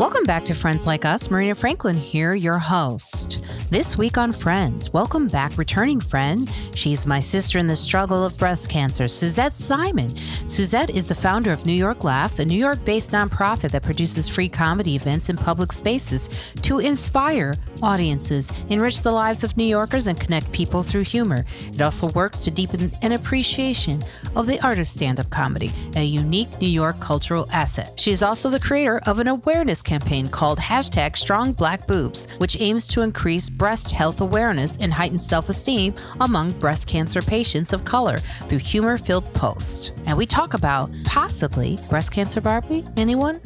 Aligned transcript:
Welcome 0.00 0.24
back 0.24 0.46
to 0.46 0.54
Friends 0.54 0.86
Like 0.86 1.04
Us. 1.04 1.30
Marina 1.30 1.54
Franklin 1.54 1.98
here, 1.98 2.32
your 2.32 2.58
host. 2.58 3.44
This 3.68 3.98
week 3.98 4.16
on 4.16 4.32
Friends, 4.32 4.90
welcome 4.94 5.26
back, 5.26 5.58
returning 5.58 6.00
friend. 6.00 6.50
She's 6.74 7.06
my 7.06 7.20
sister 7.20 7.58
in 7.58 7.66
the 7.66 7.76
struggle 7.76 8.24
of 8.24 8.34
breast 8.38 8.70
cancer, 8.70 9.08
Suzette 9.08 9.54
Simon. 9.54 10.16
Suzette 10.48 10.88
is 10.88 11.04
the 11.04 11.14
founder 11.14 11.50
of 11.50 11.66
New 11.66 11.74
York 11.74 12.02
Laughs, 12.02 12.38
a 12.38 12.46
New 12.46 12.58
York 12.58 12.82
based 12.86 13.12
nonprofit 13.12 13.72
that 13.72 13.82
produces 13.82 14.26
free 14.26 14.48
comedy 14.48 14.96
events 14.96 15.28
in 15.28 15.36
public 15.36 15.70
spaces 15.70 16.30
to 16.62 16.78
inspire 16.78 17.54
audiences, 17.82 18.50
enrich 18.70 19.02
the 19.02 19.12
lives 19.12 19.44
of 19.44 19.54
New 19.58 19.64
Yorkers, 19.64 20.06
and 20.06 20.18
connect 20.18 20.50
people 20.50 20.82
through 20.82 21.04
humor. 21.04 21.44
It 21.74 21.82
also 21.82 22.08
works 22.08 22.38
to 22.44 22.50
deepen 22.50 22.90
an 23.02 23.12
appreciation 23.12 24.02
of 24.34 24.46
the 24.46 24.58
art 24.60 24.78
of 24.78 24.88
stand 24.88 25.20
up 25.20 25.28
comedy, 25.28 25.72
a 25.94 26.02
unique 26.02 26.58
New 26.58 26.68
York 26.68 26.98
cultural 27.00 27.46
asset. 27.52 28.00
She 28.00 28.12
is 28.12 28.22
also 28.22 28.48
the 28.48 28.58
creator 28.58 29.02
of 29.06 29.18
an 29.18 29.28
awareness 29.28 29.82
campaign 29.90 30.28
called 30.28 30.60
hashtag 30.60 31.16
Strong 31.16 31.54
Black 31.54 31.88
Boobs, 31.88 32.28
which 32.38 32.56
aims 32.60 32.86
to 32.86 33.00
increase 33.02 33.50
breast 33.50 33.90
health 33.90 34.20
awareness 34.20 34.76
and 34.76 34.92
heighten 34.92 35.18
self 35.18 35.48
esteem 35.48 35.92
among 36.20 36.52
breast 36.60 36.86
cancer 36.86 37.20
patients 37.20 37.72
of 37.72 37.84
color 37.84 38.18
through 38.46 38.58
humor 38.58 38.96
filled 38.96 39.26
posts. 39.34 39.90
And 40.06 40.16
we 40.16 40.26
talk 40.26 40.54
about 40.54 40.92
possibly 41.04 41.76
breast 41.88 42.12
cancer 42.12 42.40
Barbie. 42.40 42.86
Anyone? 42.96 43.40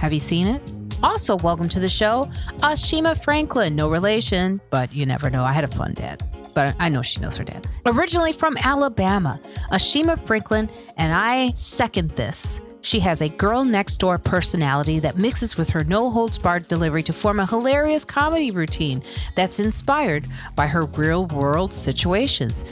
Have 0.00 0.14
you 0.14 0.20
seen 0.20 0.46
it? 0.46 0.62
Also, 1.02 1.36
welcome 1.36 1.68
to 1.68 1.80
the 1.80 1.90
show, 1.90 2.26
Ashima 2.60 3.22
Franklin. 3.22 3.76
No 3.76 3.90
relation, 3.90 4.62
but 4.70 4.94
you 4.94 5.04
never 5.04 5.28
know. 5.28 5.44
I 5.44 5.52
had 5.52 5.64
a 5.64 5.68
fun 5.68 5.92
dad 5.92 6.26
but 6.54 6.74
I 6.78 6.90
know 6.90 7.00
she 7.00 7.18
knows 7.18 7.38
her 7.38 7.44
dad. 7.44 7.66
Originally 7.86 8.34
from 8.34 8.58
Alabama, 8.58 9.40
Ashima 9.70 10.22
Franklin, 10.26 10.68
and 10.98 11.10
I 11.10 11.52
second 11.52 12.10
this. 12.10 12.60
She 12.82 12.98
has 13.00 13.22
a 13.22 13.28
girl 13.28 13.64
next 13.64 13.98
door 13.98 14.18
personality 14.18 14.98
that 14.98 15.16
mixes 15.16 15.56
with 15.56 15.70
her 15.70 15.84
no 15.84 16.10
holds 16.10 16.36
barred 16.36 16.66
delivery 16.66 17.04
to 17.04 17.12
form 17.12 17.38
a 17.38 17.46
hilarious 17.46 18.04
comedy 18.04 18.50
routine 18.50 19.02
that's 19.36 19.60
inspired 19.60 20.28
by 20.56 20.66
her 20.66 20.84
real 20.86 21.26
world 21.26 21.72
situations 21.72 22.64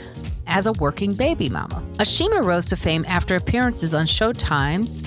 as 0.47 0.67
a 0.67 0.73
working 0.73 1.13
baby 1.13 1.47
mama. 1.47 1.81
Ashima 1.93 2.43
rose 2.43 2.67
to 2.69 2.75
fame 2.75 3.05
after 3.07 3.37
appearances 3.37 3.93
on 3.93 4.05
Showtime's 4.05 5.01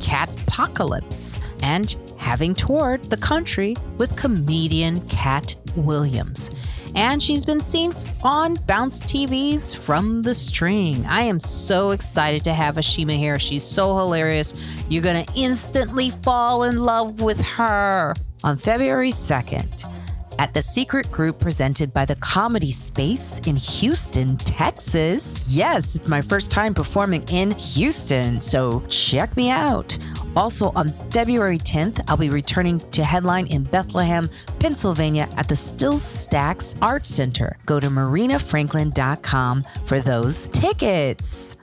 Cat 0.00 0.30
Apocalypse 0.42 1.40
and 1.62 1.94
having 2.16 2.54
toured 2.54 3.04
the 3.04 3.16
country 3.18 3.76
with 3.98 4.16
comedian 4.16 5.06
Katt 5.08 5.56
Williams 5.76 6.50
and 6.94 7.22
she's 7.22 7.44
been 7.44 7.60
seen 7.60 7.94
on 8.22 8.54
Bounce 8.66 9.02
TV's 9.02 9.74
From 9.74 10.22
the 10.22 10.34
String. 10.34 11.04
I 11.06 11.22
am 11.22 11.40
so 11.40 11.90
excited 11.90 12.44
to 12.44 12.54
have 12.54 12.76
Ashima 12.76 13.16
here. 13.16 13.38
She's 13.38 13.64
so 13.64 13.96
hilarious. 13.96 14.54
You're 14.88 15.02
going 15.02 15.24
to 15.24 15.32
instantly 15.34 16.10
fall 16.10 16.64
in 16.64 16.78
love 16.78 17.20
with 17.20 17.40
her. 17.42 18.14
On 18.44 18.56
February 18.56 19.10
2nd, 19.10 19.84
at 20.38 20.54
the 20.54 20.62
secret 20.62 21.10
group 21.10 21.38
presented 21.38 21.92
by 21.92 22.04
the 22.04 22.16
Comedy 22.16 22.70
Space 22.70 23.40
in 23.40 23.56
Houston, 23.56 24.36
Texas. 24.38 25.44
Yes, 25.48 25.96
it's 25.96 26.08
my 26.08 26.20
first 26.20 26.50
time 26.50 26.74
performing 26.74 27.24
in 27.28 27.50
Houston, 27.52 28.40
so 28.40 28.82
check 28.88 29.36
me 29.36 29.50
out. 29.50 29.98
Also, 30.36 30.70
on 30.76 30.90
February 31.10 31.58
10th, 31.58 32.04
I'll 32.08 32.16
be 32.16 32.30
returning 32.30 32.78
to 32.78 33.02
headline 33.02 33.46
in 33.48 33.64
Bethlehem, 33.64 34.30
Pennsylvania 34.58 35.28
at 35.36 35.48
the 35.48 35.54
SteelStacks 35.54 36.76
Art 36.80 37.06
Center. 37.06 37.56
Go 37.66 37.80
to 37.80 37.88
marinafranklin.com 37.88 39.64
for 39.86 40.00
those 40.00 40.46
tickets. 40.48 41.56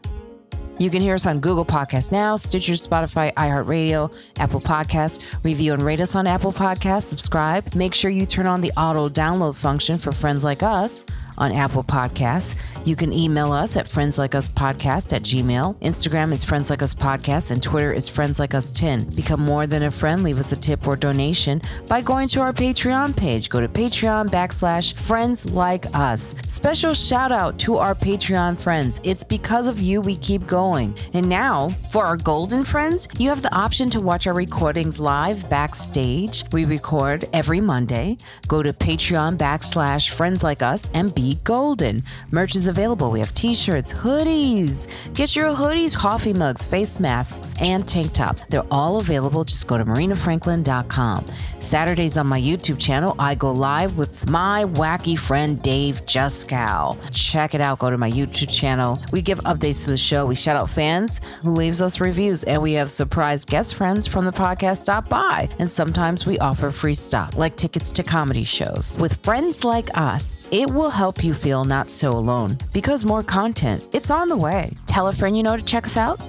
You 0.77 0.89
can 0.89 1.01
hear 1.01 1.15
us 1.15 1.25
on 1.25 1.39
Google 1.39 1.65
Podcasts 1.65 2.11
now, 2.11 2.35
Stitcher, 2.35 2.73
Spotify, 2.73 3.33
iHeartRadio, 3.35 4.13
Apple 4.37 4.59
Podcasts. 4.59 5.21
Review 5.43 5.73
and 5.73 5.81
rate 5.81 6.01
us 6.01 6.15
on 6.15 6.27
Apple 6.27 6.51
Podcasts. 6.51 7.03
Subscribe. 7.03 7.73
Make 7.75 7.93
sure 7.93 8.11
you 8.11 8.25
turn 8.25 8.45
on 8.45 8.59
the 8.59 8.73
auto 8.75 9.07
download 9.07 9.55
function 9.55 9.97
for 9.97 10.11
friends 10.11 10.43
like 10.43 10.63
us 10.63 11.05
on 11.37 11.51
Apple 11.51 11.83
Podcasts. 11.83 12.55
You 12.85 12.95
can 12.95 13.11
email 13.11 13.51
us 13.51 13.75
at 13.75 13.89
friendslikeUsPodcast 13.89 15.13
at 15.13 15.23
gmail. 15.23 15.75
Instagram 15.79 16.31
is 16.31 16.43
Friends 16.43 16.69
Like 16.69 16.81
Us 16.81 16.93
Podcast 16.93 17.51
and 17.51 17.61
Twitter 17.61 17.91
is 17.91 18.07
Friends 18.07 18.39
Like 18.39 18.53
Us 18.53 18.71
10. 18.71 19.09
Become 19.15 19.41
more 19.41 19.67
than 19.67 19.83
a 19.83 19.91
friend. 19.91 20.23
Leave 20.23 20.39
us 20.39 20.51
a 20.51 20.55
tip 20.55 20.87
or 20.87 20.95
donation 20.95 21.61
by 21.87 22.01
going 22.01 22.27
to 22.29 22.41
our 22.41 22.53
Patreon 22.53 23.15
page. 23.17 23.49
Go 23.49 23.59
to 23.59 23.67
Patreon 23.67 24.29
backslash 24.29 24.93
Friends 24.97 25.45
Like 25.51 25.85
Us. 25.95 26.35
Special 26.45 26.93
shout 26.93 27.31
out 27.31 27.57
to 27.59 27.77
our 27.77 27.95
Patreon 27.95 28.61
friends. 28.61 29.01
It's 29.03 29.23
because 29.23 29.67
of 29.67 29.79
you 29.79 30.01
we 30.01 30.15
keep 30.17 30.45
going. 30.47 30.95
And 31.13 31.27
now, 31.27 31.69
for 31.89 32.05
our 32.05 32.17
golden 32.17 32.63
friends, 32.63 33.07
you 33.17 33.29
have 33.29 33.41
the 33.41 33.53
option 33.55 33.89
to 33.91 33.99
watch 33.99 34.27
our 34.27 34.33
recordings 34.33 34.99
live 34.99 35.49
backstage. 35.49 36.43
We 36.51 36.65
record 36.65 37.27
every 37.33 37.61
Monday. 37.61 38.17
Go 38.47 38.61
to 38.61 38.73
Patreon 38.73 39.37
backslash 39.37 40.11
Friends 40.11 40.43
Like 40.43 40.61
Us 40.61 40.89
and 40.93 41.13
be 41.13 41.24
golden. 41.33 42.03
Merch 42.29 42.55
is 42.55 42.67
available. 42.67 43.09
We 43.09 43.19
have 43.19 43.33
t 43.33 43.55
shirts, 43.55 43.91
hoodies. 43.91 44.87
Get 45.15 45.35
your 45.35 45.47
hoodies, 45.47 45.95
coffee 45.95 46.33
mugs, 46.33 46.65
face 46.65 46.99
masks, 46.99 47.55
and 47.59 47.87
tank 47.87 48.13
tops. 48.13 48.45
They're 48.49 48.63
all 48.69 48.99
available. 48.99 49.43
Just 49.43 49.65
go 49.65 49.77
to 49.77 49.85
marinafranklin.com. 49.85 51.25
Saturdays 51.59 52.17
on 52.17 52.27
my 52.27 52.39
YouTube 52.39 52.79
channel, 52.79 53.15
I 53.17 53.33
go 53.35 53.51
live 53.51 53.97
with 53.97 54.29
my 54.29 54.65
wacky 54.65 55.17
friend 55.17 55.61
Dave 55.61 56.05
Juskow. 56.05 56.97
Check 57.11 57.55
it 57.55 57.61
out. 57.61 57.79
Go 57.79 57.89
to 57.89 57.97
my 57.97 58.11
YouTube 58.11 58.49
channel. 58.49 59.01
We 59.11 59.21
give 59.21 59.39
updates 59.39 59.83
to 59.85 59.89
the 59.89 59.97
show. 59.97 60.25
We 60.25 60.35
shout 60.35 60.55
out 60.55 60.69
fans 60.69 61.21
who 61.41 61.51
leaves 61.51 61.81
us 61.81 61.99
reviews, 61.99 62.43
and 62.43 62.61
we 62.61 62.73
have 62.73 62.89
surprise 62.89 63.45
guest 63.45 63.75
friends 63.75 64.05
from 64.05 64.25
the 64.25 64.31
podcast 64.31 64.77
stop 64.77 65.09
by. 65.09 65.49
And 65.59 65.69
sometimes 65.69 66.25
we 66.25 66.37
offer 66.39 66.69
free 66.71 66.93
stuff 66.93 67.35
like 67.35 67.55
tickets 67.55 67.91
to 67.93 68.03
comedy 68.03 68.43
shows. 68.43 68.95
With 68.99 69.15
friends 69.23 69.63
like 69.63 69.89
us, 69.97 70.47
it 70.51 70.69
will 70.69 70.89
help 70.89 71.14
you 71.23 71.33
feel 71.33 71.63
not 71.65 71.91
so 71.91 72.11
alone 72.11 72.57
because 72.73 73.03
more 73.05 73.23
content, 73.23 73.83
it's 73.93 74.11
on 74.11 74.29
the 74.29 74.37
way. 74.37 74.71
Tell 74.85 75.07
a 75.07 75.13
friend 75.13 75.35
you 75.35 75.43
know 75.43 75.57
to 75.57 75.63
check 75.63 75.85
us 75.85 75.97
out. 75.97 76.19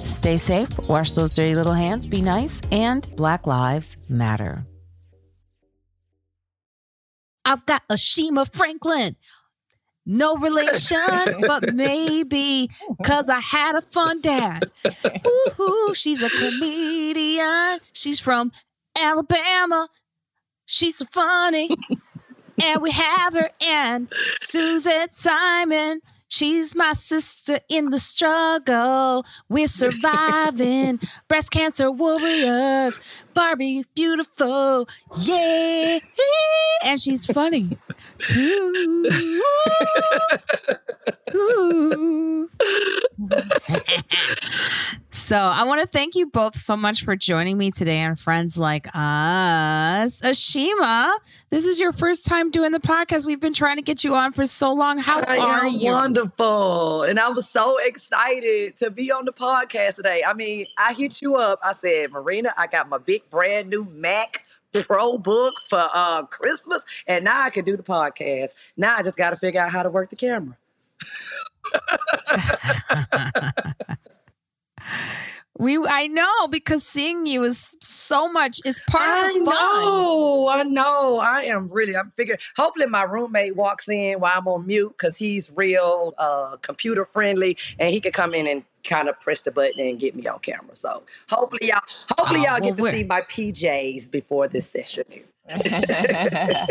Stay 0.00 0.36
safe, 0.36 0.68
wash 0.88 1.12
those 1.12 1.32
dirty 1.32 1.54
little 1.54 1.72
hands, 1.72 2.06
be 2.06 2.22
nice, 2.22 2.60
and 2.70 3.08
Black 3.16 3.46
Lives 3.46 3.96
Matter. 4.08 4.64
I've 7.44 7.64
got 7.66 7.82
a 7.88 7.94
Ashima 7.94 8.52
Franklin. 8.52 9.16
No 10.04 10.36
relation, 10.36 10.98
but 11.40 11.74
maybe 11.74 12.68
because 12.98 13.28
I 13.28 13.40
had 13.40 13.76
a 13.76 13.82
fun 13.82 14.20
dad. 14.20 14.64
Ooh, 15.58 15.92
she's 15.94 16.22
a 16.22 16.30
comedian. 16.30 17.78
She's 17.92 18.20
from 18.20 18.52
Alabama. 18.96 19.88
She's 20.64 20.98
so 20.98 21.06
funny. 21.06 21.70
And 22.62 22.82
we 22.82 22.90
have 22.90 23.34
her 23.34 23.50
and 23.60 24.12
Suzette 24.38 25.12
Simon. 25.12 26.00
She's 26.28 26.74
my 26.74 26.92
sister 26.92 27.60
in 27.68 27.90
the 27.90 28.00
struggle. 28.00 29.24
We're 29.48 29.68
surviving. 29.68 30.98
Breast 31.28 31.52
cancer 31.52 31.90
warriors. 31.90 33.00
Barbie 33.32 33.84
beautiful. 33.94 34.88
Yeah. 35.20 36.00
And 36.84 37.00
she's 37.00 37.26
funny 37.26 37.78
too. 38.18 39.10
Ooh. 41.34 42.50
so 45.16 45.36
I 45.36 45.64
want 45.64 45.80
to 45.80 45.88
thank 45.88 46.14
you 46.14 46.26
both 46.26 46.56
so 46.56 46.76
much 46.76 47.02
for 47.02 47.16
joining 47.16 47.56
me 47.56 47.70
today 47.70 47.98
and 47.98 48.18
Friends 48.18 48.58
Like 48.58 48.86
Us. 48.88 50.20
Ashima, 50.20 51.16
this 51.48 51.64
is 51.64 51.80
your 51.80 51.92
first 51.92 52.26
time 52.26 52.50
doing 52.50 52.70
the 52.70 52.80
podcast. 52.80 53.24
We've 53.24 53.40
been 53.40 53.54
trying 53.54 53.76
to 53.76 53.82
get 53.82 54.04
you 54.04 54.14
on 54.14 54.32
for 54.32 54.44
so 54.44 54.72
long. 54.72 54.98
How 54.98 55.22
I 55.22 55.38
are 55.38 55.66
you? 55.66 55.90
Wonderful. 55.90 57.04
And 57.04 57.18
I 57.18 57.30
was 57.30 57.48
so 57.48 57.78
excited 57.78 58.76
to 58.76 58.90
be 58.90 59.10
on 59.10 59.24
the 59.24 59.32
podcast 59.32 59.94
today. 59.94 60.22
I 60.24 60.34
mean, 60.34 60.66
I 60.76 60.92
hit 60.92 61.22
you 61.22 61.36
up. 61.36 61.60
I 61.64 61.72
said, 61.72 62.12
Marina, 62.12 62.52
I 62.58 62.66
got 62.66 62.88
my 62.90 62.98
big 62.98 63.28
brand 63.30 63.70
new 63.70 63.86
Mac 63.86 64.44
Pro 64.72 65.16
book 65.16 65.54
for 65.66 65.88
uh, 65.94 66.24
Christmas, 66.24 66.84
and 67.06 67.24
now 67.24 67.42
I 67.42 67.48
can 67.48 67.64
do 67.64 67.76
the 67.76 67.82
podcast. 67.82 68.50
Now 68.76 68.98
I 68.98 69.02
just 69.02 69.16
got 69.16 69.30
to 69.30 69.36
figure 69.36 69.60
out 69.60 69.72
how 69.72 69.82
to 69.82 69.88
work 69.88 70.10
the 70.10 70.16
camera. 70.16 70.58
we 75.58 75.78
I 75.88 76.06
know 76.08 76.48
because 76.50 76.84
seeing 76.84 77.24
you 77.26 77.42
is 77.44 77.76
so 77.80 78.30
much 78.30 78.60
is 78.64 78.78
part 78.88 79.04
I 79.08 79.26
of 79.28 79.32
fun. 79.32 79.44
know, 79.44 80.48
I 80.50 80.62
know. 80.64 81.18
I 81.18 81.42
am 81.44 81.68
really. 81.68 81.96
I'm 81.96 82.10
figuring. 82.10 82.38
Hopefully, 82.56 82.86
my 82.86 83.04
roommate 83.04 83.56
walks 83.56 83.88
in 83.88 84.20
while 84.20 84.34
I'm 84.36 84.46
on 84.48 84.66
mute 84.66 84.90
because 84.98 85.16
he's 85.16 85.50
real 85.56 86.14
uh, 86.18 86.56
computer 86.60 87.04
friendly, 87.06 87.56
and 87.78 87.90
he 87.92 88.00
could 88.02 88.12
come 88.12 88.34
in 88.34 88.46
and 88.46 88.64
kind 88.84 89.08
of 89.08 89.18
press 89.20 89.40
the 89.40 89.50
button 89.50 89.80
and 89.80 89.98
get 89.98 90.14
me 90.14 90.26
on 90.26 90.38
camera. 90.40 90.76
So 90.76 91.02
hopefully, 91.30 91.68
y'all. 91.68 91.80
Hopefully, 92.18 92.40
Oh, 92.40 92.44
y'all 92.52 92.60
well, 92.60 92.72
get 92.74 92.76
to 92.76 92.90
see 92.90 93.04
my 93.04 93.22
PJs 93.22 94.10
before 94.10 94.48
this 94.48 94.68
session. 94.70 95.04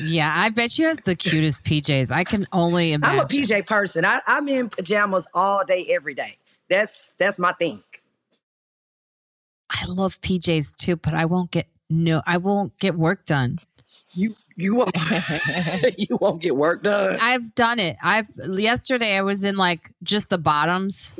Yeah, 0.00 0.32
I 0.34 0.48
bet 0.50 0.76
you 0.76 0.86
have 0.88 1.04
the 1.04 1.14
cutest 1.14 1.64
PJs. 1.64 2.10
I 2.10 2.24
can 2.24 2.48
only 2.52 2.94
imagine. 2.94 3.20
I'm 3.20 3.24
a 3.24 3.28
PJ 3.28 3.64
person. 3.66 4.04
I, 4.04 4.18
I'm 4.26 4.48
in 4.48 4.68
pajamas 4.68 5.28
all 5.34 5.64
day, 5.64 5.86
every 5.88 6.14
day. 6.14 6.36
That's 6.68 7.14
that's 7.18 7.38
my 7.38 7.52
thing. 7.52 7.82
I 9.70 9.86
love 9.86 10.20
PJs 10.20 10.76
too, 10.76 10.96
but 10.96 11.14
I 11.14 11.24
won't 11.24 11.50
get 11.50 11.68
no, 11.90 12.22
I 12.26 12.38
won't 12.38 12.76
get 12.78 12.94
work 12.94 13.26
done. 13.26 13.58
You 14.14 14.32
you 14.56 14.74
won't 14.74 14.96
you 15.98 16.16
won't 16.20 16.42
get 16.42 16.56
work 16.56 16.82
done. 16.82 17.18
I've 17.20 17.54
done 17.54 17.78
it. 17.78 17.96
I've 18.02 18.28
yesterday 18.48 19.16
I 19.16 19.22
was 19.22 19.44
in 19.44 19.56
like 19.56 19.90
just 20.02 20.30
the 20.30 20.38
bottoms. 20.38 21.14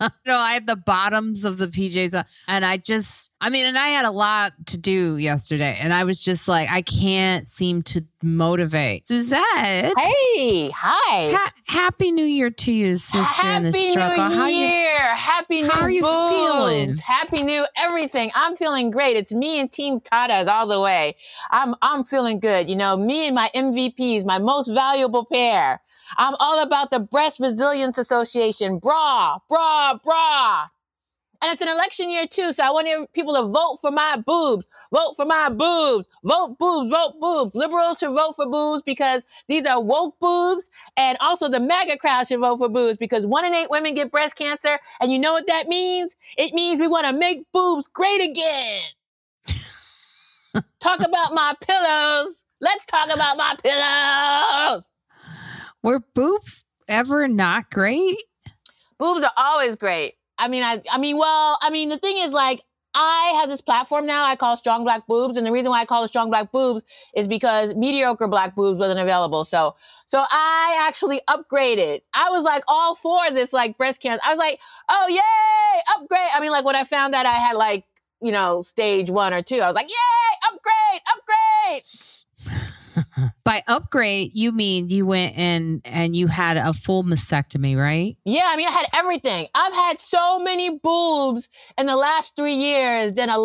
no, 0.00 0.36
I 0.36 0.52
had 0.52 0.66
the 0.66 0.76
bottoms 0.76 1.44
of 1.44 1.58
the 1.58 1.68
PJs, 1.68 2.24
and 2.48 2.64
I 2.64 2.76
just, 2.76 3.30
I 3.38 3.50
mean, 3.50 3.66
and 3.66 3.76
I 3.76 3.88
had 3.88 4.06
a 4.06 4.10
lot 4.10 4.52
to 4.68 4.78
do 4.78 5.18
yesterday, 5.18 5.76
and 5.80 5.92
I 5.92 6.04
was 6.04 6.18
just 6.22 6.48
like, 6.48 6.70
I 6.70 6.80
can't 6.80 7.46
seem 7.46 7.82
to 7.82 8.02
motivate. 8.22 9.06
Suzette, 9.06 9.42
hey, 9.54 10.70
hi, 10.70 11.32
ha- 11.32 11.52
happy 11.66 12.12
New 12.12 12.24
Year 12.24 12.48
to 12.48 12.72
you, 12.72 12.96
sister 12.96 13.42
happy 13.42 13.56
in 13.58 13.62
the 13.64 13.72
struggle. 13.72 14.28
New 14.30 14.34
How 14.34 14.46
you? 14.46 14.56
Year, 14.56 15.14
happy 15.14 15.60
New 15.60 15.66
Year. 15.66 15.70
how 15.70 15.80
are 15.82 15.90
you 15.90 16.00
boobs. 16.00 16.34
feeling? 16.34 16.96
Happy 16.96 17.42
New 17.42 17.66
everything. 17.76 18.30
I'm 18.34 18.56
feeling 18.56 18.90
great. 18.90 19.18
It's 19.18 19.34
me 19.34 19.60
and 19.60 19.70
Team 19.70 20.00
Tatas 20.00 20.46
all 20.46 20.66
the 20.66 20.80
way. 20.80 21.14
I'm 21.50 21.74
I'm 21.82 22.04
feeling 22.04 22.40
good. 22.40 22.70
You 22.70 22.76
know, 22.76 22.96
me 22.96 23.26
and 23.26 23.34
my 23.34 23.50
MVPs, 23.54 24.24
my 24.24 24.38
most 24.38 24.68
valuable 24.68 25.26
pair. 25.26 25.80
I'm 26.16 26.34
all 26.40 26.62
about 26.62 26.90
the 26.90 27.00
Breast 27.00 27.40
Resilience 27.40 27.98
Association. 27.98 28.78
Bra, 28.78 29.38
bra, 29.48 29.98
bra. 30.02 30.68
And 31.42 31.52
it's 31.52 31.62
an 31.62 31.68
election 31.68 32.10
year 32.10 32.26
too, 32.26 32.52
so 32.52 32.64
I 32.64 32.70
want 32.70 33.12
people 33.12 33.34
to 33.34 33.42
vote 33.42 33.78
for 33.80 33.90
my 33.90 34.22
boobs. 34.24 34.66
Vote 34.92 35.14
for 35.16 35.24
my 35.24 35.48
boobs. 35.48 36.08
Vote 36.24 36.56
boobs. 36.58 36.90
Vote 36.90 37.14
boobs. 37.20 37.54
Liberals 37.54 37.98
should 37.98 38.10
vote 38.10 38.34
for 38.36 38.46
boobs 38.48 38.82
because 38.82 39.24
these 39.48 39.66
are 39.66 39.80
woke 39.80 40.18
boobs, 40.20 40.70
and 40.96 41.16
also 41.20 41.48
the 41.48 41.60
MAGA 41.60 41.98
crowd 41.98 42.28
should 42.28 42.40
vote 42.40 42.58
for 42.58 42.68
boobs 42.68 42.96
because 42.96 43.26
one 43.26 43.44
in 43.44 43.54
eight 43.54 43.70
women 43.70 43.94
get 43.94 44.10
breast 44.10 44.36
cancer, 44.36 44.78
and 45.00 45.12
you 45.12 45.18
know 45.18 45.32
what 45.32 45.46
that 45.46 45.68
means? 45.68 46.16
It 46.38 46.54
means 46.54 46.80
we 46.80 46.88
want 46.88 47.06
to 47.06 47.12
make 47.12 47.44
boobs 47.52 47.88
great 47.88 48.22
again. 48.22 48.82
talk 50.80 51.00
about 51.00 51.34
my 51.34 51.52
pillows. 51.66 52.44
Let's 52.60 52.86
talk 52.86 53.14
about 53.14 53.36
my 53.36 53.54
pillows. 53.62 54.88
Were 55.82 56.00
boobs 56.14 56.64
ever 56.88 57.28
not 57.28 57.70
great? 57.70 58.16
boobs 58.98 59.24
are 59.24 59.32
always 59.36 59.76
great. 59.76 60.14
I 60.38 60.48
mean, 60.48 60.62
I, 60.62 60.80
I 60.92 60.98
mean, 60.98 61.16
well, 61.16 61.58
I 61.62 61.70
mean, 61.70 61.88
the 61.88 61.98
thing 61.98 62.16
is, 62.18 62.32
like, 62.32 62.62
I 62.98 63.38
have 63.40 63.50
this 63.50 63.60
platform 63.60 64.06
now 64.06 64.24
I 64.24 64.36
call 64.36 64.56
Strong 64.56 64.84
Black 64.84 65.06
Boobs, 65.06 65.36
and 65.36 65.46
the 65.46 65.52
reason 65.52 65.70
why 65.70 65.82
I 65.82 65.84
call 65.84 66.02
it 66.04 66.08
Strong 66.08 66.30
Black 66.30 66.50
Boobs 66.50 66.82
is 67.14 67.28
because 67.28 67.74
mediocre 67.74 68.26
black 68.26 68.54
boobs 68.54 68.78
wasn't 68.78 69.00
available. 69.00 69.44
So, 69.44 69.76
so 70.06 70.24
I 70.30 70.86
actually 70.88 71.20
upgraded. 71.28 72.00
I 72.14 72.30
was 72.30 72.44
like 72.44 72.62
all 72.68 72.94
for 72.94 73.30
this, 73.30 73.52
like 73.52 73.76
breast 73.76 74.00
cancer. 74.00 74.22
I 74.26 74.30
was 74.30 74.38
like, 74.38 74.58
oh 74.88 75.08
yay, 75.08 76.02
upgrade. 76.02 76.30
I 76.34 76.40
mean, 76.40 76.50
like 76.50 76.64
when 76.64 76.74
I 76.74 76.84
found 76.84 77.12
that 77.12 77.26
I 77.26 77.34
had 77.34 77.56
like, 77.56 77.84
you 78.22 78.32
know, 78.32 78.62
stage 78.62 79.10
one 79.10 79.34
or 79.34 79.42
two, 79.42 79.60
I 79.60 79.66
was 79.66 79.74
like, 79.74 79.90
yay, 79.90 80.54
upgrade, 80.54 81.02
upgrade. 81.14 81.82
By 83.44 83.62
upgrade, 83.66 84.30
you 84.34 84.52
mean 84.52 84.88
you 84.88 85.06
went 85.06 85.36
in 85.36 85.82
and 85.84 86.14
you 86.14 86.26
had 86.26 86.56
a 86.56 86.72
full 86.72 87.04
mastectomy, 87.04 87.76
right? 87.76 88.16
Yeah, 88.24 88.44
I 88.46 88.56
mean, 88.56 88.66
I 88.68 88.70
had 88.70 88.86
everything. 88.94 89.46
I've 89.54 89.72
had 89.72 89.98
so 89.98 90.38
many 90.38 90.78
boobs 90.78 91.48
in 91.78 91.86
the 91.86 91.96
last 91.96 92.36
three 92.36 92.54
years 92.54 93.12
than 93.14 93.28
a 93.28 93.38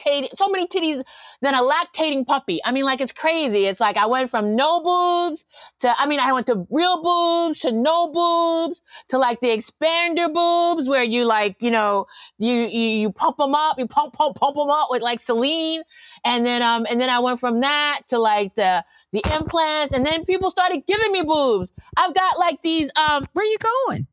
lactating, 0.00 0.28
so 0.36 0.48
many 0.48 0.66
titties 0.66 1.02
than 1.40 1.54
a 1.54 1.62
lactating 1.62 2.26
puppy. 2.26 2.60
I 2.64 2.72
mean, 2.72 2.84
like, 2.84 3.00
it's 3.00 3.12
crazy. 3.12 3.66
It's 3.66 3.80
like 3.80 3.96
I 3.96 4.06
went 4.06 4.30
from 4.30 4.56
no 4.56 4.82
boobs 4.82 5.44
to, 5.80 5.92
I 5.98 6.06
mean, 6.06 6.20
I 6.20 6.32
went 6.32 6.46
to 6.48 6.66
real 6.70 7.02
boobs 7.02 7.60
to 7.60 7.72
no 7.72 8.08
boobs 8.08 8.82
to 9.08 9.18
like 9.18 9.40
the 9.40 9.48
expander 9.48 10.32
boobs 10.32 10.88
where 10.88 11.02
you 11.02 11.26
like, 11.26 11.56
you 11.60 11.70
know, 11.70 12.06
you, 12.38 12.54
you, 12.54 12.80
you 12.80 13.12
pump 13.12 13.36
them 13.38 13.54
up, 13.54 13.78
you 13.78 13.86
pump, 13.86 14.14
pump, 14.14 14.36
pump 14.36 14.56
them 14.56 14.70
up 14.70 14.88
with 14.90 15.02
like 15.02 15.20
saline. 15.20 15.82
And 16.24 16.44
then, 16.44 16.62
um, 16.62 16.86
and 16.90 17.00
then 17.00 17.10
I 17.10 17.20
went 17.20 17.40
from 17.40 17.60
that 17.60 18.00
to 18.08 18.18
like 18.18 18.54
the, 18.54 18.84
the 19.12 19.22
implants. 19.34 19.94
And 19.94 20.04
then 20.04 20.24
people 20.24 20.50
started 20.50 20.84
giving 20.86 21.12
me 21.12 21.22
boobs. 21.22 21.72
I've 21.96 22.14
got 22.14 22.38
like 22.38 22.62
these, 22.62 22.92
um, 22.96 23.24
Where 23.32 23.44
you 23.44 23.58
going? 23.88 24.06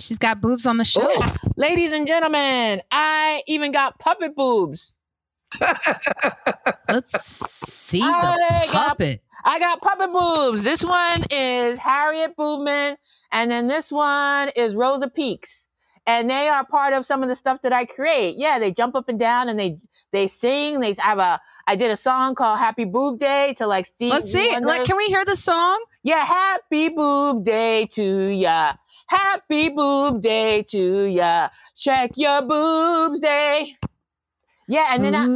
She's 0.00 0.18
got 0.18 0.40
boobs 0.40 0.66
on 0.66 0.76
the 0.76 0.84
show. 0.84 1.02
Oh, 1.04 1.34
ladies 1.56 1.92
and 1.92 2.06
gentlemen, 2.06 2.80
I 2.90 3.42
even 3.46 3.72
got 3.72 3.98
puppet 3.98 4.34
boobs. 4.34 4.98
Let's 6.88 7.12
see 7.70 8.02
I 8.02 8.06
the 8.66 8.72
got- 8.72 8.88
puppet. 8.88 9.22
I 9.44 9.58
got 9.58 9.80
puppet 9.80 10.12
boobs. 10.12 10.64
This 10.64 10.84
one 10.84 11.22
is 11.30 11.78
Harriet 11.78 12.36
Boobman, 12.36 12.96
and 13.32 13.50
then 13.50 13.68
this 13.68 13.90
one 13.90 14.50
is 14.54 14.74
Rosa 14.74 15.08
Peaks. 15.08 15.68
And 16.06 16.28
they 16.28 16.48
are 16.48 16.64
part 16.66 16.92
of 16.94 17.04
some 17.04 17.22
of 17.22 17.28
the 17.28 17.36
stuff 17.36 17.62
that 17.62 17.72
I 17.72 17.84
create. 17.84 18.34
Yeah, 18.36 18.58
they 18.58 18.72
jump 18.72 18.94
up 18.96 19.08
and 19.08 19.18
down 19.18 19.48
and 19.48 19.58
they 19.60 19.76
they 20.12 20.26
sing. 20.26 20.80
They 20.80 20.92
have 20.98 21.18
a 21.18 21.40
I 21.66 21.76
did 21.76 21.90
a 21.90 21.96
song 21.96 22.34
called 22.34 22.58
Happy 22.58 22.84
Boob 22.84 23.18
Day 23.18 23.54
to 23.58 23.66
like 23.66 23.86
Steve. 23.86 24.10
Let's 24.10 24.32
see. 24.32 24.58
Like, 24.60 24.84
can 24.84 24.96
we 24.96 25.06
hear 25.06 25.24
the 25.24 25.36
song? 25.36 25.82
Yeah, 26.02 26.24
happy 26.24 26.88
boob 26.88 27.44
day 27.44 27.86
to 27.92 28.02
ya. 28.28 28.72
Happy 29.10 29.70
boob 29.70 30.22
day 30.22 30.62
to 30.70 31.04
ya. 31.06 31.48
Check 31.74 32.12
your 32.16 32.42
boobs 32.42 33.18
day. 33.20 33.74
Yeah, 34.68 34.86
and 34.94 35.02
then 35.04 35.14
I, 35.18 35.26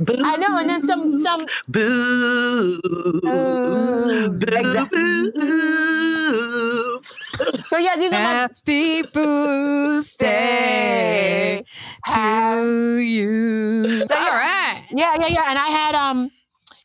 boo, 0.00 0.14
I 0.24 0.36
know, 0.40 0.56
and 0.58 0.70
then 0.70 0.80
some 0.80 1.12
some 1.20 1.44
boo, 1.68 2.80
Boobs. 3.20 4.40
boo, 4.40 4.56
Exactly. 4.56 5.30
boobs. 5.36 7.12
so 7.68 7.76
yeah, 7.76 7.96
these 7.96 8.12
are 8.12 8.20
my 8.24 8.48
Happy 8.48 9.02
Boobs 9.02 10.16
Day 10.16 11.62
to 12.14 12.96
you. 12.96 14.06
So, 14.08 14.14
yeah. 14.16 14.40
right. 14.40 14.82
Yeah, 14.92 15.14
yeah, 15.20 15.28
yeah. 15.28 15.44
And 15.50 15.58
I 15.58 15.68
had 15.68 15.94
um 15.94 16.30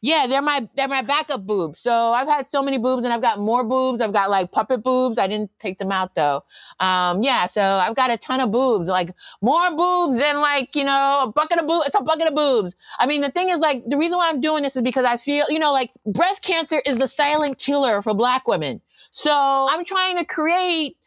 yeah, 0.06 0.28
they're 0.28 0.44
my 0.44 0.70
they're 0.76 0.88
my 0.88 1.02
backup 1.02 1.48
boobs. 1.48 1.80
So 1.80 1.92
I've 1.92 2.28
had 2.28 2.48
so 2.48 2.62
many 2.62 2.78
boobs 2.78 3.06
and 3.06 3.14
I've 3.14 3.24
got 3.24 3.40
more 3.40 3.64
boobs. 3.64 4.02
I've 4.02 4.14
got 4.14 4.30
like 4.30 4.52
puppet 4.52 4.84
boobs. 4.84 5.18
I 5.18 5.26
didn't 5.26 5.50
take 5.58 5.80
them 5.80 5.92
out 5.92 6.14
though. 6.14 6.44
Um 6.80 7.24
yeah, 7.24 7.48
so 7.48 7.64
I've 7.64 7.96
got 7.96 8.14
a 8.14 8.18
ton 8.18 8.40
of 8.40 8.52
boobs. 8.52 8.88
Like 8.88 9.16
more 9.42 9.76
boobs 9.76 10.20
than 10.20 10.42
like, 10.42 10.76
you 10.76 10.84
know, 10.84 11.22
a 11.24 11.32
bucket 11.32 11.58
of 11.58 11.66
boobs. 11.66 11.88
It's 11.88 11.96
a 11.96 12.04
bucket 12.04 12.28
of 12.28 12.36
boobs. 12.36 12.76
I 13.00 13.08
mean, 13.08 13.22
the 13.22 13.32
thing 13.32 13.50
is 13.50 13.62
like 13.62 13.84
the 13.88 13.98
reason 13.98 14.20
why 14.20 14.30
I'm 14.30 14.40
doing 14.40 14.62
this 14.62 14.76
is 14.76 14.84
because 14.84 15.06
I 15.06 15.18
feel, 15.18 15.46
you 15.50 15.58
know, 15.58 15.74
like 15.74 15.92
breast 16.06 16.44
cancer 16.44 16.84
is 16.86 17.00
the 17.00 17.08
silent 17.08 17.58
killer 17.58 18.04
for 18.04 18.14
black 18.14 18.48
women. 18.48 18.82
So 19.10 19.32
I'm 19.34 19.84
trying 19.86 20.18
to 20.20 20.26
create 20.26 20.98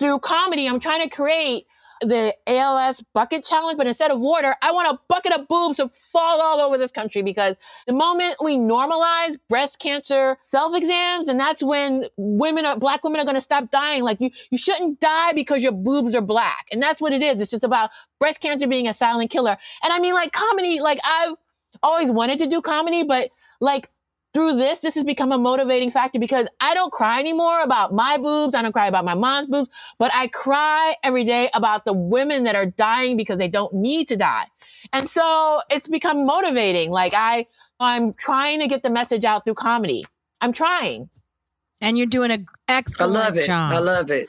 through 0.00 0.18
comedy, 0.18 0.66
I'm 0.68 0.80
trying 0.80 1.02
to 1.02 1.08
create 1.08 1.66
the 2.02 2.34
ALS 2.46 3.04
bucket 3.14 3.44
challenge, 3.44 3.78
but 3.78 3.86
instead 3.86 4.10
of 4.10 4.20
water, 4.20 4.54
I 4.62 4.72
want 4.72 4.88
a 4.88 5.00
bucket 5.08 5.32
of 5.32 5.48
boobs 5.48 5.78
to 5.78 5.88
fall 5.88 6.40
all 6.40 6.60
over 6.60 6.78
this 6.78 6.92
country 6.92 7.22
because 7.22 7.56
the 7.86 7.92
moment 7.92 8.36
we 8.42 8.56
normalize 8.56 9.36
breast 9.48 9.80
cancer 9.80 10.36
self 10.40 10.76
exams, 10.76 11.28
and 11.28 11.38
that's 11.38 11.62
when 11.62 12.04
women 12.16 12.66
are, 12.66 12.78
black 12.78 13.04
women 13.04 13.20
are 13.20 13.24
going 13.24 13.36
to 13.36 13.42
stop 13.42 13.70
dying. 13.70 14.02
Like 14.02 14.20
you, 14.20 14.30
you 14.50 14.58
shouldn't 14.58 15.00
die 15.00 15.32
because 15.32 15.62
your 15.62 15.72
boobs 15.72 16.14
are 16.14 16.22
black. 16.22 16.66
And 16.72 16.82
that's 16.82 17.00
what 17.00 17.12
it 17.12 17.22
is. 17.22 17.40
It's 17.40 17.50
just 17.50 17.64
about 17.64 17.90
breast 18.18 18.40
cancer 18.40 18.66
being 18.66 18.88
a 18.88 18.92
silent 18.92 19.30
killer. 19.30 19.56
And 19.82 19.92
I 19.92 19.98
mean, 19.98 20.14
like 20.14 20.32
comedy, 20.32 20.80
like 20.80 20.98
I've 21.04 21.34
always 21.82 22.10
wanted 22.10 22.38
to 22.40 22.46
do 22.46 22.60
comedy, 22.60 23.04
but 23.04 23.30
like 23.60 23.88
through 24.34 24.56
this, 24.56 24.78
this 24.80 24.94
has 24.94 25.04
become 25.04 25.30
a 25.30 25.38
motivating 25.38 25.90
factor 25.90 26.18
because 26.18 26.48
I 26.60 26.74
don't 26.74 26.90
cry 26.90 27.20
anymore 27.20 27.60
about 27.60 27.92
my 27.92 28.16
boobs. 28.16 28.54
I 28.54 28.62
don't 28.62 28.72
cry 28.72 28.86
about 28.86 29.04
my 29.04 29.14
mom's 29.14 29.46
boobs, 29.46 29.68
but 29.98 30.10
I 30.14 30.28
cry 30.28 30.94
every 31.02 31.24
day 31.24 31.50
about 31.54 31.84
the 31.84 31.92
women 31.92 32.44
that 32.44 32.54
are 32.54 32.66
dying 32.66 33.16
because 33.16 33.36
they 33.38 33.48
don't 33.48 33.74
need 33.74 34.08
to 34.08 34.16
die. 34.16 34.44
And 34.92 35.08
so 35.08 35.60
it's 35.70 35.88
become 35.88 36.24
motivating. 36.24 36.90
Like 36.90 37.12
I, 37.14 37.46
I'm 37.78 38.14
trying 38.14 38.60
to 38.60 38.68
get 38.68 38.82
the 38.82 38.90
message 38.90 39.24
out 39.24 39.44
through 39.44 39.54
comedy. 39.54 40.04
I'm 40.40 40.52
trying. 40.52 41.10
And 41.80 41.98
you're 41.98 42.06
doing 42.06 42.30
an 42.30 42.46
excellent 42.68 43.16
I 43.16 43.20
love 43.24 43.38
it. 43.38 43.46
job. 43.46 43.72
I 43.72 43.78
love 43.78 44.10
it. 44.10 44.28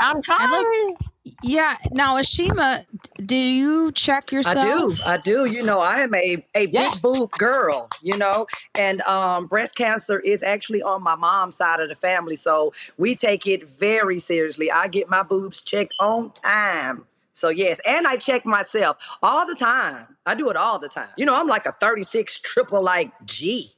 I'm 0.00 0.20
trying. 0.22 0.96
yeah. 1.42 1.76
Now, 1.92 2.16
Ashima, 2.16 2.84
do 3.24 3.36
you 3.36 3.92
check 3.92 4.32
yourself? 4.32 4.56
I 4.56 4.68
do. 4.68 4.96
I 5.06 5.16
do. 5.18 5.44
You 5.46 5.62
know, 5.62 5.80
I 5.80 5.98
am 6.00 6.14
a, 6.14 6.44
a 6.54 6.66
Yes. 6.66 6.94
big 6.94 7.02
boob 7.02 7.30
girl, 7.32 7.88
you 8.02 8.16
know, 8.16 8.46
and 8.76 9.00
um, 9.02 9.46
breast 9.46 9.74
cancer 9.76 10.18
is 10.20 10.42
actually 10.42 10.82
on 10.82 11.02
my 11.02 11.14
mom's 11.14 11.56
side 11.56 11.80
of 11.80 11.88
the 11.88 11.94
family. 11.94 12.36
So 12.36 12.72
we 12.98 13.14
take 13.14 13.46
it 13.46 13.68
very 13.68 14.18
seriously. 14.18 14.70
I 14.70 14.88
get 14.88 15.08
my 15.08 15.22
boobs 15.22 15.62
checked 15.62 15.94
on 16.00 16.32
time. 16.32 17.06
So, 17.32 17.48
yes, 17.48 17.80
and 17.86 18.06
I 18.06 18.16
check 18.16 18.46
myself 18.46 18.96
all 19.22 19.44
the 19.46 19.56
time. 19.56 20.16
I 20.24 20.34
do 20.34 20.50
it 20.50 20.56
all 20.56 20.78
the 20.78 20.88
time. 20.88 21.08
You 21.16 21.26
know, 21.26 21.34
I'm 21.34 21.48
like 21.48 21.66
a 21.66 21.72
36 21.72 22.40
triple 22.40 22.82
like 22.82 23.10
G. 23.24 23.72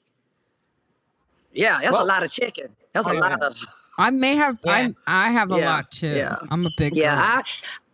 Yeah, 1.52 1.78
that's 1.82 1.96
a 1.96 2.04
lot 2.04 2.22
of 2.22 2.30
checking. 2.30 2.76
That's 2.92 3.06
a 3.06 3.14
Yeah. 3.14 3.20
lot 3.20 3.42
of. 3.42 3.56
I 3.98 4.10
may 4.10 4.34
have. 4.36 4.58
Yeah. 4.64 4.88
I 5.06 5.26
I 5.28 5.30
have 5.32 5.52
a 5.52 5.58
Yeah. 5.58 5.70
lot 5.74 5.90
too. 5.90 6.08
Yeah. 6.08 6.36
I'm 6.50 6.66
a 6.66 6.70
big. 6.76 6.96
Yeah, 6.96 7.14
girl. 7.16 7.24
I 7.24 7.42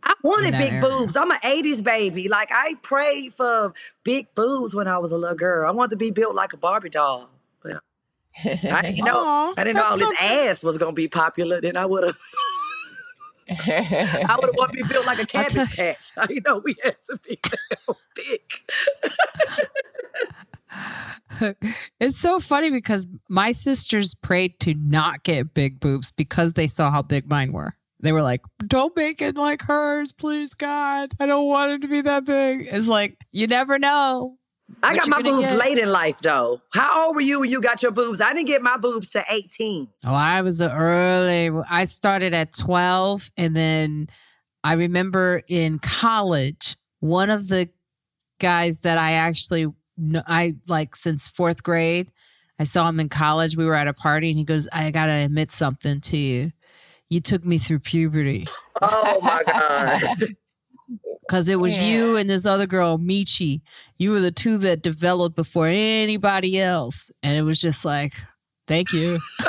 I 0.04 0.14
wanted 0.24 0.52
big 0.52 0.72
area. 0.72 0.80
boobs. 0.80 1.16
I'm 1.16 1.30
an 1.30 1.38
80s 1.44 1.82
baby. 1.82 2.28
Like 2.28 2.48
I 2.52 2.74
prayed 2.82 3.32
for 3.34 3.72
big 4.04 4.34
boobs 4.34 4.74
when 4.74 4.88
I 4.88 4.98
was 4.98 5.12
a 5.12 5.18
little 5.18 5.36
girl. 5.36 5.68
I 5.68 5.72
wanted 5.72 5.90
to 5.92 5.96
be 5.96 6.10
built 6.10 6.34
like 6.34 6.52
a 6.52 6.56
Barbie 6.56 6.88
doll. 6.90 7.30
But 7.62 7.76
I 8.44 8.82
didn't 8.82 9.04
know 9.04 9.24
Aw, 9.24 9.54
I 9.56 9.64
didn't 9.64 9.76
know 9.76 9.84
all 9.84 9.96
that's 9.96 10.10
this 10.10 10.18
so 10.18 10.24
ass 10.50 10.62
was 10.64 10.76
gonna 10.78 10.92
be 10.92 11.06
popular. 11.08 11.60
Then 11.60 11.76
I 11.76 11.86
would 11.86 12.04
have 12.04 12.16
I 13.48 14.36
would 14.40 14.46
have 14.46 14.56
wanted 14.56 14.78
to 14.78 14.82
be 14.84 14.88
built 14.88 15.06
like 15.06 15.20
a 15.20 15.26
cabbage 15.34 15.76
patch. 15.76 16.10
I 16.16 16.26
didn't 16.26 16.46
know 16.46 16.58
we 16.58 16.74
had 16.82 16.96
to 17.02 17.18
be 17.18 17.38
big. 18.16 18.40
it's 22.00 22.18
so 22.18 22.40
funny 22.40 22.70
because 22.70 23.06
my 23.28 23.52
sisters 23.52 24.14
prayed 24.14 24.58
to 24.60 24.74
not 24.74 25.22
get 25.22 25.54
big 25.54 25.80
boobs 25.80 26.10
because 26.10 26.54
they 26.54 26.66
saw 26.66 26.90
how 26.90 27.02
big 27.02 27.28
mine 27.28 27.52
were. 27.52 27.74
They 28.00 28.12
were 28.12 28.22
like, 28.22 28.40
"Don't 28.66 28.96
make 28.96 29.22
it 29.22 29.36
like 29.36 29.62
hers, 29.62 30.12
please, 30.12 30.54
God. 30.54 31.14
I 31.20 31.26
don't 31.26 31.46
want 31.46 31.72
it 31.72 31.82
to 31.82 31.88
be 31.88 32.00
that 32.00 32.24
big." 32.24 32.68
It's 32.70 32.88
like 32.88 33.16
you 33.30 33.46
never 33.46 33.78
know. 33.78 34.38
I 34.82 34.96
got 34.96 35.08
my 35.08 35.22
boobs 35.22 35.50
get. 35.50 35.58
late 35.58 35.78
in 35.78 35.90
life 35.90 36.20
though. 36.20 36.60
How 36.72 37.06
old 37.06 37.16
were 37.16 37.20
you 37.20 37.40
when 37.40 37.50
you 37.50 37.60
got 37.60 37.82
your 37.82 37.92
boobs? 37.92 38.20
I 38.20 38.32
didn't 38.32 38.46
get 38.46 38.62
my 38.62 38.76
boobs 38.76 39.10
to 39.10 39.24
18. 39.30 39.88
Oh, 40.06 40.14
I 40.14 40.42
was 40.42 40.60
early. 40.60 41.50
I 41.68 41.84
started 41.84 42.34
at 42.34 42.56
12 42.56 43.30
and 43.36 43.54
then 43.54 44.08
I 44.64 44.74
remember 44.74 45.42
in 45.48 45.78
college, 45.78 46.76
one 47.00 47.30
of 47.30 47.48
the 47.48 47.68
guys 48.40 48.80
that 48.80 48.98
I 48.98 49.12
actually 49.12 49.66
I 50.26 50.54
like 50.68 50.96
since 50.96 51.30
4th 51.30 51.62
grade, 51.62 52.10
I 52.58 52.64
saw 52.64 52.88
him 52.88 53.00
in 53.00 53.08
college. 53.08 53.56
We 53.56 53.64
were 53.64 53.74
at 53.74 53.88
a 53.88 53.92
party 53.92 54.28
and 54.28 54.38
he 54.38 54.44
goes, 54.44 54.68
"I 54.72 54.90
got 54.90 55.06
to 55.06 55.12
admit 55.12 55.50
something 55.50 56.00
to 56.02 56.16
you. 56.16 56.52
You 57.08 57.20
took 57.20 57.44
me 57.44 57.58
through 57.58 57.80
puberty." 57.80 58.46
Oh 58.80 59.20
my 59.22 59.42
god. 59.46 60.34
because 61.26 61.48
it 61.48 61.58
was 61.58 61.80
yeah. 61.80 61.88
you 61.88 62.16
and 62.16 62.28
this 62.28 62.46
other 62.46 62.66
girl, 62.66 62.98
Michi. 62.98 63.62
You 63.98 64.12
were 64.12 64.20
the 64.20 64.30
two 64.30 64.58
that 64.58 64.82
developed 64.82 65.34
before 65.34 65.66
anybody 65.66 66.60
else. 66.60 67.10
And 67.22 67.36
it 67.36 67.42
was 67.42 67.60
just 67.60 67.84
like, 67.84 68.12
thank 68.66 68.92
you. 68.92 69.18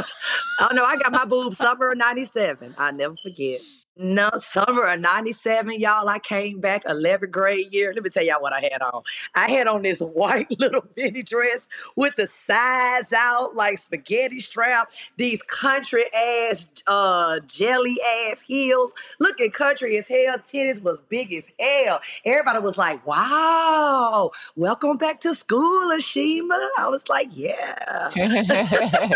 oh, 0.60 0.70
no, 0.74 0.86
I 0.86 0.98
got 0.98 1.12
my 1.12 1.26
boobs 1.26 1.58
summer 1.58 1.92
of 1.92 1.98
97. 1.98 2.76
i 2.78 2.92
never 2.92 3.16
forget. 3.22 3.60
No, 3.96 4.32
summer 4.38 4.88
of 4.88 5.00
97, 5.02 5.80
y'all. 5.80 6.10
I 6.10 6.18
came 6.18 6.60
back 6.60 6.84
11th 6.86 7.30
grade 7.30 7.72
year. 7.72 7.94
Let 7.94 8.04
me 8.04 8.10
tell 8.10 8.24
y'all 8.24 8.42
what 8.42 8.52
I 8.52 8.60
had 8.60 8.82
on. 8.82 9.04
I 9.36 9.48
had 9.48 9.68
on 9.68 9.84
this 9.84 10.00
white 10.14 10.48
little 10.60 10.84
mini 10.98 11.22
dress 11.22 11.68
with 11.96 12.16
the 12.16 12.26
sides 12.26 13.14
out 13.16 13.56
like 13.56 13.78
spaghetti 13.78 14.40
strap, 14.40 14.92
these 15.18 15.44
country 15.44 16.06
ass, 16.12 16.66
uh, 16.88 17.40
jelly 17.42 17.98
ass 18.32 18.42
heels. 18.42 18.94
Looking 19.20 19.52
country 19.52 19.96
as 20.00 20.08
hell. 20.08 20.40
Titties 20.40 20.82
was 20.82 21.00
big 21.10 21.32
as 21.32 21.48
hell. 21.60 22.00
Everybody 22.26 22.60
was 22.60 22.80
like, 22.80 23.06
wow, 23.06 24.32
welcome 24.56 24.98
back 24.98 25.20
to 25.22 25.36
school, 25.36 25.90
Ashima. 25.92 26.68
I 26.80 26.88
was 26.88 27.08
like, 27.10 27.30
yeah. 27.32 28.10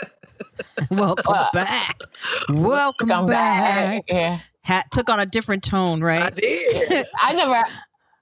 Welcome 0.90 1.34
back. 1.52 1.98
Welcome 2.48 3.08
back. 3.08 3.26
back. 3.26 4.04
Yeah. 4.08 4.38
Hat 4.62 4.90
took 4.90 5.08
on 5.08 5.20
a 5.20 5.26
different 5.26 5.62
tone, 5.62 6.02
right? 6.02 6.22
I 6.22 6.30
did. 6.30 7.06
I 7.18 7.32
never 7.34 7.64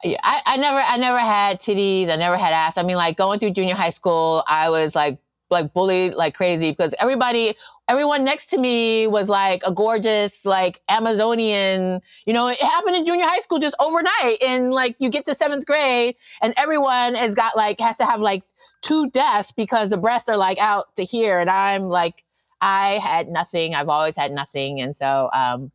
I, 0.04 0.40
I 0.46 0.56
never 0.58 0.78
I 0.78 0.96
never 0.98 1.18
had 1.18 1.60
titties. 1.60 2.08
I 2.08 2.16
never 2.16 2.36
had 2.36 2.52
ass. 2.52 2.78
I 2.78 2.82
mean, 2.82 2.96
like 2.96 3.16
going 3.16 3.40
through 3.40 3.50
junior 3.50 3.74
high 3.74 3.90
school, 3.90 4.44
I 4.48 4.70
was 4.70 4.94
like 4.94 5.18
like 5.50 5.72
bullied 5.72 6.14
like 6.14 6.34
crazy 6.34 6.70
because 6.70 6.94
everybody 7.00 7.54
everyone 7.88 8.24
next 8.24 8.46
to 8.46 8.58
me 8.58 9.06
was 9.06 9.28
like 9.28 9.62
a 9.64 9.72
gorgeous 9.72 10.44
like 10.44 10.80
amazonian 10.88 12.00
you 12.26 12.32
know 12.32 12.48
it 12.48 12.60
happened 12.60 12.96
in 12.96 13.04
junior 13.04 13.24
high 13.24 13.38
school 13.38 13.58
just 13.58 13.76
overnight 13.78 14.42
and 14.44 14.72
like 14.72 14.96
you 14.98 15.08
get 15.08 15.24
to 15.24 15.34
seventh 15.34 15.64
grade 15.64 16.16
and 16.42 16.52
everyone 16.56 17.14
has 17.14 17.34
got 17.34 17.56
like 17.56 17.78
has 17.78 17.96
to 17.96 18.04
have 18.04 18.20
like 18.20 18.42
two 18.82 19.08
desks 19.10 19.52
because 19.52 19.90
the 19.90 19.96
breasts 19.96 20.28
are 20.28 20.36
like 20.36 20.58
out 20.58 20.84
to 20.96 21.04
here 21.04 21.38
and 21.38 21.48
i'm 21.48 21.82
like 21.82 22.24
I 22.60 22.98
had 23.02 23.28
nothing. 23.28 23.74
I've 23.74 23.88
always 23.88 24.16
had 24.16 24.32
nothing. 24.32 24.80
And 24.80 24.96
so, 24.96 25.28
um, 25.32 25.70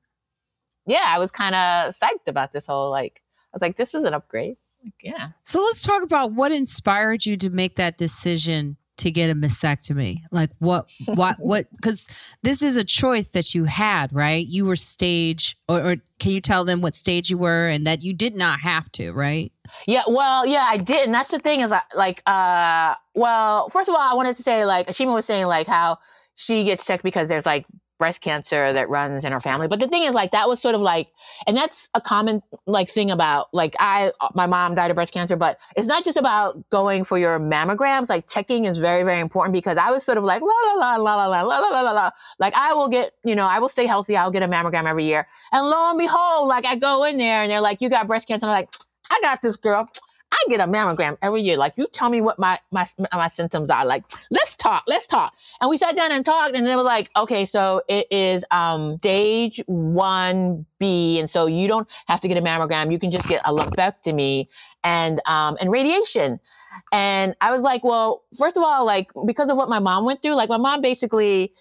yeah, 0.86 1.04
I 1.08 1.20
was 1.20 1.32
kind 1.32 1.56
of 1.56 1.94
psyched 1.94 2.28
about 2.28 2.52
this 2.54 2.68
whole 2.68 2.90
like, 2.90 3.22
I 3.38 3.50
was 3.54 3.62
like, 3.62 3.78
this 3.78 3.94
is 3.94 4.06
an 4.06 4.14
upgrade. 4.14 4.58
Like, 4.84 4.94
yeah. 5.04 5.30
So 5.44 5.62
let's 5.62 5.84
talk 5.84 6.04
about 6.04 6.34
what 6.34 6.52
inspired 6.52 7.26
you 7.26 7.38
to 7.38 7.50
make 7.50 7.76
that 7.76 7.98
decision 7.98 8.78
to 9.02 9.12
get 9.12 9.30
a 9.30 9.36
mastectomy. 9.36 10.22
Like 10.32 10.50
what, 10.60 10.92
what, 11.06 11.38
what, 11.40 11.68
because 11.72 12.08
this 12.44 12.62
is 12.62 12.78
a 12.78 12.84
choice 12.84 13.30
that 13.30 13.54
you 13.54 13.66
had, 13.66 14.14
right? 14.14 14.46
You 14.48 14.66
were 14.66 14.76
stage, 14.76 15.58
or, 15.68 15.82
or 15.82 15.96
can 16.20 16.32
you 16.32 16.42
tell 16.42 16.66
them 16.66 16.82
what 16.82 16.96
stage 16.96 17.30
you 17.30 17.38
were 17.38 17.68
and 17.68 17.86
that 17.86 18.02
you 18.02 18.14
did 18.14 18.36
not 18.36 18.62
have 18.62 18.92
to, 18.94 19.12
right? 19.12 19.52
Yeah, 19.88 20.02
well, 20.08 20.46
yeah, 20.46 20.66
I 20.68 20.78
did. 20.78 21.06
And 21.06 21.14
that's 21.14 21.32
the 21.32 21.40
thing 21.40 21.62
is 21.62 21.74
like, 21.96 22.22
uh, 22.26 22.96
well, 23.16 23.70
first 23.70 23.90
of 23.90 23.96
all, 23.96 24.02
I 24.02 24.16
wanted 24.16 24.36
to 24.36 24.44
say 24.44 24.66
like, 24.66 24.88
Ashima 24.88 25.14
was 25.14 25.26
saying 25.26 25.46
like 25.46 25.68
how, 25.68 25.98
she 26.36 26.64
gets 26.64 26.86
checked 26.86 27.04
because 27.04 27.28
there's 27.28 27.46
like 27.46 27.66
breast 28.02 28.22
cancer 28.22 28.74
that 28.74 28.90
runs 28.90 29.24
in 29.24 29.32
her 29.32 29.40
family. 29.40 29.68
But 29.68 29.80
the 29.80 29.88
thing 29.88 30.02
is, 30.02 30.16
like, 30.16 30.32
that 30.32 30.50
was 30.50 30.60
sort 30.60 30.74
of 30.74 30.82
like, 30.82 31.10
and 31.46 31.56
that's 31.56 31.88
a 31.94 32.02
common 32.02 32.42
like 32.66 32.90
thing 32.90 33.12
about 33.12 33.54
like 33.54 33.76
I, 33.80 34.10
uh, 34.20 34.30
my 34.34 34.48
mom 34.48 34.74
died 34.74 34.90
of 34.90 34.96
breast 34.96 35.14
cancer, 35.14 35.36
but 35.36 35.60
it's 35.78 35.86
not 35.86 36.04
just 36.04 36.18
about 36.18 36.68
going 36.72 37.04
for 37.04 37.20
your 37.20 37.40
mammograms. 37.40 38.10
Like 38.10 38.28
checking 38.28 38.66
is 38.66 38.80
very, 38.80 39.04
very 39.04 39.20
important 39.20 39.54
because 39.54 39.78
I 39.78 39.92
was 39.92 40.04
sort 40.04 40.18
of 40.18 40.24
like 40.24 40.42
la 40.42 40.48
la 40.48 40.74
la 40.74 40.96
la 40.96 41.14
la 41.16 41.42
la 41.42 41.42
la 41.44 41.70
la 41.70 41.82
la 41.82 41.92
la. 41.92 42.10
Like 42.40 42.54
I 42.58 42.74
will 42.74 42.90
get, 42.90 43.12
you 43.24 43.36
know, 43.36 43.48
I 43.48 43.60
will 43.60 43.70
stay 43.70 43.86
healthy. 43.86 44.18
I'll 44.18 44.32
get 44.32 44.42
a 44.42 44.48
mammogram 44.48 44.86
every 44.86 45.04
year, 45.04 45.28
and 45.52 45.64
lo 45.66 45.92
and 45.92 46.00
behold, 46.00 46.48
like 46.48 46.66
I 46.66 46.76
go 46.78 47.04
in 47.04 47.18
there 47.18 47.44
and 47.44 47.52
they're 47.52 47.62
like, 47.62 47.82
you 47.82 47.90
got 47.90 48.08
breast 48.08 48.28
cancer. 48.28 48.48
And 48.48 48.52
I'm 48.52 48.62
like, 48.62 48.70
I 49.12 49.20
got 49.22 49.42
this 49.44 49.58
girl. 49.58 49.88
I 50.32 50.44
get 50.50 50.60
a 50.60 50.66
mammogram 50.66 51.18
every 51.22 51.42
year. 51.42 51.58
Like, 51.58 51.74
you 51.78 51.88
tell 51.92 52.10
me 52.10 52.22
what 52.22 52.40
my, 52.40 52.58
my, 52.72 52.86
my 53.14 53.28
symptoms 53.28 53.70
are. 53.70 53.86
Like, 53.86 54.04
let's 54.32 54.56
talk, 54.56 54.84
let's 54.88 55.06
talk. 55.06 55.34
And 55.60 55.70
we 55.70 55.78
sat 55.78 55.96
down 55.96 56.12
and 56.12 56.26
talked 56.26 56.56
and 56.56 56.66
they 56.66 56.76
were 56.76 56.84
like, 56.84 57.10
okay, 57.18 57.46
so 57.46 57.82
it 57.88 58.08
is, 58.12 58.46
um, 58.52 58.98
stage 58.98 59.62
one 59.68 60.66
B. 60.80 61.20
And 61.20 61.30
so 61.30 61.48
you 61.48 61.68
don't 61.68 61.90
have 62.08 62.22
to 62.22 62.28
get 62.28 62.38
a 62.38 62.42
mammogram. 62.42 62.92
You 62.92 63.00
can 63.00 63.12
just 63.12 63.28
get 63.28 63.42
a 63.46 63.54
lumpectomy 63.54 64.48
and, 64.84 65.20
um, 65.28 65.58
and 65.60 65.72
radiation. 65.72 66.40
And 66.94 67.36
I 67.42 67.52
was 67.52 67.64
like, 67.64 67.84
well, 67.84 68.24
first 68.38 68.58
of 68.58 68.64
all, 68.64 68.86
like, 68.86 69.12
because 69.26 69.50
of 69.50 69.58
what 69.58 69.70
my 69.70 69.80
mom 69.80 70.06
went 70.06 70.22
through, 70.22 70.36
like 70.36 70.50
my 70.50 70.58
mom 70.58 70.82
basically, 70.82 71.52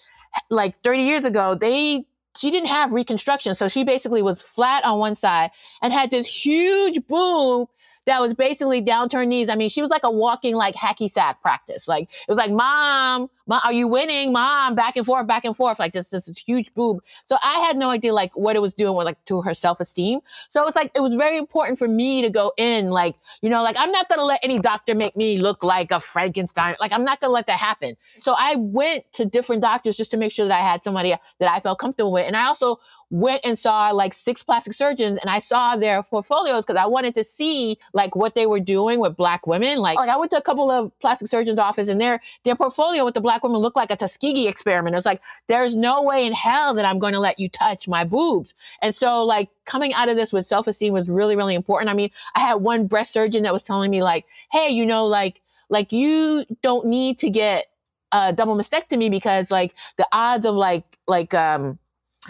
like 0.48 0.76
30 0.82 1.02
years 1.02 1.24
ago, 1.24 1.54
they 1.54 2.04
she 2.36 2.50
didn't 2.50 2.68
have 2.68 2.92
reconstruction. 2.92 3.54
So 3.54 3.68
she 3.68 3.84
basically 3.84 4.22
was 4.22 4.40
flat 4.40 4.84
on 4.84 4.98
one 4.98 5.14
side 5.14 5.50
and 5.82 5.92
had 5.92 6.10
this 6.10 6.26
huge 6.26 7.06
boob 7.06 7.68
that 8.10 8.20
was 8.20 8.34
basically 8.34 8.80
down 8.80 9.08
to 9.08 9.18
her 9.18 9.24
knees. 9.24 9.48
I 9.48 9.54
mean, 9.54 9.68
she 9.68 9.80
was 9.80 9.90
like 9.90 10.02
a 10.02 10.10
walking 10.10 10.56
like 10.56 10.74
hacky 10.74 11.08
sack 11.08 11.40
practice. 11.40 11.86
Like 11.86 12.04
it 12.04 12.28
was 12.28 12.38
like, 12.38 12.50
mom, 12.50 13.30
mom, 13.46 13.60
are 13.64 13.72
you 13.72 13.86
winning? 13.86 14.32
Mom, 14.32 14.74
back 14.74 14.96
and 14.96 15.06
forth, 15.06 15.28
back 15.28 15.44
and 15.44 15.56
forth, 15.56 15.78
like 15.78 15.92
just 15.92 16.10
this 16.10 16.26
huge 16.38 16.74
boob. 16.74 16.98
So 17.24 17.36
I 17.40 17.64
had 17.68 17.76
no 17.76 17.88
idea 17.90 18.12
like 18.12 18.36
what 18.36 18.56
it 18.56 18.62
was 18.62 18.74
doing 18.74 18.96
with 18.96 19.06
like 19.06 19.24
to 19.26 19.42
her 19.42 19.54
self 19.54 19.78
esteem. 19.78 20.20
So 20.48 20.66
it's 20.66 20.74
like 20.74 20.90
it 20.96 21.00
was 21.00 21.14
very 21.14 21.36
important 21.36 21.78
for 21.78 21.86
me 21.86 22.22
to 22.22 22.30
go 22.30 22.52
in, 22.56 22.90
like 22.90 23.14
you 23.42 23.48
know, 23.48 23.62
like 23.62 23.76
I'm 23.78 23.92
not 23.92 24.08
gonna 24.08 24.24
let 24.24 24.40
any 24.42 24.58
doctor 24.58 24.96
make 24.96 25.16
me 25.16 25.38
look 25.38 25.62
like 25.62 25.92
a 25.92 26.00
Frankenstein. 26.00 26.74
Like 26.80 26.92
I'm 26.92 27.04
not 27.04 27.20
gonna 27.20 27.32
let 27.32 27.46
that 27.46 27.60
happen. 27.60 27.96
So 28.18 28.34
I 28.36 28.56
went 28.56 29.10
to 29.12 29.24
different 29.24 29.62
doctors 29.62 29.96
just 29.96 30.10
to 30.10 30.16
make 30.16 30.32
sure 30.32 30.48
that 30.48 30.58
I 30.58 30.64
had 30.64 30.82
somebody 30.82 31.14
that 31.38 31.48
I 31.48 31.60
felt 31.60 31.78
comfortable 31.78 32.10
with, 32.10 32.26
and 32.26 32.36
I 32.36 32.46
also 32.46 32.80
went 33.10 33.40
and 33.44 33.58
saw 33.58 33.90
like 33.90 34.14
six 34.14 34.42
plastic 34.42 34.72
surgeons 34.72 35.18
and 35.20 35.28
I 35.28 35.40
saw 35.40 35.76
their 35.76 36.02
portfolios 36.02 36.64
because 36.64 36.80
I 36.80 36.86
wanted 36.86 37.16
to 37.16 37.24
see 37.24 37.76
like 37.92 38.14
what 38.14 38.36
they 38.36 38.46
were 38.46 38.60
doing 38.60 39.00
with 39.00 39.16
black 39.16 39.46
women. 39.48 39.78
Like, 39.78 39.96
like 39.96 40.08
I 40.08 40.16
went 40.16 40.30
to 40.30 40.36
a 40.36 40.42
couple 40.42 40.70
of 40.70 40.96
plastic 41.00 41.28
surgeons' 41.28 41.58
office 41.58 41.88
and 41.88 42.00
their 42.00 42.20
their 42.44 42.54
portfolio 42.54 43.04
with 43.04 43.14
the 43.14 43.20
black 43.20 43.42
women 43.42 43.60
looked 43.60 43.76
like 43.76 43.90
a 43.90 43.96
Tuskegee 43.96 44.46
experiment. 44.46 44.94
It 44.94 44.98
was 44.98 45.06
like, 45.06 45.20
there's 45.48 45.76
no 45.76 46.04
way 46.04 46.24
in 46.24 46.32
hell 46.32 46.74
that 46.74 46.84
I'm 46.84 47.00
going 47.00 47.14
to 47.14 47.20
let 47.20 47.40
you 47.40 47.48
touch 47.48 47.88
my 47.88 48.04
boobs. 48.04 48.54
And 48.80 48.94
so 48.94 49.24
like 49.24 49.50
coming 49.64 49.92
out 49.94 50.08
of 50.08 50.16
this 50.16 50.32
with 50.32 50.46
self-esteem 50.46 50.92
was 50.92 51.10
really, 51.10 51.34
really 51.34 51.56
important. 51.56 51.90
I 51.90 51.94
mean, 51.94 52.10
I 52.36 52.40
had 52.40 52.54
one 52.54 52.86
breast 52.86 53.12
surgeon 53.12 53.42
that 53.42 53.52
was 53.52 53.64
telling 53.64 53.90
me 53.90 54.02
like, 54.04 54.26
hey, 54.52 54.70
you 54.70 54.86
know, 54.86 55.06
like 55.06 55.42
like 55.68 55.90
you 55.90 56.44
don't 56.62 56.86
need 56.86 57.18
to 57.18 57.30
get 57.30 57.66
a 58.12 58.32
double 58.32 58.56
mastectomy 58.56 59.10
because 59.10 59.50
like 59.50 59.74
the 59.96 60.06
odds 60.12 60.46
of 60.46 60.54
like 60.54 60.84
like 61.06 61.34
um 61.34 61.78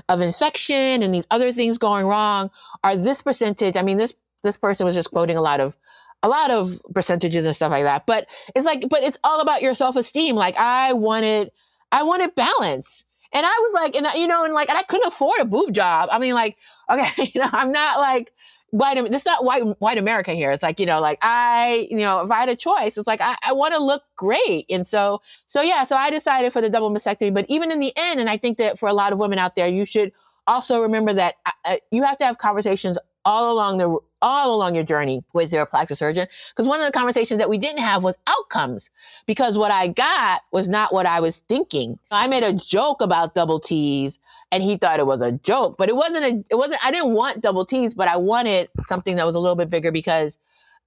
of 0.09 0.21
infection 0.21 1.03
and 1.03 1.15
these 1.15 1.27
other 1.31 1.53
things 1.53 1.79
going 1.79 2.07
wrong 2.07 2.51
are 2.85 2.97
this 2.97 3.23
percentage. 3.23 3.77
I 3.77 3.83
mean, 3.83 3.99
this 3.99 4.15
this 4.43 4.57
person 4.57 4.87
was 4.87 4.95
just 4.95 5.11
quoting 5.11 5.37
a 5.37 5.43
lot 5.43 5.61
of 5.61 5.77
a 6.23 6.29
lot 6.29 6.51
of 6.51 6.81
percentages 6.95 7.47
and 7.47 7.55
stuff 7.55 7.71
like 7.71 7.85
that. 7.85 8.07
But 8.07 8.29
it's 8.55 8.67
like, 8.67 8.89
but 8.89 9.03
it's 9.03 9.19
all 9.25 9.41
about 9.41 9.63
your 9.63 9.75
self 9.75 9.97
esteem. 9.97 10.37
Like 10.37 10.57
I 10.59 10.93
wanted, 10.93 11.51
I 11.93 12.03
wanted 12.03 12.35
balance. 12.35 13.07
And 13.33 13.47
I 13.47 13.59
was 13.63 13.75
like, 13.75 13.97
and 13.97 14.07
you 14.17 14.27
know, 14.27 14.45
and 14.45 14.53
like, 14.53 14.69
and 14.69 14.79
I 14.79 14.83
couldn't 14.83 15.07
afford 15.07 15.41
a 15.41 15.45
boob 15.45 15.73
job. 15.73 16.09
I 16.13 16.19
mean, 16.19 16.35
like, 16.35 16.59
okay, 16.93 17.31
you 17.33 17.41
know, 17.41 17.49
I'm 17.53 17.73
not 17.73 18.01
like 18.01 18.33
white. 18.71 18.97
This 19.11 19.23
is 19.23 19.27
not 19.27 19.45
white 19.45 19.63
white 19.81 19.99
America 19.99 20.33
here. 20.33 20.51
It's 20.51 20.63
like 20.63 20.81
you 20.81 20.87
know, 20.87 21.01
like 21.01 21.19
I, 21.23 21.89
you 21.91 21.99
know, 21.99 22.21
if 22.21 22.31
I 22.31 22.39
had 22.41 22.49
a 22.49 22.57
choice, 22.57 22.99
it's 22.99 23.07
like 23.07 23.21
I, 23.21 23.37
I 23.47 23.53
want 23.53 23.75
to 23.75 23.83
look 23.83 24.03
great, 24.17 24.67
and 24.71 24.87
so 24.87 25.23
so 25.47 25.63
yeah. 25.63 25.85
So 25.85 25.97
I 25.97 26.11
decided 26.11 26.53
for 26.53 26.61
the 26.61 26.71
double 26.71 26.91
mastectomy. 26.91 27.33
But 27.33 27.47
even 27.49 27.71
in 27.71 27.81
the 27.81 27.93
end, 27.97 28.21
and 28.21 28.29
I 28.29 28.37
think 28.37 28.59
that 28.59 28.79
for 28.79 28.89
a 28.89 28.93
lot 28.93 29.13
of 29.13 29.19
women 29.19 29.39
out 29.39 29.57
there, 29.57 29.69
you 29.69 29.85
should 29.85 30.13
also 30.47 30.83
remember 30.83 31.13
that 31.13 31.35
uh, 31.65 31.77
you 31.91 32.03
have 32.03 32.19
to 32.19 32.25
have 32.25 32.39
conversations 32.39 32.99
all 33.25 33.53
along 33.53 33.79
the 33.79 33.99
all 34.23 34.55
along 34.55 34.75
your 34.75 34.85
journey 34.85 35.23
with 35.33 35.53
your 35.53 35.65
plastic 35.67 35.97
surgeon. 35.97 36.27
Because 36.51 36.67
one 36.67 36.81
of 36.81 36.87
the 36.87 36.93
conversations 36.93 37.39
that 37.39 37.49
we 37.49 37.59
didn't 37.59 37.81
have 37.81 38.05
was 38.05 38.19
outcomes. 38.27 38.91
Because 39.27 39.57
what 39.57 39.71
I 39.71 39.89
got 39.89 40.43
was 40.53 40.69
not 40.69 40.93
what 40.93 41.07
I 41.07 41.21
was 41.21 41.39
thinking. 41.49 41.99
I 42.11 42.27
made 42.27 42.43
a 42.43 42.53
joke 42.53 43.01
about 43.01 43.35
double 43.35 43.59
T's 43.59 44.21
and 44.53 44.63
he 44.63 44.77
thought 44.77 45.01
it 45.01 45.07
was 45.07 45.23
a 45.23 45.33
joke. 45.33 45.77
But 45.79 45.89
it 45.89 45.97
wasn't 45.97 46.25
a. 46.25 46.45
It 46.51 46.57
wasn't. 46.57 46.85
I 46.85 46.91
didn't 46.91 47.13
want 47.13 47.43
double 47.43 47.65
T's, 47.65 47.95
but 47.95 48.09
I 48.09 48.17
wanted 48.17 48.69
something 48.87 49.17
that 49.17 49.27
was 49.27 49.35
a 49.35 49.41
little 49.41 49.57
bit 49.57 49.71
bigger 49.71 49.93
because, 49.93 50.39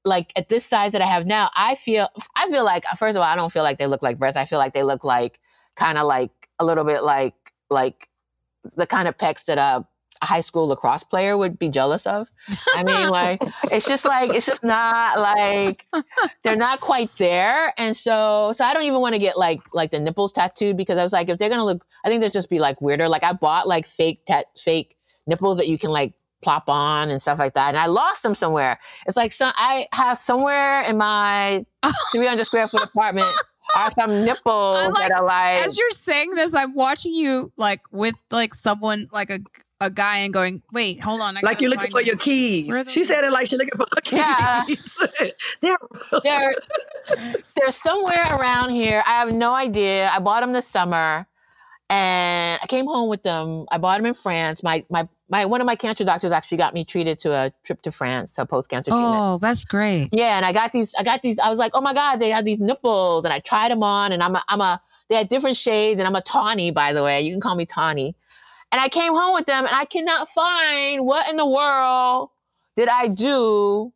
like 0.06 0.34
at 0.38 0.50
this 0.50 0.66
size 0.66 0.92
that 0.92 1.02
I 1.02 1.06
have 1.06 1.26
now, 1.26 1.50
I 1.56 1.76
feel. 1.76 2.08
I 2.36 2.50
feel 2.50 2.66
like 2.66 2.86
first 2.98 3.16
of 3.16 3.22
all, 3.22 3.28
I 3.28 3.36
don't 3.36 3.52
feel 3.52 3.64
like 3.64 3.78
they 3.78 3.88
look 3.88 4.04
like 4.04 4.20
breasts. 4.20 4.38
I 4.38 4.46
feel 4.46 4.60
like 4.60 4.74
they 4.74 4.84
look 4.84 5.04
like 5.04 5.40
kind 5.76 5.98
of 5.98 6.06
like 6.06 6.32
a 6.60 6.66
little 6.66 6.84
bit 6.84 7.04
like 7.04 7.36
like 7.70 8.10
the 8.76 8.88
kind 8.88 9.08
of 9.08 9.18
pecs 9.18 9.46
that 9.46 9.58
a, 9.58 9.86
a 10.22 10.26
high 10.26 10.42
school 10.42 10.68
lacrosse 10.68 11.04
player 11.04 11.38
would 11.38 11.58
be 11.60 11.70
jealous 11.70 12.06
of. 12.06 12.30
I 12.76 12.84
mean, 12.84 13.10
like 13.10 13.42
it's 13.72 13.88
just 13.88 14.06
like 14.06 14.34
it's 14.34 14.46
just 14.46 14.64
not 14.64 15.20
like 15.20 15.86
they're 16.44 16.56
not 16.56 16.80
quite 16.80 17.10
there, 17.18 17.74
and 17.78 17.96
so 17.96 18.54
so 18.56 18.64
I 18.64 18.74
don't 18.74 18.86
even 18.86 19.02
want 19.02 19.16
to 19.16 19.20
get 19.20 19.38
like 19.38 19.62
like 19.74 19.92
the 19.92 20.00
nipples 20.00 20.32
tattooed 20.34 20.78
because 20.78 20.98
I 20.98 21.04
was 21.04 21.14
like 21.14 21.30
if 21.30 21.38
they're 21.38 21.50
gonna 21.50 21.66
look, 21.66 21.86
I 22.06 22.10
think 22.10 22.22
they'll 22.22 22.30
just 22.30 22.50
be 22.50 22.60
like 22.60 22.82
weirder. 22.82 23.08
Like 23.10 23.24
I 23.24 23.34
bought 23.34 23.68
like 23.68 23.86
fake 23.86 24.26
tat 24.26 24.46
fake 24.58 24.96
nipples 25.28 25.58
that 25.58 25.68
you 25.68 25.78
can 25.78 25.90
like 25.92 26.14
plop 26.42 26.66
on 26.68 27.10
and 27.10 27.22
stuff 27.22 27.40
like 27.40 27.54
that, 27.54 27.70
and 27.70 27.78
I 27.78 27.88
lost 27.88 28.24
them 28.24 28.36
somewhere. 28.36 28.80
It's 29.08 29.18
like 29.18 29.32
so 29.32 29.50
I 29.54 29.86
have 29.94 30.18
somewhere 30.18 30.82
in 30.84 30.98
my 30.98 31.66
300 32.12 32.46
square 32.46 32.68
foot 32.68 32.84
apartment 32.84 33.28
are 33.76 33.92
some 33.92 34.26
nipples 34.26 34.90
like- 34.90 35.10
that 35.10 35.12
are 35.12 35.26
like 35.26 35.66
As 35.66 35.78
you're 35.78 35.90
saying 35.92 36.36
this, 36.36 36.54
I'm 36.54 36.74
watching 36.76 37.14
you 37.14 37.52
like 37.58 37.82
with 37.92 38.16
like 38.32 38.54
someone 38.54 39.08
like 39.12 39.30
a 39.30 39.40
a 39.82 39.90
guy 39.90 40.18
and 40.20 40.34
going, 40.34 40.62
wait, 40.72 41.02
hold 41.02 41.22
on. 41.22 41.38
I 41.38 41.42
Like 41.42 41.62
you're 41.62 41.70
looking 41.70 41.90
for 41.90 42.02
it." 42.02 42.08
your 42.08 42.16
keys. 42.16 42.68
Where 42.68 42.80
are 42.80 42.86
She 42.88 43.04
said 43.04 43.24
it 43.24 43.32
like 43.32 43.48
she's 43.48 43.60
looking 43.60 43.78
for 43.78 43.86
her 43.94 44.02
keys. 44.02 44.20
Yeah. 44.20 44.64
keys. 44.66 44.98
They're 45.62 45.78
they're 46.24 46.54
they're 47.56 47.72
somewhere 47.72 48.26
around 48.32 48.72
here. 48.72 49.04
I 49.06 49.12
have 49.12 49.34
no 49.34 49.54
idea. 49.54 50.10
I 50.10 50.20
bought 50.20 50.42
them 50.42 50.54
this 50.54 50.68
summer, 50.68 51.26
and 51.90 52.60
I 52.62 52.68
came 52.68 52.86
home 52.86 53.10
with 53.10 53.24
them. 53.24 53.66
I 53.72 53.78
bought 53.78 53.98
them 53.98 54.06
in 54.06 54.14
France. 54.14 54.64
My 54.64 54.84
my 54.90 55.08
my 55.30 55.46
one 55.46 55.62
of 55.62 55.68
my 55.68 55.76
cancer 55.76 56.04
doctors 56.04 56.32
actually 56.32 56.60
got 56.60 56.74
me 56.74 56.86
treated 56.86 57.18
to 57.20 57.32
a 57.32 57.52
trip 57.64 57.82
to 57.82 57.92
France 57.92 58.34
to 58.34 58.46
post 58.46 58.70
cancer 58.70 58.92
oh, 58.92 58.96
treatment. 58.96 59.22
Oh, 59.22 59.38
that's 59.40 59.66
great. 59.66 60.10
Yeah, 60.12 60.38
and 60.38 60.46
I 60.46 60.54
got 60.54 60.72
these. 60.72 60.94
I 60.96 61.04
got 61.04 61.22
these. 61.22 61.40
I 61.40 61.50
was 61.50 61.60
like, 61.60 61.72
oh 61.76 61.82
my 61.82 61.94
god, 61.94 62.18
they 62.18 62.30
have 62.30 62.46
these 62.46 62.62
nipples, 62.62 63.26
and 63.26 63.34
I 63.34 63.40
tried 63.40 63.72
them 63.72 63.84
on, 63.84 64.12
and 64.12 64.22
I'm 64.22 64.36
a, 64.36 64.44
I'm 64.48 64.62
a. 64.62 64.80
They 65.10 65.16
had 65.16 65.30
different 65.30 65.58
shades, 65.58 66.00
and 66.00 66.08
I'm 66.08 66.16
a 66.16 66.22
tawny, 66.22 66.72
by 66.72 66.94
the 66.94 67.04
way. 67.04 67.22
You 67.22 67.34
can 67.34 67.42
call 67.42 67.56
me 67.56 67.66
tawny. 67.66 68.16
And 68.74 68.82
I 68.82 68.90
came 68.90 69.14
home 69.14 69.36
with 69.36 69.46
them, 69.46 69.68
and 69.68 69.76
I 69.76 69.86
cannot 69.86 70.28
find 70.28 71.06
what 71.06 71.30
in 71.30 71.38
the 71.38 71.48
world 71.48 72.32
did 72.76 72.90
I 72.90 73.08
do 73.08 73.94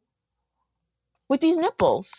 with 1.30 1.42
these 1.42 1.58
nipples. 1.58 2.14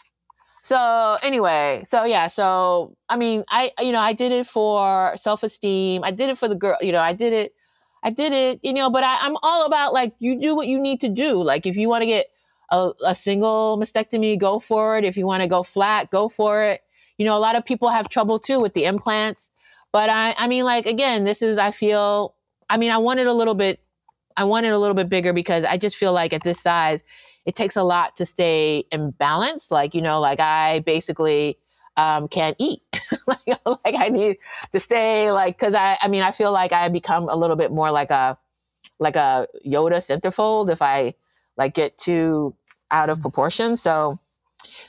So 0.62 1.16
anyway, 1.22 1.82
so 1.84 2.02
yeah, 2.02 2.26
so 2.26 2.96
I 3.08 3.16
mean, 3.16 3.44
I 3.48 3.70
you 3.80 3.92
know 3.92 4.00
I 4.00 4.12
did 4.12 4.32
it 4.32 4.44
for 4.44 5.12
self 5.16 5.44
esteem. 5.44 6.02
I 6.02 6.10
did 6.10 6.30
it 6.30 6.36
for 6.36 6.48
the 6.48 6.56
girl. 6.56 6.76
You 6.80 6.90
know, 6.90 7.00
I 7.00 7.12
did 7.12 7.32
it. 7.32 7.54
I 8.02 8.10
did 8.10 8.32
it. 8.32 8.58
You 8.64 8.72
know, 8.72 8.90
but 8.90 9.04
I, 9.04 9.18
I'm 9.20 9.36
all 9.44 9.64
about 9.64 9.92
like 9.92 10.14
you 10.18 10.40
do 10.40 10.56
what 10.56 10.66
you 10.66 10.80
need 10.80 11.00
to 11.02 11.08
do. 11.08 11.40
Like 11.40 11.64
if 11.64 11.76
you 11.76 11.88
want 11.88 12.02
to 12.02 12.06
get 12.06 12.26
a, 12.70 12.90
a 13.06 13.14
single 13.14 13.78
mastectomy, 13.80 14.36
go 14.36 14.58
for 14.58 14.98
it. 14.98 15.04
If 15.04 15.16
you 15.16 15.28
want 15.28 15.44
to 15.44 15.48
go 15.48 15.62
flat, 15.62 16.10
go 16.10 16.28
for 16.28 16.64
it. 16.64 16.80
You 17.18 17.24
know, 17.24 17.36
a 17.36 17.40
lot 17.40 17.54
of 17.54 17.64
people 17.64 17.88
have 17.88 18.08
trouble 18.08 18.40
too 18.40 18.60
with 18.60 18.74
the 18.74 18.84
implants. 18.84 19.52
But 19.92 20.10
I, 20.10 20.34
I 20.36 20.48
mean, 20.48 20.64
like 20.64 20.86
again, 20.86 21.22
this 21.24 21.40
is 21.40 21.56
I 21.56 21.70
feel. 21.70 22.34
I 22.70 22.76
mean, 22.76 22.90
I 22.90 22.98
want 22.98 23.20
it 23.20 23.26
a 23.26 23.32
little 23.32 23.54
bit. 23.54 23.80
I 24.36 24.44
want 24.44 24.66
it 24.66 24.70
a 24.70 24.78
little 24.78 24.94
bit 24.94 25.08
bigger 25.08 25.32
because 25.32 25.64
I 25.64 25.76
just 25.76 25.96
feel 25.96 26.12
like 26.12 26.32
at 26.32 26.44
this 26.44 26.60
size, 26.60 27.02
it 27.44 27.54
takes 27.54 27.76
a 27.76 27.82
lot 27.82 28.16
to 28.16 28.26
stay 28.26 28.84
in 28.92 29.10
balance. 29.12 29.70
Like 29.70 29.94
you 29.94 30.02
know, 30.02 30.20
like 30.20 30.40
I 30.40 30.80
basically 30.80 31.58
um, 31.96 32.28
can't 32.28 32.56
eat. 32.58 32.80
like, 33.26 33.58
like 33.66 33.94
I 33.96 34.08
need 34.08 34.36
to 34.72 34.80
stay 34.80 35.32
like 35.32 35.58
because 35.58 35.74
I. 35.74 35.96
I 36.02 36.08
mean, 36.08 36.22
I 36.22 36.30
feel 36.30 36.52
like 36.52 36.72
I 36.72 36.88
become 36.88 37.28
a 37.28 37.36
little 37.36 37.56
bit 37.56 37.72
more 37.72 37.90
like 37.90 38.10
a 38.10 38.38
like 39.00 39.16
a 39.16 39.46
Yoda 39.66 39.98
centerfold 39.98 40.70
if 40.70 40.82
I 40.82 41.14
like 41.56 41.74
get 41.74 41.98
too 41.98 42.54
out 42.90 43.10
of 43.10 43.20
proportion. 43.20 43.76
So 43.76 44.18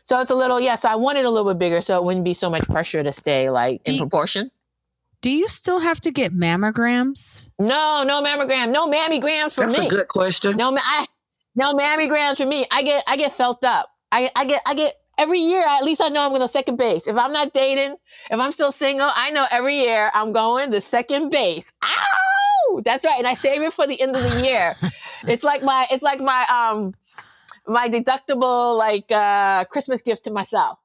so 0.04 0.20
it's 0.20 0.32
a 0.32 0.36
little 0.36 0.60
yeah. 0.60 0.76
So 0.76 0.90
I 0.90 0.96
want 0.96 1.18
it 1.18 1.26
a 1.26 1.30
little 1.30 1.52
bit 1.52 1.60
bigger 1.60 1.82
so 1.82 1.98
it 1.98 2.04
wouldn't 2.04 2.26
be 2.26 2.34
so 2.34 2.50
much 2.50 2.64
pressure 2.64 3.04
to 3.04 3.14
stay 3.14 3.50
like 3.50 3.88
in 3.88 3.96
you- 3.96 4.02
proportion. 4.02 4.52
Do 5.22 5.32
you 5.32 5.48
still 5.48 5.80
have 5.80 6.00
to 6.02 6.12
get 6.12 6.34
mammograms? 6.34 7.50
No, 7.60 8.04
no 8.06 8.22
mammogram, 8.22 8.72
no 8.72 8.88
mammograms 8.88 9.54
for 9.54 9.62
That's 9.62 9.74
me. 9.74 9.80
That's 9.80 9.92
a 9.92 9.96
good 9.96 10.08
question. 10.08 10.58
No, 10.58 10.72
ma- 10.72 10.80
I 10.84 11.06
no 11.56 11.74
mammograms 11.74 12.38
for 12.38 12.46
me. 12.46 12.66
I 12.72 12.84
get 12.84 13.04
I 13.06 13.18
get 13.18 13.34
felt 13.34 13.66
up. 13.66 13.90
I 14.12 14.30
I 14.36 14.46
get 14.46 14.62
I 14.66 14.76
get 14.76 14.94
every 15.18 15.40
year. 15.40 15.64
At 15.68 15.84
least 15.84 16.02
I 16.02 16.08
know 16.08 16.22
I'm 16.22 16.30
going 16.30 16.42
to 16.42 16.48
second 16.48 16.78
base. 16.78 17.08
If 17.08 17.18
I'm 17.18 17.34
not 17.34 17.52
dating, 17.52 17.98
if 18.32 18.40
I'm 18.40 18.54
still 18.54 18.72
single, 18.72 19.10
I 19.14 19.32
know 19.32 19.46
every 19.52 19.76
year 19.76 20.10
I'm 20.14 20.32
going 20.32 20.72
to 20.72 20.80
second 20.80 21.30
base. 21.30 21.74
Ow! 21.84 22.82
That's 22.86 23.06
right, 23.06 23.18
and 23.18 23.28
I 23.28 23.34
save 23.34 23.62
it 23.62 23.74
for 23.74 23.86
the 23.88 24.00
end 24.00 24.16
of 24.16 24.24
the 24.24 24.42
year. 24.46 24.76
it's 25.28 25.44
like 25.44 25.64
my 25.64 25.86
it's 25.92 26.04
like 26.04 26.22
my 26.22 26.46
um 26.50 26.94
my 27.68 27.90
deductible 27.90 28.78
like 28.78 29.12
uh 29.12 29.66
Christmas 29.66 30.02
gift 30.02 30.24
to 30.26 30.32
myself. 30.32 30.80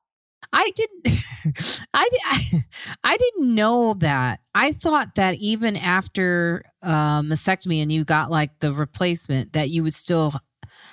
I 0.52 0.70
didn't. 0.74 1.06
I, 1.94 2.08
I 2.24 2.64
I 3.04 3.16
didn't 3.16 3.54
know 3.54 3.94
that. 3.94 4.40
I 4.54 4.72
thought 4.72 5.14
that 5.16 5.36
even 5.36 5.76
after 5.76 6.64
uh, 6.82 7.22
mastectomy 7.22 7.82
and 7.82 7.90
you 7.90 8.04
got 8.04 8.30
like 8.30 8.58
the 8.60 8.72
replacement, 8.72 9.52
that 9.52 9.70
you 9.70 9.82
would 9.82 9.94
still 9.94 10.32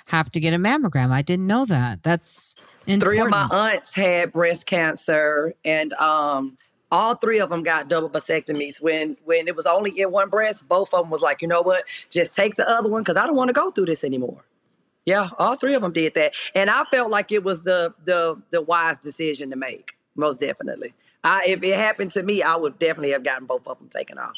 have 0.08 0.32
to 0.32 0.40
get 0.40 0.54
a 0.54 0.58
mammogram. 0.58 1.12
I 1.12 1.22
didn't 1.22 1.48
know 1.48 1.66
that. 1.66 2.04
That's 2.04 2.56
important. 2.86 3.04
Three 3.04 3.20
of 3.20 3.30
my 3.30 3.48
aunts 3.52 3.96
had 3.96 4.32
breast 4.32 4.66
cancer, 4.66 5.54
and 5.64 5.94
um, 5.94 6.58
all 6.92 7.16
three 7.16 7.40
of 7.40 7.50
them 7.50 7.64
got 7.64 7.88
double 7.88 8.10
vasectomies. 8.10 8.82
When 8.82 9.18
when 9.24 9.48
it 9.48 9.56
was 9.56 9.66
only 9.66 9.92
in 10.00 10.12
one 10.12 10.30
breast, 10.30 10.68
both 10.68 10.94
of 10.94 11.02
them 11.02 11.10
was 11.10 11.22
like, 11.22 11.42
you 11.42 11.48
know 11.48 11.62
what, 11.62 11.84
just 12.10 12.36
take 12.36 12.56
the 12.56 12.70
other 12.70 12.90
one 12.90 13.02
because 13.02 13.18
I 13.18 13.26
don't 13.26 13.36
want 13.36 13.50
to 13.50 13.54
go 13.54 13.72
through 13.72 13.86
this 13.86 14.04
anymore. 14.04 14.44
Yeah, 15.06 15.30
all 15.40 15.56
three 15.56 15.74
of 15.74 15.82
them 15.82 15.94
did 15.94 16.14
that, 16.14 16.34
and 16.54 16.70
I 16.70 16.84
felt 16.92 17.10
like 17.10 17.32
it 17.32 17.44
was 17.44 17.64
the 17.64 17.94
the 18.06 18.42
the 18.52 18.62
wise 18.62 19.00
decision 19.00 19.50
to 19.50 19.56
make. 19.56 19.94
Most 20.16 20.40
definitely, 20.40 20.94
I 21.24 21.46
if 21.48 21.64
it 21.64 21.76
happened 21.76 22.12
to 22.12 22.24
me, 22.24 22.44
I 22.44 22.56
would 22.56 22.78
definitely 22.78 23.12
have 23.12 23.24
gotten 23.24 23.48
both 23.48 23.68
of 23.68 23.80
them 23.80 23.90
taken 23.90 24.18
off. 24.20 24.34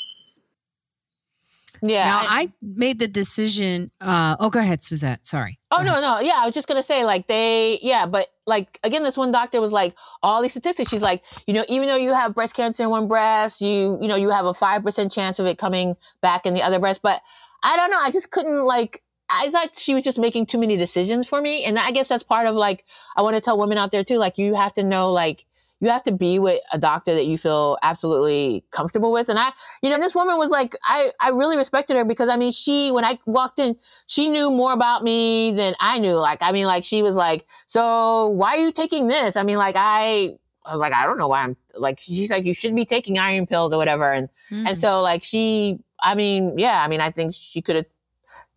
Yeah. 1.82 2.06
Now 2.06 2.17
I- 2.19 2.41
I 2.43 2.54
made 2.62 2.99
the 2.99 3.10
decision. 3.10 3.91
Uh, 3.99 4.38
oh, 4.39 4.49
go 4.49 4.60
ahead, 4.60 4.82
Suzette. 4.82 5.26
Sorry. 5.26 5.60
Oh 5.71 5.82
no, 5.84 5.99
no, 5.99 6.19
yeah. 6.21 6.36
I 6.38 6.45
was 6.45 6.56
just 6.56 6.67
gonna 6.69 6.84
say, 6.84 7.04
like 7.04 7.28
they, 7.28 7.78
yeah, 7.82 8.06
but 8.06 8.28
like 8.47 8.80
again, 8.86 9.04
this 9.04 9.17
one 9.17 9.32
doctor 9.34 9.60
was 9.60 9.73
like, 9.73 9.95
all 10.21 10.41
these 10.41 10.52
statistics. 10.52 10.89
She's 10.89 11.02
like, 11.02 11.23
you 11.45 11.54
know, 11.54 11.65
even 11.67 11.89
though 11.89 11.97
you 11.97 12.13
have 12.13 12.34
breast 12.34 12.56
cancer 12.56 12.84
in 12.84 12.89
one 12.89 13.08
breast, 13.10 13.60
you, 13.60 13.97
you 14.02 14.08
know, 14.08 14.15
you 14.15 14.30
have 14.30 14.45
a 14.45 14.54
five 14.54 14.84
percent 14.84 15.12
chance 15.12 15.39
of 15.39 15.45
it 15.45 15.58
coming 15.58 15.97
back 16.21 16.45
in 16.45 16.54
the 16.54 16.62
other 16.62 16.80
breast. 16.80 17.02
But 17.02 17.21
I 17.63 17.76
don't 17.76 17.91
know. 17.91 17.99
I 18.02 18.12
just 18.12 18.32
couldn't 18.32 18.63
like. 18.63 19.02
I 19.34 19.50
thought 19.50 19.76
she 19.76 19.93
was 19.93 20.04
just 20.04 20.19
making 20.19 20.46
too 20.46 20.60
many 20.60 20.78
decisions 20.78 21.28
for 21.28 21.41
me, 21.41 21.63
and 21.65 21.78
I 21.80 21.91
guess 21.91 22.10
that's 22.10 22.24
part 22.24 22.48
of 22.48 22.56
like 22.56 22.86
I 23.17 23.22
want 23.24 23.36
to 23.36 23.41
tell 23.41 23.58
women 23.58 23.78
out 23.78 23.91
there 23.91 24.04
too. 24.04 24.17
Like 24.17 24.38
you 24.38 24.54
have 24.56 24.74
to 24.74 24.84
know, 24.84 25.12
like 25.12 25.46
you 25.80 25.89
have 25.89 26.04
to 26.04 26.13
be 26.13 26.39
with 26.39 26.62
a 26.72 26.78
doctor 26.78 27.13
that 27.13 27.26
you 27.26 27.38
feel 27.38 27.78
absolutely 27.84 28.63
comfortable 28.72 29.12
with. 29.12 29.28
And 29.28 29.38
I, 29.38 29.50
you 29.82 29.89
know, 29.89 29.98
this 29.98 30.15
woman 30.15 30.38
was 30.38 30.50
like, 30.50 30.76
I, 30.82 31.10
I 31.19 31.32
really 31.32 31.58
respected 31.58 31.98
her 31.98 32.06
because 32.06 32.30
I 32.30 32.38
mean, 32.38 32.54
she 32.54 32.89
when 32.91 33.04
I 33.04 33.19
walked 33.26 33.60
in, 33.60 33.76
she 34.08 34.30
knew 34.30 34.50
more 34.50 34.72
about 34.72 35.04
me 35.04 35.52
than 35.52 35.74
I 35.82 36.00
knew. 36.00 36.15
Like, 36.15 36.38
I 36.41 36.54
mean, 36.54 36.67
like 36.67 36.86
she 36.86 37.02
was 37.02 37.17
like, 37.17 37.46
so 37.67 38.30
why 38.30 38.56
are 38.56 38.60
you 38.60 38.72
taking 38.72 39.08
this? 39.10 39.36
I 39.36 39.43
mean, 39.43 39.58
like 39.58 39.76
I, 39.78 40.36
I 40.65 40.72
was 40.72 40.80
like, 40.80 40.93
I 40.93 41.06
don't 41.06 41.17
know 41.17 41.28
why 41.28 41.43
I'm 41.43 41.58
like, 41.78 42.00
she's 42.00 42.32
like, 42.32 42.46
you 42.46 42.54
should 42.54 42.74
be 42.74 42.86
taking 42.86 43.19
iron 43.19 43.46
pills 43.46 43.74
or 43.74 43.78
whatever. 43.78 44.10
And, 44.10 44.30
Mm. 44.52 44.67
and 44.69 44.78
so 44.78 45.02
like 45.02 45.24
she, 45.24 45.80
I 46.02 46.15
mean, 46.15 46.58
yeah, 46.58 46.82
I 46.84 46.88
mean, 46.88 47.02
I 47.02 47.10
think 47.12 47.34
she 47.34 47.62
could 47.62 47.76
have 47.76 47.86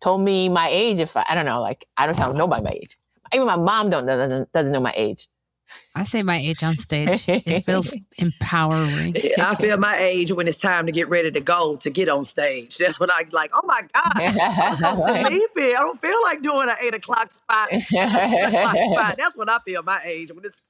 told 0.01 0.21
me 0.21 0.49
my 0.49 0.67
age 0.71 0.99
if 0.99 1.15
I, 1.17 1.25
I 1.29 1.35
don't 1.35 1.45
know, 1.45 1.61
like 1.61 1.85
I 1.97 2.05
don't 2.05 2.15
tell 2.15 2.33
nobody 2.33 2.63
my 2.63 2.71
age. 2.71 2.97
Even 3.33 3.47
my 3.47 3.57
mom 3.57 3.89
don't 3.89 4.05
doesn't, 4.05 4.51
doesn't 4.51 4.71
know 4.71 4.79
my 4.79 4.93
age. 4.95 5.27
I 5.95 6.05
say 6.05 6.23
my 6.23 6.37
age 6.37 6.63
on 6.63 6.77
stage. 6.77 7.25
It 7.27 7.61
feels 7.65 7.93
empowering. 8.17 9.17
I 9.37 9.53
feel 9.55 9.75
my 9.75 9.97
age 9.97 10.31
when 10.31 10.47
it's 10.47 10.61
time 10.61 10.85
to 10.85 10.93
get 10.93 11.09
ready 11.09 11.29
to 11.29 11.41
go 11.41 11.75
to 11.77 11.89
get 11.89 12.07
on 12.07 12.23
stage. 12.23 12.77
That's 12.77 12.99
when 13.01 13.11
I 13.11 13.25
like, 13.33 13.51
oh 13.53 13.61
my 13.65 13.81
god, 13.93 14.13
I'm 14.15 14.75
so 14.77 15.25
sleepy. 15.25 15.75
I 15.75 15.79
don't 15.79 15.99
feel 15.99 16.23
like 16.23 16.41
doing 16.41 16.69
an 16.69 16.75
eight 16.81 16.93
o'clock 16.93 17.31
spot. 17.31 17.67
Eight 17.71 17.83
o'clock 17.91 18.77
spot. 18.77 19.15
That's 19.17 19.35
when 19.35 19.49
I 19.49 19.57
feel 19.59 19.83
my 19.83 20.01
age 20.05 20.31
when 20.31 20.45
it's 20.45 20.61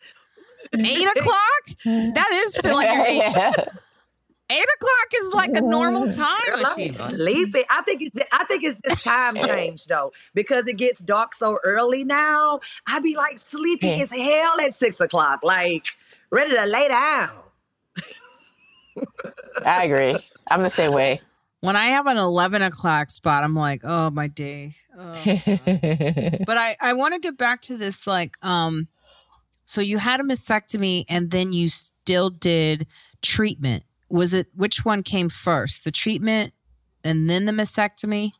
Eight 0.73 1.07
o'clock? 1.15 1.63
That 1.85 2.29
is 2.33 2.57
feel 2.57 2.73
like 2.73 2.93
your 2.93 3.05
age. 3.05 3.33
Eight 4.49 4.63
o'clock 4.63 5.21
is 5.21 5.33
like 5.33 5.49
a 5.57 5.61
normal 5.61 6.09
time, 6.09 6.37
Girl, 6.45 6.65
I'm 6.65 6.77
Ashima. 6.77 7.09
sleepy. 7.09 7.63
I 7.69 7.81
think 7.81 8.01
it's 8.01 8.17
I 8.31 8.45
think 8.45 8.63
it's 8.63 8.79
just 8.81 9.03
time 9.03 9.35
change 9.45 9.85
though 9.85 10.13
because 10.33 10.67
it 10.67 10.77
gets 10.77 11.01
dark 11.01 11.33
so 11.33 11.59
early 11.65 12.05
now. 12.05 12.61
I 12.87 12.99
be 12.99 13.17
like 13.17 13.39
sleepy 13.39 14.01
as 14.01 14.09
hell 14.09 14.59
at 14.61 14.77
six 14.77 15.01
o'clock, 15.01 15.41
like 15.43 15.87
ready 16.29 16.55
to 16.55 16.65
lay 16.65 16.87
down. 16.87 17.31
I 19.65 19.83
agree. 19.83 20.17
I'm 20.49 20.63
the 20.63 20.69
same 20.69 20.93
way. 20.93 21.19
When 21.59 21.75
I 21.75 21.87
have 21.87 22.07
an 22.07 22.15
eleven 22.15 22.61
o'clock 22.61 23.09
spot, 23.09 23.43
I'm 23.43 23.55
like, 23.55 23.81
oh 23.83 24.11
my 24.11 24.27
day. 24.27 24.75
Oh. 24.97 25.13
but 25.25 26.57
I 26.57 26.77
I 26.79 26.93
want 26.93 27.15
to 27.15 27.19
get 27.19 27.37
back 27.37 27.61
to 27.63 27.77
this 27.77 28.07
like 28.07 28.37
um 28.45 28.87
so 29.65 29.81
you 29.81 29.97
had 29.97 30.21
a 30.21 30.23
mastectomy 30.23 31.03
and 31.09 31.31
then 31.31 31.51
you 31.51 31.67
still 31.67 32.29
did 32.29 32.87
treatment. 33.21 33.83
Was 34.09 34.33
it 34.33 34.47
which 34.55 34.85
one 34.85 35.03
came 35.03 35.29
first? 35.29 35.83
The 35.83 35.91
treatment 35.91 36.53
and 37.03 37.29
then 37.29 37.45
the 37.45 37.51
mastectomy? 37.51 38.31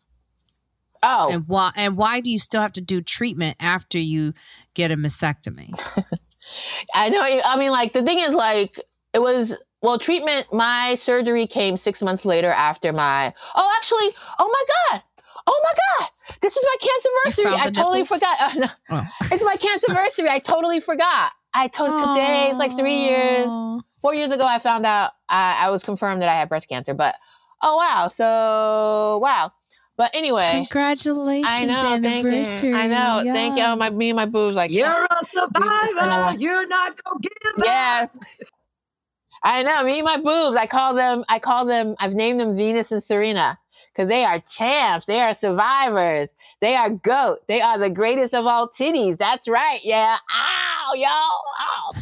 Oh, 1.04 1.30
And 1.32 1.48
why 1.48 1.72
and 1.76 1.96
why 1.96 2.22
do 2.22 2.30
you 2.30 2.40
still 2.40 2.62
have 2.62 2.74
to 2.74 2.82
do 2.82 3.02
treatment 3.02 3.58
after 3.60 4.00
you 4.00 4.34
get 4.74 4.92
a 4.92 4.98
mastectomy? 4.98 5.70
I 6.96 7.10
know. 7.10 7.22
I 7.22 7.58
mean, 7.58 7.72
like 7.72 7.94
the 7.94 8.02
thing 8.02 8.20
is, 8.20 8.34
like 8.34 8.80
it 9.14 9.20
was 9.20 9.58
well, 9.82 10.00
treatment. 10.00 10.48
My 10.52 10.96
surgery 10.98 11.46
came 11.46 11.78
six 11.78 12.02
months 12.02 12.26
later 12.26 12.50
after 12.50 12.92
my. 12.94 13.32
Oh, 13.56 13.74
actually, 13.78 14.10
oh 14.40 14.48
my 14.48 14.94
god, 14.94 15.04
oh 15.46 15.62
my 15.64 15.78
god, 16.00 16.10
this 16.42 16.58
is 16.58 16.66
my 16.66 16.88
cancerversary. 16.88 17.54
I 17.54 17.70
totally 17.70 18.02
nipples? 18.02 18.20
forgot. 18.20 18.38
Oh, 18.42 18.54
no. 18.60 18.68
Oh. 18.90 19.08
It's 19.32 19.44
my 19.44 19.56
cancerversary. 19.56 20.30
I 20.30 20.40
totally 20.40 20.80
forgot. 20.80 21.32
I 21.54 21.68
told 21.68 21.98
today 21.98 22.50
is 22.50 22.58
like 22.58 22.78
three 22.78 22.98
years. 23.02 23.52
Aw. 23.98 24.02
Four 24.02 24.16
years 24.16 24.32
ago, 24.32 24.46
I 24.46 24.60
found 24.60 24.86
out 24.86 25.12
I, 25.30 25.66
I 25.66 25.72
was 25.72 25.84
confirmed 25.84 26.22
that 26.22 26.30
I 26.30 26.34
had 26.34 26.50
breast 26.50 26.70
cancer. 26.70 26.94
But 26.94 27.16
oh 27.62 27.78
wow, 27.78 28.08
so 28.08 29.20
wow. 29.22 29.52
But 29.98 30.16
anyway, 30.16 30.52
Congratulations. 30.54 31.48
I 31.50 31.66
know. 31.66 32.00
Thank 32.02 32.26
you. 32.64 32.76
I 32.76 32.88
know. 32.88 33.34
Thank 33.34 33.58
you. 33.58 33.76
My 33.76 33.90
me 33.90 34.10
and 34.12 34.16
my 34.16 34.28
boobs 34.28 34.56
like 34.56 34.72
You're 34.72 34.88
a 34.88 35.08
a 35.22 35.26
survivor. 35.26 36.38
You're 36.38 36.68
not 36.68 37.04
gonna 37.04 37.20
give 37.20 37.32
up. 37.58 37.66
Yes. 37.66 38.40
I 39.44 39.64
know. 39.64 39.84
Me 39.84 40.00
and 40.00 40.06
my 40.06 40.18
boobs. 40.18 40.56
I 40.58 40.68
call 40.68 40.94
them. 40.94 41.24
I 41.30 41.40
call 41.40 41.66
them. 41.66 41.96
I've 42.00 42.14
named 42.14 42.40
them 42.40 42.56
Venus 42.56 42.92
and 42.92 43.02
Serena 43.02 43.58
because 43.92 44.08
they 44.08 44.24
are 44.24 44.40
champs. 44.40 45.08
They 45.08 45.20
are 45.20 45.34
survivors. 45.34 46.34
They 46.62 46.76
are 46.76 46.92
goat. 46.92 47.40
They 47.48 47.62
are 47.62 47.80
the 47.80 47.90
greatest 47.90 48.36
of 48.36 48.46
all 48.46 48.68
titties. 48.68 49.18
That's 49.18 49.48
right. 49.48 49.80
Yeah. 49.84 50.18
Ow, 50.32 50.94
yo. 50.96 51.08
Ow. 51.08 51.94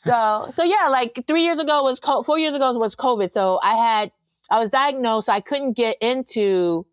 So, 0.00 0.48
so 0.50 0.64
yeah. 0.64 0.88
Like 0.88 1.18
three 1.26 1.42
years 1.42 1.60
ago 1.60 1.82
was 1.82 2.00
co- 2.00 2.22
four 2.22 2.38
years 2.38 2.54
ago 2.54 2.72
was 2.78 2.96
COVID. 2.96 3.30
So 3.30 3.60
I 3.62 3.74
had 3.74 4.10
I 4.50 4.58
was 4.58 4.70
diagnosed. 4.70 5.26
So 5.26 5.32
I 5.34 5.40
couldn't 5.40 5.74
get 5.76 5.96
into 6.00 6.86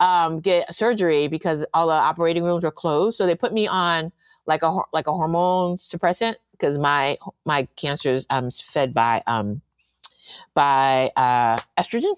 um, 0.00 0.40
get 0.40 0.74
surgery 0.74 1.28
because 1.28 1.64
all 1.72 1.86
the 1.86 1.92
operating 1.92 2.42
rooms 2.42 2.64
were 2.64 2.72
closed. 2.72 3.16
So 3.16 3.26
they 3.26 3.36
put 3.36 3.52
me 3.52 3.68
on 3.68 4.10
like 4.46 4.62
a 4.64 4.76
like 4.92 5.06
a 5.06 5.12
hormone 5.12 5.76
suppressant 5.76 6.34
because 6.50 6.78
my 6.78 7.16
my 7.46 7.68
cancer 7.76 8.10
is 8.10 8.26
um 8.28 8.50
fed 8.50 8.92
by 8.92 9.22
um 9.28 9.62
by 10.54 11.10
uh 11.14 11.58
estrogen. 11.78 12.16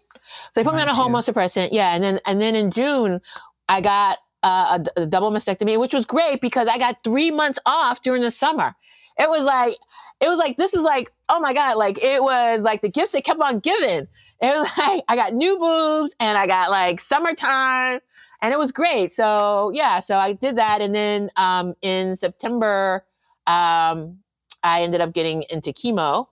So 0.52 0.60
they 0.60 0.64
put 0.64 0.74
me 0.74 0.80
on 0.80 0.88
a 0.88 0.94
hormone 0.94 1.20
suppressant. 1.20 1.68
Yeah, 1.72 1.94
and 1.94 2.02
then 2.02 2.18
and 2.26 2.40
then 2.40 2.54
in 2.54 2.70
June 2.70 3.20
I 3.68 3.82
got 3.82 4.16
uh, 4.42 4.78
a, 4.78 4.82
d- 4.82 4.90
a 4.96 5.06
double 5.06 5.30
mastectomy, 5.30 5.78
which 5.78 5.92
was 5.92 6.06
great 6.06 6.40
because 6.40 6.66
I 6.66 6.78
got 6.78 7.04
three 7.04 7.30
months 7.30 7.58
off 7.66 8.00
during 8.00 8.22
the 8.22 8.30
summer. 8.30 8.74
It 9.18 9.28
was 9.28 9.44
like 9.44 9.74
it 10.20 10.28
was 10.28 10.38
like 10.38 10.56
this 10.56 10.74
is 10.74 10.82
like 10.84 11.10
oh 11.28 11.40
my 11.40 11.54
god, 11.54 11.76
like 11.76 12.02
it 12.02 12.22
was 12.22 12.62
like 12.62 12.82
the 12.82 12.90
gift 12.90 13.12
that 13.12 13.24
kept 13.24 13.40
on 13.40 13.60
giving. 13.60 14.06
It 14.42 14.46
was 14.46 14.70
like 14.78 15.02
I 15.08 15.16
got 15.16 15.34
new 15.34 15.58
boobs 15.58 16.14
and 16.20 16.36
I 16.36 16.46
got 16.46 16.70
like 16.70 17.00
summertime 17.00 18.00
and 18.42 18.52
it 18.52 18.58
was 18.58 18.72
great. 18.72 19.12
So 19.12 19.70
yeah, 19.74 20.00
so 20.00 20.16
I 20.16 20.32
did 20.32 20.56
that, 20.56 20.80
and 20.80 20.94
then 20.94 21.30
um, 21.36 21.74
in 21.82 22.16
September, 22.16 23.04
um, 23.46 24.18
I 24.62 24.82
ended 24.82 25.00
up 25.00 25.12
getting 25.12 25.44
into 25.50 25.70
chemo, 25.70 26.26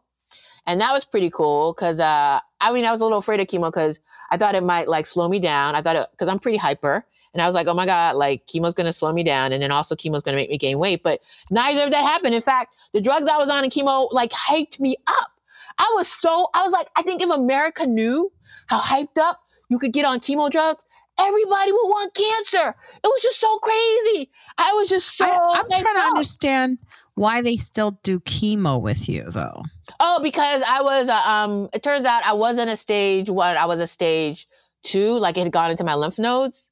and 0.66 0.80
that 0.80 0.92
was 0.92 1.04
pretty 1.04 1.30
cool 1.30 1.72
because 1.72 2.00
uh, 2.00 2.40
I 2.60 2.72
mean 2.72 2.84
I 2.84 2.92
was 2.92 3.00
a 3.00 3.04
little 3.04 3.18
afraid 3.18 3.40
of 3.40 3.46
chemo 3.46 3.66
because 3.66 4.00
I 4.30 4.36
thought 4.36 4.54
it 4.54 4.64
might 4.64 4.88
like 4.88 5.06
slow 5.06 5.28
me 5.28 5.38
down. 5.38 5.74
I 5.74 5.80
thought 5.80 5.96
it 5.96 6.06
because 6.12 6.28
I'm 6.28 6.38
pretty 6.38 6.58
hyper, 6.58 7.04
and 7.32 7.42
I 7.42 7.46
was 7.46 7.54
like, 7.54 7.66
oh 7.66 7.74
my 7.74 7.86
god, 7.86 8.16
like 8.16 8.46
chemo's 8.46 8.74
gonna 8.74 8.92
slow 8.92 9.12
me 9.12 9.22
down, 9.22 9.52
and 9.52 9.62
then 9.62 9.70
also 9.70 9.94
chemo's 9.94 10.22
gonna 10.22 10.36
make 10.36 10.50
me 10.50 10.58
gain 10.58 10.78
weight. 10.78 11.02
But 11.02 11.20
neither 11.50 11.84
of 11.84 11.90
that 11.90 12.04
happened. 12.04 12.34
In 12.34 12.40
fact, 12.40 12.76
the 12.92 13.00
drugs 13.00 13.28
I 13.28 13.38
was 13.38 13.50
on 13.50 13.64
in 13.64 13.70
chemo 13.70 14.12
like 14.12 14.30
hyped 14.30 14.80
me 14.80 14.96
up. 15.06 15.30
I 15.78 15.92
was 15.96 16.08
so 16.08 16.48
I 16.54 16.62
was 16.64 16.72
like, 16.72 16.88
I 16.96 17.02
think 17.02 17.22
if 17.22 17.30
America 17.30 17.86
knew 17.86 18.32
how 18.66 18.80
hyped 18.80 19.18
up 19.18 19.40
you 19.68 19.78
could 19.78 19.92
get 19.92 20.04
on 20.04 20.20
chemo 20.20 20.50
drugs, 20.50 20.84
everybody 21.18 21.72
would 21.72 21.88
want 21.88 22.14
cancer. 22.14 22.68
It 22.68 23.06
was 23.06 23.22
just 23.22 23.40
so 23.40 23.58
crazy. 23.58 24.30
I 24.56 24.72
was 24.74 24.88
just 24.88 25.16
so. 25.16 25.26
I, 25.26 25.58
am 25.58 25.68
trying 25.68 25.94
to 25.94 26.00
up. 26.00 26.12
understand 26.12 26.78
why 27.14 27.42
they 27.42 27.56
still 27.56 27.98
do 28.02 28.20
chemo 28.20 28.80
with 28.80 29.08
you, 29.08 29.24
though. 29.28 29.62
Oh, 30.00 30.20
because 30.22 30.62
I 30.68 30.82
was. 30.82 31.08
Uh, 31.08 31.22
um, 31.26 31.68
it 31.74 31.82
turns 31.82 32.06
out 32.06 32.24
I 32.24 32.34
wasn't 32.34 32.70
a 32.70 32.76
stage 32.76 33.28
one. 33.28 33.56
I 33.56 33.66
was 33.66 33.80
a 33.80 33.86
stage 33.86 34.46
two. 34.82 35.18
Like 35.18 35.36
it 35.36 35.44
had 35.44 35.52
gone 35.52 35.70
into 35.70 35.84
my 35.84 35.94
lymph 35.94 36.18
nodes. 36.18 36.70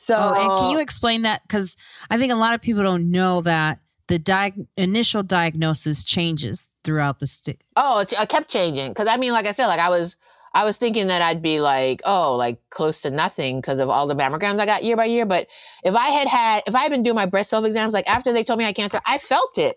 So 0.00 0.16
Oh, 0.18 0.32
and 0.32 0.50
can 0.58 0.70
you 0.70 0.80
explain 0.80 1.22
that? 1.22 1.42
Because 1.42 1.76
I 2.08 2.16
think 2.16 2.32
a 2.32 2.36
lot 2.36 2.54
of 2.54 2.62
people 2.62 2.82
don't 2.82 3.10
know 3.10 3.42
that 3.42 3.80
the 4.08 4.18
diag- 4.18 4.66
initial 4.78 5.22
diagnosis 5.22 6.04
changes 6.04 6.70
throughout 6.84 7.18
the 7.18 7.26
state. 7.26 7.62
Oh, 7.76 8.00
it, 8.00 8.28
kept 8.30 8.50
changing 8.50 8.88
because 8.88 9.08
I 9.08 9.18
mean, 9.18 9.32
like 9.32 9.46
I 9.46 9.52
said, 9.52 9.66
like 9.66 9.78
I 9.78 9.90
was, 9.90 10.16
I 10.54 10.64
was 10.64 10.78
thinking 10.78 11.08
that 11.08 11.20
I'd 11.20 11.42
be 11.42 11.60
like, 11.60 12.00
oh, 12.06 12.34
like 12.34 12.58
close 12.70 13.00
to 13.00 13.10
nothing 13.10 13.60
because 13.60 13.78
of 13.78 13.90
all 13.90 14.06
the 14.06 14.16
mammograms 14.16 14.58
I 14.58 14.64
got 14.64 14.84
year 14.84 14.96
by 14.96 15.04
year. 15.04 15.26
But 15.26 15.48
if 15.84 15.94
I 15.94 16.08
had 16.08 16.26
had, 16.26 16.62
if 16.66 16.74
I 16.74 16.80
had 16.80 16.90
been 16.90 17.02
doing 17.02 17.14
my 17.14 17.26
breast 17.26 17.50
self 17.50 17.66
exams, 17.66 17.92
like 17.92 18.08
after 18.10 18.32
they 18.32 18.42
told 18.42 18.58
me 18.58 18.64
I 18.64 18.68
had 18.68 18.76
cancer, 18.76 18.98
I 19.06 19.18
felt 19.18 19.58
it. 19.58 19.76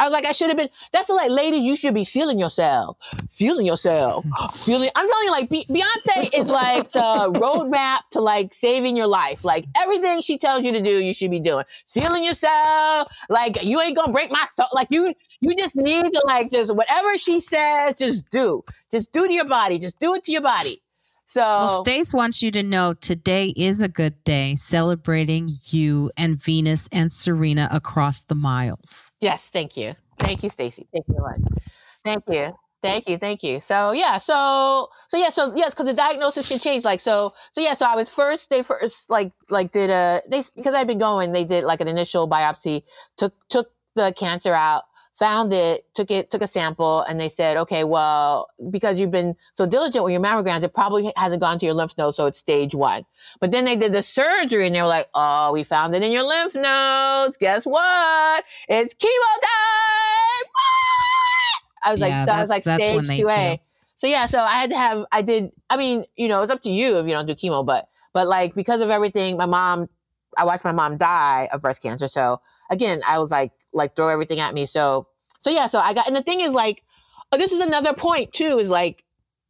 I 0.00 0.04
was 0.04 0.12
like, 0.12 0.26
I 0.26 0.32
should 0.32 0.48
have 0.48 0.56
been. 0.56 0.68
That's 0.92 1.08
like, 1.08 1.30
ladies, 1.30 1.60
you 1.60 1.76
should 1.76 1.94
be 1.94 2.04
feeling 2.04 2.38
yourself, 2.38 2.96
feeling 3.30 3.66
yourself, 3.66 4.24
feeling. 4.54 4.90
I'm 4.96 5.06
telling 5.06 5.24
you, 5.24 5.30
like 5.30 5.50
Be- 5.50 5.66
Beyonce 5.70 6.38
is 6.38 6.50
like 6.50 6.90
the 6.92 7.32
roadmap 7.40 8.00
to 8.12 8.20
like 8.20 8.52
saving 8.52 8.96
your 8.96 9.06
life. 9.06 9.44
Like 9.44 9.66
everything 9.76 10.20
she 10.20 10.38
tells 10.38 10.64
you 10.64 10.72
to 10.72 10.80
do, 10.80 10.90
you 10.90 11.14
should 11.14 11.30
be 11.30 11.40
doing. 11.40 11.64
Feeling 11.88 12.24
yourself, 12.24 13.12
like 13.28 13.62
you 13.62 13.80
ain't 13.80 13.96
gonna 13.96 14.12
break 14.12 14.30
my 14.30 14.44
soul. 14.46 14.66
Like 14.74 14.88
you, 14.90 15.14
you 15.40 15.56
just 15.56 15.76
need 15.76 16.04
to 16.04 16.22
like 16.26 16.50
just 16.50 16.74
whatever 16.74 17.16
she 17.16 17.40
says, 17.40 17.96
just 17.98 18.28
do. 18.30 18.62
Just 18.90 19.12
do 19.12 19.26
to 19.26 19.32
your 19.32 19.48
body. 19.48 19.78
Just 19.78 20.00
do 20.00 20.14
it 20.14 20.24
to 20.24 20.32
your 20.32 20.42
body. 20.42 20.82
So 21.26 21.40
Well, 21.40 21.84
Stace 21.84 22.12
wants 22.12 22.42
you 22.42 22.50
to 22.52 22.62
know 22.62 22.94
today 22.94 23.52
is 23.56 23.80
a 23.80 23.88
good 23.88 24.22
day 24.24 24.54
celebrating 24.56 25.50
you 25.66 26.10
and 26.16 26.40
Venus 26.40 26.88
and 26.92 27.10
Serena 27.10 27.68
across 27.70 28.22
the 28.22 28.34
miles. 28.34 29.10
yes, 29.20 29.50
thank 29.50 29.76
you, 29.76 29.94
thank 30.18 30.42
you, 30.42 30.50
Stacy. 30.50 30.86
Thank 30.92 31.06
you 31.08 31.20
much. 31.20 31.40
Thank 32.04 32.24
you. 32.28 32.56
Thank 32.82 33.08
you, 33.08 33.16
thank 33.16 33.42
you. 33.42 33.60
So 33.60 33.92
yeah, 33.92 34.18
so 34.18 34.88
so 35.08 35.16
yeah, 35.16 35.30
so 35.30 35.54
yes, 35.56 35.70
because 35.70 35.86
the 35.86 35.94
diagnosis 35.94 36.46
can 36.46 36.58
change. 36.58 36.84
Like 36.84 37.00
so, 37.00 37.32
so 37.50 37.62
yeah, 37.62 37.72
so 37.72 37.86
I 37.86 37.96
was 37.96 38.12
first. 38.12 38.50
They 38.50 38.62
first 38.62 39.08
like 39.08 39.32
like 39.48 39.70
did 39.72 39.88
a 39.88 40.20
they 40.30 40.42
because 40.54 40.74
I've 40.74 40.86
been 40.86 40.98
going. 40.98 41.32
They 41.32 41.44
did 41.44 41.64
like 41.64 41.80
an 41.80 41.88
initial 41.88 42.28
biopsy, 42.28 42.82
took 43.16 43.32
took 43.48 43.68
the 43.94 44.12
cancer 44.14 44.52
out, 44.52 44.82
found 45.14 45.52
it, 45.52 45.82
took 45.94 46.10
it, 46.10 46.30
took 46.30 46.42
a 46.42 46.46
sample, 46.46 47.02
and 47.02 47.20
they 47.20 47.28
said, 47.28 47.56
okay, 47.56 47.84
well, 47.84 48.48
because 48.70 48.98
you've 49.00 49.10
been 49.12 49.36
so 49.54 49.64
diligent 49.64 50.04
with 50.04 50.12
your 50.12 50.20
mammograms, 50.20 50.64
it 50.64 50.74
probably 50.74 51.12
hasn't 51.16 51.40
gone 51.40 51.58
to 51.58 51.64
your 51.66 51.74
lymph 51.74 51.96
node, 51.96 52.14
so 52.14 52.26
it's 52.26 52.38
stage 52.40 52.74
one. 52.74 53.04
But 53.40 53.52
then 53.52 53.64
they 53.64 53.76
did 53.76 53.92
the 53.92 54.02
surgery, 54.02 54.66
and 54.66 54.74
they 54.74 54.82
were 54.82 54.88
like, 54.88 55.06
oh, 55.14 55.52
we 55.52 55.62
found 55.62 55.94
it 55.94 56.02
in 56.02 56.10
your 56.12 56.24
lymph 56.26 56.54
nodes. 56.54 57.36
Guess 57.36 57.64
what? 57.64 58.44
It's 58.68 58.94
chemo 58.94 59.40
time. 59.40 60.50
I 61.86 61.90
was 61.90 62.00
like, 62.00 62.16
so 62.24 62.32
I 62.32 62.40
was 62.40 62.48
like 62.48 62.64
that's- 62.64 62.80
that's 62.80 62.94
when 62.94 63.04
stage 63.04 63.16
they 63.18 63.22
two 63.22 63.28
A. 63.28 63.56
do. 63.56 63.62
So 63.96 64.06
yeah, 64.08 64.26
so 64.26 64.40
I 64.40 64.54
had 64.54 64.70
to 64.70 64.76
have, 64.76 65.06
I 65.12 65.22
did, 65.22 65.52
I 65.70 65.76
mean, 65.76 66.04
you 66.16 66.28
know, 66.28 66.42
it's 66.42 66.50
up 66.50 66.62
to 66.62 66.70
you 66.70 66.98
if 66.98 67.06
you 67.06 67.12
don't 67.12 67.26
do 67.26 67.34
chemo, 67.34 67.64
but, 67.64 67.88
but 68.12 68.26
like 68.26 68.54
because 68.54 68.80
of 68.80 68.90
everything, 68.90 69.36
my 69.36 69.46
mom, 69.46 69.88
I 70.36 70.44
watched 70.44 70.64
my 70.64 70.72
mom 70.72 70.96
die 70.96 71.46
of 71.54 71.62
breast 71.62 71.80
cancer. 71.82 72.08
So 72.08 72.40
again, 72.70 73.00
I 73.08 73.20
was 73.20 73.30
like, 73.30 73.52
like 73.74 73.94
throw 73.96 74.08
everything 74.08 74.40
at 74.40 74.54
me. 74.54 74.66
So, 74.66 75.08
so 75.40 75.50
yeah, 75.50 75.66
so 75.66 75.78
I 75.78 75.92
got, 75.92 76.06
and 76.06 76.16
the 76.16 76.22
thing 76.22 76.40
is 76.40 76.54
like, 76.54 76.82
oh, 77.32 77.38
this 77.38 77.52
is 77.52 77.64
another 77.64 77.92
point 77.92 78.32
too, 78.32 78.58
is 78.58 78.70
like, 78.70 79.04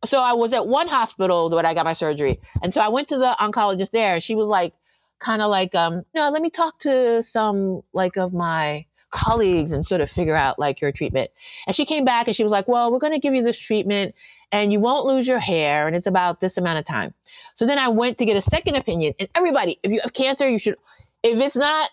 so 0.05 0.21
I 0.23 0.33
was 0.33 0.53
at 0.53 0.67
one 0.67 0.89
hospital 0.89 1.49
when 1.51 1.65
I 1.65 1.75
got 1.75 1.85
my 1.85 1.93
surgery. 1.93 2.41
And 2.63 2.75
so 2.75 2.81
I 2.81 2.89
went 2.89 3.09
to 3.09 3.17
the 3.17 3.37
oncologist 3.39 3.91
there 3.91 4.21
she 4.21 4.35
was 4.35 4.49
like, 4.49 4.75
kind 5.21 5.41
of 5.41 5.51
like, 5.51 5.75
um, 5.75 6.03
know, 6.15 6.31
let 6.31 6.43
me 6.43 6.51
talk 6.51 6.79
to 6.81 7.23
some 7.23 7.83
like 7.93 8.17
of 8.17 8.33
my 8.35 8.85
colleagues 9.11 9.73
and 9.73 9.87
sort 9.87 10.01
of 10.01 10.11
figure 10.11 10.35
out 10.35 10.59
like 10.59 10.81
your 10.81 10.91
treatment. 10.91 11.31
And 11.67 11.75
she 11.75 11.85
came 11.85 12.05
back 12.05 12.27
and 12.27 12.35
she 12.35 12.43
was 12.43 12.53
like, 12.53 12.67
well, 12.67 12.93
we're 12.93 12.99
going 12.99 13.13
to 13.13 13.21
give 13.21 13.33
you 13.33 13.43
this 13.43 13.59
treatment 13.59 14.15
and 14.51 14.73
you 14.73 14.81
won't 14.81 15.07
lose 15.07 15.27
your 15.29 15.39
hair. 15.39 15.87
And 15.87 15.95
it's 15.95 16.09
about 16.09 16.41
this 16.41 16.59
amount 16.59 16.81
of 16.81 16.85
time. 16.85 17.15
So 17.55 17.65
then 17.65 17.79
I 17.79 17.89
went 17.89 18.19
to 18.19 18.27
get 18.27 18.37
a 18.37 18.43
second 18.43 18.75
opinion. 18.75 19.15
And 19.21 19.29
everybody, 19.37 19.79
if 19.83 19.93
you 19.93 20.01
have 20.03 20.13
cancer, 20.13 20.49
you 20.49 20.59
should, 20.59 20.77
if 21.23 21.41
it's 21.41 21.57
not 21.57 21.91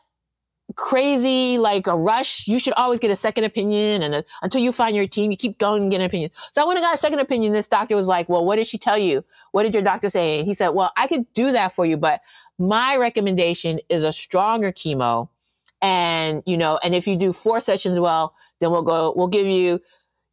crazy 0.76 1.58
like 1.58 1.88
a 1.88 1.96
rush, 1.96 2.48
you 2.48 2.60
should 2.60 2.74
always 2.74 3.00
get 3.00 3.12
a 3.12 3.16
second 3.16 3.44
opinion. 3.44 4.04
And 4.04 4.16
a, 4.16 4.24
until 4.42 4.62
you 4.62 4.72
find 4.72 4.96
your 4.96 5.08
team, 5.08 5.32
you 5.32 5.38
keep 5.38 5.58
going 5.58 5.84
and 5.84 5.92
get 5.92 6.02
an 6.02 6.06
opinion. 6.06 6.32
So 6.52 6.62
I 6.62 6.66
went 6.66 6.78
and 6.78 6.84
got 6.84 6.96
a 6.96 6.98
second 6.98 7.20
opinion. 7.20 7.54
This 7.54 7.68
doctor 7.68 7.96
was 7.96 8.08
like, 8.08 8.30
well, 8.30 8.46
what 8.46 8.58
did 8.58 8.68
she 8.68 8.78
tell 8.78 8.98
you? 8.98 9.24
What 9.52 9.64
did 9.64 9.74
your 9.74 9.84
doctor 9.84 10.10
say? 10.10 10.44
He 10.44 10.54
said, 10.54 10.70
well, 10.70 10.92
I 10.98 11.08
could 11.08 11.32
do 11.34 11.52
that 11.52 11.72
for 11.72 11.86
you, 11.86 11.98
but 11.98 12.22
my 12.58 12.96
recommendation 12.98 13.80
is 13.90 14.04
a 14.04 14.14
stronger 14.14 14.72
chemo. 14.72 15.30
And, 15.82 16.44
you 16.46 16.58
know, 16.58 16.80
and 16.84 16.94
if 16.94 17.08
you 17.08 17.18
do 17.18 17.34
four 17.34 17.60
sessions 17.60 18.00
well, 18.00 18.36
then 18.60 18.72
we'll 18.72 18.84
go, 18.84 19.14
we'll 19.16 19.28
give 19.28 19.48
you, 19.48 19.80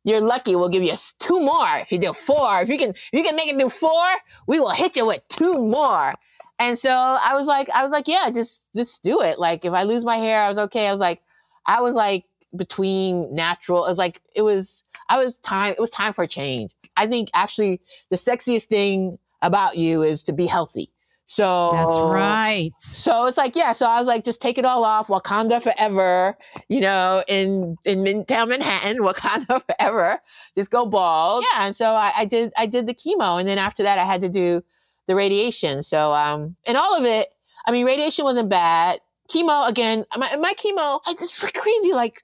you're 0.05 0.21
lucky, 0.21 0.55
we'll 0.55 0.69
give 0.69 0.83
you 0.83 0.95
two 1.19 1.41
more. 1.41 1.69
If 1.77 1.91
you 1.91 1.99
do 1.99 2.13
four, 2.13 2.61
if 2.61 2.69
you 2.69 2.79
can, 2.79 2.91
if 2.91 3.11
you 3.13 3.23
can 3.23 3.35
make 3.35 3.49
it 3.49 3.59
do 3.59 3.69
four, 3.69 4.07
we 4.47 4.61
will 4.61 4.71
hit 4.71 4.97
you 4.97 5.07
with 5.07 5.27
two 5.29 5.55
more. 5.55 6.15
And 6.59 6.79
so 6.79 6.91
I 6.91 7.35
was 7.35 7.47
like, 7.47 7.71
I 7.71 7.83
was 7.83 7.93
like, 7.93 8.09
yeah, 8.09 8.31
just, 8.35 8.69
just 8.75 9.05
do 9.05 9.21
it. 9.23 9.39
Like 9.39 9.65
if 9.65 9.73
I 9.73 9.85
lose 9.85 10.05
my 10.05 10.17
hair, 10.17 10.43
I 10.43 10.49
was 10.49 10.59
okay. 10.59 10.89
I 10.89 10.93
was 10.93 11.01
like, 11.01 11.23
I 11.67 11.81
was 11.81 11.95
like 11.95 12.25
between 12.57 13.35
natural. 13.35 13.85
It 13.85 13.91
was 13.91 13.99
like, 13.99 14.21
it 14.35 14.43
was, 14.43 14.85
I 15.09 15.23
was 15.23 15.39
time, 15.41 15.73
it 15.73 15.81
was 15.81 15.91
time 15.91 16.13
for 16.13 16.25
a 16.25 16.29
change. 16.29 16.73
I 16.97 17.07
think 17.07 17.29
actually 17.35 17.81
the 18.11 18.17
sexiest 18.17 18.67
thing 18.67 19.17
about 19.43 19.77
you 19.77 20.03
is 20.03 20.25
to 20.25 20.33
be 20.33 20.47
healthy. 20.47 20.91
So 21.31 21.71
That's 21.73 21.99
right. 21.99 22.71
So 22.79 23.27
it's 23.27 23.37
like, 23.37 23.55
yeah. 23.55 23.75
So 23.75 23.87
I 23.87 23.99
was 23.99 24.09
like, 24.09 24.25
just 24.25 24.41
take 24.41 24.57
it 24.57 24.65
all 24.65 24.83
off. 24.83 25.09
Wakanda 25.09 25.63
forever, 25.63 26.35
you 26.71 26.81
know, 26.81 27.23
in 27.29 27.77
in 27.85 27.99
Midtown 27.99 28.49
Manhattan, 28.49 28.99
Wakanda 29.05 29.63
forever. 29.67 30.21
Just 30.55 30.71
go 30.71 30.87
bald. 30.87 31.45
Yeah. 31.53 31.67
And 31.67 31.77
so 31.77 31.91
I, 31.91 32.13
I 32.17 32.25
did 32.25 32.51
I 32.57 32.65
did 32.65 32.87
the 32.87 32.95
chemo, 32.95 33.39
and 33.39 33.47
then 33.47 33.59
after 33.59 33.83
that, 33.83 33.99
I 33.99 34.05
had 34.05 34.23
to 34.23 34.31
do 34.31 34.65
the 35.09 35.17
radiation. 35.17 35.83
So 35.83 36.13
um, 36.13 36.55
and 36.69 36.77
all 36.77 36.97
of 36.97 37.05
it. 37.05 37.29
I 37.67 37.73
mean, 37.73 37.85
radiation 37.85 38.25
wasn't 38.25 38.49
bad. 38.49 39.01
Chemo 39.29 39.69
again. 39.69 40.05
My 40.17 40.29
my 40.39 40.53
chemo. 40.53 41.01
It's 41.09 41.43
like 41.43 41.55
crazy. 41.55 41.93
Like 41.93 42.23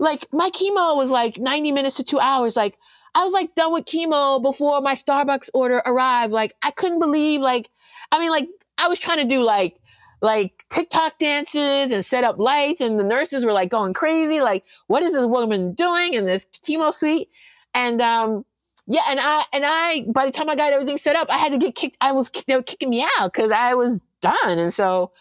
like 0.00 0.26
my 0.32 0.50
chemo 0.50 0.96
was 0.96 1.10
like 1.10 1.38
ninety 1.38 1.70
minutes 1.70 1.96
to 1.96 2.04
two 2.04 2.18
hours. 2.18 2.56
Like 2.56 2.76
I 3.14 3.22
was 3.24 3.32
like 3.32 3.54
done 3.54 3.72
with 3.72 3.84
chemo 3.84 4.42
before 4.42 4.80
my 4.80 4.94
Starbucks 4.94 5.50
order 5.54 5.80
arrived. 5.86 6.32
Like 6.32 6.54
I 6.62 6.72
couldn't 6.72 6.98
believe 6.98 7.40
like 7.40 7.70
I 8.12 8.18
mean, 8.18 8.30
like 8.30 8.48
I 8.78 8.88
was 8.88 8.98
trying 8.98 9.22
to 9.22 9.28
do 9.28 9.42
like 9.42 9.78
like 10.22 10.64
TikTok 10.70 11.18
dances 11.18 11.92
and 11.92 12.04
set 12.04 12.24
up 12.24 12.38
lights, 12.38 12.80
and 12.80 12.98
the 12.98 13.04
nurses 13.04 13.44
were 13.44 13.52
like 13.52 13.70
going 13.70 13.94
crazy. 13.94 14.40
Like, 14.40 14.64
what 14.86 15.02
is 15.02 15.12
this 15.12 15.26
woman 15.26 15.72
doing 15.72 16.14
in 16.14 16.24
this 16.24 16.46
chemo 16.46 16.92
suite? 16.92 17.28
And 17.74 18.00
um, 18.00 18.44
yeah, 18.86 19.00
and 19.10 19.18
I 19.20 19.42
and 19.52 19.64
I 19.66 20.06
by 20.12 20.26
the 20.26 20.32
time 20.32 20.48
I 20.48 20.56
got 20.56 20.72
everything 20.72 20.96
set 20.96 21.16
up, 21.16 21.28
I 21.30 21.38
had 21.38 21.52
to 21.52 21.58
get 21.58 21.74
kicked. 21.74 21.96
I 22.00 22.12
was 22.12 22.30
they 22.46 22.54
were 22.54 22.62
kicking 22.62 22.90
me 22.90 23.04
out 23.18 23.32
because 23.32 23.50
I 23.50 23.74
was 23.74 24.00
done, 24.20 24.58
and 24.58 24.72
so 24.72 25.12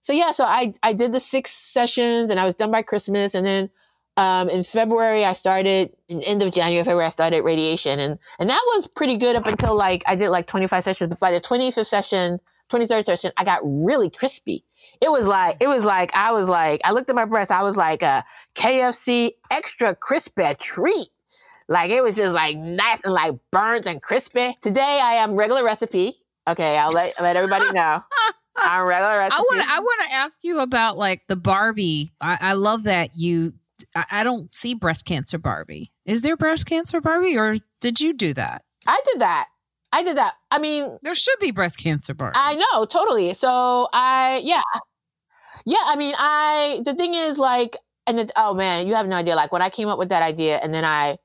so 0.00 0.12
yeah, 0.12 0.32
so 0.32 0.44
I 0.44 0.72
I 0.82 0.92
did 0.92 1.12
the 1.12 1.20
six 1.20 1.50
sessions, 1.50 2.30
and 2.30 2.40
I 2.40 2.44
was 2.44 2.54
done 2.54 2.70
by 2.70 2.82
Christmas, 2.82 3.34
and 3.34 3.46
then. 3.46 3.70
Um, 4.18 4.50
in 4.50 4.62
February, 4.62 5.24
I 5.24 5.32
started, 5.32 5.90
in 6.08 6.20
end 6.24 6.42
of 6.42 6.52
January, 6.52 6.84
February, 6.84 7.06
I 7.06 7.08
started 7.08 7.44
radiation. 7.44 7.98
And, 7.98 8.18
and 8.38 8.50
that 8.50 8.62
was 8.74 8.86
pretty 8.86 9.16
good 9.16 9.36
up 9.36 9.46
until 9.46 9.74
like, 9.74 10.02
I 10.06 10.16
did 10.16 10.28
like 10.28 10.46
25 10.46 10.84
sessions. 10.84 11.08
But 11.08 11.18
by 11.18 11.30
the 11.30 11.40
25th 11.40 11.86
session, 11.86 12.38
23rd 12.70 13.06
session, 13.06 13.32
I 13.38 13.44
got 13.44 13.60
really 13.64 14.10
crispy. 14.10 14.66
It 15.00 15.10
was 15.10 15.26
like, 15.26 15.56
it 15.62 15.66
was 15.66 15.86
like, 15.86 16.14
I 16.14 16.32
was 16.32 16.46
like, 16.46 16.82
I 16.84 16.92
looked 16.92 17.08
at 17.08 17.16
my 17.16 17.24
breast, 17.24 17.50
I 17.50 17.62
was 17.62 17.78
like 17.78 18.02
a 18.02 18.22
KFC 18.54 19.30
extra 19.50 19.94
crispy 19.94 20.44
treat. 20.60 21.08
Like 21.68 21.90
it 21.90 22.02
was 22.02 22.16
just 22.16 22.34
like 22.34 22.56
nice 22.56 23.04
and 23.04 23.14
like 23.14 23.32
burnt 23.50 23.86
and 23.86 24.00
crispy. 24.02 24.56
Today 24.60 25.00
I 25.02 25.14
am 25.14 25.34
regular 25.34 25.64
recipe. 25.64 26.12
Okay, 26.48 26.76
I'll 26.76 26.92
let 26.92 27.14
let 27.20 27.36
everybody 27.36 27.70
know. 27.72 28.00
I'm 28.56 28.84
regular 28.84 29.18
recipe. 29.18 29.36
I 29.36 29.40
want 29.40 29.70
I 29.70 29.80
want 29.80 30.08
to 30.08 30.14
ask 30.14 30.44
you 30.44 30.60
about 30.60 30.98
like 30.98 31.22
the 31.28 31.36
Barbie. 31.36 32.10
I, 32.20 32.38
I 32.40 32.52
love 32.54 32.84
that 32.84 33.10
you. 33.14 33.54
I, 33.94 34.04
I 34.10 34.24
don't 34.24 34.54
see 34.54 34.74
breast 34.74 35.04
cancer 35.06 35.38
Barbie. 35.38 35.92
Is 36.04 36.22
there 36.22 36.36
breast 36.36 36.66
cancer 36.66 37.00
Barbie, 37.00 37.36
or 37.36 37.54
did 37.80 38.00
you 38.00 38.12
do 38.12 38.34
that? 38.34 38.62
I 38.86 39.00
did 39.12 39.20
that. 39.20 39.46
I 39.92 40.02
did 40.02 40.16
that. 40.16 40.32
I 40.50 40.58
mean, 40.58 40.98
There 41.02 41.14
should 41.14 41.38
be 41.38 41.50
breast 41.50 41.78
cancer 41.78 42.14
Barbie. 42.14 42.36
I 42.36 42.54
know 42.54 42.84
totally. 42.86 43.34
So 43.34 43.88
I, 43.92 44.40
yeah, 44.42 44.62
yeah. 45.66 45.82
I 45.84 45.96
mean, 45.96 46.14
I. 46.16 46.80
The 46.84 46.94
thing 46.94 47.14
is, 47.14 47.38
like, 47.38 47.76
and 48.06 48.18
the, 48.18 48.32
oh 48.36 48.54
man, 48.54 48.88
you 48.88 48.94
have 48.94 49.06
no 49.06 49.16
idea. 49.16 49.36
Like 49.36 49.52
when 49.52 49.62
I 49.62 49.68
came 49.68 49.88
up 49.88 49.98
with 49.98 50.08
that 50.08 50.22
idea, 50.22 50.58
and 50.62 50.72
then 50.72 50.84
I, 50.84 51.16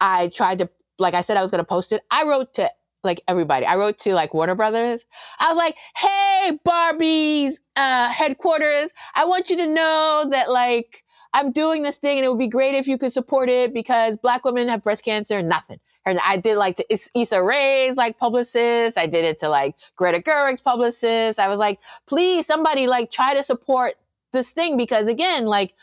I 0.00 0.28
tried 0.28 0.58
to, 0.60 0.70
like 0.98 1.14
I 1.14 1.20
said, 1.20 1.36
I 1.36 1.42
was 1.42 1.50
going 1.50 1.64
to 1.64 1.68
post 1.68 1.92
it. 1.92 2.02
I 2.10 2.24
wrote 2.24 2.54
to 2.54 2.70
like 3.04 3.22
everybody. 3.28 3.66
I 3.66 3.76
wrote 3.76 3.98
to 3.98 4.14
like 4.14 4.34
Warner 4.34 4.54
Brothers. 4.54 5.04
I 5.38 5.48
was 5.48 5.56
like, 5.56 5.76
"Hey, 5.96 6.58
Barbie's 6.64 7.60
uh, 7.76 8.10
headquarters. 8.10 8.92
I 9.14 9.24
want 9.26 9.50
you 9.50 9.56
to 9.58 9.66
know 9.66 10.26
that 10.30 10.50
like." 10.50 11.02
I'm 11.34 11.52
doing 11.52 11.82
this 11.82 11.98
thing 11.98 12.16
and 12.16 12.24
it 12.24 12.30
would 12.30 12.38
be 12.38 12.48
great 12.48 12.74
if 12.74 12.88
you 12.88 12.96
could 12.96 13.12
support 13.12 13.50
it 13.50 13.74
because 13.74 14.16
black 14.16 14.42
women 14.46 14.70
have 14.70 14.82
breast 14.82 15.04
cancer, 15.04 15.42
nothing. 15.42 15.78
And 16.06 16.18
I 16.24 16.38
did 16.38 16.56
like 16.56 16.76
to 16.76 16.86
Is- 16.90 17.10
Issa 17.14 17.42
Rae's 17.42 17.96
like 17.96 18.16
publicist. 18.16 18.96
I 18.96 19.06
did 19.06 19.24
it 19.24 19.38
to 19.40 19.50
like 19.50 19.74
Greta 19.96 20.22
Gerwig's 20.22 20.62
publicist. 20.62 21.38
I 21.38 21.48
was 21.48 21.58
like, 21.58 21.80
please, 22.06 22.46
somebody 22.46 22.86
like 22.86 23.10
try 23.10 23.34
to 23.34 23.42
support 23.42 23.92
this 24.32 24.50
thing 24.52 24.78
because 24.78 25.08
again, 25.08 25.44
like 25.44 25.74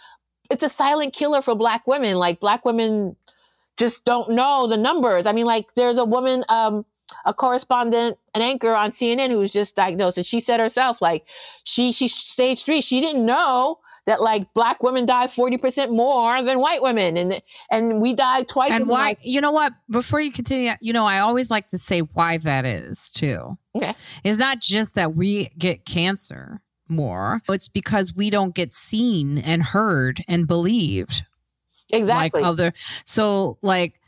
it's 0.49 0.63
a 0.63 0.69
silent 0.69 1.13
killer 1.13 1.43
for 1.43 1.54
black 1.54 1.86
women. 1.86 2.15
Like 2.15 2.39
black 2.39 2.65
women 2.65 3.15
just 3.78 4.06
don't 4.06 4.32
know 4.32 4.68
the 4.68 4.78
numbers. 4.78 5.28
I 5.28 5.34
mean, 5.34 5.46
like 5.46 5.74
there's 5.76 5.98
a 5.98 6.06
woman, 6.06 6.44
um, 6.50 6.86
a 7.26 7.34
correspondent, 7.34 8.18
an 8.36 8.42
anchor 8.42 8.76
on 8.76 8.92
CNN 8.92 9.30
who 9.30 9.40
was 9.40 9.54
just 9.54 9.76
diagnosed, 9.76 10.18
and 10.18 10.26
she 10.26 10.40
said 10.40 10.60
herself, 10.60 11.02
like 11.02 11.28
she 11.64 11.92
she 11.92 12.08
stage 12.08 12.64
three. 12.64 12.82
She 12.82 13.02
didn't 13.02 13.26
know 13.26 13.80
that 14.06 14.22
like 14.22 14.54
black 14.54 14.84
women 14.84 15.06
die 15.06 15.28
forty 15.28 15.58
percent 15.58 15.92
more 15.92 16.44
than 16.44 16.60
white 16.60 16.82
women, 16.82 17.18
and 17.18 17.42
and 17.72 18.02
we 18.02 18.14
die 18.14 18.44
twice. 18.44 18.72
and 18.72 18.88
why? 18.88 19.10
much. 19.10 19.18
You 19.22 19.42
know 19.42 19.52
what? 19.52 19.74
Before 19.90 20.20
you 20.20 20.32
continue, 20.32 20.72
you 20.82 20.94
know, 20.94 21.06
I 21.06 21.20
always 21.20 21.50
like 21.50 21.68
to 21.70 21.78
say 21.78 22.00
why 22.00 22.38
that 22.40 22.66
is 22.66 23.12
too. 23.12 23.58
Okay. 23.76 23.94
It's 24.24 24.38
not 24.38 24.60
just 24.60 24.96
that 24.96 25.16
we 25.16 25.50
get 25.58 25.86
cancer 25.86 26.62
more; 26.88 27.42
it's 27.50 27.68
because 27.68 28.14
we 28.16 28.30
don't 28.30 28.56
get 28.56 28.72
seen 28.72 29.38
and 29.38 29.64
heard 29.64 30.24
and 30.28 30.48
believed 30.48 31.24
Exactly. 31.93 32.41
like 32.41 32.49
other 32.49 32.73
so 33.06 33.58
like 33.62 33.99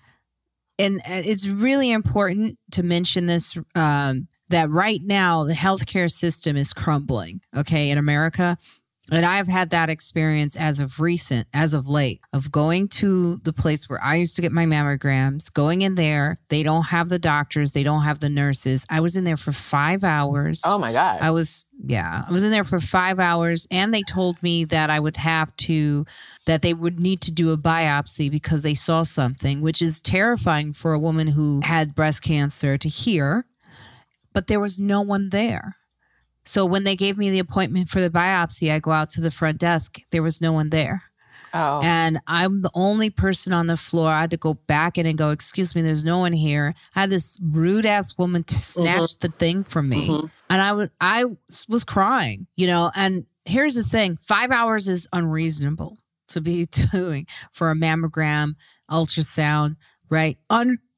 and 0.77 0.99
uh, 0.99 1.21
it's 1.23 1.47
really 1.47 1.91
important 1.91 2.57
to 2.71 2.83
mention 2.83 3.27
this 3.27 3.55
um 3.75 4.27
that 4.49 4.69
right 4.69 5.01
now 5.03 5.43
the 5.43 5.53
healthcare 5.53 6.11
system 6.11 6.55
is 6.57 6.73
crumbling 6.73 7.41
okay 7.55 7.89
in 7.89 7.97
america 7.97 8.57
and 9.11 9.25
i've 9.25 9.47
had 9.47 9.69
that 9.69 9.89
experience 9.89 10.55
as 10.55 10.79
of 10.79 10.99
recent 10.99 11.47
as 11.53 11.73
of 11.73 11.87
late 11.87 12.19
of 12.33 12.51
going 12.51 12.87
to 12.87 13.37
the 13.43 13.53
place 13.53 13.89
where 13.89 14.03
i 14.03 14.15
used 14.15 14.35
to 14.35 14.41
get 14.41 14.51
my 14.51 14.65
mammograms 14.65 15.51
going 15.53 15.81
in 15.81 15.95
there 15.95 16.39
they 16.49 16.63
don't 16.63 16.85
have 16.85 17.09
the 17.09 17.19
doctors 17.19 17.71
they 17.71 17.83
don't 17.83 18.03
have 18.03 18.19
the 18.19 18.29
nurses 18.29 18.85
i 18.89 18.99
was 18.99 19.15
in 19.15 19.23
there 19.23 19.37
for 19.37 19.51
five 19.51 20.03
hours 20.03 20.61
oh 20.65 20.77
my 20.77 20.91
god. 20.91 21.19
I 21.21 21.31
was, 21.31 21.67
yeah, 21.83 22.23
I 22.27 22.31
was 22.31 22.43
in 22.43 22.51
there 22.51 22.63
for 22.63 22.79
five 22.79 23.19
hours, 23.19 23.67
and 23.71 23.93
they 23.93 24.03
told 24.03 24.41
me 24.41 24.65
that 24.65 24.89
I 24.89 24.99
would 24.99 25.17
have 25.17 25.55
to, 25.57 26.05
that 26.45 26.61
they 26.61 26.73
would 26.73 26.99
need 26.99 27.21
to 27.21 27.31
do 27.31 27.51
a 27.51 27.57
biopsy 27.57 28.29
because 28.29 28.61
they 28.61 28.75
saw 28.75 29.03
something, 29.03 29.61
which 29.61 29.81
is 29.81 30.01
terrifying 30.01 30.73
for 30.73 30.93
a 30.93 30.99
woman 30.99 31.27
who 31.27 31.61
had 31.63 31.95
breast 31.95 32.21
cancer 32.23 32.77
to 32.77 32.89
hear. 32.89 33.45
But 34.33 34.47
there 34.47 34.59
was 34.59 34.79
no 34.79 35.01
one 35.01 35.29
there. 35.29 35.77
So 36.45 36.65
when 36.65 36.83
they 36.83 36.95
gave 36.95 37.17
me 37.17 37.29
the 37.29 37.39
appointment 37.39 37.89
for 37.89 38.01
the 38.01 38.09
biopsy, 38.09 38.71
I 38.71 38.79
go 38.79 38.91
out 38.91 39.09
to 39.11 39.21
the 39.21 39.31
front 39.31 39.57
desk. 39.59 39.99
There 40.11 40.23
was 40.23 40.41
no 40.41 40.51
one 40.53 40.69
there. 40.69 41.03
oh. 41.53 41.81
And 41.83 42.19
I'm 42.27 42.61
the 42.61 42.69
only 42.73 43.09
person 43.09 43.51
on 43.53 43.67
the 43.67 43.77
floor. 43.77 44.11
I 44.11 44.21
had 44.21 44.31
to 44.31 44.37
go 44.37 44.53
back 44.53 44.97
in 44.97 45.05
and 45.05 45.17
go, 45.17 45.29
Excuse 45.31 45.73
me, 45.75 45.81
there's 45.81 46.05
no 46.05 46.19
one 46.19 46.33
here. 46.33 46.73
I 46.95 47.01
had 47.01 47.09
this 47.09 47.37
rude 47.41 47.85
ass 47.85 48.17
woman 48.17 48.43
to 48.43 48.55
snatch 48.61 49.17
the 49.19 49.29
thing 49.29 49.63
from 49.63 49.89
me. 49.89 50.07
Mhm. 50.09 50.29
And 50.49 50.61
I 50.61 50.71
was 50.73 50.89
I 51.01 51.25
was 51.67 51.83
crying, 51.83 52.47
you 52.55 52.67
know, 52.67 52.91
and 52.95 53.25
here's 53.45 53.75
the 53.75 53.83
thing, 53.83 54.17
five 54.21 54.51
hours 54.51 54.87
is 54.87 55.07
unreasonable 55.13 55.97
to 56.27 56.41
be 56.41 56.65
doing 56.91 57.25
for 57.51 57.71
a 57.71 57.75
mammogram, 57.75 58.55
ultrasound, 58.91 59.77
right? 60.09 60.37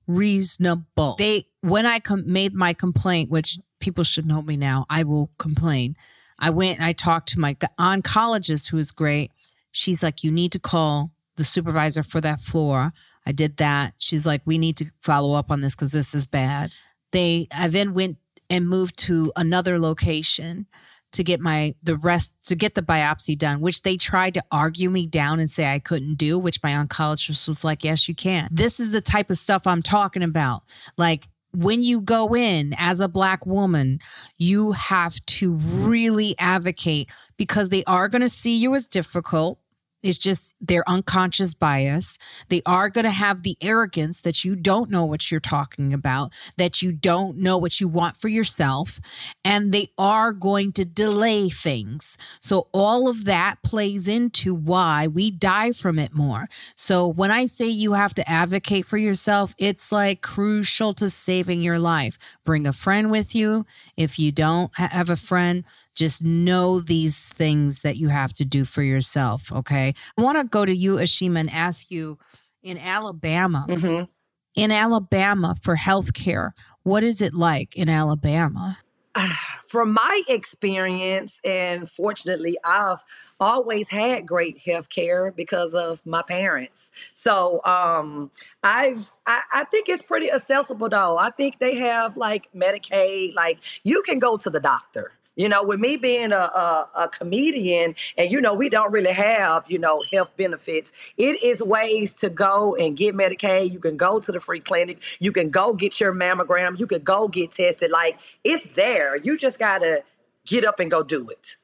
Unreasonable. 0.07 1.15
They 1.17 1.47
when 1.61 1.85
I 1.85 1.99
com- 1.99 2.31
made 2.31 2.53
my 2.53 2.73
complaint, 2.73 3.29
which 3.29 3.59
people 3.79 4.03
should 4.03 4.25
know 4.25 4.41
me 4.41 4.57
now, 4.57 4.85
I 4.89 5.03
will 5.03 5.29
complain. 5.37 5.95
I 6.39 6.49
went 6.49 6.77
and 6.77 6.85
I 6.85 6.93
talked 6.93 7.29
to 7.29 7.39
my 7.39 7.55
oncologist, 7.79 8.69
who 8.69 8.77
is 8.77 8.91
great. 8.91 9.31
She's 9.71 10.03
like, 10.03 10.23
you 10.23 10.31
need 10.31 10.51
to 10.51 10.59
call 10.59 11.11
the 11.35 11.43
supervisor 11.43 12.03
for 12.03 12.21
that 12.21 12.39
floor. 12.39 12.93
I 13.25 13.31
did 13.31 13.57
that. 13.57 13.93
She's 13.97 14.25
like, 14.25 14.41
we 14.45 14.57
need 14.57 14.77
to 14.77 14.85
follow 15.01 15.33
up 15.33 15.51
on 15.51 15.61
this 15.61 15.75
because 15.75 15.91
this 15.91 16.15
is 16.15 16.25
bad. 16.27 16.71
They, 17.11 17.47
I 17.51 17.67
then 17.67 17.93
went 17.93 18.17
and 18.49 18.67
moved 18.67 18.97
to 18.99 19.31
another 19.35 19.79
location 19.79 20.67
to 21.13 21.23
get 21.23 21.39
my 21.39 21.73
the 21.81 21.95
rest 21.95 22.35
to 22.45 22.55
get 22.55 22.75
the 22.75 22.81
biopsy 22.81 23.37
done, 23.37 23.61
which 23.61 23.81
they 23.81 23.95
tried 23.95 24.33
to 24.33 24.43
argue 24.51 24.89
me 24.89 25.07
down 25.07 25.39
and 25.39 25.49
say 25.49 25.65
I 25.65 25.79
couldn't 25.79 26.15
do, 26.15 26.37
which 26.37 26.61
my 26.61 26.71
oncologist 26.71 27.47
was 27.47 27.63
like, 27.63 27.83
Yes, 27.83 28.07
you 28.09 28.15
can. 28.15 28.49
This 28.51 28.79
is 28.79 28.91
the 28.91 29.01
type 29.01 29.29
of 29.29 29.37
stuff 29.37 29.65
I'm 29.65 29.81
talking 29.81 30.21
about. 30.21 30.63
Like 30.97 31.27
when 31.53 31.81
you 31.81 32.01
go 32.01 32.35
in 32.35 32.73
as 32.77 33.01
a 33.01 33.07
black 33.07 33.45
woman, 33.45 33.99
you 34.37 34.73
have 34.73 35.19
to 35.25 35.53
really 35.53 36.35
advocate 36.39 37.11
because 37.37 37.69
they 37.69 37.83
are 37.85 38.07
going 38.09 38.21
to 38.21 38.29
see 38.29 38.55
you 38.55 38.75
as 38.75 38.85
difficult. 38.85 39.59
It's 40.03 40.17
just 40.17 40.55
their 40.61 40.87
unconscious 40.87 41.53
bias. 41.53 42.17
They 42.49 42.61
are 42.65 42.89
going 42.89 43.05
to 43.05 43.11
have 43.11 43.43
the 43.43 43.57
arrogance 43.61 44.21
that 44.21 44.43
you 44.45 44.55
don't 44.55 44.91
know 44.91 45.03
what 45.05 45.31
you're 45.31 45.39
talking 45.39 45.91
about, 45.91 46.31
that 46.57 46.81
you 46.81 46.91
don't 46.91 47.37
know 47.37 47.57
what 47.57 47.81
you 47.81 47.87
want 47.87 48.17
for 48.17 48.27
yourself, 48.27 48.99
and 49.43 49.71
they 49.71 49.89
are 49.97 50.33
going 50.33 50.71
to 50.73 50.85
delay 50.85 51.49
things. 51.49 52.17
So, 52.39 52.67
all 52.73 53.07
of 53.07 53.25
that 53.25 53.63
plays 53.63 54.07
into 54.07 54.53
why 54.53 55.07
we 55.07 55.31
die 55.31 55.71
from 55.71 55.97
it 55.97 56.13
more. 56.13 56.47
So, 56.75 57.07
when 57.07 57.31
I 57.31 57.45
say 57.45 57.65
you 57.65 57.93
have 57.93 58.13
to 58.15 58.29
advocate 58.29 58.85
for 58.85 58.97
yourself, 58.97 59.55
it's 59.57 59.91
like 59.91 60.21
crucial 60.21 60.93
to 60.93 61.09
saving 61.09 61.61
your 61.61 61.79
life. 61.79 62.17
Bring 62.45 62.67
a 62.67 62.73
friend 62.73 63.09
with 63.09 63.33
you. 63.33 63.65
If 63.95 64.19
you 64.19 64.31
don't 64.31 64.71
have 64.77 65.09
a 65.09 65.15
friend, 65.15 65.63
just 65.97 66.23
know 66.23 66.79
these 66.79 67.29
things 67.29 67.81
that 67.81 67.97
you 67.97 68.07
have 68.09 68.31
to 68.35 68.45
do 68.45 68.63
for 68.63 68.83
yourself. 68.83 69.51
Okay. 69.51 69.93
I 70.17 70.21
want 70.21 70.37
to 70.37 70.43
go 70.45 70.63
to 70.63 70.73
you, 70.73 70.95
Ashima, 70.97 71.39
and 71.39 71.49
ask 71.49 71.89
you 71.89 72.19
in 72.61 72.77
Alabama, 72.77 73.65
Mhm. 73.67 74.07
in 74.55 74.71
Alabama 74.71 75.55
for 75.61 75.75
healthcare. 75.75 76.51
What 76.83 77.03
is 77.03 77.21
it 77.21 77.33
like 77.33 77.75
in 77.75 77.89
Alabama? 77.89 78.77
From 79.67 79.93
my 79.93 80.21
experience, 80.29 81.41
and 81.43 81.89
fortunately, 81.89 82.55
I've 82.63 83.03
always 83.39 83.89
had 83.89 84.25
great 84.25 84.59
health 84.59 84.89
care 84.89 85.31
because 85.31 85.73
of 85.75 86.05
my 86.05 86.21
parents. 86.21 86.91
So 87.11 87.61
um, 87.65 88.31
I've 88.63 89.11
I, 89.25 89.41
I 89.53 89.63
think 89.65 89.89
it's 89.89 90.01
pretty 90.03 90.31
accessible 90.31 90.87
though. 90.89 91.17
I 91.17 91.31
think 91.31 91.59
they 91.59 91.75
have 91.77 92.15
like 92.15 92.47
Medicaid, 92.55 93.33
like 93.35 93.59
you 93.83 94.01
can 94.03 94.19
go 94.19 94.37
to 94.37 94.49
the 94.49 94.59
doctor. 94.59 95.11
You 95.37 95.47
know, 95.47 95.63
with 95.63 95.79
me 95.79 95.97
being 95.97 96.31
a, 96.31 96.35
a, 96.35 96.89
a, 96.97 97.07
comedian 97.09 97.93
and, 98.17 98.31
you 98.31 98.41
know, 98.41 98.55
we 98.55 98.69
don't 98.69 98.91
really 98.91 99.13
have, 99.13 99.69
you 99.69 99.77
know, 99.77 100.03
health 100.11 100.35
benefits, 100.35 100.91
it 101.15 101.41
is 101.43 101.61
ways 101.61 102.11
to 102.13 102.29
go 102.31 102.75
and 102.75 102.97
get 102.97 103.13
Medicaid. 103.13 103.71
You 103.71 103.79
can 103.79 103.97
go 103.97 104.19
to 104.19 104.31
the 104.31 104.39
free 104.39 104.59
clinic. 104.59 105.01
You 105.19 105.31
can 105.31 105.51
go 105.51 105.75
get 105.75 105.99
your 105.99 106.11
mammogram. 106.11 106.79
You 106.79 106.87
can 106.87 107.03
go 107.03 107.27
get 107.27 107.51
tested. 107.51 107.91
Like, 107.91 108.17
it's 108.43 108.65
there. 108.65 109.15
You 109.15 109.37
just 109.37 109.59
got 109.59 109.79
to 109.79 110.03
get 110.47 110.65
up 110.65 110.79
and 110.79 110.89
go 110.89 111.03
do 111.03 111.29
it. 111.29 111.57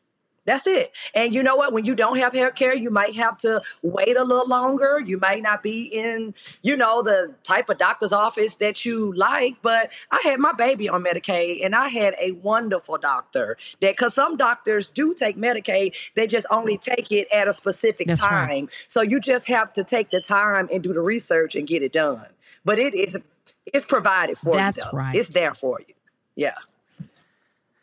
That's 0.46 0.68
it. 0.68 0.92
And 1.16 1.34
you 1.34 1.42
know 1.42 1.56
what? 1.56 1.72
When 1.72 1.86
you 1.86 1.96
don't 1.96 2.18
have 2.18 2.34
hair 2.34 2.52
care, 2.52 2.76
you 2.76 2.90
might 2.90 3.16
have 3.16 3.38
to 3.40 3.62
wait 3.82 4.18
a 4.18 4.24
little 4.24 4.48
longer. 4.48 5.00
You 5.00 5.18
might 5.18 5.42
not 5.42 5.64
be 5.64 5.84
in, 5.84 6.34
you 6.62 6.76
know, 6.76 7.02
the 7.02 7.34
type 7.44 7.70
of 7.70 7.78
doctor's 7.78 8.12
office 8.12 8.56
that 8.56 8.84
you 8.84 9.14
like. 9.14 9.62
But 9.62 9.90
I 10.12 10.20
had 10.24 10.40
my 10.40 10.52
baby 10.52 10.90
on 10.90 11.04
Medicaid 11.04 11.64
and 11.66 11.74
I 11.74 11.88
had 11.88 12.16
a 12.22 12.32
wonderful 12.32 12.98
doctor 12.98 13.58
that, 13.80 13.94
because 13.94 14.16
some 14.16 14.36
doctors 14.36 14.90
do 14.90 15.14
take 15.14 15.38
Medicaid, 15.38 15.96
they 16.16 16.28
just 16.28 16.46
only 16.52 16.78
take 16.78 17.12
it 17.12 17.28
at 17.34 17.48
a 17.48 17.54
specific 17.54 18.08
That's 18.08 18.22
time. 18.22 18.48
Right. 18.48 18.70
So 18.88 19.02
you 19.02 19.22
just 19.22 19.48
have 19.48 19.72
to 19.74 19.84
take 19.86 20.12
the 20.12 20.20
time 20.20 20.68
and 20.74 20.84
do 20.84 20.92
the 20.92 21.02
research 21.02 21.56
and 21.56 21.66
get 21.66 21.84
it 21.84 21.94
done. 21.94 22.26
But 22.66 22.80
it 22.80 22.94
is, 22.94 23.18
it's 23.66 23.86
provided 23.86 24.38
for 24.38 24.56
That's 24.56 24.78
you. 24.78 24.84
That's 24.84 24.94
right. 24.94 25.16
It's 25.16 25.30
there 25.30 25.54
for 25.54 25.80
you. 25.88 25.94
Yeah. 26.36 26.56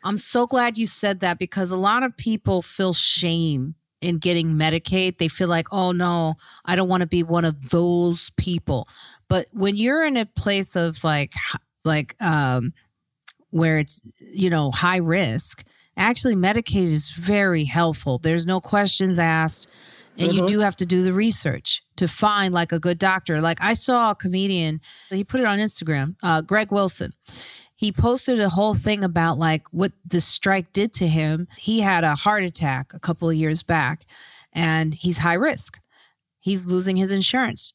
I'm 0.03 0.17
so 0.17 0.47
glad 0.47 0.77
you 0.77 0.87
said 0.87 1.19
that 1.19 1.39
because 1.39 1.71
a 1.71 1.77
lot 1.77 2.03
of 2.03 2.17
people 2.17 2.61
feel 2.61 2.93
shame 2.93 3.75
in 4.01 4.17
getting 4.17 4.55
Medicaid. 4.55 5.17
They 5.17 5.27
feel 5.27 5.47
like, 5.47 5.67
oh 5.71 5.91
no, 5.91 6.35
I 6.65 6.75
don't 6.75 6.89
want 6.89 7.01
to 7.01 7.07
be 7.07 7.23
one 7.23 7.45
of 7.45 7.69
those 7.69 8.31
people. 8.31 8.87
But 9.27 9.47
when 9.51 9.75
you're 9.75 10.03
in 10.05 10.17
a 10.17 10.25
place 10.25 10.75
of 10.75 11.03
like, 11.03 11.33
like, 11.85 12.15
um, 12.21 12.73
where 13.51 13.77
it's, 13.77 14.03
you 14.19 14.49
know, 14.49 14.71
high 14.71 14.97
risk, 14.97 15.63
actually 15.95 16.35
Medicaid 16.35 16.87
is 16.87 17.11
very 17.11 17.65
helpful. 17.65 18.17
There's 18.17 18.47
no 18.47 18.59
questions 18.59 19.19
asked. 19.19 19.67
And 20.17 20.29
mm-hmm. 20.29 20.39
you 20.39 20.47
do 20.47 20.59
have 20.59 20.75
to 20.77 20.85
do 20.85 21.03
the 21.03 21.13
research 21.13 21.83
to 21.95 22.07
find 22.07 22.53
like 22.53 22.71
a 22.71 22.79
good 22.79 22.97
doctor. 22.97 23.39
Like 23.39 23.59
I 23.61 23.73
saw 23.73 24.11
a 24.11 24.15
comedian, 24.15 24.81
he 25.09 25.23
put 25.23 25.39
it 25.39 25.45
on 25.45 25.57
Instagram, 25.57 26.15
uh, 26.21 26.41
Greg 26.41 26.71
Wilson 26.71 27.13
he 27.81 27.91
posted 27.91 28.39
a 28.39 28.49
whole 28.49 28.75
thing 28.75 29.03
about 29.03 29.39
like 29.39 29.67
what 29.71 29.91
the 30.05 30.21
strike 30.21 30.71
did 30.71 30.93
to 30.93 31.07
him. 31.07 31.47
He 31.57 31.79
had 31.79 32.03
a 32.03 32.13
heart 32.13 32.43
attack 32.43 32.93
a 32.93 32.99
couple 32.99 33.27
of 33.27 33.35
years 33.35 33.63
back 33.63 34.05
and 34.53 34.93
he's 34.93 35.17
high 35.17 35.33
risk. 35.33 35.79
He's 36.37 36.67
losing 36.67 36.95
his 36.95 37.11
insurance. 37.11 37.73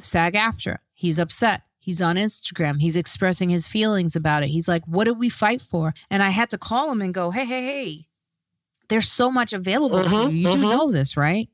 SAG-AFTRA. 0.00 0.78
He's 0.94 1.18
upset. 1.18 1.64
He's 1.78 2.00
on 2.00 2.16
Instagram. 2.16 2.80
He's 2.80 2.96
expressing 2.96 3.50
his 3.50 3.68
feelings 3.68 4.16
about 4.16 4.42
it. 4.42 4.48
He's 4.48 4.68
like, 4.68 4.86
What 4.86 5.04
did 5.04 5.18
we 5.18 5.28
fight 5.28 5.60
for? 5.60 5.92
And 6.10 6.22
I 6.22 6.30
had 6.30 6.48
to 6.48 6.56
call 6.56 6.90
him 6.90 7.02
and 7.02 7.12
go, 7.12 7.30
Hey, 7.30 7.44
hey, 7.44 7.62
hey, 7.62 8.06
there's 8.88 9.12
so 9.12 9.30
much 9.30 9.52
available 9.52 9.98
mm-hmm, 9.98 10.28
to 10.28 10.34
you. 10.34 10.38
You 10.38 10.48
mm-hmm. 10.48 10.62
do 10.62 10.66
know 10.66 10.90
this, 10.90 11.14
right? 11.14 11.50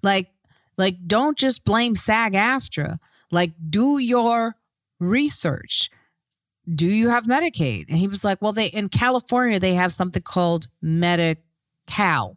Like, 0.00 0.28
like, 0.76 1.08
don't 1.08 1.36
just 1.36 1.64
blame 1.64 1.96
SAG-AFTRA. 1.96 3.00
Like, 3.32 3.50
do 3.68 3.98
your 3.98 4.54
research 5.00 5.90
do 6.74 6.88
you 6.88 7.08
have 7.08 7.24
Medicaid? 7.24 7.86
And 7.88 7.98
he 7.98 8.08
was 8.08 8.24
like, 8.24 8.40
well, 8.40 8.52
they 8.52 8.66
in 8.66 8.88
California 8.88 9.58
they 9.58 9.74
have 9.74 9.92
something 9.92 10.22
called 10.22 10.68
Medi-Cal. 10.80 12.36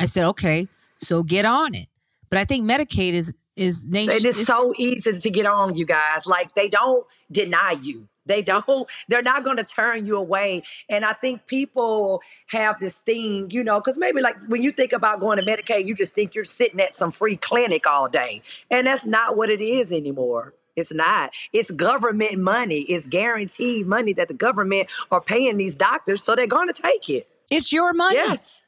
I 0.00 0.06
said, 0.06 0.26
okay, 0.28 0.68
so 0.98 1.22
get 1.22 1.44
on 1.44 1.74
it. 1.74 1.88
But 2.30 2.38
I 2.38 2.44
think 2.44 2.68
Medicaid 2.68 3.12
is 3.12 3.32
is 3.56 3.86
nation. 3.86 4.16
It 4.16 4.24
is 4.24 4.46
so 4.46 4.74
easy 4.76 5.12
to 5.18 5.30
get 5.30 5.46
on, 5.46 5.76
you 5.76 5.86
guys. 5.86 6.26
Like 6.26 6.54
they 6.54 6.68
don't 6.68 7.06
deny 7.30 7.76
you. 7.80 8.08
They 8.26 8.42
don't, 8.42 8.88
they're 9.08 9.22
not 9.22 9.44
going 9.44 9.58
to 9.58 9.64
turn 9.64 10.06
you 10.06 10.16
away. 10.16 10.62
And 10.88 11.04
I 11.04 11.12
think 11.12 11.46
people 11.46 12.22
have 12.48 12.80
this 12.80 12.98
thing, 12.98 13.50
you 13.50 13.62
know, 13.62 13.80
because 13.80 13.98
maybe 13.98 14.20
like 14.20 14.36
when 14.48 14.62
you 14.62 14.72
think 14.72 14.92
about 14.92 15.20
going 15.20 15.38
to 15.38 15.44
Medicaid, 15.44 15.84
you 15.84 15.94
just 15.94 16.14
think 16.14 16.34
you're 16.34 16.44
sitting 16.44 16.80
at 16.80 16.94
some 16.94 17.12
free 17.12 17.36
clinic 17.36 17.86
all 17.86 18.08
day. 18.08 18.42
And 18.70 18.86
that's 18.86 19.06
not 19.06 19.36
what 19.36 19.50
it 19.50 19.60
is 19.60 19.92
anymore. 19.92 20.54
It's 20.76 20.92
not. 20.92 21.32
It's 21.52 21.70
government 21.70 22.38
money. 22.38 22.80
It's 22.88 23.06
guaranteed 23.06 23.86
money 23.86 24.12
that 24.14 24.28
the 24.28 24.34
government 24.34 24.88
are 25.10 25.20
paying 25.20 25.56
these 25.56 25.74
doctors, 25.74 26.22
so 26.22 26.34
they're 26.34 26.46
going 26.46 26.68
to 26.68 26.82
take 26.82 27.08
it. 27.08 27.28
It's 27.50 27.72
your 27.72 27.92
money. 27.92 28.16
Yes. 28.16 28.62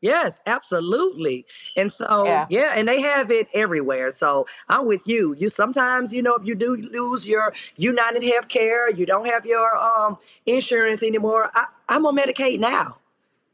Yes, 0.00 0.42
absolutely. 0.44 1.46
And 1.78 1.90
so, 1.90 2.26
yeah. 2.26 2.46
yeah. 2.50 2.74
and 2.76 2.86
they 2.86 3.00
have 3.00 3.30
it 3.30 3.48
everywhere. 3.54 4.10
So 4.10 4.46
I'm 4.68 4.86
with 4.86 5.08
you. 5.08 5.34
You 5.38 5.48
sometimes, 5.48 6.12
you 6.12 6.22
know, 6.22 6.34
if 6.34 6.46
you 6.46 6.54
do 6.54 6.76
lose 6.76 7.26
your 7.26 7.54
United 7.78 8.22
Health 8.22 8.48
Care, 8.48 8.90
you 8.90 9.06
don't 9.06 9.26
have 9.26 9.46
your 9.46 9.74
um, 9.78 10.18
insurance 10.44 11.02
anymore. 11.02 11.48
I, 11.54 11.68
I'm 11.88 12.04
on 12.04 12.18
Medicaid 12.18 12.58
now. 12.60 12.98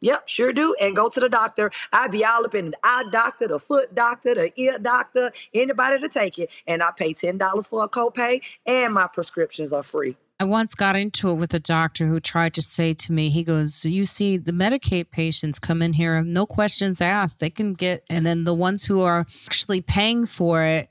Yep, 0.00 0.28
sure 0.28 0.52
do. 0.52 0.74
And 0.80 0.96
go 0.96 1.08
to 1.08 1.20
the 1.20 1.28
doctor. 1.28 1.70
I 1.92 2.08
be 2.08 2.24
all 2.24 2.44
up 2.44 2.54
in 2.54 2.70
the 2.70 2.78
eye 2.82 3.04
doctor, 3.10 3.48
the 3.48 3.58
foot 3.58 3.94
doctor, 3.94 4.34
the 4.34 4.52
ear 4.56 4.78
doctor, 4.78 5.32
anybody 5.52 6.00
to 6.00 6.08
take 6.08 6.38
it. 6.38 6.50
And 6.66 6.82
I 6.82 6.90
pay 6.90 7.14
$10 7.14 7.68
for 7.68 7.84
a 7.84 7.88
copay 7.88 8.42
and 8.66 8.94
my 8.94 9.06
prescriptions 9.06 9.72
are 9.72 9.82
free. 9.82 10.16
I 10.38 10.44
once 10.44 10.74
got 10.74 10.96
into 10.96 11.28
it 11.28 11.34
with 11.34 11.52
a 11.52 11.60
doctor 11.60 12.06
who 12.06 12.18
tried 12.18 12.54
to 12.54 12.62
say 12.62 12.94
to 12.94 13.12
me, 13.12 13.28
he 13.28 13.44
goes, 13.44 13.84
You 13.84 14.06
see, 14.06 14.38
the 14.38 14.52
Medicaid 14.52 15.10
patients 15.10 15.58
come 15.58 15.82
in 15.82 15.92
here, 15.92 16.22
no 16.22 16.46
questions 16.46 17.02
asked. 17.02 17.40
They 17.40 17.50
can 17.50 17.74
get, 17.74 18.04
and 18.08 18.24
then 18.24 18.44
the 18.44 18.54
ones 18.54 18.86
who 18.86 19.02
are 19.02 19.26
actually 19.46 19.82
paying 19.82 20.24
for 20.24 20.62
it, 20.62 20.88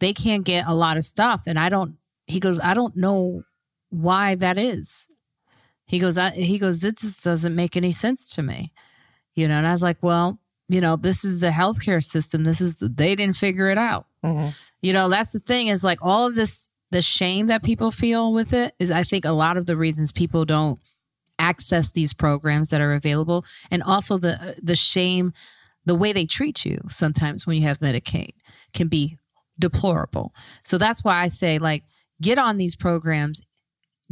they 0.00 0.12
can't 0.12 0.44
get 0.44 0.66
a 0.66 0.74
lot 0.74 0.98
of 0.98 1.04
stuff. 1.04 1.44
And 1.46 1.58
I 1.58 1.70
don't, 1.70 1.96
he 2.26 2.40
goes, 2.40 2.60
I 2.60 2.74
don't 2.74 2.94
know 2.94 3.44
why 3.88 4.34
that 4.34 4.58
is. 4.58 5.08
He 5.92 5.98
goes, 5.98 6.16
I, 6.16 6.30
he 6.30 6.58
goes, 6.58 6.80
this 6.80 6.94
doesn't 7.18 7.54
make 7.54 7.76
any 7.76 7.92
sense 7.92 8.34
to 8.36 8.42
me. 8.42 8.72
You 9.34 9.46
know, 9.46 9.58
and 9.58 9.66
I 9.66 9.72
was 9.72 9.82
like, 9.82 9.98
well, 10.00 10.40
you 10.70 10.80
know, 10.80 10.96
this 10.96 11.22
is 11.22 11.40
the 11.40 11.50
healthcare 11.50 12.02
system. 12.02 12.44
This 12.44 12.62
is, 12.62 12.76
the, 12.76 12.88
they 12.88 13.14
didn't 13.14 13.36
figure 13.36 13.68
it 13.68 13.76
out. 13.76 14.06
Mm-hmm. 14.24 14.48
You 14.80 14.94
know, 14.94 15.10
that's 15.10 15.32
the 15.32 15.38
thing 15.38 15.68
is 15.68 15.84
like 15.84 15.98
all 16.00 16.26
of 16.26 16.34
this, 16.34 16.70
the 16.90 17.02
shame 17.02 17.48
that 17.48 17.62
people 17.62 17.90
feel 17.90 18.32
with 18.32 18.54
it 18.54 18.74
is, 18.78 18.90
I 18.90 19.02
think, 19.02 19.26
a 19.26 19.32
lot 19.32 19.58
of 19.58 19.66
the 19.66 19.76
reasons 19.76 20.12
people 20.12 20.46
don't 20.46 20.80
access 21.38 21.90
these 21.90 22.14
programs 22.14 22.70
that 22.70 22.80
are 22.80 22.94
available. 22.94 23.44
And 23.70 23.82
also 23.82 24.16
the, 24.16 24.56
the 24.62 24.76
shame, 24.76 25.34
the 25.84 25.94
way 25.94 26.14
they 26.14 26.24
treat 26.24 26.64
you 26.64 26.80
sometimes 26.88 27.46
when 27.46 27.58
you 27.58 27.64
have 27.64 27.80
Medicaid 27.80 28.30
can 28.72 28.88
be 28.88 29.18
deplorable. 29.58 30.32
So 30.64 30.78
that's 30.78 31.04
why 31.04 31.20
I 31.20 31.28
say, 31.28 31.58
like, 31.58 31.84
get 32.22 32.38
on 32.38 32.56
these 32.56 32.76
programs 32.76 33.42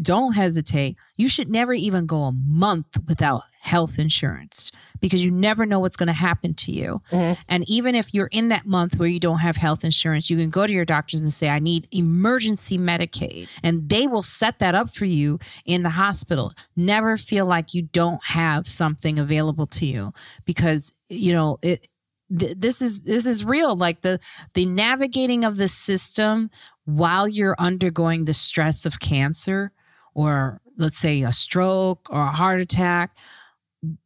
don't 0.01 0.35
hesitate. 0.35 0.97
You 1.17 1.29
should 1.29 1.51
never 1.51 1.73
even 1.73 2.07
go 2.07 2.23
a 2.23 2.33
month 2.33 2.99
without 3.09 3.43
health 3.61 3.99
insurance 3.99 4.73
because 5.01 5.25
you 5.25 5.31
never 5.31 5.67
know 5.67 5.81
what's 5.81 5.97
going 5.97 6.07
to 6.07 6.13
happen 6.13 6.55
to 6.55 6.73
you. 6.73 7.03
Mm-hmm. 7.11 7.41
And 7.49 7.69
even 7.69 7.95
if 7.95 8.15
you're 8.15 8.29
in 8.29 8.49
that 8.49 8.67
month 8.67 8.97
where 8.97 9.09
you 9.09 9.21
don't 9.21 9.39
have 9.39 9.57
health 9.57 9.85
insurance, 9.85 10.31
you 10.31 10.37
can 10.37 10.51
go 10.51 10.67
to 10.67 10.73
your 10.73 10.85
doctors 10.85 11.23
and 11.23 11.33
say, 11.33 11.49
I 11.49 11.59
need 11.59 11.89
emergency 11.91 12.79
Medicaid. 12.79 13.49
And 13.63 13.89
they 13.89 14.07
will 14.07 14.23
set 14.23 14.59
that 14.61 14.75
up 14.75 14.91
for 14.91 15.05
you 15.05 15.39
in 15.65 15.83
the 15.83 15.91
hospital. 15.91 16.53
Never 16.77 17.17
feel 17.17 17.47
like 17.47 17.75
you 17.75 17.83
don't 17.83 18.23
have 18.25 18.67
something 18.67 19.19
available 19.19 19.67
to 19.67 19.87
you 19.87 20.13
because, 20.45 20.93
you 21.09 21.33
know, 21.33 21.59
it, 21.63 21.87
this 22.31 22.81
is 22.81 23.03
this 23.03 23.27
is 23.27 23.45
real 23.45 23.75
like 23.75 24.03
the 24.03 24.21
the 24.55 24.65
navigating 24.65 25.45
of 25.45 25.57
the 25.57 25.67
system 25.67 26.49
while 26.85 27.27
you're 27.27 27.57
undergoing 27.59 28.25
the 28.25 28.33
stress 28.33 28.87
of 28.87 29.01
cancer 29.01 29.73
or 30.21 30.61
let's 30.77 30.99
say 30.99 31.23
a 31.23 31.33
stroke 31.33 32.09
or 32.11 32.21
a 32.21 32.33
heart 32.33 32.61
attack, 32.61 33.17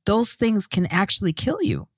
those 0.07 0.35
things 0.35 0.67
can 0.67 0.87
actually 0.87 1.33
kill 1.33 1.63
you. 1.63 1.89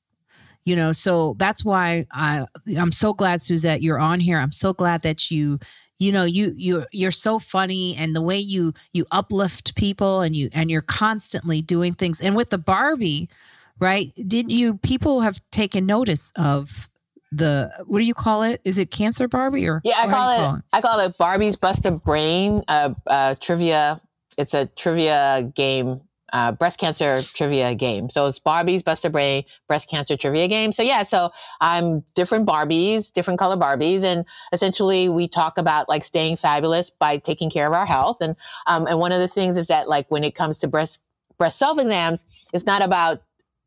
You 0.64 0.74
know, 0.74 0.90
so 0.92 1.36
that's 1.38 1.64
why 1.64 2.06
I 2.10 2.46
I'm 2.76 2.90
so 2.92 3.14
glad 3.14 3.40
Suzette 3.40 3.82
you're 3.82 4.00
on 4.00 4.18
here. 4.18 4.38
I'm 4.38 4.52
so 4.52 4.72
glad 4.72 5.02
that 5.02 5.30
you 5.30 5.58
you 5.98 6.10
know 6.10 6.24
you 6.24 6.52
you 6.56 6.86
you're 6.92 7.12
so 7.12 7.38
funny 7.38 7.94
and 7.96 8.16
the 8.16 8.22
way 8.22 8.38
you 8.38 8.74
you 8.92 9.06
uplift 9.12 9.76
people 9.76 10.20
and 10.20 10.34
you 10.34 10.50
and 10.52 10.70
you're 10.70 10.82
constantly 10.82 11.62
doing 11.62 11.94
things 11.94 12.20
and 12.20 12.34
with 12.36 12.50
the 12.50 12.58
Barbie 12.58 13.30
right 13.78 14.12
didn't 14.26 14.50
you 14.50 14.74
people 14.78 15.20
have 15.22 15.40
taken 15.50 15.86
notice 15.86 16.32
of 16.36 16.88
the 17.32 17.70
what 17.86 17.98
do 17.98 18.04
you 18.04 18.14
call 18.14 18.42
it? 18.42 18.60
Is 18.64 18.78
it 18.78 18.90
Cancer 18.90 19.28
Barbie 19.28 19.66
or 19.68 19.80
yeah? 19.84 19.94
I 19.98 20.06
call 20.08 20.30
it, 20.30 20.38
call 20.38 20.54
it, 20.56 20.62
I 20.72 20.80
call 20.80 21.00
it 21.00 21.18
Barbie's 21.18 21.56
Bust 21.56 21.86
a 21.86 21.92
Brain 21.92 22.62
uh, 22.68 22.94
uh, 23.06 23.34
trivia. 23.40 24.00
It's 24.36 24.54
a 24.54 24.66
trivia 24.66 25.50
game 25.54 26.00
uh, 26.32 26.52
breast 26.52 26.80
cancer 26.80 27.22
trivia 27.22 27.74
game. 27.74 28.10
So 28.10 28.26
it's 28.26 28.38
Barbie's 28.38 28.82
Buster 28.82 29.10
Brain 29.10 29.44
breast 29.68 29.88
cancer 29.88 30.16
trivia 30.16 30.48
game. 30.48 30.72
So 30.72 30.82
yeah, 30.82 31.02
so 31.02 31.30
I'm 31.60 32.04
different 32.14 32.46
Barbies, 32.46 33.12
different 33.12 33.38
color 33.38 33.56
Barbies, 33.56 34.02
and 34.02 34.24
essentially 34.52 35.08
we 35.08 35.28
talk 35.28 35.58
about 35.58 35.88
like 35.88 36.04
staying 36.04 36.36
fabulous 36.36 36.90
by 36.90 37.18
taking 37.18 37.50
care 37.50 37.66
of 37.66 37.72
our 37.72 37.86
health. 37.86 38.20
And 38.20 38.36
um, 38.66 38.86
and 38.86 38.98
one 38.98 39.12
of 39.12 39.20
the 39.20 39.28
things 39.28 39.56
is 39.56 39.68
that 39.68 39.88
like 39.88 40.10
when 40.10 40.24
it 40.24 40.34
comes 40.34 40.58
to 40.58 40.68
breast 40.68 41.02
breast 41.38 41.58
self 41.58 41.78
exams, 41.78 42.24
it's 42.52 42.66
not 42.66 42.82
about 42.82 43.22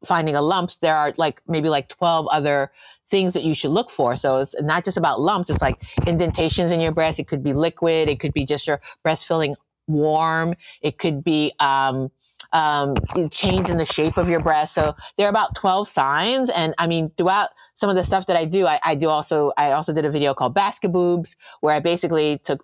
finding 0.05 0.35
a 0.35 0.41
lumps. 0.41 0.77
There 0.77 0.95
are 0.95 1.13
like 1.17 1.41
maybe 1.47 1.69
like 1.69 1.89
12 1.89 2.27
other 2.31 2.71
things 3.09 3.33
that 3.33 3.43
you 3.43 3.53
should 3.53 3.71
look 3.71 3.89
for. 3.89 4.15
So 4.15 4.37
it's 4.37 4.59
not 4.61 4.85
just 4.85 4.97
about 4.97 5.19
lumps. 5.19 5.49
It's 5.49 5.61
like 5.61 5.81
indentations 6.07 6.71
in 6.71 6.79
your 6.79 6.93
breast. 6.93 7.19
It 7.19 7.27
could 7.27 7.43
be 7.43 7.53
liquid. 7.53 8.07
It 8.07 8.19
could 8.19 8.33
be 8.33 8.45
just 8.45 8.65
your 8.65 8.79
breast 9.03 9.27
feeling 9.27 9.55
warm. 9.89 10.53
It 10.81 10.97
could 10.97 11.23
be, 11.23 11.51
um, 11.59 12.11
um, 12.53 12.95
change 13.31 13.69
in 13.69 13.77
the 13.77 13.85
shape 13.85 14.17
of 14.17 14.29
your 14.29 14.39
breast. 14.39 14.73
So 14.73 14.93
there 15.17 15.27
are 15.27 15.29
about 15.29 15.55
12 15.55 15.87
signs. 15.87 16.49
And 16.49 16.73
I 16.77 16.87
mean, 16.87 17.11
throughout 17.17 17.49
some 17.75 17.89
of 17.89 17.95
the 17.95 18.03
stuff 18.03 18.25
that 18.27 18.35
I 18.35 18.45
do, 18.45 18.65
I, 18.65 18.79
I 18.83 18.95
do 18.95 19.09
also, 19.09 19.51
I 19.57 19.71
also 19.71 19.93
did 19.93 20.05
a 20.05 20.11
video 20.11 20.33
called 20.33 20.53
Basket 20.53 20.91
Boobs 20.91 21.35
where 21.61 21.75
I 21.75 21.79
basically 21.79 22.39
took, 22.43 22.61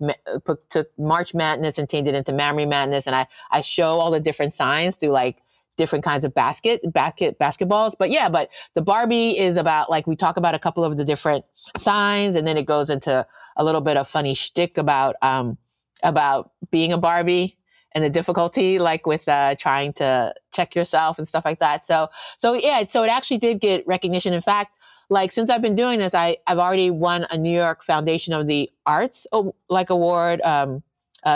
took 0.70 0.88
March 0.98 1.34
Madness 1.34 1.78
and 1.78 1.90
changed 1.90 2.10
it 2.10 2.16
into 2.16 2.34
Mammary 2.34 2.66
Madness. 2.66 3.08
And 3.08 3.16
I, 3.16 3.28
I 3.52 3.62
show 3.62 4.00
all 4.00 4.12
the 4.12 4.20
different 4.20 4.54
signs 4.54 4.98
through 4.98 5.12
like 5.12 5.38
different 5.78 6.06
kinds 6.06 6.24
of 6.24 6.34
basket, 6.34 6.82
basket, 6.94 7.38
basketballs. 7.38 7.94
But 8.00 8.10
yeah, 8.10 8.30
but 8.30 8.50
the 8.76 8.82
Barbie 8.82 9.38
is 9.38 9.58
about 9.58 9.90
like, 9.90 10.08
we 10.08 10.16
talk 10.16 10.38
about 10.38 10.56
a 10.56 10.60
couple 10.60 10.86
of 10.86 10.96
the 10.98 11.04
different 11.04 11.44
signs 11.78 12.36
and 12.38 12.48
then 12.48 12.58
it 12.58 12.66
goes 12.66 12.90
into 12.90 13.28
a 13.58 13.64
little 13.64 13.82
bit 13.82 13.98
of 13.98 14.08
funny 14.08 14.34
shtick 14.34 14.78
about, 14.78 15.16
um, 15.22 15.58
about 16.04 16.52
being 16.72 16.92
a 16.94 16.98
Barbie 16.98 17.58
and 17.94 18.04
the 18.04 18.10
difficulty 18.10 18.80
like 18.80 19.06
with 19.06 19.28
uh, 19.28 19.56
trying 19.58 19.94
to 19.94 20.34
check 20.54 20.76
yourself 20.76 21.18
and 21.18 21.28
stuff 21.28 21.46
like 21.46 21.60
that. 21.60 21.86
So 21.86 22.10
so 22.38 22.54
yeah 22.54 22.84
so 22.88 23.04
it 23.04 23.10
actually 23.10 23.38
did 23.38 23.60
get 23.60 23.86
recognition. 23.88 24.34
In 24.34 24.42
fact 24.42 24.72
like 25.08 25.32
since 25.32 25.52
i've 25.52 25.62
been 25.62 25.76
doing 25.76 26.00
this 26.00 26.16
i 26.16 26.36
i've 26.48 26.58
already 26.58 26.90
won 26.90 27.28
a 27.30 27.38
new 27.38 27.56
york 27.56 27.84
foundation 27.84 28.34
of 28.34 28.48
the 28.48 28.68
arts 28.88 29.28
like 29.70 29.92
award 29.92 30.42
um 30.42 30.82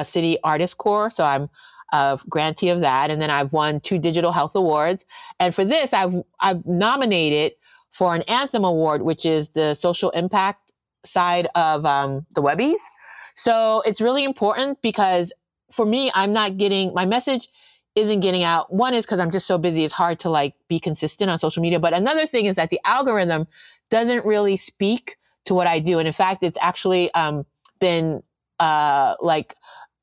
city 0.03 0.39
artist 0.43 0.80
corps 0.80 1.12
so 1.12 1.24
i'm 1.24 1.47
a 1.91 2.20
grantee 2.30 2.70
of 2.70 2.82
that. 2.82 3.12
And 3.12 3.22
then 3.22 3.30
i've 3.30 3.53
won 3.53 3.80
two 3.80 3.97
digital 3.97 4.32
health 4.32 4.55
awards. 4.55 5.05
And 5.39 5.53
for 5.53 5.66
this 5.66 5.93
i've 5.93 6.14
i've 6.41 6.66
nominated 6.66 7.53
for 7.89 8.16
an 8.16 8.24
anthem 8.28 8.64
award 8.64 9.01
which 9.01 9.26
is 9.26 9.49
the 9.49 9.74
social 9.74 10.10
impact 10.12 10.74
side 11.03 11.47
of 11.55 11.86
um, 11.86 12.26
the 12.36 12.41
webbies 12.41 12.80
so 13.40 13.82
it's 13.86 14.02
really 14.02 14.26
important 14.26 14.82
because 14.82 15.32
for 15.72 15.86
me, 15.86 16.12
I'm 16.14 16.34
not 16.34 16.58
getting 16.58 16.94
my 16.94 17.06
message 17.06 17.48
isn't 17.96 18.20
getting 18.20 18.44
out. 18.44 18.74
One 18.74 18.94
is 18.94 19.06
because 19.06 19.22
I'm 19.22 19.32
just 19.32 19.48
so 19.48 19.58
busy. 19.58 19.86
It's 19.86 19.94
hard 19.94 20.20
to 20.20 20.30
like 20.30 20.56
be 20.68 20.78
consistent 20.78 21.30
on 21.30 21.40
social 21.40 21.64
media. 21.64 21.80
But 21.80 21.98
another 21.98 22.26
thing 22.26 22.48
is 22.48 22.56
that 22.56 22.70
the 22.70 22.82
algorithm 22.84 23.48
doesn't 23.90 24.26
really 24.26 24.58
speak 24.58 25.16
to 25.46 25.54
what 25.54 25.68
I 25.68 25.80
do. 25.80 26.00
And 26.00 26.06
in 26.08 26.14
fact, 26.14 26.44
it's 26.44 26.58
actually 26.62 27.14
um, 27.14 27.46
been 27.80 28.22
uh, 28.60 29.16
like 29.22 29.56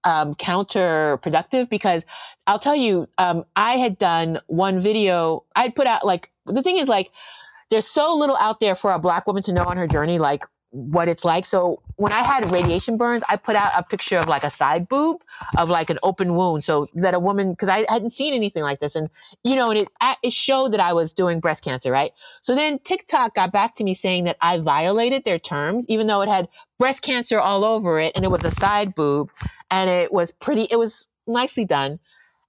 um, 0.05 0.35
counterproductive 0.37 1.69
because 1.69 2.07
I'll 2.47 2.59
tell 2.59 2.75
you, 2.75 3.07
um, 3.19 3.45
I 3.55 3.73
had 3.73 3.99
done 3.99 4.39
one 4.47 4.79
video. 4.79 5.45
I'd 5.55 5.75
put 5.75 5.87
out 5.87 6.07
like 6.07 6.33
the 6.47 6.63
thing 6.63 6.79
is 6.79 6.89
like 6.89 7.11
there's 7.69 7.87
so 7.87 8.15
little 8.15 8.39
out 8.39 8.61
there 8.61 8.75
for 8.75 8.93
a 8.93 8.99
black 8.99 9.27
woman 9.27 9.43
to 9.43 9.53
know 9.53 9.65
on 9.65 9.77
her 9.77 9.87
journey. 9.87 10.19
Like 10.19 10.45
what 10.71 11.09
it's 11.09 11.25
like. 11.25 11.47
So 11.47 11.81
when 11.97 12.13
I 12.13 12.21
had 12.21 12.51
radiation 12.51 12.97
burns, 12.97 13.23
I 13.29 13.37
put 13.37 13.57
out 13.57 13.73
a 13.77 13.83
picture 13.83 14.19
of 14.19 14.29
like 14.29 14.43
a 14.43 14.51
side 14.51 14.89
boob 14.89 15.23
of 15.57 15.71
like 15.71 15.91
an 15.91 15.99
open 16.03 16.35
wound. 16.35 16.65
So 16.65 16.87
that 16.95 17.15
a 17.15 17.19
woman, 17.19 17.55
cause 17.57 17.69
I 17.69 17.87
hadn't 17.89 18.11
seen 18.11 18.35
anything 18.35 18.63
like 18.63 18.81
this. 18.81 18.95
And, 18.95 19.09
you 19.45 19.57
know, 19.57 19.71
and 19.71 19.81
it, 19.81 19.89
it 20.23 20.33
showed 20.33 20.73
that 20.73 20.81
I 20.81 20.93
was 20.93 21.13
doing 21.13 21.41
breast 21.41 21.65
cancer, 21.65 21.91
right? 21.91 22.11
So 22.43 22.55
then 22.55 22.79
TikTok 22.81 23.35
got 23.35 23.53
back 23.53 23.75
to 23.77 23.85
me 23.85 23.95
saying 23.95 24.25
that 24.25 24.37
I 24.41 24.59
violated 24.59 25.25
their 25.25 25.39
terms, 25.39 25.87
even 25.89 26.07
though 26.07 26.23
it 26.23 26.29
had 26.29 26.49
breast 26.79 27.03
cancer 27.03 27.39
all 27.39 27.65
over 27.65 27.99
it 27.99 28.13
and 28.15 28.25
it 28.25 28.31
was 28.31 28.45
a 28.45 28.51
side 28.51 28.95
boob 28.95 29.31
and 29.71 29.89
it 29.89 30.13
was 30.13 30.33
pretty, 30.33 30.67
it 30.71 30.79
was 30.79 31.07
nicely 31.27 31.65
done. 31.65 31.99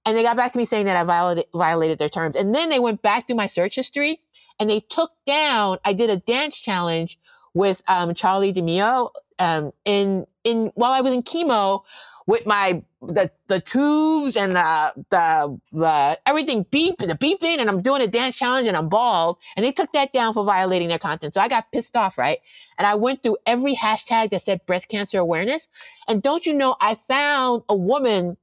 And 0.04 0.16
they 0.16 0.22
got 0.22 0.36
back 0.36 0.52
to 0.52 0.58
me 0.58 0.64
saying 0.64 0.86
that 0.86 0.96
I 0.96 1.04
violated, 1.04 1.44
violated 1.54 1.98
their 1.98 2.08
terms. 2.08 2.36
And 2.36 2.54
then 2.54 2.68
they 2.68 2.78
went 2.78 3.02
back 3.02 3.26
through 3.26 3.36
my 3.36 3.46
search 3.46 3.74
history 3.74 4.20
and 4.60 4.68
they 4.68 4.80
took 4.80 5.12
down, 5.26 5.78
I 5.84 5.92
did 5.92 6.10
a 6.10 6.16
dance 6.16 6.60
challenge 6.60 7.18
with 7.58 7.82
um, 7.88 8.10
Charli 8.10 8.54
D'Amelio 8.54 9.10
um, 9.40 9.72
in 9.84 10.26
in 10.44 10.70
while 10.76 10.92
I 10.92 11.00
was 11.00 11.12
in 11.12 11.24
chemo 11.24 11.82
with 12.28 12.46
my 12.46 12.84
the 13.02 13.32
the 13.48 13.60
tubes 13.60 14.36
and 14.36 14.52
the 14.52 15.04
the, 15.10 15.58
the 15.72 16.18
everything 16.24 16.66
beep 16.70 17.00
and 17.00 17.10
the 17.10 17.16
beeping 17.16 17.58
and 17.58 17.68
I'm 17.68 17.82
doing 17.82 18.00
a 18.00 18.06
dance 18.06 18.38
challenge 18.38 18.68
and 18.68 18.76
I'm 18.76 18.88
bald 18.88 19.38
and 19.56 19.64
they 19.64 19.72
took 19.72 19.90
that 19.92 20.12
down 20.12 20.34
for 20.34 20.44
violating 20.44 20.88
their 20.88 20.98
content. 20.98 21.34
So 21.34 21.40
I 21.40 21.48
got 21.48 21.72
pissed 21.72 21.96
off, 21.96 22.16
right? 22.16 22.38
And 22.78 22.86
I 22.86 22.94
went 22.94 23.24
through 23.24 23.38
every 23.44 23.74
hashtag 23.74 24.30
that 24.30 24.42
said 24.42 24.64
breast 24.64 24.88
cancer 24.88 25.18
awareness. 25.18 25.68
And 26.06 26.22
don't 26.22 26.46
you 26.46 26.54
know 26.54 26.76
I 26.80 26.94
found 26.94 27.64
a 27.68 27.76
woman 27.76 28.36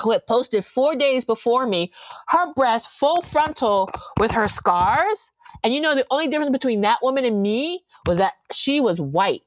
who 0.00 0.12
had 0.12 0.26
posted 0.26 0.64
four 0.64 0.94
days 0.94 1.24
before 1.24 1.66
me, 1.66 1.92
her 2.28 2.54
breast 2.54 2.88
full 2.98 3.20
frontal 3.20 3.90
with 4.18 4.30
her 4.30 4.48
scars. 4.48 5.32
And 5.64 5.74
you 5.74 5.80
know, 5.80 5.94
the 5.94 6.06
only 6.10 6.28
difference 6.28 6.50
between 6.50 6.82
that 6.82 6.98
woman 7.02 7.24
and 7.24 7.42
me 7.42 7.80
was 8.06 8.18
that 8.18 8.34
she 8.52 8.80
was 8.80 9.00
white. 9.00 9.42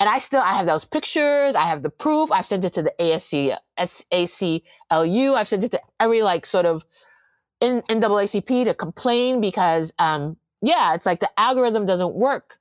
And 0.00 0.08
I 0.08 0.20
still, 0.20 0.40
I 0.40 0.54
have 0.54 0.66
those 0.66 0.84
pictures. 0.84 1.56
I 1.56 1.62
have 1.62 1.82
the 1.82 1.90
proof. 1.90 2.30
I've 2.30 2.46
sent 2.46 2.64
it 2.64 2.72
to 2.74 2.82
the 2.82 2.92
ASC, 3.00 3.56
ACLU. 3.78 5.34
I've 5.34 5.48
sent 5.48 5.64
it 5.64 5.72
to 5.72 5.80
every 5.98 6.22
like 6.22 6.46
sort 6.46 6.66
of 6.66 6.84
in, 7.60 7.82
NAACP 7.82 8.64
to 8.66 8.74
complain 8.74 9.40
because, 9.40 9.92
um, 9.98 10.36
yeah, 10.62 10.94
it's 10.94 11.06
like 11.06 11.18
the 11.20 11.30
algorithm 11.36 11.84
doesn't 11.84 12.14
work 12.14 12.58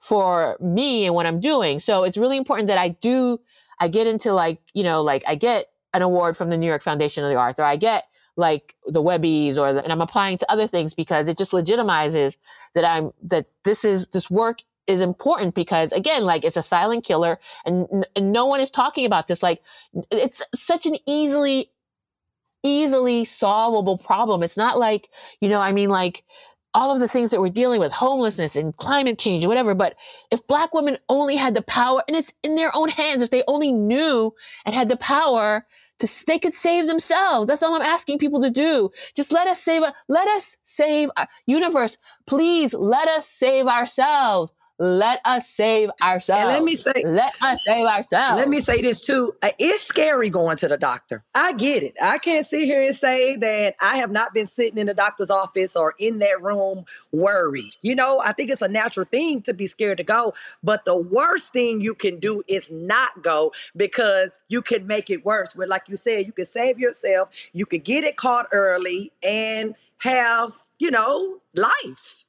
for 0.00 0.58
me 0.60 1.06
and 1.06 1.14
what 1.14 1.24
I'm 1.24 1.40
doing. 1.40 1.78
So 1.80 2.04
it's 2.04 2.18
really 2.18 2.36
important 2.36 2.68
that 2.68 2.78
I 2.78 2.90
do, 2.90 3.38
I 3.80 3.88
get 3.88 4.06
into 4.06 4.32
like, 4.34 4.60
you 4.74 4.84
know, 4.84 5.02
like 5.02 5.24
I 5.26 5.36
get 5.36 5.64
an 5.94 6.02
award 6.02 6.36
from 6.36 6.50
the 6.50 6.58
New 6.58 6.66
York 6.66 6.82
Foundation 6.82 7.24
of 7.24 7.30
the 7.30 7.36
Arts 7.36 7.58
or 7.58 7.62
I 7.62 7.76
get 7.76 8.06
like 8.36 8.74
the 8.86 9.02
Webbies 9.02 9.56
or 9.56 9.72
the, 9.72 9.82
and 9.82 9.92
I'm 9.92 10.00
applying 10.00 10.38
to 10.38 10.50
other 10.50 10.66
things 10.66 10.94
because 10.94 11.28
it 11.28 11.38
just 11.38 11.52
legitimizes 11.52 12.36
that 12.74 12.84
I'm, 12.84 13.12
that 13.24 13.46
this 13.64 13.84
is, 13.84 14.06
this 14.08 14.30
work 14.30 14.58
is 14.86 15.00
important 15.00 15.54
because 15.54 15.92
again, 15.92 16.24
like 16.24 16.44
it's 16.44 16.56
a 16.56 16.62
silent 16.62 17.04
killer 17.04 17.38
and, 17.64 18.06
and 18.16 18.32
no 18.32 18.46
one 18.46 18.60
is 18.60 18.70
talking 18.70 19.06
about 19.06 19.26
this. 19.26 19.42
Like 19.42 19.62
it's 20.10 20.42
such 20.54 20.86
an 20.86 20.96
easily, 21.06 21.70
easily 22.62 23.24
solvable 23.24 23.98
problem. 23.98 24.42
It's 24.42 24.56
not 24.56 24.78
like, 24.78 25.08
you 25.40 25.48
know, 25.48 25.60
I 25.60 25.72
mean, 25.72 25.90
like 25.90 26.24
all 26.74 26.92
of 26.92 27.00
the 27.00 27.08
things 27.08 27.30
that 27.30 27.40
we're 27.40 27.48
dealing 27.48 27.80
with, 27.80 27.92
homelessness 27.92 28.56
and 28.56 28.76
climate 28.76 29.18
change 29.18 29.44
and 29.44 29.48
whatever. 29.48 29.74
But 29.74 29.96
if 30.30 30.46
black 30.46 30.74
women 30.74 30.98
only 31.08 31.36
had 31.36 31.54
the 31.54 31.62
power 31.62 32.02
and 32.08 32.16
it's 32.16 32.34
in 32.42 32.56
their 32.56 32.70
own 32.74 32.88
hands, 32.88 33.22
if 33.22 33.30
they 33.30 33.44
only 33.46 33.72
knew 33.72 34.34
and 34.66 34.74
had 34.74 34.88
the 34.88 34.96
power 34.96 35.64
to, 36.00 36.24
they 36.26 36.38
could 36.38 36.54
save 36.54 36.86
themselves. 36.86 37.46
That's 37.46 37.62
all 37.62 37.74
I'm 37.74 37.82
asking 37.82 38.18
people 38.18 38.42
to 38.42 38.50
do. 38.50 38.90
Just 39.14 39.32
let 39.32 39.46
us 39.46 39.60
save, 39.60 39.82
let 40.08 40.28
us 40.28 40.58
save 40.64 41.10
our 41.16 41.28
universe. 41.46 41.96
Please 42.26 42.74
let 42.74 43.08
us 43.08 43.26
save 43.26 43.66
ourselves. 43.66 44.52
Let 44.78 45.20
us 45.24 45.48
save 45.48 45.90
ourselves. 46.02 46.42
And 46.42 46.48
let 46.48 46.64
me 46.64 46.74
say, 46.74 46.92
let 47.04 47.32
us 47.42 47.60
save 47.64 47.86
ourselves. 47.86 48.38
Let 48.38 48.48
me 48.48 48.58
say 48.58 48.82
this 48.82 49.06
too. 49.06 49.34
Uh, 49.40 49.50
it's 49.58 49.84
scary 49.84 50.30
going 50.30 50.56
to 50.56 50.68
the 50.68 50.76
doctor. 50.76 51.22
I 51.32 51.52
get 51.52 51.84
it. 51.84 51.94
I 52.02 52.18
can't 52.18 52.44
sit 52.44 52.64
here 52.64 52.82
and 52.82 52.94
say 52.94 53.36
that 53.36 53.76
I 53.80 53.98
have 53.98 54.10
not 54.10 54.34
been 54.34 54.48
sitting 54.48 54.78
in 54.78 54.88
the 54.88 54.94
doctor's 54.94 55.30
office 55.30 55.76
or 55.76 55.94
in 55.98 56.18
that 56.18 56.42
room 56.42 56.86
worried. 57.12 57.76
You 57.82 57.94
know, 57.94 58.20
I 58.24 58.32
think 58.32 58.50
it's 58.50 58.62
a 58.62 58.68
natural 58.68 59.06
thing 59.06 59.42
to 59.42 59.54
be 59.54 59.68
scared 59.68 59.98
to 59.98 60.04
go. 60.04 60.34
But 60.62 60.84
the 60.84 60.96
worst 60.96 61.52
thing 61.52 61.80
you 61.80 61.94
can 61.94 62.18
do 62.18 62.42
is 62.48 62.72
not 62.72 63.22
go 63.22 63.52
because 63.76 64.40
you 64.48 64.60
can 64.60 64.88
make 64.88 65.08
it 65.08 65.24
worse. 65.24 65.54
But 65.54 65.68
like 65.68 65.88
you 65.88 65.96
said, 65.96 66.26
you 66.26 66.32
can 66.32 66.46
save 66.46 66.80
yourself, 66.80 67.30
you 67.52 67.64
can 67.64 67.80
get 67.80 68.02
it 68.02 68.16
caught 68.16 68.48
early 68.50 69.12
and 69.22 69.76
have, 69.98 70.52
you 70.80 70.90
know, 70.90 71.38
life 71.54 72.23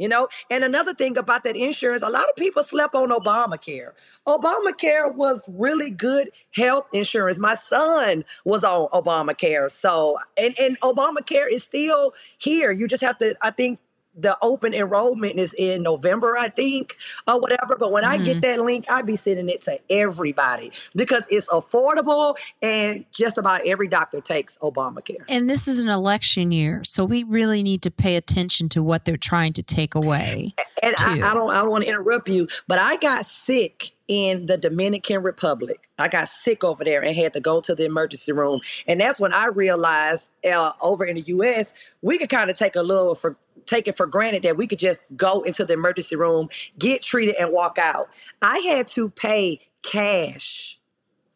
you 0.00 0.08
know? 0.08 0.28
And 0.50 0.64
another 0.64 0.94
thing 0.94 1.16
about 1.18 1.44
that 1.44 1.56
insurance 1.56 2.02
a 2.02 2.08
lot 2.08 2.28
of 2.28 2.36
people 2.36 2.64
slept 2.64 2.94
on 2.94 3.10
obamacare. 3.10 3.92
Obamacare 4.26 5.14
was 5.14 5.48
really 5.54 5.90
good 5.90 6.30
health 6.52 6.86
insurance. 6.92 7.38
My 7.38 7.54
son 7.54 8.24
was 8.44 8.64
on 8.64 8.88
obamacare 8.88 9.70
so 9.70 10.18
and 10.36 10.54
and 10.58 10.80
obamacare 10.80 11.50
is 11.50 11.62
still 11.62 12.14
here. 12.38 12.72
You 12.72 12.88
just 12.88 13.02
have 13.02 13.18
to 13.18 13.36
i 13.42 13.50
think 13.50 13.78
the 14.20 14.36
open 14.42 14.74
enrollment 14.74 15.38
is 15.38 15.54
in 15.54 15.82
November, 15.82 16.36
I 16.36 16.48
think, 16.48 16.96
or 17.26 17.40
whatever. 17.40 17.76
But 17.76 17.92
when 17.92 18.04
I 18.04 18.16
Mm-hmm. 18.16 18.24
get 18.24 18.42
that 18.42 18.60
link, 18.60 18.84
I 18.90 19.02
be 19.02 19.16
sending 19.16 19.48
it 19.48 19.62
to 19.62 19.78
everybody 19.88 20.72
because 20.94 21.26
it's 21.30 21.48
affordable 21.48 22.36
and 22.60 23.04
just 23.12 23.38
about 23.38 23.66
every 23.66 23.88
doctor 23.88 24.20
takes 24.20 24.58
Obamacare. 24.58 25.24
And 25.28 25.48
this 25.48 25.66
is 25.68 25.82
an 25.82 25.88
election 25.88 26.52
year, 26.52 26.84
so 26.84 27.04
we 27.04 27.22
really 27.22 27.62
need 27.62 27.82
to 27.82 27.90
pay 27.90 28.16
attention 28.16 28.68
to 28.70 28.82
what 28.82 29.04
they're 29.04 29.16
trying 29.16 29.52
to 29.54 29.62
take 29.62 29.94
away. 29.94 30.54
And 30.82 30.94
I. 30.98 31.20
I 31.30 31.34
don't 31.34 31.50
I 31.50 31.62
don't 31.62 31.70
want 31.70 31.84
to 31.84 31.90
interrupt 31.90 32.28
you, 32.28 32.48
but 32.66 32.78
I 32.78 32.96
got 32.96 33.24
sick 33.24 33.92
in 34.10 34.46
the 34.46 34.58
Dominican 34.58 35.22
Republic. 35.22 35.88
I 35.96 36.08
got 36.08 36.28
sick 36.28 36.64
over 36.64 36.84
there 36.84 37.04
and 37.04 37.16
had 37.16 37.32
to 37.34 37.40
go 37.40 37.60
to 37.60 37.76
the 37.76 37.84
emergency 37.86 38.32
room. 38.32 38.60
And 38.88 39.00
that's 39.00 39.20
when 39.20 39.32
I 39.32 39.46
realized 39.46 40.32
uh, 40.44 40.72
over 40.82 41.04
in 41.06 41.14
the 41.16 41.22
US, 41.28 41.74
we 42.02 42.18
could 42.18 42.28
kind 42.28 42.50
of 42.50 42.56
take 42.58 42.76
a 42.76 42.82
little 42.82 43.14
for 43.14 43.36
take 43.66 43.86
it 43.88 43.96
for 43.96 44.08
granted 44.08 44.42
that 44.42 44.56
we 44.56 44.66
could 44.66 44.80
just 44.80 45.04
go 45.16 45.42
into 45.42 45.64
the 45.64 45.74
emergency 45.74 46.16
room, 46.16 46.48
get 46.76 47.02
treated 47.02 47.36
and 47.40 47.52
walk 47.52 47.78
out. 47.78 48.10
I 48.42 48.58
had 48.60 48.88
to 48.88 49.10
pay 49.10 49.60
cash. 49.82 50.80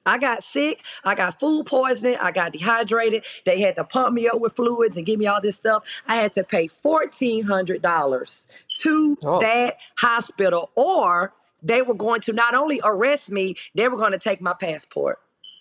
I 0.07 0.19
got 0.19 0.43
sick. 0.43 0.83
I 1.05 1.15
got 1.15 1.41
food 1.41 1.67
poisoning. 1.67 2.19
I 2.21 2.33
got 2.33 2.53
dehydrated. 2.53 3.25
They 3.47 3.61
had 3.61 3.77
to 3.77 3.85
pump 3.85 4.15
me 4.15 4.29
up 4.29 4.41
with 4.41 4.57
fluids 4.57 4.97
and 4.97 5.07
give 5.07 5.21
me 5.21 5.29
all 5.29 5.41
this 5.41 5.57
stuff. 5.57 5.85
I 6.09 6.17
had 6.17 6.33
to 6.33 6.45
pay 6.45 6.69
$1,400 6.69 8.47
to 8.83 9.19
Oh. 9.25 9.41
that 9.41 9.77
hospital, 9.99 10.71
or 10.77 11.33
they 11.65 11.83
were 11.83 11.95
going 11.95 12.21
to 12.21 12.33
not 12.33 12.55
only 12.55 12.81
arrest 12.85 13.33
me, 13.33 13.57
they 13.75 13.89
were 13.89 13.97
going 13.97 14.13
to 14.13 14.19
take 14.19 14.41
my 14.41 14.53
passport. 14.53 15.19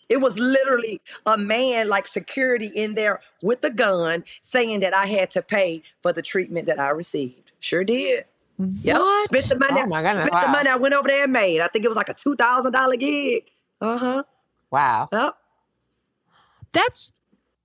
It 0.09 0.17
was 0.17 0.37
literally 0.37 1.01
a 1.25 1.37
man 1.37 1.87
like 1.87 2.05
security 2.07 2.67
in 2.67 2.93
there 2.93 3.21
with 3.41 3.63
a 3.63 3.71
gun 3.71 4.25
saying 4.41 4.81
that 4.81 4.93
I 4.93 5.07
had 5.07 5.31
to 5.31 5.41
pay 5.41 5.81
for 6.01 6.13
the 6.13 6.21
treatment 6.21 6.67
that 6.67 6.79
I 6.79 6.89
received. 6.89 7.53
Sure 7.59 7.83
did. 7.83 8.25
Yep. 8.59 8.97
What? 8.99 9.29
Spent 9.29 9.47
the 9.47 9.57
money. 9.57 9.81
Oh 9.81 9.87
my 9.87 10.01
goodness, 10.01 10.17
spent 10.17 10.31
the 10.31 10.51
money 10.51 10.69
I 10.69 10.75
went 10.75 10.93
over 10.93 11.07
there 11.07 11.23
and 11.23 11.33
made. 11.33 11.61
I 11.61 11.67
think 11.67 11.85
it 11.85 11.87
was 11.87 11.97
like 11.97 12.09
a 12.09 12.13
two 12.13 12.35
thousand 12.35 12.73
dollar 12.73 12.95
gig. 12.95 13.49
Uh 13.81 13.97
huh. 13.97 14.23
Wow. 14.69 15.09
Yep. 15.11 15.35
That's 16.73 17.13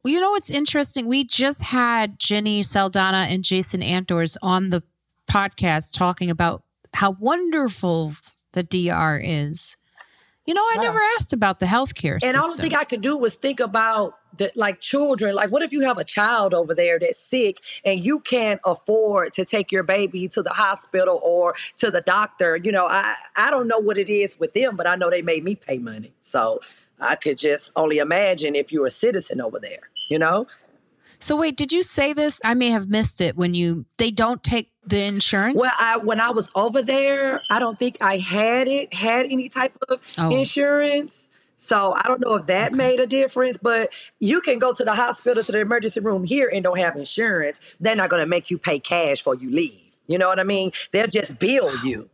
you 0.05 0.20
know 0.20 0.30
what's 0.30 0.51
interesting? 0.51 1.07
We 1.07 1.24
just 1.24 1.64
had 1.64 2.18
Jenny 2.18 2.62
Saldana 2.62 3.26
and 3.28 3.45
Jason 3.45 3.82
Antors 3.82 4.36
on 4.41 4.70
the 4.70 4.82
podcast 5.30 5.93
talking 5.93 6.30
about 6.30 6.62
how 6.99 7.12
wonderful 7.12 8.12
the 8.55 8.64
DR 8.64 9.20
is. 9.22 9.76
You 10.46 10.55
know, 10.55 10.62
I 10.62 10.76
Wow. 10.78 10.82
never 10.82 10.99
asked 11.16 11.32
about 11.32 11.61
the 11.61 11.66
healthcare 11.66 12.14
And 12.14 12.22
system. 12.32 12.40
all 12.40 12.57
the 12.57 12.61
thing 12.61 12.74
I 12.74 12.82
could 12.82 13.03
do 13.03 13.16
was 13.16 13.36
think 13.36 13.61
about 13.61 14.14
the 14.36 14.51
like 14.57 14.80
children. 14.80 15.34
Like, 15.36 15.53
what 15.53 15.62
if 15.62 15.72
you 15.72 15.82
have 15.82 15.99
a 15.99 16.03
child 16.05 16.55
over 16.55 16.74
there 16.74 16.99
that's 16.99 17.22
sick 17.22 17.61
and 17.84 18.05
you 18.05 18.18
can't 18.18 18.61
afford 18.64 19.32
to 19.34 19.44
take 19.44 19.70
your 19.70 19.84
baby 19.84 20.26
to 20.28 20.42
the 20.42 20.51
hospital 20.51 21.20
or 21.22 21.55
to 21.76 21.92
the 21.92 22.01
doctor? 22.01 22.57
You 22.57 22.72
know, 22.72 22.88
I 22.88 23.14
I 23.36 23.51
don't 23.51 23.68
know 23.68 23.78
what 23.78 23.96
it 23.96 24.09
is 24.09 24.36
with 24.40 24.55
them, 24.55 24.76
but 24.76 24.88
I 24.88 24.96
know 24.96 25.09
they 25.09 25.22
made 25.22 25.44
me 25.44 25.55
pay 25.55 25.78
money. 25.78 26.14
So 26.20 26.61
I 27.01 27.14
could 27.14 27.38
just 27.38 27.70
only 27.76 27.99
imagine 27.99 28.57
if 28.57 28.72
you're 28.72 28.86
a 28.86 28.90
citizen 28.90 29.40
over 29.40 29.61
there. 29.61 29.90
You 30.11 30.18
know, 30.18 30.49
so 31.21 31.37
wait, 31.37 31.57
did 31.57 31.73
you 31.73 31.83
say 31.83 32.12
this? 32.12 32.41
I 32.45 32.55
may 32.55 32.71
have 32.71 32.89
missed 32.89 33.21
it 33.21 33.37
when 33.37 33.55
you 33.55 33.85
they 33.99 34.11
don't 34.11 34.43
take 34.43 34.71
the 34.87 35.03
insurance? 35.05 35.57
Well, 35.57 35.73
I 35.79 35.97
when 35.99 36.21
I 36.21 36.31
was 36.31 36.51
over 36.55 36.83
there, 36.83 37.43
I 37.51 37.59
don't 37.59 37.79
think 37.79 37.99
I 38.01 38.19
had 38.19 38.69
it 38.69 38.95
had 38.95 39.27
any 39.27 39.49
type 39.49 39.77
of 39.89 40.01
Oh. 40.16 40.31
insurance. 40.31 41.31
So 41.57 41.93
I 41.97 42.03
don't 42.07 42.21
know 42.21 42.37
if 42.37 42.47
that 42.47 42.73
made 42.73 43.01
a 43.01 43.07
difference, 43.07 43.57
but 43.57 43.93
you 44.21 44.41
can 44.41 44.61
go 44.61 44.73
to 44.73 44.85
the 44.85 44.95
hospital 44.95 45.43
to 45.43 45.51
the 45.51 45.59
emergency 45.59 45.99
room 45.99 46.23
here 46.23 46.49
and 46.55 46.62
don't 46.62 46.79
have 46.79 46.95
insurance. 46.95 47.75
They're 47.81 47.97
not 47.97 48.11
going 48.11 48.23
to 48.23 48.29
make 48.29 48.49
you 48.49 48.59
pay 48.59 48.79
cash 48.79 49.21
for 49.23 49.35
you 49.35 49.51
leave. 49.51 49.97
You 50.07 50.19
know 50.19 50.29
what 50.29 50.39
I 50.39 50.45
mean? 50.45 50.71
They'll 50.93 51.09
just 51.09 51.41
bill 51.41 51.77
you. 51.85 52.09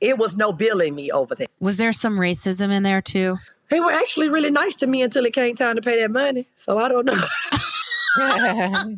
It 0.00 0.16
was 0.16 0.36
no 0.36 0.52
billing 0.52 0.94
me 0.94 1.10
over 1.10 1.34
there. 1.34 1.48
Was 1.58 1.76
there 1.76 1.90
some 1.92 2.18
racism 2.18 2.72
in 2.72 2.84
there 2.84 3.02
too? 3.02 3.38
They 3.68 3.80
were 3.80 3.90
actually 3.92 4.28
really 4.28 4.50
nice 4.50 4.76
to 4.76 4.86
me 4.86 5.02
until 5.02 5.24
it 5.26 5.32
came 5.32 5.56
time 5.56 5.74
to 5.74 5.82
pay 5.82 6.00
that 6.00 6.10
money. 6.12 6.46
So 6.54 6.78
I 6.78 6.88
don't 6.88 7.04
know. 7.06 7.20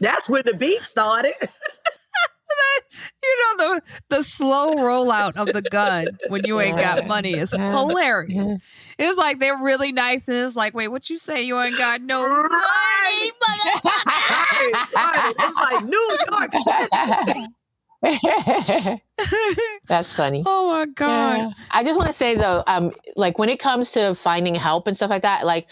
That's 0.00 0.28
when 0.28 0.42
the 0.44 0.54
beef 0.54 0.82
started. 0.82 1.32
You 3.22 3.36
know 3.38 3.56
the 3.76 3.82
the 4.08 4.22
slow 4.22 4.74
rollout 4.76 5.36
of 5.36 5.52
the 5.52 5.60
gun 5.60 6.06
when 6.28 6.44
you 6.44 6.58
ain't 6.60 6.78
got 6.78 7.06
money 7.06 7.34
is 7.34 7.50
hilarious. 7.50 8.62
It's 8.98 9.18
like 9.18 9.38
they're 9.38 9.58
really 9.58 9.92
nice, 9.92 10.28
and 10.28 10.36
it's 10.38 10.56
like, 10.56 10.72
wait, 10.74 10.88
what 10.88 11.10
you 11.10 11.18
say? 11.18 11.42
You 11.42 11.60
ain't 11.60 11.76
got 11.76 12.00
no 12.00 12.20
money, 12.22 12.48
Right. 12.48 13.30
motherfucker. 13.42 13.84
Right, 13.84 14.72
right. 14.96 15.34
It's 15.38 15.56
like 15.60 15.84
New 15.84 16.16
York. 16.30 16.50
That's 19.88 20.14
funny. 20.14 20.42
Oh 20.46 20.68
my 20.70 20.86
god! 20.86 21.38
Yeah. 21.38 21.50
I 21.72 21.84
just 21.84 21.96
want 21.96 22.08
to 22.08 22.14
say 22.14 22.34
though, 22.34 22.62
um, 22.66 22.92
like 23.16 23.38
when 23.38 23.48
it 23.50 23.58
comes 23.58 23.92
to 23.92 24.14
finding 24.14 24.54
help 24.54 24.86
and 24.86 24.96
stuff 24.96 25.10
like 25.10 25.22
that, 25.22 25.44
like 25.44 25.68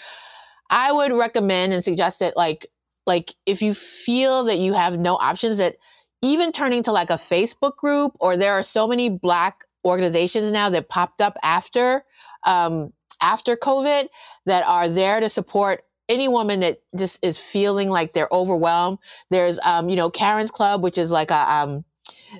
I 0.70 0.92
would 0.92 1.12
recommend 1.12 1.72
and 1.72 1.82
suggest 1.82 2.20
that 2.20 2.36
like 2.36 2.66
like 3.06 3.34
if 3.46 3.62
you 3.62 3.72
feel 3.74 4.44
that 4.44 4.58
you 4.58 4.72
have 4.72 4.98
no 4.98 5.14
options, 5.14 5.58
that 5.58 5.76
even 6.22 6.52
turning 6.52 6.82
to 6.84 6.92
like 6.92 7.10
a 7.10 7.14
Facebook 7.14 7.76
group 7.76 8.12
or 8.20 8.36
there 8.36 8.54
are 8.54 8.62
so 8.62 8.88
many 8.88 9.08
black 9.08 9.64
organizations 9.84 10.50
now 10.50 10.68
that 10.70 10.88
popped 10.88 11.20
up 11.20 11.36
after 11.42 12.04
um 12.46 12.92
after 13.22 13.56
COVID 13.56 14.08
that 14.46 14.66
are 14.66 14.88
there 14.88 15.20
to 15.20 15.28
support 15.28 15.82
any 16.08 16.28
woman 16.28 16.60
that 16.60 16.78
just 16.96 17.24
is 17.24 17.38
feeling 17.38 17.90
like 17.90 18.12
they're 18.12 18.28
overwhelmed. 18.30 18.98
There's 19.30 19.58
um, 19.64 19.88
you 19.88 19.96
know, 19.96 20.10
Karen's 20.10 20.50
Club, 20.50 20.82
which 20.82 20.98
is 20.98 21.10
like 21.10 21.30
a 21.30 21.52
um 21.52 21.84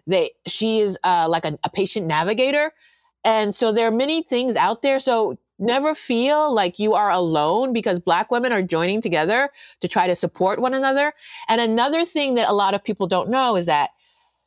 they 0.07 0.31
she 0.47 0.79
is 0.79 0.99
uh, 1.05 1.27
like 1.29 1.45
a, 1.45 1.59
a 1.65 1.71
patient 1.71 2.07
navigator 2.07 2.73
and 3.25 3.55
so 3.55 3.73
there 3.73 3.89
are 3.89 3.93
many 3.93 4.23
things 4.23 4.57
out 4.57 4.83
there 4.83 5.01
so 5.01 5.39
never 5.59 5.95
feel 5.95 6.53
like 6.53 6.79
you 6.79 6.95
are 6.95 7.11
alone 7.11 7.73
because 7.73 7.99
black 8.01 8.31
women 8.31 8.53
are 8.53 8.63
joining 8.63 9.01
together 9.01 9.49
to 9.81 9.89
try 9.89 10.07
to 10.07 10.17
support 10.17 10.61
one 10.61 10.75
another. 10.75 11.13
And 11.49 11.61
another 11.61 12.05
thing 12.05 12.35
that 12.35 12.49
a 12.49 12.53
lot 12.53 12.75
of 12.75 12.85
people 12.85 13.07
don't 13.07 13.31
know 13.31 13.57
is 13.57 13.67
that 13.67 13.91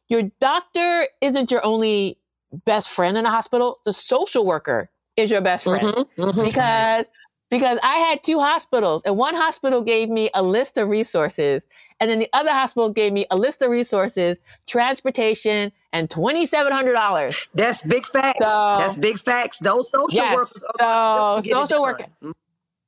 your 0.07 0.24
doctor 0.39 1.03
isn't 1.22 1.51
your 1.51 1.66
only 1.66 2.18
best 2.66 2.89
friend 2.89 3.18
in 3.18 3.26
a 3.26 3.30
hospital. 3.30 3.80
The 3.86 3.93
social 3.93 4.45
worker 4.45 4.89
is 5.18 5.32
your 5.32 5.41
best 5.41 5.66
friend. 5.66 6.07
Mm-hmm. 6.18 6.43
because 6.43 7.05
because 7.50 7.80
I 7.84 7.95
had 7.97 8.24
two 8.24 8.39
hospitals 8.39 9.04
and 9.06 9.18
one 9.18 9.36
hospital 9.36 9.82
gave 9.82 10.10
me 10.10 10.30
a 10.34 10.43
list 10.43 10.78
of 10.78 10.88
resources 10.89 11.66
and 12.00 12.10
then 12.10 12.20
the 12.20 12.30
other 12.34 12.52
hospital 12.52 12.89
gave 12.89 13.12
me 13.12 13.26
a 13.32 13.38
list 13.38 13.62
of 13.62 13.70
resources, 13.72 14.39
transportation 14.68 15.72
and 15.91 16.10
$2700. 16.10 17.50
That's 17.54 17.84
big 17.84 18.06
facts. 18.06 18.39
So- 18.39 18.45
That's 18.80 18.97
big 18.97 19.18
facts. 19.20 19.60
Those 19.60 19.89
social 19.91 20.14
Yes. 20.16 20.36
workers. 20.36 20.64
are 20.64 20.74
So, 20.74 20.84
gonna 20.86 21.41
get 21.41 21.45
it 21.45 21.50
social 21.56 21.82
worker- 21.82 22.06
mm. 22.24 22.34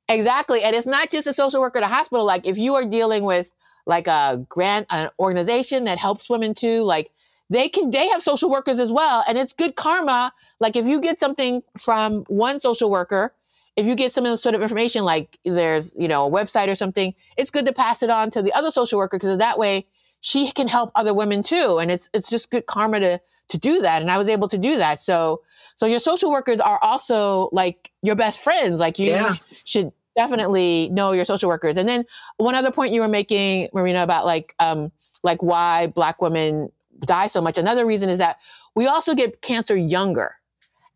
Exactly. 0.08 0.62
And 0.62 0.74
it's 0.76 0.86
not 0.86 1.10
just 1.10 1.26
a 1.26 1.32
social 1.32 1.60
worker 1.60 1.78
at 1.78 1.84
a 1.84 1.88
hospital 1.94 2.24
like 2.24 2.46
if 2.46 2.58
you 2.58 2.74
are 2.74 2.84
dealing 2.84 3.24
with 3.24 3.52
like 3.86 4.06
a 4.06 4.44
grant 4.48 4.86
an 4.90 5.10
organization 5.18 5.84
that 5.84 5.98
helps 5.98 6.28
women 6.30 6.54
too 6.54 6.82
like 6.84 7.10
they 7.50 7.68
can 7.68 7.90
they 7.90 8.08
have 8.08 8.22
social 8.22 8.48
workers 8.50 8.78
as 8.78 8.92
well 8.92 9.24
and 9.28 9.36
it's 9.36 9.52
good 9.52 9.74
karma 9.74 10.32
like 10.60 10.76
if 10.76 10.86
you 10.86 11.00
get 11.00 11.18
something 11.18 11.62
from 11.76 12.24
one 12.28 12.60
social 12.60 12.90
worker 12.90 13.32
if 13.76 13.86
you 13.86 13.96
get 13.96 14.12
some 14.12 14.36
sort 14.36 14.54
of 14.54 14.62
information 14.62 15.04
like 15.04 15.38
there's 15.44 15.94
you 15.98 16.08
know 16.08 16.26
a 16.26 16.30
website 16.30 16.68
or 16.68 16.74
something 16.74 17.14
it's 17.36 17.50
good 17.50 17.66
to 17.66 17.72
pass 17.72 18.02
it 18.02 18.10
on 18.10 18.30
to 18.30 18.42
the 18.42 18.52
other 18.52 18.70
social 18.70 18.98
worker 18.98 19.18
because 19.18 19.36
that 19.38 19.58
way 19.58 19.86
she 20.22 20.50
can 20.52 20.68
help 20.68 20.90
other 20.94 21.12
women 21.12 21.42
too. 21.42 21.78
And 21.80 21.90
it's 21.90 22.08
it's 22.14 22.30
just 22.30 22.50
good 22.50 22.66
karma 22.66 23.00
to 23.00 23.20
to 23.48 23.58
do 23.58 23.82
that. 23.82 24.00
And 24.00 24.10
i 24.10 24.16
was 24.16 24.28
able 24.28 24.48
to 24.48 24.56
do 24.56 24.76
that. 24.76 24.98
So 25.00 25.42
so 25.76 25.84
your 25.86 25.98
social 25.98 26.30
workers 26.30 26.60
are 26.60 26.78
also 26.80 27.50
like 27.52 27.90
your 28.02 28.14
best 28.16 28.40
friends. 28.40 28.80
Like 28.80 28.98
you 28.98 29.10
Yeah. 29.10 29.34
should 29.64 29.92
definitely 30.16 30.88
know 30.92 31.12
your 31.12 31.24
social 31.24 31.48
workers. 31.48 31.76
And 31.76 31.88
then 31.88 32.04
one 32.36 32.54
other 32.54 32.70
point 32.70 32.92
you 32.92 33.00
were 33.00 33.08
making 33.08 33.68
marina 33.74 34.02
about 34.02 34.24
like 34.24 34.54
um 34.60 34.92
like 35.24 35.42
why 35.42 35.88
black 35.88 36.22
women 36.22 36.70
die 37.00 37.26
so 37.26 37.40
much. 37.40 37.58
Another 37.58 37.84
reason 37.84 38.08
is 38.08 38.18
that 38.18 38.38
we 38.76 38.86
also 38.86 39.14
get 39.14 39.42
cancer 39.42 39.76
younger 39.76 40.36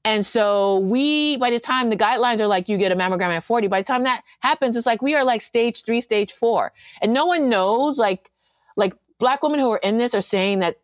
and 0.07 0.25
so 0.25 0.79
we, 0.79 1.37
by 1.39 1.51
the 1.51 1.59
time 1.59 1.91
the 1.91 1.97
guidelines 1.97 2.39
are 2.39 2.47
like 2.47 2.69
you 2.69 2.79
get 2.79 2.93
a 2.93 2.95
mammogram 2.95 3.35
at 3.35 3.43
40, 3.43 3.67
by 3.67 3.81
the 3.81 3.87
time 3.87 4.05
that 4.05 4.23
happens, 4.39 4.77
it's 4.77 4.87
like 4.87 5.03
we 5.03 5.17
are 5.17 5.25
like 5.25 5.41
stage 5.41 5.83
three, 5.85 6.01
stage 6.01 6.31
four. 6.31 6.73
And 7.03 7.13
no 7.13 7.27
one 7.27 7.49
knows, 7.49 7.99
like, 7.99 8.31
like 8.77 8.95
black 9.19 9.43
women 9.43 9.59
who 9.59 9.69
are 9.73 9.81
in 9.83 9.99
this 9.99 10.15
are 10.15 10.23
saying 10.23 10.61
that 10.61 10.77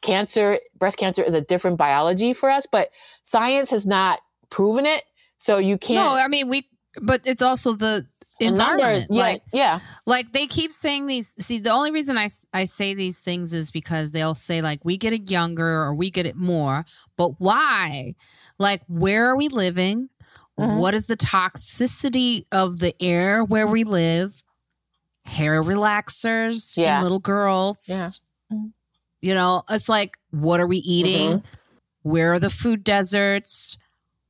cancer, 0.00 0.56
breast 0.78 0.96
cancer 0.96 1.22
is 1.22 1.34
a 1.34 1.42
different 1.42 1.76
biology 1.76 2.32
for 2.32 2.48
us, 2.48 2.64
but 2.64 2.90
science 3.22 3.68
has 3.70 3.86
not 3.86 4.18
proven 4.48 4.86
it. 4.86 5.02
So 5.36 5.58
you 5.58 5.76
can't. 5.76 6.02
No, 6.02 6.14
I 6.14 6.28
mean 6.28 6.48
we, 6.48 6.66
but 7.02 7.20
it's 7.26 7.42
also 7.42 7.74
the 7.74 8.06
environment. 8.40 9.06
yeah, 9.10 9.22
Like, 9.22 9.42
yeah. 9.52 9.78
like 10.06 10.32
they 10.32 10.46
keep 10.46 10.72
saying 10.72 11.06
these. 11.06 11.34
See, 11.38 11.58
the 11.58 11.70
only 11.70 11.90
reason 11.90 12.16
I, 12.16 12.28
I 12.54 12.64
say 12.64 12.94
these 12.94 13.18
things 13.18 13.52
is 13.52 13.70
because 13.70 14.12
they'll 14.12 14.34
say 14.34 14.62
like 14.62 14.84
we 14.84 14.96
get 14.96 15.12
it 15.12 15.30
younger 15.30 15.82
or 15.82 15.94
we 15.94 16.10
get 16.10 16.24
it 16.24 16.36
more, 16.36 16.86
but 17.18 17.38
why? 17.38 18.14
Like, 18.60 18.82
where 18.86 19.26
are 19.30 19.36
we 19.36 19.48
living? 19.48 20.10
Mhm. 20.58 20.78
What 20.78 20.94
is 20.94 21.06
the 21.06 21.16
toxicity 21.16 22.44
of 22.52 22.78
the 22.78 22.94
air 23.02 23.42
where 23.42 23.66
we 23.66 23.82
live? 23.84 24.44
Hair 25.24 25.62
relaxers 25.64 26.76
Yeah. 26.76 26.98
in 26.98 27.02
little 27.02 27.18
girls. 27.20 27.84
Yeah. 27.88 28.10
Mhm. 28.52 28.72
You 29.22 29.34
know, 29.34 29.62
it's 29.70 29.88
like, 29.88 30.18
what 30.30 30.60
are 30.60 30.66
we 30.66 30.78
eating? 30.78 31.42
Where 32.02 32.34
are 32.34 32.38
the 32.38 32.50
food 32.50 32.84
deserts? 32.84 33.76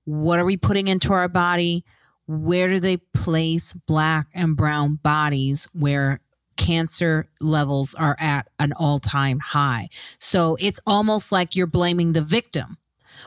What 0.04 0.38
are 0.38 0.44
we 0.44 0.56
putting 0.56 0.88
into 0.88 1.12
our 1.12 1.28
body? 1.28 1.84
Where 2.26 2.68
do 2.68 2.78
they 2.78 2.98
place 2.98 3.72
black 3.72 4.28
and 4.34 4.56
brown 4.56 4.96
bodies 5.02 5.66
where 5.72 6.20
cancer 6.56 7.28
levels 7.40 7.94
are 7.94 8.16
at 8.20 8.48
an 8.60 8.72
all 8.74 9.00
time 9.00 9.40
high? 9.40 9.88
So 10.20 10.56
it's 10.60 10.80
almost 10.86 11.32
like 11.32 11.56
you're 11.56 11.66
blaming 11.66 12.12
the 12.12 12.22
victim 12.22 12.76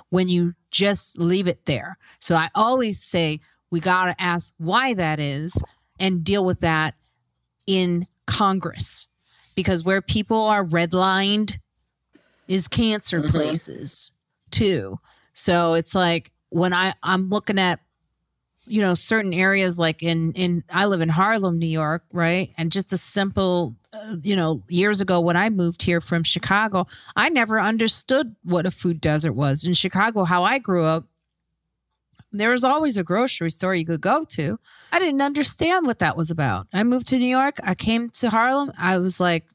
when 0.10 0.30
you 0.30 0.54
just 0.72 1.20
leave 1.20 1.48
it 1.48 1.66
there. 1.66 1.98
So 2.20 2.36
I 2.36 2.50
always 2.56 3.02
say 3.02 3.40
we 3.72 3.80
got 3.80 4.06
to 4.06 4.22
ask 4.22 4.54
why 4.58 4.94
that 4.94 5.20
is 5.20 5.62
and 6.00 6.24
deal 6.24 6.46
with 6.46 6.60
that 6.62 6.96
in 7.68 8.06
Congress 8.26 9.08
because 9.56 9.84
where 9.84 10.02
people 10.02 10.46
are 10.46 10.66
redlined 10.66 11.58
is 12.48 12.68
cancer 12.68 13.22
Mhm. 13.22 13.30
places 13.30 14.12
too. 14.52 15.00
So 15.34 15.74
it's 15.74 15.96
like 15.96 16.32
when 16.50 16.74
I 16.74 16.94
I'm 17.04 17.30
looking 17.30 17.58
at 17.60 17.80
you 18.66 18.82
know 18.82 18.94
certain 18.94 19.34
areas 19.34 19.78
like 19.78 20.04
in 20.04 20.32
in 20.34 20.64
I 20.70 20.86
live 20.86 21.02
in 21.02 21.10
Harlem, 21.10 21.60
New 21.60 21.68
York, 21.68 22.04
right? 22.12 22.52
And 22.58 22.72
just 22.72 22.94
a 22.94 22.98
simple 22.98 23.76
uh, 23.92 24.16
you 24.22 24.36
know 24.36 24.64
years 24.70 25.02
ago 25.02 25.20
when 25.20 25.36
I 25.38 25.50
moved 25.50 25.84
here 25.84 26.02
from 26.02 26.24
Chicago, 26.24 26.86
I 27.16 27.30
never 27.30 27.60
understood 27.60 28.36
what 28.44 28.66
a 28.66 28.72
food 28.72 29.02
desert 29.02 29.34
was. 29.34 29.66
In 29.66 29.74
Chicago, 29.74 30.24
how 30.24 30.44
I 30.44 30.60
grew 30.60 30.86
up, 30.86 31.06
there 32.32 32.50
was 32.50 32.64
always 32.64 32.98
a 32.98 33.04
grocery 33.04 33.52
store 33.52 33.76
you 33.76 33.86
could 33.86 34.02
go 34.02 34.26
to. 34.30 34.60
I 34.92 35.00
didn't 35.00 35.22
understand 35.22 35.86
what 35.86 36.00
that 36.00 36.18
was 36.18 36.32
about. 36.32 36.68
I 36.74 36.84
moved 36.84 37.08
to 37.08 37.20
New 37.20 37.28
York. 37.28 37.58
I 37.64 37.76
came 37.76 38.10
to 38.12 38.30
Harlem. 38.30 38.72
I 38.78 38.98
was 38.98 39.20
like 39.20 39.46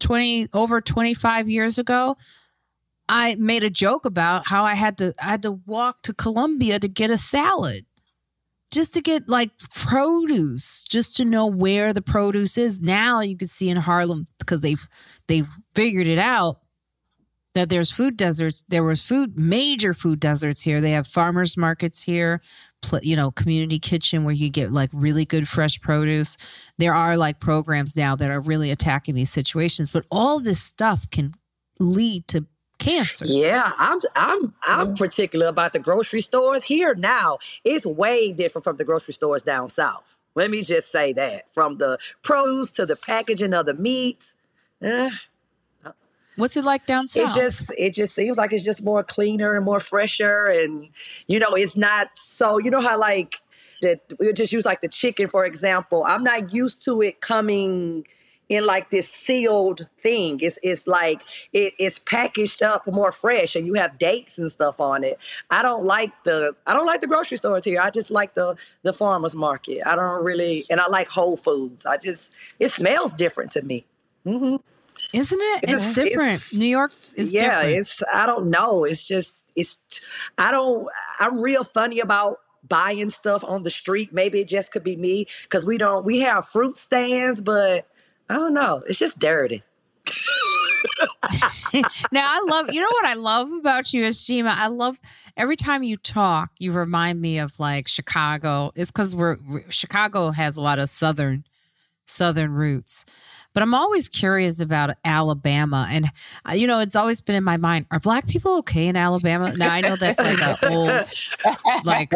20 0.00 0.48
over 0.52 0.80
25 0.80 1.48
years 1.48 1.78
ago. 1.78 2.16
I 3.08 3.34
made 3.34 3.64
a 3.64 3.70
joke 3.70 4.06
about 4.06 4.46
how 4.46 4.64
I 4.64 4.74
had 4.74 4.96
to 4.98 5.14
I 5.18 5.24
had 5.26 5.42
to 5.42 5.52
walk 5.66 6.02
to 6.02 6.14
Columbia 6.14 6.78
to 6.78 6.88
get 6.88 7.10
a 7.10 7.18
salad. 7.18 7.84
Just 8.74 8.94
to 8.94 9.00
get 9.00 9.28
like 9.28 9.50
produce, 9.72 10.84
just 10.84 11.16
to 11.16 11.24
know 11.24 11.46
where 11.46 11.92
the 11.92 12.02
produce 12.02 12.58
is. 12.58 12.80
Now 12.80 13.20
you 13.20 13.36
can 13.36 13.46
see 13.46 13.70
in 13.70 13.76
Harlem 13.76 14.26
because 14.40 14.62
they've 14.62 14.88
they've 15.28 15.48
figured 15.76 16.08
it 16.08 16.18
out 16.18 16.56
that 17.54 17.68
there's 17.68 17.92
food 17.92 18.16
deserts. 18.16 18.64
There 18.68 18.82
was 18.82 19.00
food 19.00 19.38
major 19.38 19.94
food 19.94 20.18
deserts 20.18 20.62
here. 20.62 20.80
They 20.80 20.90
have 20.90 21.06
farmers 21.06 21.56
markets 21.56 22.02
here, 22.02 22.42
you 23.02 23.14
know, 23.14 23.30
community 23.30 23.78
kitchen 23.78 24.24
where 24.24 24.34
you 24.34 24.50
get 24.50 24.72
like 24.72 24.90
really 24.92 25.24
good 25.24 25.46
fresh 25.48 25.80
produce. 25.80 26.36
There 26.78 26.94
are 26.94 27.16
like 27.16 27.38
programs 27.38 27.96
now 27.96 28.16
that 28.16 28.28
are 28.30 28.40
really 28.40 28.72
attacking 28.72 29.14
these 29.14 29.30
situations, 29.30 29.88
but 29.88 30.04
all 30.10 30.40
this 30.40 30.60
stuff 30.60 31.08
can 31.10 31.32
lead 31.78 32.26
to 32.28 32.46
cancer. 32.84 33.24
Yeah, 33.26 33.70
I'm 33.78 33.98
I'm 34.14 34.54
I'm 34.66 34.94
particular 34.94 35.46
about 35.48 35.72
the 35.72 35.78
grocery 35.78 36.20
stores 36.20 36.64
here 36.64 36.94
now. 36.94 37.38
It's 37.64 37.86
way 37.86 38.32
different 38.32 38.64
from 38.64 38.76
the 38.76 38.84
grocery 38.84 39.14
stores 39.14 39.42
down 39.42 39.68
south. 39.68 40.18
Let 40.34 40.50
me 40.50 40.62
just 40.62 40.90
say 40.90 41.12
that. 41.12 41.52
From 41.54 41.78
the 41.78 41.98
produce 42.22 42.70
to 42.72 42.86
the 42.86 42.96
packaging 42.96 43.54
of 43.54 43.66
the 43.66 43.74
meat. 43.74 44.34
eh, 44.82 45.10
What's 46.36 46.56
it 46.56 46.64
like 46.64 46.84
down 46.86 47.06
south? 47.06 47.36
it 47.36 47.40
just 47.40 47.72
it 47.78 47.94
just 47.94 48.14
seems 48.14 48.36
like 48.38 48.52
it's 48.52 48.64
just 48.64 48.84
more 48.84 49.04
cleaner 49.04 49.54
and 49.54 49.64
more 49.64 49.78
fresher 49.78 50.46
and 50.46 50.90
you 51.28 51.38
know 51.38 51.50
it's 51.50 51.76
not 51.76 52.08
so 52.14 52.58
you 52.58 52.70
know 52.72 52.80
how 52.80 52.98
like 52.98 53.36
that 53.82 54.00
we 54.18 54.32
just 54.32 54.52
use 54.52 54.64
like 54.64 54.80
the 54.80 54.88
chicken 54.88 55.28
for 55.28 55.44
example 55.44 56.04
i'm 56.08 56.24
not 56.24 56.52
used 56.52 56.84
to 56.84 57.02
it 57.02 57.20
coming 57.20 58.04
in 58.54 58.64
like 58.66 58.90
this 58.90 59.08
sealed 59.08 59.88
thing 60.02 60.38
it's 60.40 60.58
it's 60.62 60.86
like 60.86 61.20
it, 61.52 61.72
it's 61.78 61.98
packaged 61.98 62.62
up 62.62 62.86
more 62.86 63.12
fresh 63.12 63.54
and 63.56 63.66
you 63.66 63.74
have 63.74 63.98
dates 63.98 64.38
and 64.38 64.50
stuff 64.50 64.80
on 64.80 65.02
it 65.04 65.18
i 65.50 65.60
don't 65.62 65.84
like 65.84 66.12
the 66.24 66.54
i 66.66 66.72
don't 66.72 66.86
like 66.86 67.00
the 67.00 67.06
grocery 67.06 67.36
stores 67.36 67.64
here 67.64 67.80
i 67.80 67.90
just 67.90 68.10
like 68.10 68.34
the 68.34 68.54
the 68.82 68.92
farmers 68.92 69.34
market 69.34 69.80
i 69.86 69.94
don't 69.96 70.24
really 70.24 70.64
and 70.70 70.80
i 70.80 70.86
like 70.86 71.08
whole 71.08 71.36
foods 71.36 71.84
i 71.86 71.96
just 71.96 72.32
it 72.58 72.70
smells 72.70 73.14
different 73.14 73.50
to 73.52 73.62
me 73.62 73.84
Mm-hmm. 74.26 74.56
Isn't 75.12 75.40
it? 75.40 75.64
It's, 75.64 75.72
It's- 75.72 75.94
different. 75.94 76.28
it's- 76.34 76.54
New 76.54 76.66
York 76.66 76.90
is 76.90 77.34
yeah 77.34 77.56
different. 77.62 77.78
it's 77.78 78.02
i 78.12 78.24
don't 78.26 78.48
know 78.50 78.84
it's 78.84 79.06
just 79.06 79.44
it's 79.54 79.80
i 80.38 80.50
don't 80.50 80.88
i'm 81.20 81.40
real 81.40 81.62
funny 81.64 82.00
about 82.00 82.38
buying 82.66 83.10
stuff 83.10 83.44
on 83.44 83.62
the 83.62 83.70
street 83.70 84.12
maybe 84.14 84.40
it 84.40 84.48
just 84.48 84.72
could 84.72 84.82
be 84.82 84.96
me 84.96 85.26
because 85.42 85.66
we 85.66 85.76
don't 85.76 86.04
we 86.06 86.20
have 86.20 86.46
fruit 86.46 86.76
stands 86.78 87.42
but 87.42 87.86
i 88.28 88.34
don't 88.34 88.54
know 88.54 88.82
it's 88.86 88.98
just 88.98 89.18
dirty 89.18 89.62
now 92.12 92.26
I 92.26 92.44
love 92.48 92.72
you 92.72 92.80
know 92.80 92.88
what 92.90 93.06
I 93.06 93.14
love 93.14 93.50
about 93.52 93.92
you 93.92 94.12
Shima? 94.12 94.54
I 94.56 94.68
love 94.68 95.00
every 95.36 95.56
time 95.56 95.82
you 95.82 95.96
talk, 95.96 96.50
you 96.58 96.72
remind 96.72 97.20
me 97.20 97.38
of 97.38 97.58
like 97.58 97.88
Chicago. 97.88 98.70
It's 98.74 98.90
because 98.90 99.16
we're 99.16 99.38
Chicago 99.70 100.30
has 100.30 100.56
a 100.56 100.62
lot 100.62 100.78
of 100.78 100.88
southern 100.90 101.44
southern 102.06 102.52
roots. 102.52 103.04
But 103.54 103.62
I'm 103.62 103.72
always 103.72 104.08
curious 104.08 104.58
about 104.58 104.96
Alabama. 105.04 105.86
And, 105.88 106.10
uh, 106.48 106.54
you 106.54 106.66
know, 106.66 106.80
it's 106.80 106.96
always 106.96 107.20
been 107.20 107.36
in 107.36 107.44
my 107.44 107.56
mind 107.56 107.86
are 107.90 108.00
black 108.00 108.26
people 108.26 108.58
okay 108.58 108.88
in 108.88 108.96
Alabama? 108.96 109.54
Now, 109.56 109.72
I 109.72 109.80
know 109.80 109.94
that's 109.94 110.18
like 110.18 110.42
an 110.42 110.72
old, 110.72 111.10
like, 111.84 112.12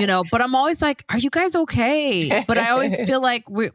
you 0.00 0.06
know, 0.06 0.24
but 0.30 0.42
I'm 0.42 0.54
always 0.56 0.82
like, 0.82 1.04
are 1.08 1.18
you 1.18 1.30
guys 1.30 1.54
okay? 1.54 2.44
But 2.46 2.58
I 2.58 2.70
always 2.70 3.00
feel 3.02 3.20
like 3.20 3.48
we 3.48 3.70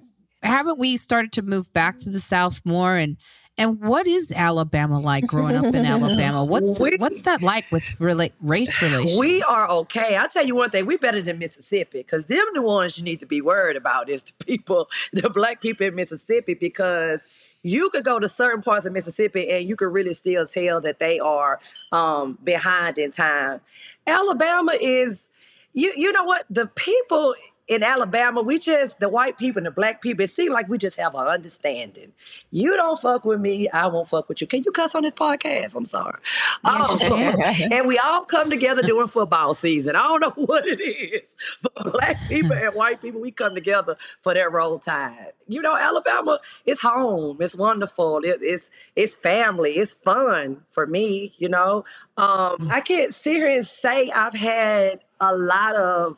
haven't 0.46 0.80
we 0.80 0.98
started 0.98 1.32
to 1.34 1.42
move 1.42 1.72
back 1.74 1.98
to 2.00 2.10
the 2.10 2.20
South 2.20 2.62
more 2.66 2.96
and 2.96 3.18
and 3.58 3.80
what 3.80 4.06
is 4.06 4.34
Alabama 4.36 5.00
like 5.00 5.26
growing 5.28 5.56
up 5.56 5.74
in 5.74 5.86
Alabama? 5.86 6.44
What's 6.44 6.78
We- 6.78 6.98
what's 6.98 7.22
that 7.22 7.42
like 7.42 7.64
with 7.72 7.84
rela- 8.00 8.34
race 8.42 8.82
relations? 8.82 9.18
we 9.18 9.42
are 9.44 9.70
okay 9.70 10.18
i'll 10.18 10.28
tell 10.28 10.46
you 10.46 10.56
one 10.58 10.70
thing 10.72 10.86
we 10.86 10.98
better 10.98 11.22
than 11.22 11.40
mississippi 11.40 12.00
because 12.00 12.26
them 12.26 12.44
the 12.54 12.62
ones 12.62 12.98
you 12.98 13.04
need 13.06 13.22
to 13.22 13.26
be 13.26 13.40
worried 13.42 13.78
about 13.78 14.10
is 14.10 14.22
the 14.24 14.34
people 14.46 14.90
the 15.14 15.30
black 15.30 15.62
people 15.62 15.88
in 15.88 15.96
mississippi 15.96 16.54
because 16.54 17.28
you 17.64 17.90
could 17.90 18.04
go 18.04 18.20
to 18.20 18.28
certain 18.30 18.62
parts 18.62 18.86
of 18.86 18.92
mississippi 18.94 19.50
and 19.50 19.68
you 19.68 19.76
could 19.76 19.92
really 19.92 20.14
still 20.14 20.46
tell 20.46 20.80
that 20.82 21.00
they 21.00 21.18
are 21.20 21.60
um, 21.94 22.38
behind 22.44 22.98
in 22.98 23.10
time 23.10 23.62
alabama 24.06 24.74
is 24.82 25.32
you 25.74 25.94
you 25.96 26.12
know 26.12 26.24
what 26.26 26.46
the 26.50 26.68
people 26.68 27.34
in 27.68 27.82
Alabama, 27.82 28.42
we 28.42 28.60
just 28.60 29.00
the 29.00 29.10
white 29.10 29.38
people 29.38 29.60
and 29.60 29.66
the 29.66 29.72
black 29.72 30.02
people. 30.02 30.24
It 30.24 30.30
seems 30.30 30.52
like 30.52 30.70
we 30.70 30.78
just 30.78 31.00
have 31.00 31.16
an 31.16 31.28
understanding. 31.28 32.14
You 32.52 32.76
don't 32.76 33.00
fuck 33.00 33.26
with 33.26 33.40
me, 33.42 33.68
I 33.70 33.88
won't 33.88 34.08
fuck 34.08 34.30
with 34.30 34.40
you. 34.42 34.48
Can 34.48 34.62
you 34.64 34.72
cuss 34.72 34.94
on 34.94 35.04
this 35.04 35.14
podcast? 35.14 35.76
I'm 35.76 35.86
sorry. 35.86 36.20
Um, 36.64 37.00
and 37.72 37.88
we 37.88 37.98
all 37.98 38.24
come 38.26 38.50
together 38.50 38.84
during 38.84 39.08
football 39.08 39.54
season. 39.56 39.96
I 39.96 40.04
don't 40.04 40.22
know 40.22 40.34
what 40.46 40.66
it 40.68 40.80
is, 40.80 41.36
but 41.62 41.74
black 41.92 42.18
people 42.28 42.54
and 42.54 42.74
white 42.76 43.02
people, 43.02 43.20
we 43.20 43.32
come 43.32 43.56
together 43.56 43.98
for 44.22 44.34
that 44.36 44.52
roll 44.52 44.78
tide. 44.78 45.34
You 45.48 45.62
know, 45.62 45.76
Alabama 45.76 46.40
is 46.66 46.82
home. 46.82 47.38
It's 47.40 47.56
wonderful. 47.56 48.20
It- 48.24 48.40
it's 48.42 48.70
it's 48.96 49.16
family. 49.16 49.72
It's 49.72 49.94
fun 49.94 50.62
for 50.70 50.86
me. 50.86 51.34
You 51.38 51.50
know, 51.50 51.86
um, 52.18 52.68
I 52.72 52.82
can't 52.82 53.14
sit 53.14 53.38
here 53.38 53.48
and 53.48 53.66
say 53.66 54.12
I've 54.12 54.34
had 54.34 55.00
a 55.20 55.36
lot 55.36 55.76
of 55.76 56.18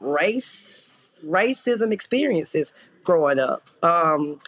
race 0.00 1.20
racism 1.24 1.92
experiences 1.92 2.72
growing 3.04 3.38
up. 3.38 3.68
Um, 3.82 4.38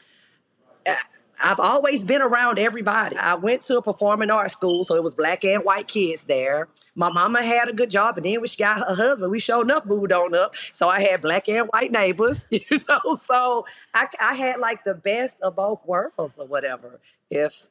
I've 1.43 1.61
always 1.61 2.05
been 2.05 2.23
around 2.23 2.59
everybody. 2.59 3.17
I 3.17 3.35
went 3.35 3.63
to 3.63 3.79
a 3.79 3.83
performing 3.83 4.31
arts 4.31 4.53
school, 4.53 4.85
so 4.85 4.95
it 4.95 5.03
was 5.03 5.15
black 5.15 5.45
and 5.45 5.65
white 5.65 5.89
kids 5.89 6.25
there. 6.25 6.69
My 6.95 7.11
mama 7.11 7.43
had 7.43 7.69
a 7.69 7.73
good 7.73 7.91
job, 7.91 8.17
and 8.17 8.25
then 8.25 8.41
when 8.41 8.47
she 8.47 8.59
got 8.59 8.79
her 8.79 8.95
husband, 8.95 9.31
we 9.31 9.41
showed 9.41 9.63
enough 9.63 9.87
moved 9.87 10.13
on 10.13 10.35
up. 10.35 10.55
So 10.73 10.89
I 10.89 11.01
had 11.01 11.21
black 11.21 11.49
and 11.49 11.69
white 11.69 11.91
neighbors, 11.91 12.47
you 12.51 12.81
know. 12.89 13.17
So 13.17 13.67
I, 13.93 14.07
I 14.21 14.35
had 14.35 14.61
like 14.61 14.85
the 14.85 14.95
best 14.95 15.41
of 15.43 15.57
both 15.57 15.81
worlds 15.85 16.39
or 16.39 16.47
whatever. 16.47 17.01
If 17.31 17.69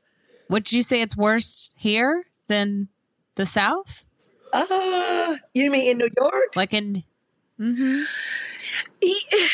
Would 0.49 0.71
you 0.71 0.81
say 0.81 1.01
it's 1.01 1.15
worse 1.15 1.71
here 1.75 2.25
than 2.47 2.89
the 3.35 3.45
South? 3.45 4.05
uh, 4.53 5.37
you 5.53 5.71
mean 5.71 5.91
in 5.91 5.97
New 5.97 6.09
York? 6.17 6.55
Like 6.55 6.73
in 6.73 7.03
hmm 7.61 8.01
E- 9.01 9.47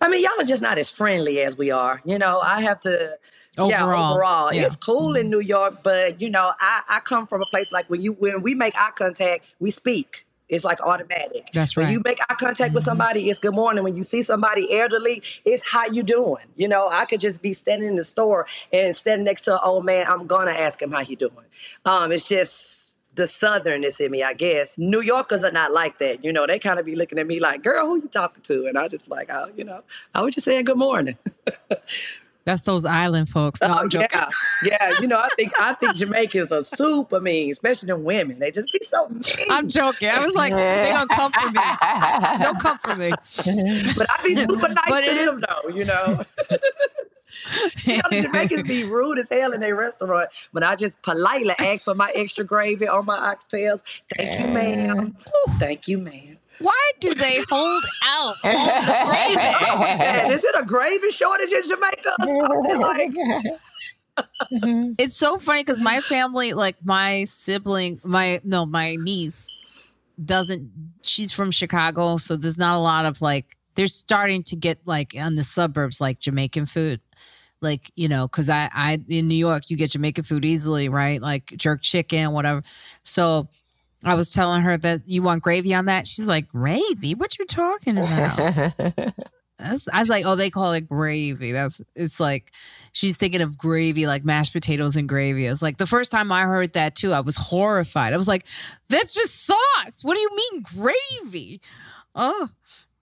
I 0.00 0.08
mean, 0.08 0.22
y'all 0.22 0.32
are 0.40 0.44
just 0.44 0.62
not 0.62 0.78
as 0.78 0.90
friendly 0.90 1.40
as 1.40 1.56
we 1.56 1.70
are. 1.70 2.00
You 2.04 2.18
know, 2.18 2.40
I 2.40 2.60
have 2.60 2.80
to. 2.80 3.18
Yeah, 3.56 3.84
overall. 3.84 4.12
overall, 4.14 4.52
Yeah. 4.52 4.62
it's 4.62 4.74
cool 4.76 5.14
in 5.14 5.30
New 5.30 5.40
York, 5.40 5.84
but 5.84 6.20
you 6.20 6.28
know, 6.28 6.52
I, 6.58 6.82
I 6.88 7.00
come 7.00 7.26
from 7.28 7.40
a 7.40 7.46
place 7.46 7.70
like 7.70 7.88
when 7.88 8.00
you 8.02 8.12
when 8.14 8.42
we 8.42 8.54
make 8.54 8.74
eye 8.76 8.90
contact, 8.96 9.54
we 9.60 9.70
speak. 9.70 10.26
It's 10.48 10.64
like 10.64 10.80
automatic. 10.82 11.50
That's 11.54 11.76
When 11.76 11.86
right. 11.86 11.92
you 11.92 12.02
make 12.04 12.18
eye 12.28 12.34
contact 12.34 12.74
with 12.74 12.82
Mhm. 12.82 12.86
somebody, 12.86 13.30
it's 13.30 13.38
good 13.38 13.54
morning. 13.54 13.82
When 13.84 13.96
you 13.96 14.02
see 14.02 14.22
somebody 14.22 14.76
elderly, 14.78 15.22
it's 15.44 15.64
how 15.70 15.86
you 15.86 16.02
doing. 16.02 16.44
You 16.56 16.68
know, 16.68 16.88
I 16.90 17.04
could 17.06 17.20
just 17.20 17.42
be 17.42 17.52
standing 17.52 17.88
in 17.88 17.96
the 17.96 18.04
store 18.04 18.46
and 18.72 18.94
standing 18.94 19.24
next 19.24 19.42
to 19.42 19.54
an 19.54 19.60
old 19.64 19.84
man. 19.84 20.06
I'm 20.08 20.26
gonna 20.26 20.50
ask 20.50 20.82
him 20.82 20.90
how 20.90 21.04
he 21.04 21.14
doing. 21.16 21.32
Um, 21.84 22.10
it's 22.12 22.28
just 22.28 22.83
the 23.14 23.24
southernness 23.24 24.00
in 24.04 24.10
me, 24.10 24.22
I 24.22 24.32
guess. 24.32 24.76
New 24.78 25.00
Yorkers 25.00 25.44
are 25.44 25.52
not 25.52 25.72
like 25.72 25.98
that. 25.98 26.24
You 26.24 26.32
know, 26.32 26.46
they 26.46 26.58
kind 26.58 26.78
of 26.78 26.86
be 26.86 26.96
looking 26.96 27.18
at 27.18 27.26
me 27.26 27.38
like, 27.40 27.62
"Girl, 27.62 27.86
who 27.86 27.96
you 27.96 28.08
talking 28.08 28.42
to?" 28.44 28.66
And 28.66 28.76
I 28.78 28.88
just 28.88 29.08
like, 29.08 29.28
"Oh, 29.30 29.50
you 29.56 29.64
know, 29.64 29.82
I 30.14 30.22
was 30.22 30.34
just 30.34 30.44
saying 30.44 30.64
good 30.64 30.78
morning." 30.78 31.16
That's 32.46 32.64
those 32.64 32.84
island 32.84 33.30
folks. 33.30 33.62
No, 33.62 33.68
oh, 33.68 33.72
I'm 33.72 33.84
Oh, 33.86 33.88
joking. 33.88 34.08
yeah, 34.12 34.28
yeah. 34.64 34.92
You 35.00 35.06
know, 35.06 35.18
I 35.18 35.28
think 35.34 35.52
I 35.58 35.72
think 35.72 35.94
Jamaicans 35.96 36.52
are 36.52 36.60
super 36.60 37.18
mean, 37.18 37.50
especially 37.50 37.86
the 37.86 37.96
women. 37.98 38.38
They 38.38 38.50
just 38.50 38.70
be 38.70 38.80
so 38.82 39.08
mean. 39.08 39.22
I'm 39.48 39.66
joking. 39.68 40.10
I 40.10 40.22
was 40.22 40.34
like, 40.34 40.52
they 40.52 40.92
don't 40.92 41.08
come 41.10 41.32
for 41.32 41.46
me. 41.48 42.44
Don't 42.44 42.60
come 42.60 42.78
for 42.80 42.96
me. 42.96 43.10
but 43.96 44.06
I 44.10 44.22
be 44.22 44.34
super 44.34 44.56
nice 44.68 44.76
But 44.88 45.00
to 45.02 45.14
them 45.14 45.34
is- 45.34 45.40
though. 45.40 45.68
You 45.70 45.84
know. 45.86 46.20
You 47.84 47.96
know, 47.96 48.02
the 48.10 48.22
Jamaicans 48.22 48.62
be 48.64 48.84
rude 48.84 49.18
as 49.18 49.28
hell 49.28 49.52
in 49.52 49.60
their 49.60 49.76
restaurant. 49.76 50.30
But 50.52 50.62
I 50.62 50.76
just 50.76 51.02
politely 51.02 51.54
ask 51.58 51.84
for 51.84 51.94
my 51.94 52.10
extra 52.14 52.44
gravy 52.44 52.88
on 52.88 53.04
my 53.04 53.34
oxtails. 53.34 53.82
Thank 54.16 54.40
you, 54.40 54.46
ma'am. 54.54 55.16
Thank 55.58 55.88
you, 55.88 55.98
ma'am. 55.98 56.38
Why 56.60 56.90
do 57.00 57.14
they 57.14 57.42
hold 57.50 57.84
out? 58.04 58.36
Oh, 58.46 59.78
man, 59.80 60.30
is 60.30 60.44
it 60.44 60.54
a 60.58 60.64
gravy 60.64 61.10
shortage 61.10 61.52
in 61.52 61.62
Jamaica? 61.62 62.78
Like, 62.78 63.12
It's 64.98 65.16
so 65.16 65.38
funny 65.38 65.60
because 65.62 65.80
my 65.80 66.00
family, 66.00 66.52
like 66.52 66.76
my 66.84 67.24
sibling, 67.24 68.00
my 68.04 68.40
no, 68.44 68.66
my 68.66 68.96
niece 68.96 69.92
doesn't. 70.22 70.70
She's 71.02 71.32
from 71.32 71.50
Chicago, 71.50 72.16
so 72.16 72.36
there's 72.36 72.58
not 72.58 72.76
a 72.76 72.80
lot 72.80 73.06
of 73.06 73.20
like. 73.20 73.56
They're 73.74 73.88
starting 73.88 74.44
to 74.44 74.56
get 74.56 74.78
like 74.84 75.14
on 75.18 75.34
the 75.34 75.42
suburbs, 75.42 76.00
like 76.00 76.20
Jamaican 76.20 76.66
food, 76.66 77.00
like 77.64 77.90
you 77.96 78.08
know, 78.08 78.28
because 78.28 78.48
I, 78.48 78.70
I 78.72 79.00
in 79.08 79.26
New 79.26 79.34
York, 79.34 79.70
you 79.70 79.76
get 79.76 79.90
Jamaican 79.90 80.24
food 80.24 80.44
easily, 80.44 80.88
right? 80.88 81.20
Like 81.20 81.46
jerk 81.56 81.82
chicken, 81.82 82.32
whatever. 82.32 82.62
So 83.02 83.48
I 84.04 84.14
was 84.14 84.32
telling 84.32 84.62
her 84.62 84.76
that 84.76 85.02
you 85.06 85.22
want 85.22 85.42
gravy 85.42 85.74
on 85.74 85.86
that. 85.86 86.06
She's 86.06 86.28
like, 86.28 86.48
gravy? 86.48 87.14
What 87.14 87.38
you 87.38 87.46
talking 87.46 87.98
about? 87.98 88.74
That's, 89.58 89.88
I 89.92 90.00
was 90.00 90.08
like, 90.08 90.26
oh, 90.26 90.34
they 90.34 90.50
call 90.50 90.72
it 90.72 90.88
gravy. 90.88 91.52
That's 91.52 91.80
it's 91.94 92.18
like 92.18 92.52
she's 92.92 93.16
thinking 93.16 93.40
of 93.40 93.56
gravy, 93.56 94.06
like 94.06 94.24
mashed 94.24 94.52
potatoes 94.52 94.96
and 94.96 95.08
gravy. 95.08 95.46
It's 95.46 95.62
like 95.62 95.78
the 95.78 95.86
first 95.86 96.10
time 96.10 96.32
I 96.32 96.42
heard 96.42 96.72
that 96.72 96.96
too, 96.96 97.12
I 97.12 97.20
was 97.20 97.36
horrified. 97.36 98.12
I 98.12 98.16
was 98.16 98.28
like, 98.28 98.46
that's 98.88 99.14
just 99.14 99.46
sauce. 99.46 100.02
What 100.02 100.16
do 100.16 100.20
you 100.20 100.30
mean 100.34 100.62
gravy? 100.62 101.60
Oh, 102.14 102.48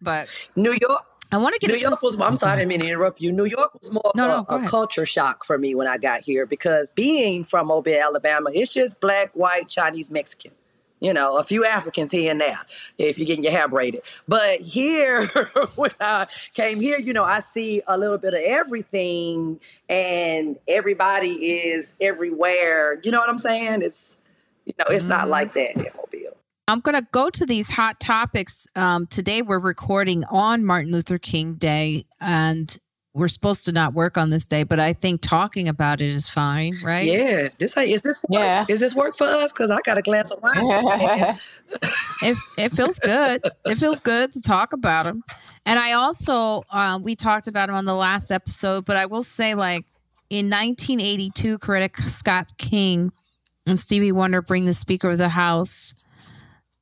but 0.01 0.29
New 0.55 0.77
York, 0.81 1.05
I 1.33 1.39
want 1.39 1.55
to 1.55 1.59
get 1.61 1.68
New 1.68 1.74
into 1.74 1.89
York 1.89 2.03
was. 2.03 2.20
I'm 2.20 2.37
sorry, 2.37 2.53
I 2.53 2.57
didn't 2.57 2.68
mean 2.68 2.80
to 2.80 2.87
interrupt 2.89 3.20
you. 3.20 3.33
New 3.33 3.47
York 3.47 3.72
was 3.80 3.91
more 3.91 4.12
No, 4.14 4.30
of 4.41 4.49
no, 4.51 4.57
a, 4.57 4.64
a 4.64 4.68
culture 4.68 5.07
shock 5.07 5.45
for 5.45 5.59
me 5.59 5.74
when 5.74 5.87
I 5.89 5.99
got 5.99 6.20
here 6.22 6.47
because 6.47 6.93
being 6.93 7.45
from 7.45 7.68
Mobile, 7.68 7.95
Alabama, 8.01 8.51
it's 8.53 8.72
just 8.72 9.01
black, 9.01 9.30
white, 9.35 9.68
Chinese, 9.68 10.11
Mexican. 10.11 10.53
You 11.01 11.12
know, 11.12 11.37
a 11.37 11.43
few 11.43 11.64
Africans 11.64 12.12
here 12.12 12.30
and 12.30 12.41
there 12.41 12.59
if 12.97 13.18
you're 13.18 13.26
getting 13.26 13.43
your 13.43 13.53
hair 13.53 13.66
braided. 13.66 14.03
But 14.28 14.61
here, 14.61 15.26
when 15.74 15.91
I 16.01 16.28
came 16.55 16.80
here, 16.80 16.99
you 17.01 17.12
know, 17.12 17.24
I 17.24 17.41
see 17.41 17.83
a 17.89 17.99
little 17.99 18.18
bit 18.18 18.35
of 18.35 18.41
everything 18.45 19.59
and 19.89 20.59
everybody 20.68 21.30
is 21.30 21.95
everywhere. 22.01 23.01
You 23.03 23.11
know 23.11 23.18
what 23.18 23.28
I'm 23.28 23.39
saying? 23.39 23.83
It's, 23.83 24.18
you 24.64 24.74
know, 24.78 24.85
it's 24.91 25.09
not 25.09 25.26
Mhm. 25.26 25.30
like 25.30 25.55
that 25.55 25.76
in 25.76 25.87
Mobile. 25.97 26.32
I'm 26.73 26.81
going 26.81 26.95
to 26.95 27.07
go 27.12 27.29
to 27.29 27.45
these 27.45 27.68
hot 27.68 28.01
topics. 28.01 28.66
Um, 28.77 29.07
today, 29.07 29.43
we're 29.43 29.59
recording 29.59 30.25
on 30.31 30.64
Martin 30.64 30.91
Luther 30.91 31.18
King 31.18 31.57
Day, 31.57 32.07
and 32.18 32.75
we're 33.12 33.29
supposed 33.29 33.66
to 33.66 33.73
not 33.73 33.93
work 33.93 34.16
on 34.16 34.31
this 34.31 34.47
day, 34.47 34.62
but 34.62 34.81
I 34.81 34.95
think 34.95 35.20
talking 35.20 35.68
about 35.68 36.01
it 36.01 36.09
is 36.09 36.31
fine, 36.31 36.73
right? 36.83 37.07
Yeah. 37.07 37.49
This 37.59 37.77
is 37.77 38.01
this 38.01 38.25
work? 38.27 38.41
Yeah. 38.41 38.64
Is 38.70 38.81
this 38.81 38.95
work 38.95 39.18
for 39.18 39.27
us? 39.27 39.53
Because 39.53 39.70
I 39.70 39.81
got 39.85 39.99
a 39.99 40.03
glass 40.03 40.31
of 40.31 40.43
wine. 40.43 41.39
It, 42.23 42.39
it 42.57 42.73
feels 42.73 42.99
good. 43.01 43.43
It 43.66 43.75
feels 43.75 44.01
good 44.01 44.33
to 44.33 44.41
talk 44.41 44.73
about 44.73 45.07
him. 45.07 45.25
And 45.66 45.79
I 45.79 45.93
also, 45.93 46.62
um, 46.70 47.03
we 47.03 47.16
talked 47.16 47.49
about 47.49 47.68
him 47.68 47.75
on 47.75 47.85
the 47.85 47.95
last 47.95 48.31
episode, 48.31 48.87
but 48.87 48.97
I 48.97 49.05
will 49.07 49.25
say, 49.25 49.55
like, 49.55 49.85
in 50.31 50.49
1982, 50.49 51.59
Coretta 51.59 52.09
Scott 52.09 52.53
King 52.57 53.12
and 53.66 53.79
Stevie 53.79 54.12
Wonder 54.12 54.41
bring 54.41 54.64
the 54.64 54.73
Speaker 54.73 55.11
of 55.11 55.18
the 55.18 55.31
House, 55.31 55.95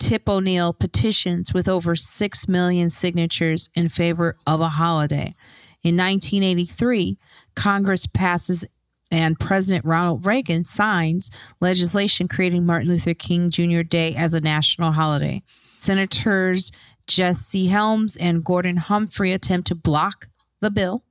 Tip 0.01 0.29
O'Neill, 0.29 0.73
petitions 0.73 1.53
with 1.53 1.69
over 1.69 1.95
6 1.95 2.49
million 2.49 2.89
signatures 2.91 3.69
in 3.75 3.91
favor 3.91 4.37
of 4.47 4.61
a 4.61 4.71
holiday. 4.71 5.35
In 5.83 5.97
1983, 5.97 7.19
Congress 7.55 8.07
passes 8.07 8.67
and 9.13 9.39
President 9.39 9.85
Ronald 9.85 10.25
Reagan 10.25 10.65
signs 10.65 11.31
legislation 11.61 12.29
creating 12.29 12.65
Martin 12.65 12.89
Luther 12.89 13.15
King 13.15 13.51
Jr. 13.51 13.83
Day 13.83 14.15
as 14.15 14.35
a 14.35 14.41
national 14.41 14.93
holiday. 14.93 15.43
Senators 15.79 16.73
Jesse 17.07 17.67
Helms 17.67 18.17
and 18.17 18.45
Gordon 18.45 18.77
Humphrey 18.77 19.33
attempt 19.33 19.67
to 19.69 19.75
block 19.75 20.29
the 20.61 20.71
bill. 20.71 21.05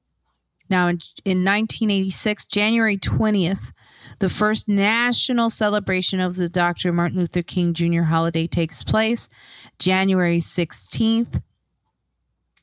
Now, 0.69 0.87
in, 0.87 0.99
in 1.25 1.43
1986, 1.43 2.47
January 2.47 2.97
20th, 2.97 3.71
the 4.19 4.29
first 4.29 4.69
national 4.69 5.49
celebration 5.49 6.19
of 6.19 6.35
the 6.35 6.47
Dr. 6.49 6.93
Martin 6.93 7.17
Luther 7.19 7.41
King 7.41 7.73
Jr. 7.73 8.03
holiday 8.03 8.45
takes 8.47 8.83
place. 8.83 9.29
January 9.79 10.39
16th, 10.39 11.41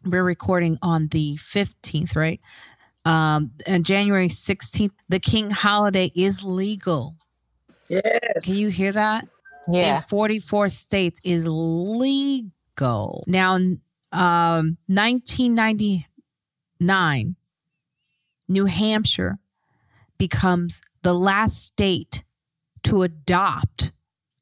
we're 0.05 0.23
recording 0.23 0.79
on 0.83 1.09
the 1.09 1.39
15th, 1.39 2.15
right? 2.15 2.41
Um, 3.05 3.53
and 3.67 3.85
January 3.87 4.29
16th, 4.29 4.93
the 5.09 5.21
King 5.21 5.51
holiday 5.51 6.13
is 6.15 6.43
legal. 6.43 7.17
Yes. 7.89 8.45
Can 8.45 8.55
you 8.55 8.69
hear 8.69 8.93
that? 8.93 9.27
yeah. 9.69 9.97
In 9.97 10.03
44 10.03 10.69
states 10.69 11.21
is 11.25 11.49
legal. 11.49 13.25
Now, 13.27 13.55
um, 13.55 14.77
1999, 14.87 17.37
New 18.49 18.65
Hampshire 18.67 19.39
becomes 20.19 20.83
the 21.03 21.15
last 21.15 21.65
state 21.65 22.23
to 22.85 23.03
adopt 23.03 23.93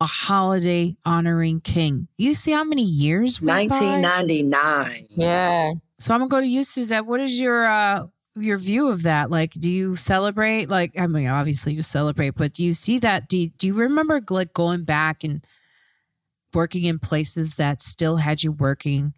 a 0.01 0.07
holiday 0.07 0.97
honoring 1.05 1.61
king. 1.61 2.09
You 2.19 2.35
see 2.35 2.53
how 2.53 2.65
many 2.65 2.83
years? 2.83 3.41
1999. 3.41 5.07
Yeah. 5.11 5.73
So 5.99 6.15
I'm 6.15 6.21
gonna 6.21 6.29
go 6.29 6.41
to 6.41 6.47
you, 6.47 6.65
Suzette. 6.65 7.07
What 7.07 7.21
is 7.21 7.41
your 7.41 7.67
uh 7.67 8.07
your 8.37 8.59
view 8.59 8.89
of 8.89 9.03
that? 9.05 9.31
Like, 9.31 9.53
do 9.53 9.71
you 9.71 9.97
celebrate? 9.97 10.69
Like, 10.69 10.99
I 10.99 11.07
mean, 11.07 11.29
obviously 11.29 11.73
you 11.73 11.83
celebrate, 11.83 12.31
but 12.31 12.53
do 12.53 12.65
you 12.65 12.75
see 12.75 12.99
that? 12.99 13.29
Do 13.29 13.39
you, 13.39 13.51
do 13.51 13.69
you 13.69 13.75
remember 13.75 14.21
like 14.29 14.53
going 14.53 14.85
back 14.85 15.25
and 15.25 15.45
working 16.53 16.85
in 16.85 16.99
places 16.99 17.55
that 17.57 17.81
still 17.81 18.17
had 18.17 18.43
you 18.43 18.53
working 18.53 19.15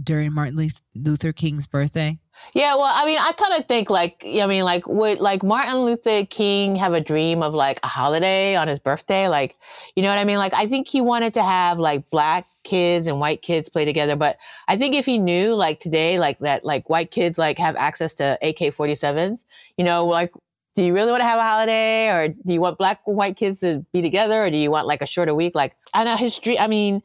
during 0.00 0.32
Martin 0.32 0.70
Luther 0.94 1.32
King's 1.32 1.66
birthday? 1.66 2.18
Yeah, 2.54 2.74
well, 2.74 2.92
I 2.92 3.06
mean, 3.06 3.18
I 3.18 3.32
kind 3.32 3.54
of 3.60 3.66
think 3.66 3.90
like, 3.90 4.24
I 4.24 4.46
mean, 4.46 4.64
like, 4.64 4.86
would 4.88 5.20
like 5.20 5.42
Martin 5.42 5.76
Luther 5.76 6.24
King 6.26 6.74
have 6.76 6.92
a 6.92 7.00
dream 7.00 7.42
of 7.42 7.54
like 7.54 7.78
a 7.82 7.86
holiday 7.86 8.56
on 8.56 8.66
his 8.68 8.78
birthday? 8.78 9.28
Like, 9.28 9.56
you 9.94 10.02
know 10.02 10.08
what 10.08 10.18
I 10.18 10.24
mean? 10.24 10.38
Like, 10.38 10.54
I 10.54 10.66
think 10.66 10.88
he 10.88 11.00
wanted 11.00 11.34
to 11.34 11.42
have 11.42 11.78
like 11.78 12.10
black 12.10 12.46
kids 12.64 13.06
and 13.06 13.20
white 13.20 13.42
kids 13.42 13.68
play 13.68 13.84
together. 13.84 14.16
But 14.16 14.38
I 14.68 14.76
think 14.76 14.94
if 14.94 15.06
he 15.06 15.18
knew 15.18 15.54
like 15.54 15.78
today, 15.78 16.18
like 16.18 16.38
that, 16.38 16.64
like 16.64 16.90
white 16.90 17.10
kids 17.10 17.38
like 17.38 17.58
have 17.58 17.76
access 17.76 18.14
to 18.14 18.38
AK 18.42 18.74
47s, 18.74 19.44
you 19.76 19.84
know, 19.84 20.06
like, 20.06 20.32
do 20.76 20.84
you 20.84 20.94
really 20.94 21.10
want 21.10 21.20
to 21.22 21.26
have 21.26 21.38
a 21.38 21.42
holiday 21.42 22.08
or 22.10 22.28
do 22.28 22.52
you 22.52 22.60
want 22.60 22.78
black 22.78 23.00
and 23.06 23.16
white 23.16 23.36
kids 23.36 23.60
to 23.60 23.84
be 23.92 24.02
together 24.02 24.44
or 24.44 24.50
do 24.50 24.56
you 24.56 24.70
want 24.70 24.86
like 24.86 25.02
a 25.02 25.06
shorter 25.06 25.34
week? 25.34 25.54
Like, 25.54 25.74
I 25.94 26.04
know 26.04 26.16
his 26.16 26.38
dream, 26.38 26.58
I 26.60 26.68
mean, 26.68 27.02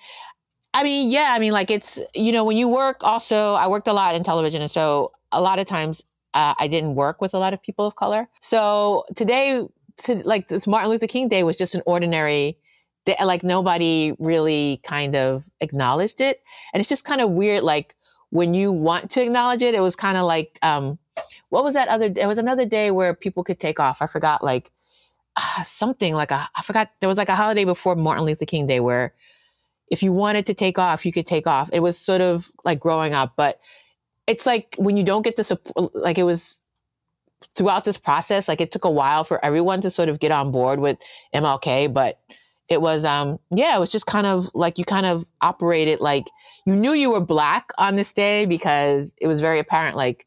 I 0.73 0.83
mean, 0.83 1.09
yeah, 1.09 1.29
I 1.31 1.39
mean, 1.39 1.53
like 1.53 1.71
it's, 1.71 1.99
you 2.13 2.31
know, 2.31 2.43
when 2.43 2.57
you 2.57 2.67
work 2.67 2.97
also, 3.03 3.53
I 3.53 3.67
worked 3.67 3.87
a 3.87 3.93
lot 3.93 4.13
in 4.15 4.23
television. 4.23 4.61
And 4.61 4.69
so 4.69 5.13
a 5.31 5.41
lot 5.41 5.59
of 5.59 5.65
times 5.65 6.03
uh, 6.33 6.53
I 6.59 6.67
didn't 6.67 6.95
work 6.95 7.21
with 7.21 7.33
a 7.33 7.39
lot 7.39 7.53
of 7.53 7.61
people 7.61 7.87
of 7.87 7.95
color. 7.95 8.27
So 8.41 9.05
today, 9.15 9.63
to, 10.03 10.15
like 10.27 10.49
this 10.49 10.67
Martin 10.67 10.89
Luther 10.89 11.07
King 11.07 11.27
Day 11.29 11.43
was 11.43 11.57
just 11.57 11.75
an 11.75 11.81
ordinary 11.85 12.57
day. 13.05 13.15
Like 13.23 13.43
nobody 13.43 14.13
really 14.19 14.81
kind 14.83 15.15
of 15.15 15.45
acknowledged 15.61 16.19
it. 16.21 16.41
And 16.73 16.81
it's 16.81 16.89
just 16.89 17.05
kind 17.05 17.21
of 17.21 17.31
weird. 17.31 17.63
Like 17.63 17.95
when 18.29 18.53
you 18.53 18.71
want 18.71 19.11
to 19.11 19.23
acknowledge 19.23 19.61
it, 19.61 19.73
it 19.73 19.79
was 19.79 19.95
kind 19.95 20.17
of 20.17 20.25
like, 20.25 20.59
um, 20.61 20.99
what 21.49 21.63
was 21.63 21.75
that 21.75 21.87
other, 21.87 22.09
there 22.09 22.27
was 22.27 22.37
another 22.37 22.65
day 22.65 22.91
where 22.91 23.13
people 23.13 23.43
could 23.43 23.59
take 23.59 23.79
off. 23.79 24.01
I 24.01 24.07
forgot 24.07 24.43
like 24.43 24.71
ah, 25.37 25.61
something 25.63 26.13
like 26.13 26.31
a, 26.31 26.49
I 26.55 26.61
forgot, 26.61 26.91
there 26.99 27.07
was 27.07 27.17
like 27.17 27.29
a 27.29 27.35
holiday 27.35 27.63
before 27.63 27.95
Martin 27.95 28.25
Luther 28.25 28.45
King 28.45 28.67
Day 28.67 28.81
where 28.81 29.13
if 29.89 30.03
you 30.03 30.11
wanted 30.11 30.47
to 30.47 30.53
take 30.53 30.77
off, 30.77 31.05
you 31.05 31.13
could 31.13 31.25
take 31.25 31.47
off. 31.47 31.69
It 31.71 31.79
was 31.79 31.97
sort 31.97 32.21
of 32.21 32.51
like 32.65 32.79
growing 32.79 33.13
up, 33.13 33.33
but 33.37 33.59
it's 34.27 34.45
like 34.45 34.75
when 34.77 34.97
you 34.97 35.03
don't 35.03 35.23
get 35.23 35.35
the 35.35 35.43
support, 35.43 35.95
like 35.95 36.17
it 36.17 36.23
was 36.23 36.61
throughout 37.55 37.85
this 37.85 37.97
process, 37.97 38.47
like 38.47 38.61
it 38.61 38.71
took 38.71 38.85
a 38.85 38.91
while 38.91 39.23
for 39.23 39.43
everyone 39.43 39.81
to 39.81 39.89
sort 39.89 40.09
of 40.09 40.19
get 40.19 40.31
on 40.31 40.51
board 40.51 40.79
with 40.79 40.97
MLK, 41.33 41.93
but 41.93 42.19
it 42.69 42.81
was, 42.81 43.05
um, 43.05 43.37
yeah, 43.51 43.75
it 43.75 43.79
was 43.79 43.91
just 43.91 44.07
kind 44.07 44.25
of 44.25 44.47
like 44.55 44.79
you 44.79 44.85
kind 44.85 45.05
of 45.05 45.25
operated 45.41 45.99
like 45.99 46.25
you 46.65 46.75
knew 46.75 46.93
you 46.93 47.11
were 47.11 47.21
black 47.21 47.71
on 47.77 47.95
this 47.95 48.11
day 48.11 48.45
because 48.45 49.13
it 49.21 49.27
was 49.27 49.41
very 49.41 49.59
apparent, 49.59 49.95
like 49.95 50.25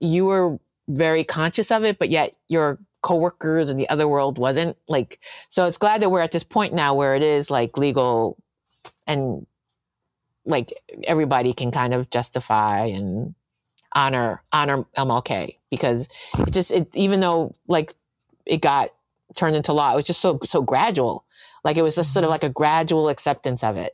you 0.00 0.26
were 0.26 0.58
very 0.88 1.24
conscious 1.24 1.70
of 1.70 1.84
it, 1.84 1.98
but 1.98 2.10
yet 2.10 2.36
your 2.48 2.78
coworkers 3.02 3.70
in 3.70 3.76
the 3.76 3.88
other 3.88 4.06
world 4.06 4.36
wasn't 4.36 4.76
like, 4.88 5.18
so 5.48 5.66
it's 5.66 5.78
glad 5.78 6.02
that 6.02 6.10
we're 6.10 6.20
at 6.20 6.32
this 6.32 6.44
point 6.44 6.74
now 6.74 6.92
where 6.92 7.14
it 7.14 7.22
is 7.22 7.50
like 7.50 7.78
legal 7.78 8.36
and 9.06 9.46
like 10.46 10.72
everybody 11.06 11.52
can 11.52 11.70
kind 11.70 11.92
of 11.92 12.08
justify 12.10 12.86
and 12.86 13.34
honor 13.94 14.42
honor 14.52 14.84
MLK 14.96 15.56
because 15.70 16.08
it 16.38 16.52
just 16.52 16.70
it 16.70 16.94
even 16.94 17.20
though 17.20 17.52
like 17.66 17.94
it 18.46 18.62
got 18.62 18.88
turned 19.34 19.56
into 19.56 19.72
law, 19.72 19.92
it 19.92 19.96
was 19.96 20.06
just 20.06 20.20
so 20.20 20.38
so 20.42 20.62
gradual. 20.62 21.24
Like 21.64 21.76
it 21.76 21.82
was 21.82 21.96
just 21.96 22.12
sort 22.12 22.24
of 22.24 22.28
mm-hmm. 22.28 22.32
like 22.32 22.44
a 22.44 22.50
gradual 22.50 23.08
acceptance 23.08 23.64
of 23.64 23.76
it. 23.76 23.92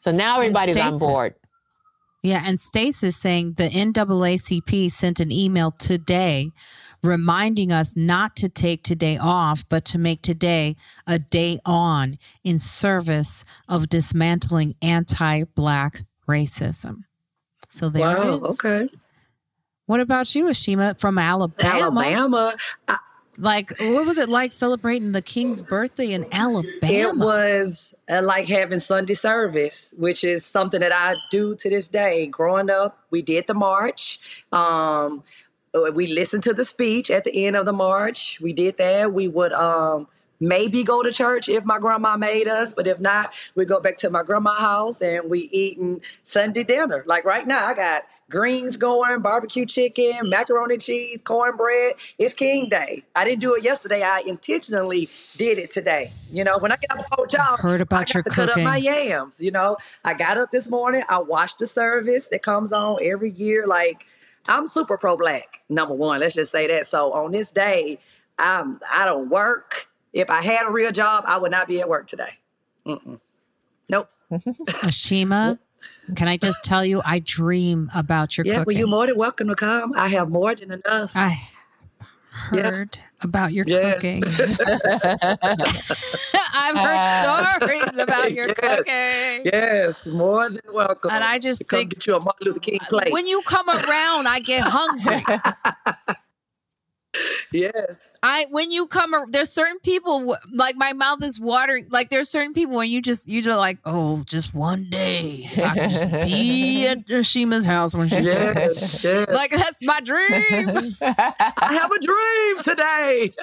So 0.00 0.12
now 0.12 0.36
everybody's 0.38 0.76
on 0.76 0.98
board. 0.98 1.34
Yeah, 2.22 2.42
and 2.44 2.60
Stace 2.60 3.02
is 3.02 3.16
saying 3.16 3.54
the 3.54 3.68
NAACP 3.68 4.90
sent 4.90 5.20
an 5.20 5.32
email 5.32 5.72
today 5.72 6.50
reminding 7.02 7.72
us 7.72 7.96
not 7.96 8.36
to 8.36 8.48
take 8.48 8.82
today 8.82 9.16
off, 9.16 9.64
but 9.68 9.84
to 9.86 9.98
make 9.98 10.22
today 10.22 10.76
a 11.06 11.18
day 11.18 11.60
on 11.64 12.18
in 12.44 12.58
service 12.58 13.44
of 13.68 13.88
dismantling 13.88 14.74
anti 14.82 15.44
black 15.54 16.02
racism. 16.28 17.04
So 17.68 17.88
there 17.88 18.02
wow. 18.02 18.34
it 18.34 18.42
is. 18.42 18.64
Okay. 18.64 18.88
What 19.86 20.00
about 20.00 20.34
you, 20.34 20.44
Ashima, 20.44 20.98
from 21.00 21.18
Alabama? 21.18 21.80
Alabama. 21.80 22.56
I, 22.86 22.98
Like, 23.38 23.72
what 23.80 24.06
was 24.06 24.18
it 24.18 24.28
like 24.28 24.52
celebrating 24.52 25.12
the 25.12 25.22
king's 25.22 25.62
birthday 25.62 26.12
in 26.12 26.26
Alabama? 26.30 26.76
It 26.82 27.16
was 27.16 27.94
uh, 28.08 28.22
like 28.22 28.46
having 28.48 28.80
Sunday 28.80 29.14
service, 29.14 29.94
which 29.96 30.22
is 30.24 30.44
something 30.44 30.80
that 30.80 30.92
I 30.94 31.16
do 31.30 31.56
to 31.56 31.70
this 31.70 31.88
day. 31.88 32.26
Growing 32.26 32.70
up, 32.70 32.98
we 33.10 33.22
did 33.22 33.46
the 33.46 33.54
march. 33.54 34.20
Um, 34.52 35.22
we 35.92 36.06
listened 36.06 36.44
to 36.44 36.52
the 36.52 36.64
speech 36.64 37.10
at 37.10 37.24
the 37.24 37.46
end 37.46 37.56
of 37.56 37.66
the 37.66 37.72
march. 37.72 38.38
We 38.40 38.52
did 38.52 38.78
that. 38.78 39.12
We 39.12 39.28
would 39.28 39.52
um, 39.52 40.08
maybe 40.40 40.82
go 40.82 41.02
to 41.02 41.12
church 41.12 41.48
if 41.48 41.64
my 41.64 41.78
grandma 41.78 42.16
made 42.16 42.48
us, 42.48 42.72
but 42.72 42.86
if 42.86 42.98
not, 42.98 43.34
we 43.54 43.64
go 43.64 43.80
back 43.80 43.98
to 43.98 44.10
my 44.10 44.22
grandma's 44.22 44.58
house 44.58 45.02
and 45.02 45.30
we 45.30 45.40
eating 45.52 46.00
Sunday 46.22 46.64
dinner. 46.64 47.04
Like 47.06 47.24
right 47.24 47.46
now, 47.46 47.66
I 47.66 47.74
got 47.74 48.04
greens 48.30 48.76
going, 48.76 49.20
barbecue 49.20 49.66
chicken, 49.66 50.28
macaroni 50.28 50.74
and 50.74 50.82
cheese, 50.82 51.20
cornbread. 51.22 51.94
It's 52.16 52.32
King 52.32 52.68
Day. 52.68 53.02
I 53.14 53.24
didn't 53.24 53.40
do 53.40 53.54
it 53.54 53.64
yesterday. 53.64 54.02
I 54.02 54.22
intentionally 54.26 55.10
did 55.36 55.58
it 55.58 55.70
today. 55.70 56.12
You 56.30 56.44
know, 56.44 56.58
when 56.58 56.72
I 56.72 56.76
got 56.88 56.98
the 56.98 57.04
phone, 57.16 57.26
y'all, 57.32 57.56
Heard 57.56 57.80
about 57.80 57.96
I 57.96 58.00
got 58.00 58.14
your 58.14 58.22
to 58.22 58.30
cut 58.30 58.48
up 58.50 58.56
my 58.56 58.76
yams. 58.76 59.42
You 59.42 59.50
know, 59.50 59.76
I 60.04 60.14
got 60.14 60.38
up 60.38 60.50
this 60.52 60.68
morning. 60.68 61.02
I 61.08 61.18
watched 61.18 61.58
the 61.58 61.66
service 61.66 62.28
that 62.28 62.42
comes 62.42 62.72
on 62.72 62.98
every 63.02 63.30
year. 63.30 63.66
Like 63.66 64.06
I'm 64.50 64.66
super 64.66 64.98
pro 64.98 65.16
black. 65.16 65.62
Number 65.68 65.94
one, 65.94 66.20
let's 66.20 66.34
just 66.34 66.52
say 66.52 66.66
that. 66.66 66.86
So 66.86 67.12
on 67.12 67.30
this 67.30 67.50
day, 67.52 67.98
I'm 68.38 68.80
I 68.92 69.04
don't 69.04 69.30
work. 69.30 69.88
If 70.12 70.28
I 70.28 70.42
had 70.42 70.66
a 70.66 70.70
real 70.70 70.90
job, 70.90 71.24
I 71.26 71.38
would 71.38 71.52
not 71.52 71.68
be 71.68 71.80
at 71.80 71.88
work 71.88 72.08
today. 72.08 72.38
Mm-mm. 72.84 73.20
Nope. 73.88 74.08
Ashima, 74.30 75.58
can 76.16 76.26
I 76.26 76.36
just 76.36 76.64
tell 76.64 76.84
you, 76.84 77.00
I 77.04 77.20
dream 77.20 77.90
about 77.94 78.36
your 78.36 78.46
Yeah, 78.46 78.64
well, 78.66 78.76
you're 78.76 78.88
more 78.88 79.06
than 79.06 79.16
welcome 79.16 79.48
to 79.48 79.54
come. 79.54 79.92
I 79.94 80.08
have 80.08 80.30
more 80.30 80.54
than 80.54 80.72
enough. 80.72 81.12
I 81.14 81.48
Yeah. 82.52 82.84
About 83.22 83.52
your 83.52 83.64
Yes. 83.66 83.94
cooking. 83.94 84.22
I've 86.52 86.76
heard 86.76 87.56
stories 87.60 87.98
about 88.02 88.32
your 88.32 88.48
Yes. 88.48 88.56
cooking. 88.58 89.50
yes, 89.52 90.06
more 90.06 90.48
than 90.48 90.60
welcome. 90.72 91.10
And 91.10 91.24
I 91.24 91.38
just 91.38 91.68
think- 91.68 91.94
get 91.94 92.06
you 92.06 92.16
a 92.16 92.20
Martin 92.20 92.46
Luther 92.46 92.60
King 92.60 92.78
uh, 92.82 92.86
plate. 92.88 93.12
When 93.12 93.26
you 93.26 93.42
come 93.42 93.68
around, 93.68 94.26
I 94.28 94.40
get 94.40 94.62
hungry. 94.64 95.22
yes. 97.52 98.14
I 98.22 98.46
when 98.50 98.70
you 98.70 98.86
come, 98.86 99.14
there's 99.28 99.50
certain 99.50 99.78
people 99.80 100.36
like 100.52 100.76
my 100.76 100.92
mouth 100.92 101.22
is 101.24 101.40
watering. 101.40 101.86
Like 101.90 102.10
there's 102.10 102.28
certain 102.28 102.52
people 102.54 102.76
when 102.76 102.88
you 102.88 103.02
just 103.02 103.28
you 103.28 103.42
just 103.42 103.56
like, 103.58 103.78
oh, 103.84 104.22
just 104.26 104.54
one 104.54 104.88
day 104.90 105.48
I 105.56 105.74
can 105.74 105.90
just 105.90 106.10
be 106.10 106.86
at 106.86 107.06
Ashima's 107.10 107.66
house 107.66 107.94
when 107.94 108.08
she. 108.08 108.16
Yes. 108.20 109.04
yes. 109.04 109.28
Like 109.28 109.50
that's 109.50 109.84
my 109.84 110.00
dream. 110.00 110.28
I 110.30 111.72
have 111.80 111.90
a 111.90 111.98
dream 111.98 112.62
today. 112.62 113.32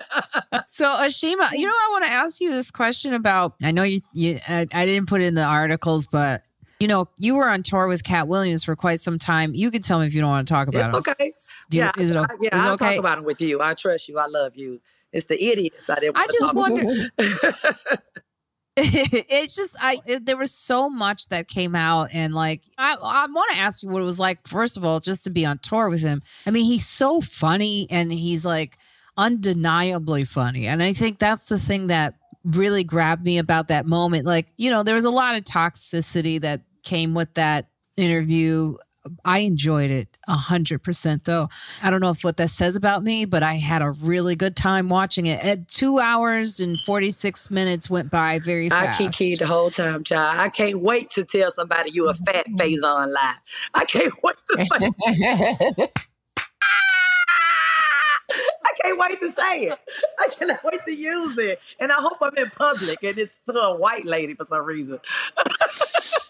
So 0.69 0.85
Ashima, 0.85 1.51
you 1.53 1.65
know, 1.65 1.73
I 1.73 1.89
want 1.91 2.05
to 2.05 2.11
ask 2.11 2.39
you 2.41 2.51
this 2.51 2.71
question 2.71 3.13
about. 3.13 3.55
I 3.63 3.71
know 3.71 3.83
you, 3.83 3.99
you 4.13 4.39
I, 4.47 4.67
I 4.71 4.85
didn't 4.85 5.07
put 5.07 5.21
it 5.21 5.25
in 5.25 5.33
the 5.33 5.43
articles, 5.43 6.05
but 6.07 6.43
you 6.79 6.87
know, 6.87 7.07
you 7.17 7.35
were 7.35 7.47
on 7.47 7.63
tour 7.63 7.87
with 7.87 8.03
Katt 8.03 8.27
Williams 8.27 8.63
for 8.63 8.75
quite 8.75 8.99
some 8.99 9.17
time. 9.17 9.53
You 9.55 9.71
can 9.71 9.81
tell 9.81 9.99
me 9.99 10.05
if 10.05 10.13
you 10.13 10.21
don't 10.21 10.29
want 10.29 10.47
to 10.47 10.53
talk 10.53 10.67
about 10.67 10.95
It's 10.95 11.07
it. 11.07 11.11
okay. 11.11 11.31
Do 11.69 11.77
you- 11.77 11.83
yeah, 11.83 11.91
is 11.97 12.11
it, 12.11 12.17
I, 12.17 12.25
yeah, 12.39 12.55
is 12.55 12.61
I'll 12.65 12.73
okay? 12.73 12.95
talk 12.95 12.99
about 12.99 13.17
it 13.19 13.25
with 13.25 13.41
you. 13.41 13.61
I 13.61 13.73
trust 13.73 14.07
you. 14.09 14.17
I 14.17 14.27
love 14.27 14.55
you. 14.55 14.81
It's 15.11 15.27
the 15.27 15.41
idiots 15.41 15.89
I 15.89 15.99
didn't 15.99 16.17
I 16.17 16.19
want 16.21 16.31
to 16.31 16.37
just 16.37 16.51
talk 16.51 16.55
wonder. 16.55 18.01
it's 18.79 19.55
just 19.55 19.75
I 19.79 19.99
it, 20.05 20.25
there 20.27 20.37
was 20.37 20.53
so 20.53 20.87
much 20.87 21.29
that 21.29 21.47
came 21.47 21.73
out 21.73 22.09
and 22.13 22.35
like 22.35 22.61
I 22.77 22.95
I 23.01 23.25
want 23.25 23.51
to 23.53 23.57
ask 23.57 23.81
you 23.81 23.89
what 23.89 24.03
it 24.03 24.05
was 24.05 24.19
like 24.19 24.47
first 24.47 24.77
of 24.77 24.85
all 24.85 24.99
just 24.99 25.23
to 25.23 25.31
be 25.31 25.45
on 25.47 25.57
tour 25.57 25.89
with 25.89 26.01
him. 26.01 26.21
I 26.45 26.51
mean, 26.51 26.65
he's 26.65 26.85
so 26.85 27.19
funny 27.21 27.87
and 27.89 28.11
he's 28.11 28.45
like 28.45 28.77
undeniably 29.17 30.25
funny. 30.25 30.67
And 30.67 30.83
I 30.83 30.93
think 30.93 31.17
that's 31.17 31.47
the 31.47 31.57
thing 31.57 31.87
that 31.87 32.13
really 32.43 32.83
grabbed 32.83 33.23
me 33.25 33.39
about 33.39 33.67
that 33.69 33.87
moment. 33.87 34.25
Like, 34.25 34.47
you 34.57 34.69
know, 34.69 34.83
there 34.83 34.95
was 34.95 35.05
a 35.05 35.09
lot 35.11 35.35
of 35.35 35.43
toxicity 35.43 36.39
that 36.41 36.61
came 36.83 37.15
with 37.15 37.33
that 37.33 37.67
interview. 37.97 38.75
I 39.25 39.39
enjoyed 39.39 39.91
it 39.91 40.17
a 40.27 40.35
hundred 40.35 40.83
percent 40.83 41.25
though. 41.25 41.49
I 41.81 41.89
don't 41.89 42.01
know 42.01 42.09
if 42.09 42.23
what 42.23 42.37
that 42.37 42.49
says 42.49 42.75
about 42.75 43.03
me, 43.03 43.25
but 43.25 43.43
I 43.43 43.55
had 43.55 43.81
a 43.81 43.91
really 43.91 44.35
good 44.35 44.55
time 44.55 44.89
watching 44.89 45.25
it. 45.25 45.43
At 45.43 45.67
two 45.67 45.99
hours 45.99 46.59
and 46.59 46.77
46 46.85 47.51
minutes 47.51 47.89
went 47.89 48.11
by 48.11 48.39
very 48.39 48.69
fast. 48.69 49.01
I 49.01 49.03
fast. 49.03 49.17
kiki 49.17 49.35
the 49.35 49.47
whole 49.47 49.71
time, 49.71 50.03
child. 50.03 50.39
I 50.39 50.49
can't 50.49 50.81
wait 50.81 51.09
to 51.11 51.23
tell 51.23 51.51
somebody 51.51 51.91
you 51.91 52.09
a 52.09 52.13
mm-hmm. 52.13 52.25
fat 52.25 52.45
Faizon 52.47 53.13
lie. 53.13 53.35
I 53.73 53.85
can't 53.85 54.13
wait 54.23 54.37
to 54.49 54.65
say 54.65 55.89
I 58.29 58.71
can't 58.81 58.99
wait 58.99 59.19
to 59.19 59.31
say 59.31 59.63
it. 59.65 59.79
I 60.19 60.27
cannot 60.29 60.63
wait 60.63 60.81
to 60.85 60.93
use 60.93 61.37
it. 61.37 61.59
And 61.79 61.91
I 61.91 61.95
hope 61.95 62.17
I'm 62.21 62.35
in 62.35 62.49
public 62.49 63.03
and 63.03 63.17
it's 63.17 63.35
to 63.47 63.57
a 63.57 63.75
white 63.75 64.05
lady 64.05 64.33
for 64.33 64.45
some 64.45 64.65
reason. 64.65 64.99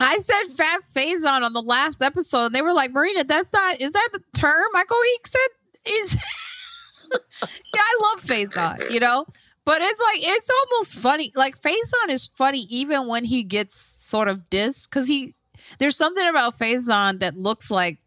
I 0.00 0.16
said 0.18 0.44
fat 0.56 0.80
Faizon 0.82 1.42
on 1.42 1.52
the 1.52 1.62
last 1.62 2.00
episode, 2.02 2.46
and 2.46 2.54
they 2.54 2.62
were 2.62 2.72
like, 2.72 2.90
Marina, 2.92 3.22
that's 3.24 3.52
not, 3.52 3.80
is 3.80 3.92
that 3.92 4.08
the 4.12 4.22
term? 4.34 4.64
I 4.74 4.84
go, 4.84 4.96
he 5.02 5.18
said, 5.26 5.92
is, 5.92 6.24
yeah, 7.42 7.80
I 7.80 7.98
love 8.02 8.22
Faizon, 8.24 8.90
you 8.90 9.00
know? 9.00 9.26
But 9.66 9.82
it's 9.82 10.00
like, 10.00 10.18
it's 10.22 10.50
almost 10.50 10.98
funny. 11.00 11.32
Like, 11.34 11.60
Faizon 11.60 12.08
is 12.08 12.26
funny 12.34 12.66
even 12.70 13.08
when 13.08 13.24
he 13.26 13.42
gets 13.42 13.94
sort 13.98 14.26
of 14.28 14.48
dissed, 14.50 14.88
because 14.88 15.06
he, 15.06 15.34
there's 15.78 15.96
something 15.96 16.26
about 16.26 16.54
Faizon 16.58 17.20
that 17.20 17.36
looks 17.36 17.70
like 17.70 17.98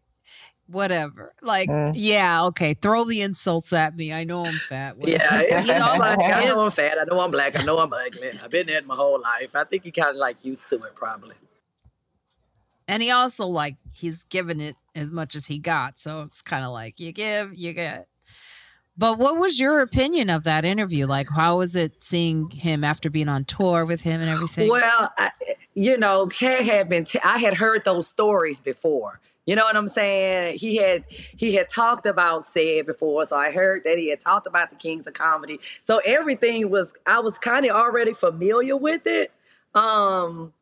whatever. 0.66 1.34
Like, 1.42 1.68
Mm. 1.68 1.92
yeah, 1.94 2.44
okay, 2.46 2.74
throw 2.74 3.04
the 3.04 3.20
insults 3.22 3.72
at 3.72 3.96
me. 3.96 4.12
I 4.12 4.24
know 4.24 4.44
I'm 4.44 4.54
fat. 4.54 4.96
whatever. 4.98 5.22
Yeah, 5.24 5.40
it's 5.58 5.66
He 5.66 5.72
just 5.72 5.98
like, 5.98 6.18
I 6.18 6.44
know 6.46 6.60
I'm 6.64 6.70
fat. 6.72 6.98
I 6.98 7.04
know 7.04 7.20
I'm 7.20 7.30
black. 7.30 7.56
I 7.58 7.62
know 7.62 7.78
I'm 7.78 7.92
ugly. 7.92 8.30
I've 8.42 8.50
been 8.50 8.66
there 8.66 8.82
my 8.82 8.96
whole 8.96 9.20
life. 9.20 9.54
I 9.54 9.62
think 9.64 9.84
he 9.84 9.90
kind 9.92 10.10
of 10.10 10.16
like 10.16 10.44
used 10.44 10.66
to 10.68 10.76
it 10.82 10.94
probably. 10.96 11.36
And 12.86 13.02
he 13.02 13.10
also 13.10 13.46
like 13.46 13.76
he's 13.92 14.24
given 14.24 14.60
it 14.60 14.76
as 14.94 15.10
much 15.10 15.34
as 15.34 15.46
he 15.46 15.58
got. 15.58 15.98
So 15.98 16.22
it's 16.22 16.42
kind 16.42 16.64
of 16.64 16.72
like 16.72 17.00
you 17.00 17.12
give, 17.12 17.54
you 17.54 17.72
get. 17.72 18.06
But 18.96 19.18
what 19.18 19.36
was 19.36 19.58
your 19.58 19.80
opinion 19.80 20.30
of 20.30 20.44
that 20.44 20.64
interview? 20.64 21.06
Like, 21.06 21.28
how 21.28 21.58
was 21.58 21.74
it 21.74 22.02
seeing 22.02 22.48
him 22.50 22.84
after 22.84 23.10
being 23.10 23.28
on 23.28 23.44
tour 23.44 23.84
with 23.84 24.02
him 24.02 24.20
and 24.20 24.30
everything? 24.30 24.68
Well, 24.70 25.12
I, 25.18 25.30
you 25.74 25.98
know, 25.98 26.28
Katt 26.28 26.64
had 26.64 26.88
been. 26.88 27.04
T- 27.04 27.18
I 27.24 27.38
had 27.38 27.54
heard 27.54 27.84
those 27.84 28.06
stories 28.06 28.60
before. 28.60 29.20
You 29.46 29.56
know 29.56 29.64
what 29.64 29.76
I'm 29.76 29.88
saying? 29.88 30.58
He 30.58 30.76
had 30.76 31.04
he 31.08 31.54
had 31.54 31.68
talked 31.68 32.06
about 32.06 32.44
Ced 32.44 32.86
before, 32.86 33.26
so 33.26 33.36
I 33.36 33.50
heard 33.50 33.82
that 33.84 33.98
he 33.98 34.08
had 34.08 34.20
talked 34.20 34.46
about 34.46 34.70
the 34.70 34.76
Kings 34.76 35.06
of 35.06 35.12
Comedy. 35.12 35.60
So 35.82 36.00
everything 36.06 36.70
was 36.70 36.94
I 37.04 37.20
was 37.20 37.36
kind 37.36 37.66
of 37.66 37.72
already 37.72 38.14
familiar 38.14 38.76
with 38.76 39.02
it. 39.06 39.32
Um, 39.74 40.54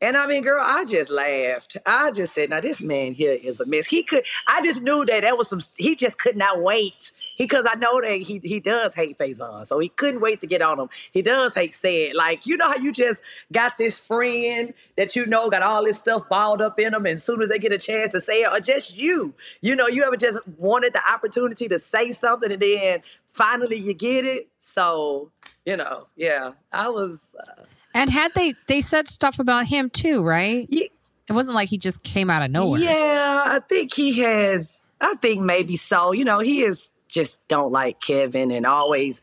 and 0.00 0.16
I 0.16 0.26
mean, 0.26 0.44
girl, 0.44 0.62
I 0.64 0.84
just 0.84 1.10
laughed. 1.10 1.76
I 1.84 2.10
just 2.12 2.36
Ced, 2.36 2.50
"Now 2.50 2.60
this 2.60 2.80
man 2.80 3.14
here 3.14 3.32
is 3.32 3.58
a 3.58 3.66
mess." 3.66 3.86
He 3.86 4.04
could. 4.04 4.24
I 4.46 4.62
just 4.62 4.82
knew 4.82 5.04
that 5.04 5.22
that 5.22 5.36
was 5.36 5.48
some. 5.48 5.60
He 5.76 5.96
just 5.96 6.18
could 6.18 6.36
not 6.36 6.62
wait 6.62 7.10
because 7.36 7.66
I 7.68 7.74
know 7.74 8.00
that 8.00 8.14
he 8.14 8.40
he 8.44 8.60
does 8.60 8.94
hate 8.94 9.18
Faizon, 9.18 9.66
so 9.66 9.80
he 9.80 9.88
couldn't 9.88 10.20
wait 10.20 10.40
to 10.42 10.46
get 10.46 10.62
on 10.62 10.78
him. 10.78 10.88
He 11.10 11.22
does 11.22 11.54
hate 11.54 11.74
said. 11.74 12.14
Like 12.14 12.46
you 12.46 12.56
know 12.56 12.68
how 12.68 12.76
you 12.76 12.92
just 12.92 13.22
got 13.52 13.76
this 13.76 13.98
friend 13.98 14.72
that 14.96 15.16
you 15.16 15.26
know 15.26 15.50
got 15.50 15.62
all 15.62 15.84
this 15.84 15.98
stuff 15.98 16.28
balled 16.28 16.62
up 16.62 16.78
in 16.78 16.92
them, 16.92 17.06
and 17.06 17.16
as 17.16 17.24
soon 17.24 17.42
as 17.42 17.48
they 17.48 17.58
get 17.58 17.72
a 17.72 17.78
chance 17.78 18.12
to 18.12 18.20
say 18.20 18.42
it, 18.42 18.52
or 18.52 18.60
just 18.60 18.96
you, 18.96 19.34
you 19.62 19.74
know, 19.74 19.88
you 19.88 20.04
ever 20.04 20.16
just 20.16 20.46
wanted 20.58 20.92
the 20.92 21.02
opportunity 21.12 21.66
to 21.68 21.78
say 21.80 22.12
something, 22.12 22.52
and 22.52 22.62
then 22.62 23.00
finally 23.26 23.76
you 23.76 23.94
get 23.94 24.24
it. 24.24 24.48
So 24.60 25.32
you 25.64 25.76
know, 25.76 26.06
yeah, 26.14 26.52
I 26.72 26.88
was. 26.88 27.34
Uh, 27.38 27.62
and 27.98 28.10
had 28.10 28.34
they 28.34 28.54
they 28.66 28.80
said 28.80 29.08
stuff 29.08 29.38
about 29.38 29.66
him 29.66 29.90
too, 29.90 30.22
right? 30.22 30.66
Yeah. 30.70 30.86
It 31.28 31.34
wasn't 31.34 31.54
like 31.56 31.68
he 31.68 31.76
just 31.76 32.02
came 32.02 32.30
out 32.30 32.42
of 32.42 32.50
nowhere. 32.50 32.80
Yeah, 32.80 33.44
I 33.46 33.60
think 33.60 33.92
he 33.92 34.20
has. 34.20 34.82
I 35.00 35.14
think 35.16 35.42
maybe 35.42 35.76
so. 35.76 36.12
You 36.12 36.24
know, 36.24 36.38
he 36.38 36.62
is 36.62 36.90
just 37.08 37.46
don't 37.48 37.70
like 37.72 38.00
Kevin 38.00 38.50
and 38.50 38.64
always, 38.64 39.20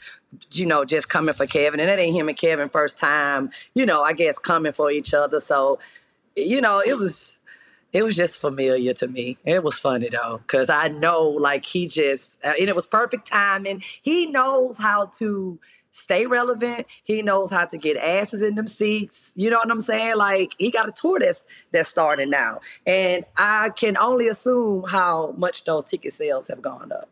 you 0.52 0.66
know, 0.66 0.86
just 0.86 1.10
coming 1.10 1.34
for 1.34 1.48
Kevin. 1.48 1.80
And 1.80 1.90
that 1.90 1.98
ain't 1.98 2.16
him 2.16 2.30
and 2.30 2.38
Kevin 2.38 2.70
first 2.70 2.98
time, 2.98 3.50
you 3.74 3.86
know, 3.86 4.04
I 4.04 4.14
guess 4.14 4.38
coming 4.38 4.74
for 4.74 4.92
each 4.92 5.14
other. 5.14 5.40
So, 5.40 5.80
you 6.36 6.62
know, 6.62 6.82
it 6.86 6.98
was 6.98 7.38
it 7.92 8.04
was 8.04 8.16
just 8.16 8.40
familiar 8.40 8.94
to 8.96 9.08
me. 9.08 9.38
It 9.46 9.64
was 9.64 9.80
funny 9.80 10.10
though, 10.10 10.40
because 10.40 10.70
I 10.70 10.90
know 10.90 11.22
like 11.30 11.66
he 11.66 11.88
just, 11.88 12.44
uh, 12.44 12.54
and 12.60 12.68
it 12.68 12.76
was 12.76 12.86
perfect 12.86 13.28
timing. 13.28 13.82
He 14.02 14.26
knows 14.26 14.78
how 14.78 15.06
to 15.20 15.60
stay 15.96 16.26
relevant. 16.26 16.86
He 17.06 17.22
knows 17.22 17.52
how 17.52 17.66
to 17.66 17.78
get 17.78 17.96
asses 17.96 18.42
in 18.42 18.56
them 18.56 18.68
seats. 18.68 19.32
You 19.36 19.50
know 19.50 19.58
what 19.58 19.72
I'm 19.72 19.82
saying? 19.82 20.18
Like 20.18 20.54
he 20.58 20.70
got 20.70 20.90
a 20.90 20.92
tour 20.92 21.20
that's 21.20 21.44
that's 21.72 21.90
starting 21.90 22.30
now, 22.30 22.60
and 22.86 23.26
I 23.38 23.70
can 23.70 23.98
only 23.98 24.28
assume 24.28 24.86
how 24.90 25.34
much 25.38 25.64
those 25.64 25.86
ticket 25.86 26.14
sales 26.14 26.50
have 26.50 26.62
gone 26.62 26.92
up. 26.92 27.10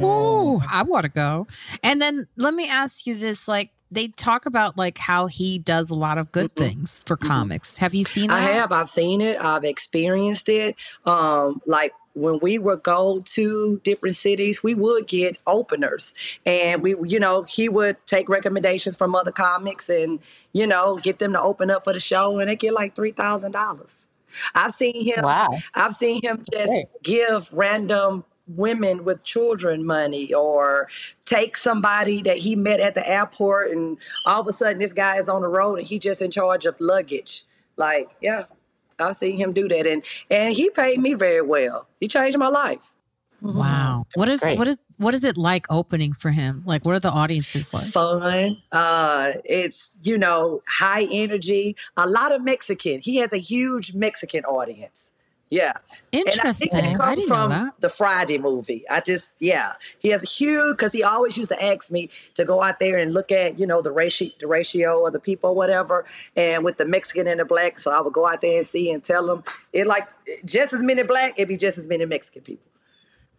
Ooh, 0.00 0.60
I 0.70 0.84
want 0.84 1.02
to 1.02 1.08
go. 1.08 1.48
And 1.82 2.00
then 2.00 2.28
let 2.36 2.54
me 2.54 2.68
ask 2.68 3.06
you 3.06 3.16
this: 3.16 3.48
like 3.48 3.70
they 3.90 4.08
talk 4.08 4.44
about 4.46 4.76
like 4.76 4.98
how 4.98 5.26
he 5.26 5.58
does 5.58 5.90
a 5.90 5.94
lot 5.94 6.18
of 6.18 6.30
good 6.32 6.54
Mm-mm. 6.54 6.68
things 6.68 7.02
for 7.06 7.16
comics. 7.16 7.78
Have 7.78 7.94
you 7.94 8.04
seen 8.04 8.28
that? 8.28 8.40
I 8.40 8.42
have. 8.52 8.72
I've 8.72 8.88
seen 8.88 9.20
it. 9.20 9.40
I've 9.40 9.64
experienced 9.64 10.48
it. 10.48 10.76
Um, 11.06 11.62
like 11.66 11.92
when 12.14 12.38
we 12.40 12.58
would 12.58 12.82
go 12.82 13.20
to 13.20 13.80
different 13.84 14.16
cities, 14.16 14.62
we 14.62 14.74
would 14.74 15.06
get 15.06 15.38
openers, 15.46 16.14
and 16.46 16.82
we, 16.82 16.94
you 17.04 17.20
know, 17.20 17.42
he 17.42 17.68
would 17.68 17.96
take 18.06 18.28
recommendations 18.28 18.96
from 18.96 19.14
other 19.14 19.32
comics, 19.32 19.88
and 19.88 20.20
you 20.52 20.66
know, 20.66 20.96
get 20.96 21.18
them 21.18 21.32
to 21.32 21.40
open 21.40 21.70
up 21.70 21.84
for 21.84 21.92
the 21.92 22.00
show, 22.00 22.38
and 22.38 22.48
they 22.48 22.56
get 22.56 22.72
like 22.72 22.94
three 22.94 23.12
thousand 23.12 23.52
dollars. 23.52 24.06
I've 24.54 24.72
seen 24.72 25.04
him. 25.04 25.24
Wow. 25.24 25.48
I've 25.74 25.94
seen 25.94 26.20
him 26.22 26.44
just 26.50 26.68
Great. 26.68 26.86
give 27.02 27.52
random 27.52 28.24
women 28.46 29.04
with 29.04 29.24
children 29.24 29.84
money 29.84 30.32
or 30.34 30.88
take 31.24 31.56
somebody 31.56 32.22
that 32.22 32.38
he 32.38 32.54
met 32.54 32.80
at 32.80 32.94
the 32.94 33.08
airport 33.08 33.70
and 33.70 33.96
all 34.26 34.40
of 34.40 34.46
a 34.46 34.52
sudden 34.52 34.78
this 34.78 34.92
guy 34.92 35.16
is 35.16 35.28
on 35.28 35.40
the 35.40 35.48
road 35.48 35.78
and 35.78 35.88
he 35.88 35.98
just 35.98 36.20
in 36.20 36.30
charge 36.30 36.66
of 36.66 36.76
luggage 36.78 37.44
like 37.76 38.14
yeah 38.20 38.44
i've 38.98 39.16
seen 39.16 39.36
him 39.36 39.52
do 39.52 39.68
that 39.68 39.86
and 39.86 40.02
and 40.30 40.54
he 40.54 40.70
paid 40.70 40.98
me 40.98 41.14
very 41.14 41.42
well 41.42 41.86
he 42.00 42.08
changed 42.08 42.38
my 42.38 42.48
life 42.48 42.80
Wow. 43.44 44.06
What 44.14 44.30
is 44.30 44.40
Great. 44.40 44.58
what 44.58 44.66
is 44.68 44.80
what 44.96 45.12
is 45.12 45.22
it 45.22 45.36
like 45.36 45.66
opening 45.68 46.14
for 46.14 46.30
him? 46.30 46.62
Like 46.64 46.84
what 46.86 46.94
are 46.94 47.00
the 47.00 47.10
audiences 47.10 47.74
like? 47.74 47.84
fun 47.84 48.56
uh 48.72 49.32
it's 49.44 49.98
you 50.02 50.16
know 50.16 50.62
high 50.66 51.06
energy 51.10 51.76
a 51.96 52.06
lot 52.06 52.32
of 52.32 52.42
mexican 52.42 53.00
he 53.00 53.16
has 53.16 53.32
a 53.32 53.38
huge 53.38 53.94
mexican 53.94 54.44
audience 54.44 55.10
yeah 55.50 55.72
Interesting. 56.14 56.40
And 56.40 56.48
I 56.48 56.52
think 56.52 56.72
that 56.72 56.84
I 56.84 57.14
comes 57.14 57.24
from 57.24 57.50
that. 57.50 57.74
the 57.80 57.88
Friday 57.88 58.38
movie. 58.38 58.84
I 58.88 59.00
just, 59.00 59.32
yeah, 59.40 59.72
he 59.98 60.10
has 60.10 60.22
a 60.22 60.26
huge 60.26 60.76
because 60.76 60.92
he 60.92 61.02
always 61.02 61.36
used 61.36 61.50
to 61.50 61.62
ask 61.62 61.90
me 61.90 62.08
to 62.34 62.44
go 62.44 62.62
out 62.62 62.78
there 62.78 62.98
and 62.98 63.12
look 63.12 63.32
at, 63.32 63.58
you 63.58 63.66
know, 63.66 63.82
the 63.82 63.90
ratio, 63.90 64.28
the 64.38 64.46
ratio 64.46 65.06
of 65.06 65.12
the 65.12 65.18
people, 65.18 65.54
whatever, 65.54 66.04
and 66.36 66.64
with 66.64 66.78
the 66.78 66.84
Mexican 66.84 67.26
and 67.26 67.40
the 67.40 67.44
black. 67.44 67.78
So 67.78 67.90
I 67.90 68.00
would 68.00 68.12
go 68.12 68.28
out 68.28 68.40
there 68.40 68.58
and 68.58 68.66
see 68.66 68.90
and 68.92 69.02
tell 69.02 69.26
them 69.26 69.44
it 69.72 69.86
like 69.86 70.06
just 70.44 70.72
as 70.72 70.82
many 70.82 71.02
black, 71.02 71.34
it'd 71.36 71.48
be 71.48 71.56
just 71.56 71.78
as 71.78 71.88
many 71.88 72.04
Mexican 72.04 72.42
people. 72.42 72.64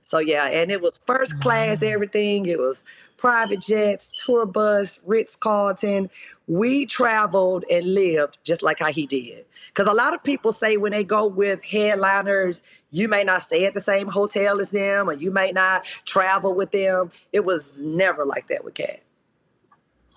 So 0.05 0.19
yeah, 0.19 0.45
and 0.45 0.71
it 0.71 0.81
was 0.81 0.99
first 1.07 1.41
class 1.41 1.79
mm-hmm. 1.79 1.91
everything. 1.91 2.45
It 2.45 2.59
was 2.59 2.85
private 3.17 3.59
jets, 3.59 4.11
tour 4.23 4.45
bus, 4.45 4.99
Ritz 5.03 5.35
Carlton. 5.35 6.11
We 6.45 6.85
traveled 6.85 7.65
and 7.71 7.95
lived 7.95 8.37
just 8.43 8.61
like 8.61 8.77
how 8.79 8.91
he 8.91 9.07
did. 9.07 9.45
Because 9.69 9.87
a 9.87 9.93
lot 9.93 10.13
of 10.13 10.23
people 10.23 10.51
say 10.51 10.77
when 10.77 10.91
they 10.91 11.03
go 11.03 11.25
with 11.25 11.63
headliners, 11.63 12.61
you 12.91 13.07
may 13.07 13.23
not 13.23 13.41
stay 13.41 13.65
at 13.65 13.73
the 13.73 13.81
same 13.81 14.07
hotel 14.07 14.59
as 14.59 14.69
them, 14.69 15.09
or 15.09 15.13
you 15.13 15.31
may 15.31 15.51
not 15.51 15.85
travel 16.05 16.53
with 16.53 16.69
them. 16.69 17.11
It 17.33 17.43
was 17.43 17.81
never 17.81 18.27
like 18.27 18.47
that 18.49 18.63
with 18.63 18.75
Katt. 18.75 19.01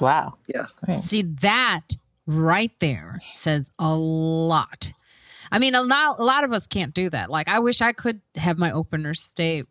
Wow. 0.00 0.34
Yeah. 0.46 0.66
Great. 0.84 1.00
See 1.00 1.22
that 1.22 1.96
right 2.26 2.70
there 2.78 3.16
says 3.20 3.72
a 3.78 3.96
lot. 3.96 4.92
I 5.50 5.58
mean, 5.58 5.74
a 5.74 5.82
lot, 5.82 6.18
a 6.18 6.24
lot 6.24 6.44
of 6.44 6.52
us 6.52 6.66
can't 6.66 6.94
do 6.94 7.10
that. 7.10 7.30
Like, 7.30 7.48
I 7.48 7.58
wish 7.58 7.80
I 7.80 7.92
could 7.92 8.20
have 8.36 8.58
my 8.58 8.72
openers 8.72 9.20
stay. 9.20 9.64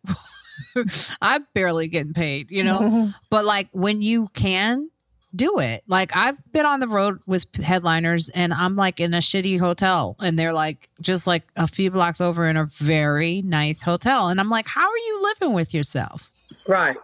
I'm 1.22 1.46
barely 1.54 1.88
getting 1.88 2.14
paid, 2.14 2.50
you 2.50 2.62
know. 2.64 3.10
but 3.30 3.44
like 3.44 3.68
when 3.72 4.02
you 4.02 4.28
can 4.34 4.90
do 5.34 5.58
it, 5.58 5.84
like 5.86 6.16
I've 6.16 6.38
been 6.52 6.66
on 6.66 6.80
the 6.80 6.88
road 6.88 7.20
with 7.26 7.46
headliners, 7.56 8.28
and 8.30 8.52
I'm 8.52 8.76
like 8.76 9.00
in 9.00 9.14
a 9.14 9.18
shitty 9.18 9.58
hotel, 9.58 10.16
and 10.20 10.38
they're 10.38 10.52
like 10.52 10.88
just 11.00 11.26
like 11.26 11.44
a 11.56 11.68
few 11.68 11.90
blocks 11.90 12.20
over 12.20 12.46
in 12.48 12.56
a 12.56 12.66
very 12.66 13.42
nice 13.42 13.82
hotel, 13.82 14.28
and 14.28 14.40
I'm 14.40 14.48
like, 14.48 14.66
how 14.66 14.88
are 14.88 14.96
you 14.96 15.22
living 15.22 15.54
with 15.54 15.74
yourself? 15.74 16.30
Right. 16.66 16.96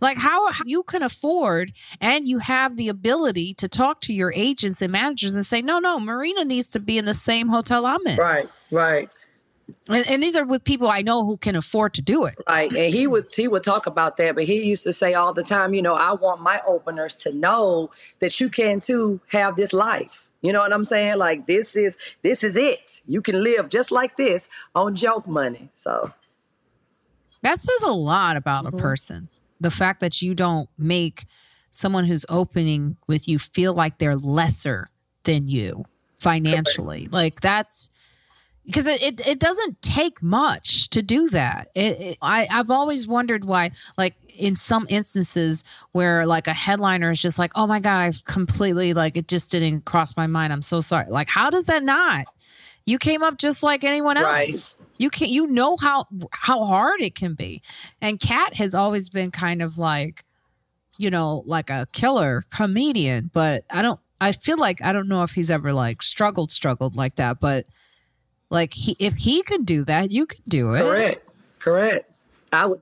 Like 0.00 0.18
how 0.18 0.52
how 0.52 0.64
you 0.66 0.82
can 0.82 1.02
afford 1.02 1.72
and 2.00 2.28
you 2.28 2.38
have 2.38 2.76
the 2.76 2.88
ability 2.88 3.54
to 3.54 3.68
talk 3.68 4.00
to 4.02 4.12
your 4.12 4.32
agents 4.34 4.82
and 4.82 4.92
managers 4.92 5.34
and 5.34 5.46
say, 5.46 5.62
no, 5.62 5.78
no, 5.78 5.98
Marina 5.98 6.44
needs 6.44 6.68
to 6.70 6.80
be 6.80 6.98
in 6.98 7.04
the 7.04 7.14
same 7.14 7.48
hotel 7.48 7.86
I'm 7.86 8.06
in. 8.06 8.16
Right. 8.16 8.48
Right. 8.70 9.08
And, 9.88 10.06
and 10.08 10.22
these 10.22 10.36
are 10.36 10.44
with 10.44 10.64
people 10.64 10.88
I 10.88 11.02
know 11.02 11.24
who 11.24 11.36
can 11.36 11.56
afford 11.56 11.94
to 11.94 12.02
do 12.02 12.24
it. 12.24 12.36
Right. 12.48 12.72
And 12.72 12.94
he 12.94 13.06
would 13.06 13.34
he 13.34 13.48
would 13.48 13.64
talk 13.64 13.86
about 13.86 14.16
that, 14.18 14.34
but 14.34 14.44
he 14.44 14.62
used 14.62 14.84
to 14.84 14.92
say 14.92 15.14
all 15.14 15.32
the 15.32 15.42
time, 15.42 15.74
you 15.74 15.82
know, 15.82 15.94
I 15.94 16.12
want 16.12 16.40
my 16.40 16.60
openers 16.66 17.14
to 17.16 17.32
know 17.32 17.90
that 18.20 18.38
you 18.38 18.48
can 18.48 18.80
too 18.80 19.20
have 19.28 19.56
this 19.56 19.72
life. 19.72 20.28
You 20.42 20.52
know 20.52 20.60
what 20.60 20.72
I'm 20.72 20.84
saying? 20.84 21.18
Like 21.18 21.46
this 21.46 21.74
is 21.74 21.96
this 22.22 22.44
is 22.44 22.56
it. 22.56 23.02
You 23.06 23.22
can 23.22 23.42
live 23.42 23.68
just 23.68 23.90
like 23.90 24.16
this 24.16 24.48
on 24.74 24.94
joke 24.94 25.26
money. 25.26 25.70
So 25.74 26.12
That 27.42 27.58
says 27.58 27.82
a 27.82 27.92
lot 27.92 28.36
about 28.36 28.66
a 28.66 28.68
mm-hmm. 28.68 28.78
person. 28.78 29.28
The 29.60 29.70
fact 29.70 30.00
that 30.00 30.22
you 30.22 30.34
don't 30.34 30.68
make 30.78 31.24
someone 31.70 32.04
who's 32.04 32.26
opening 32.28 32.96
with 33.06 33.28
you 33.28 33.38
feel 33.38 33.74
like 33.74 33.98
they're 33.98 34.16
lesser 34.16 34.88
than 35.24 35.48
you 35.48 35.84
financially. 36.18 37.08
Like 37.10 37.40
that's 37.40 37.90
because 38.64 38.88
it, 38.88 39.00
it, 39.02 39.26
it 39.26 39.38
doesn't 39.38 39.80
take 39.80 40.20
much 40.22 40.90
to 40.90 41.00
do 41.00 41.28
that. 41.28 41.68
It, 41.74 42.00
it, 42.00 42.18
I, 42.20 42.48
I've 42.50 42.70
always 42.70 43.06
wondered 43.06 43.44
why, 43.44 43.70
like 43.96 44.16
in 44.36 44.56
some 44.56 44.86
instances 44.88 45.62
where 45.92 46.26
like 46.26 46.48
a 46.48 46.52
headliner 46.52 47.10
is 47.10 47.20
just 47.20 47.38
like, 47.38 47.52
oh 47.54 47.66
my 47.66 47.78
God, 47.78 48.00
I've 48.00 48.24
completely 48.24 48.92
like, 48.92 49.16
it 49.16 49.28
just 49.28 49.52
didn't 49.52 49.84
cross 49.84 50.16
my 50.16 50.26
mind. 50.26 50.52
I'm 50.52 50.62
so 50.62 50.80
sorry. 50.80 51.08
Like, 51.08 51.28
how 51.28 51.48
does 51.48 51.66
that 51.66 51.84
not? 51.84 52.26
You 52.86 52.98
came 52.98 53.22
up 53.22 53.38
just 53.38 53.62
like 53.62 53.84
anyone 53.84 54.16
Right. 54.76 54.85
You 54.98 55.10
can 55.10 55.28
you 55.28 55.46
know 55.46 55.76
how 55.76 56.06
how 56.30 56.64
hard 56.64 57.00
it 57.00 57.14
can 57.14 57.34
be. 57.34 57.62
And 58.00 58.20
Katt 58.20 58.54
has 58.54 58.74
always 58.74 59.08
been 59.08 59.30
kind 59.30 59.62
of 59.62 59.78
like, 59.78 60.24
you 60.98 61.10
know, 61.10 61.42
like 61.46 61.70
a 61.70 61.86
killer 61.92 62.44
comedian, 62.50 63.30
but 63.32 63.64
I 63.70 63.82
don't 63.82 64.00
I 64.20 64.32
feel 64.32 64.58
like 64.58 64.82
I 64.82 64.92
don't 64.92 65.08
know 65.08 65.22
if 65.22 65.32
he's 65.32 65.50
ever 65.50 65.72
like 65.72 66.02
struggled 66.02 66.50
struggled 66.50 66.96
like 66.96 67.16
that, 67.16 67.40
but 67.40 67.66
like 68.50 68.74
he 68.74 68.96
if 68.98 69.14
he 69.14 69.42
could 69.42 69.66
do 69.66 69.84
that, 69.84 70.10
you 70.10 70.26
could 70.26 70.44
do 70.48 70.74
it. 70.74 70.82
correct. 70.82 71.28
Correct. 71.58 72.10
I 72.52 72.66
would 72.66 72.80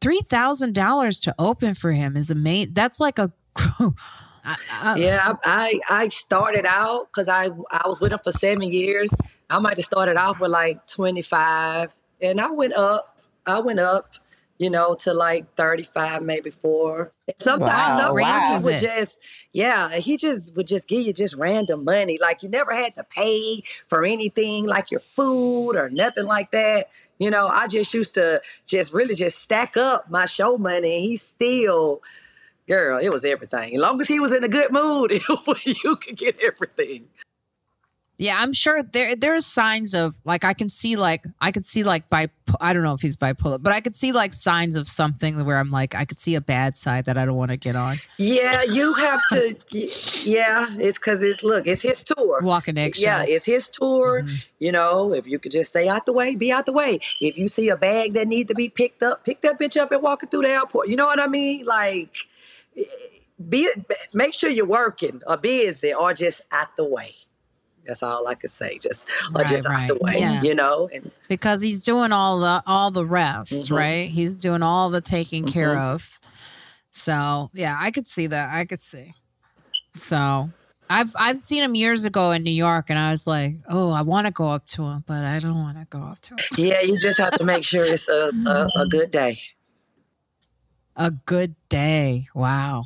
Three 0.00 0.20
thousand 0.20 0.74
dollars 0.74 1.18
to 1.20 1.34
open 1.38 1.72
for 1.74 1.92
him 1.92 2.14
is 2.16 2.30
amazing. 2.30 2.74
That's 2.74 3.00
like 3.00 3.18
a 3.18 3.32
I- 4.44 4.56
I- 4.70 4.96
yeah, 4.96 5.32
I 5.44 5.80
I 5.90 6.02
I 6.04 6.08
started 6.08 6.66
out 6.66 7.08
because 7.10 7.28
I 7.28 7.50
I 7.70 7.86
was 7.88 8.00
with 8.00 8.12
him 8.12 8.18
for 8.22 8.32
seven 8.32 8.62
years. 8.70 9.12
I 9.50 9.58
might 9.58 9.76
have 9.76 9.86
started 9.86 10.16
off 10.16 10.40
with 10.40 10.50
like 10.50 10.86
25 10.88 11.94
and 12.20 12.40
I 12.40 12.50
went 12.50 12.74
up. 12.74 13.20
I 13.46 13.58
went 13.60 13.78
up, 13.80 14.14
you 14.58 14.70
know, 14.70 14.94
to 14.96 15.12
like 15.12 15.54
35, 15.54 16.22
maybe 16.22 16.50
four. 16.50 17.12
And 17.28 17.36
sometimes, 17.38 17.70
Wow, 17.70 18.14
sometimes 18.16 18.64
wow. 18.64 18.70
would 18.70 18.80
just, 18.80 19.20
yeah, 19.52 19.90
he 19.96 20.16
just 20.16 20.56
would 20.56 20.66
just 20.66 20.88
give 20.88 21.02
you 21.06 21.12
just 21.12 21.34
random 21.34 21.84
money. 21.84 22.18
Like 22.20 22.42
you 22.42 22.48
never 22.48 22.74
had 22.74 22.94
to 22.96 23.04
pay 23.04 23.62
for 23.86 24.04
anything 24.04 24.64
like 24.66 24.90
your 24.90 25.00
food 25.00 25.72
or 25.76 25.90
nothing 25.90 26.24
like 26.26 26.50
that. 26.52 26.88
You 27.18 27.30
know, 27.30 27.46
I 27.46 27.68
just 27.68 27.92
used 27.94 28.14
to 28.14 28.40
just 28.66 28.92
really 28.92 29.14
just 29.14 29.38
stack 29.40 29.76
up 29.76 30.10
my 30.10 30.26
show 30.26 30.56
money 30.58 30.96
and 30.96 31.04
he 31.04 31.16
still 31.16 32.02
girl, 32.66 32.98
it 32.98 33.10
was 33.10 33.24
everything. 33.24 33.74
As 33.74 33.80
long 33.80 34.00
as 34.00 34.08
he 34.08 34.20
was 34.20 34.32
in 34.32 34.44
a 34.44 34.48
good 34.48 34.72
mood, 34.72 35.12
you 35.64 35.96
could 35.96 36.16
get 36.16 36.38
everything. 36.40 37.06
Yeah, 38.16 38.36
I'm 38.38 38.52
sure 38.52 38.80
there 38.80 39.16
there's 39.16 39.44
signs 39.44 39.92
of 39.92 40.14
like 40.24 40.44
I 40.44 40.54
can 40.54 40.68
see 40.68 40.94
like 40.94 41.24
I 41.40 41.50
could 41.50 41.64
see 41.64 41.82
like 41.82 42.08
by 42.08 42.28
I 42.60 42.72
don't 42.72 42.84
know 42.84 42.94
if 42.94 43.00
he's 43.00 43.16
bipolar, 43.16 43.60
but 43.60 43.72
I 43.72 43.80
could 43.80 43.96
see 43.96 44.12
like 44.12 44.32
signs 44.32 44.76
of 44.76 44.86
something 44.86 45.44
where 45.44 45.58
I'm 45.58 45.72
like 45.72 45.96
I 45.96 46.04
could 46.04 46.20
see 46.20 46.36
a 46.36 46.40
bad 46.40 46.76
side 46.76 47.06
that 47.06 47.18
I 47.18 47.24
don't 47.24 47.34
want 47.34 47.50
to 47.50 47.56
get 47.56 47.74
on. 47.74 47.96
Yeah, 48.16 48.62
you 48.70 48.94
have 48.94 49.20
to. 49.30 49.56
Yeah, 50.24 50.68
it's 50.78 50.96
because 50.96 51.22
it's 51.22 51.42
look, 51.42 51.66
it's 51.66 51.82
his 51.82 52.04
tour. 52.04 52.40
Walking 52.40 52.78
eggshells. 52.78 53.02
Yeah, 53.28 53.34
it's 53.34 53.46
his 53.46 53.68
tour. 53.68 54.22
Mhm. 54.22 54.44
You 54.60 54.70
know, 54.70 55.12
if 55.12 55.26
you 55.26 55.40
could 55.40 55.50
just 55.50 55.70
stay 55.70 55.88
out 55.88 56.06
the 56.06 56.12
way, 56.12 56.36
be 56.36 56.52
out 56.52 56.66
the 56.66 56.72
way. 56.72 57.00
If 57.20 57.36
you 57.36 57.48
see 57.48 57.68
a 57.68 57.76
bag 57.76 58.12
that 58.12 58.28
needs 58.28 58.48
to 58.48 58.54
be 58.54 58.68
picked 58.68 59.02
up, 59.02 59.24
pick 59.24 59.40
that 59.42 59.58
bitch 59.58 59.76
up 59.78 59.90
and 59.90 60.00
walk 60.00 60.22
it 60.22 60.30
through 60.30 60.42
the 60.42 60.50
airport. 60.50 60.88
You 60.88 60.94
know 60.94 61.06
what 61.06 61.18
I 61.20 61.26
mean? 61.26 61.66
Like, 61.66 62.16
be 63.48 63.68
make 64.12 64.34
sure 64.34 64.50
you're 64.50 64.66
working 64.66 65.20
or 65.26 65.36
busy 65.36 65.92
or 65.92 66.14
just 66.14 66.42
out 66.52 66.76
the 66.76 66.84
way. 66.88 67.14
That's 67.86 68.02
all 68.02 68.26
I 68.26 68.34
could 68.34 68.50
say. 68.52 68.78
Just 68.78 69.06
or 69.34 69.40
Right, 69.42 69.46
just 69.46 69.66
out 69.66 69.88
the 69.88 69.98
way. 70.00 70.14
Yeah. 70.18 70.42
You 70.42 70.54
know, 70.54 70.88
and 70.94 71.10
because 71.28 71.60
he's 71.60 71.82
doing 71.84 72.12
all 72.12 72.40
the 72.40 72.62
all 72.66 72.90
the 72.90 73.04
rest, 73.04 73.52
Mhm. 73.70 73.76
right? 73.76 74.08
He's 74.08 74.38
doing 74.38 74.62
all 74.62 74.88
the 74.90 75.00
taking 75.02 75.44
care 75.46 75.74
Mhm. 75.74 75.92
of. 75.94 76.18
So 76.92 77.50
yeah, 77.52 77.76
I 77.78 77.90
could 77.90 78.06
see 78.06 78.26
that. 78.28 78.50
I 78.50 78.64
could 78.64 78.80
see. 78.80 79.12
So 79.96 80.50
I've 80.88 81.12
I've 81.18 81.36
seen 81.38 81.62
him 81.62 81.74
years 81.74 82.04
ago 82.04 82.30
in 82.30 82.42
New 82.42 82.50
York, 82.52 82.86
and 82.88 82.98
I 82.98 83.10
was 83.10 83.26
like, 83.26 83.56
oh, 83.68 83.90
I 83.90 84.02
want 84.02 84.26
to 84.26 84.30
go 84.30 84.48
up 84.50 84.66
to 84.68 84.84
him, 84.84 85.04
but 85.06 85.24
I 85.24 85.38
don't 85.38 85.56
want 85.60 85.76
to 85.78 85.86
go 85.90 86.02
up 86.04 86.20
to 86.20 86.34
him. 86.34 86.38
Yeah, 86.56 86.80
you 86.80 86.98
just 86.98 87.18
have 87.18 87.32
to 87.38 87.44
make 87.44 87.64
sure 87.64 87.84
it's 87.84 88.08
a, 88.08 88.30
a, 88.46 88.68
a 88.80 88.86
good 88.90 89.10
day. 89.10 89.40
A 90.96 91.10
good 91.10 91.54
day. 91.68 92.26
Wow. 92.34 92.84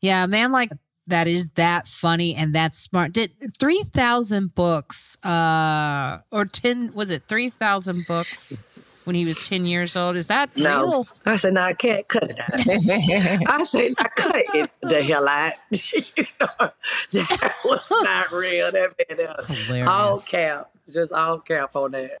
Yeah, 0.00 0.24
a 0.24 0.28
man 0.28 0.52
like 0.52 0.70
that 1.06 1.26
is 1.28 1.48
that 1.50 1.88
funny 1.88 2.34
and 2.34 2.54
that 2.54 2.74
smart. 2.76 3.12
Did 3.12 3.32
three 3.58 3.82
thousand 3.84 4.54
books, 4.54 5.16
uh, 5.24 6.18
or 6.30 6.44
ten? 6.44 6.92
Was 6.94 7.10
it 7.10 7.22
three 7.28 7.50
thousand 7.50 8.06
books 8.06 8.60
when 9.04 9.16
he 9.16 9.24
was 9.24 9.48
ten 9.48 9.64
years 9.66 9.96
old? 9.96 10.16
Is 10.16 10.26
that 10.28 10.56
No, 10.56 10.82
real? 10.82 11.06
I 11.26 11.36
said, 11.36 11.54
no, 11.54 11.62
I 11.62 11.72
can't 11.72 12.06
cut 12.06 12.24
it 12.30 12.38
out. 12.38 12.50
I 13.50 13.64
said, 13.64 13.92
I 13.98 14.08
cut 14.08 14.32
it 14.54 14.70
the 14.82 15.02
hell 15.02 15.28
out. 15.28 15.54
you 15.70 16.24
know, 16.40 16.70
that 17.12 17.54
was 17.64 17.90
not 18.02 18.30
real. 18.32 18.70
That 18.70 18.92
man, 19.08 19.56
Hilarious. 19.56 19.88
all 19.88 20.18
cap, 20.20 20.70
just 20.90 21.12
all 21.12 21.38
cap 21.40 21.74
on 21.74 21.92
that. 21.92 22.18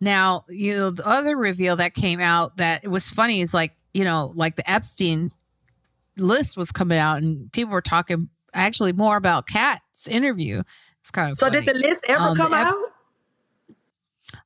Now, 0.00 0.44
you 0.48 0.74
know, 0.74 0.90
the 0.90 1.06
other 1.06 1.36
reveal 1.36 1.76
that 1.76 1.94
came 1.94 2.20
out 2.20 2.56
that 2.56 2.84
it 2.84 2.88
was 2.88 3.10
funny 3.10 3.40
is 3.40 3.52
like, 3.52 3.76
you 3.92 4.04
know, 4.04 4.32
like 4.34 4.56
the 4.56 4.68
Epstein 4.70 5.30
list 6.16 6.56
was 6.56 6.72
coming 6.72 6.98
out 6.98 7.18
and 7.18 7.52
people 7.52 7.72
were 7.72 7.82
talking 7.82 8.28
actually 8.54 8.92
more 8.92 9.16
about 9.16 9.46
Katt's 9.46 10.08
interview. 10.08 10.62
It's 11.00 11.10
kind 11.10 11.30
of 11.30 11.38
So 11.38 11.46
funny. 11.46 11.62
did 11.64 11.74
the 11.74 11.78
list 11.78 12.04
ever 12.08 12.28
Um, 12.28 12.36
come 12.36 12.52
out? 12.54 12.72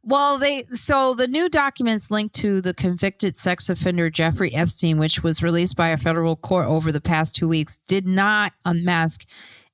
Well, 0.02 0.38
they 0.38 0.64
so 0.74 1.14
the 1.14 1.26
new 1.26 1.48
documents 1.48 2.10
linked 2.10 2.34
to 2.36 2.60
the 2.60 2.74
convicted 2.74 3.36
sex 3.36 3.68
offender 3.68 4.10
Jeffrey 4.10 4.52
Epstein, 4.54 4.98
which 4.98 5.22
was 5.22 5.42
released 5.42 5.76
by 5.76 5.88
a 5.88 5.96
federal 5.96 6.36
court 6.36 6.66
over 6.66 6.90
the 6.92 7.00
past 7.00 7.34
two 7.34 7.48
weeks, 7.48 7.78
did 7.86 8.06
not 8.06 8.52
unmask 8.64 9.24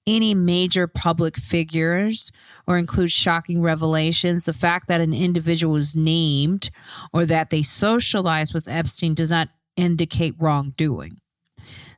any 0.06 0.34
major 0.34 0.86
public 0.86 1.36
figures 1.36 2.32
or 2.66 2.78
include 2.78 3.12
shocking 3.12 3.62
revelations. 3.62 4.44
The 4.44 4.52
fact 4.52 4.88
that 4.88 5.00
an 5.00 5.12
individual 5.12 5.74
was 5.74 5.94
named 5.94 6.70
or 7.12 7.26
that 7.26 7.50
they 7.50 7.62
socialized 7.62 8.54
with 8.54 8.68
Epstein 8.68 9.14
does 9.14 9.30
not 9.30 9.48
indicate 9.76 10.34
wrongdoing. 10.38 11.18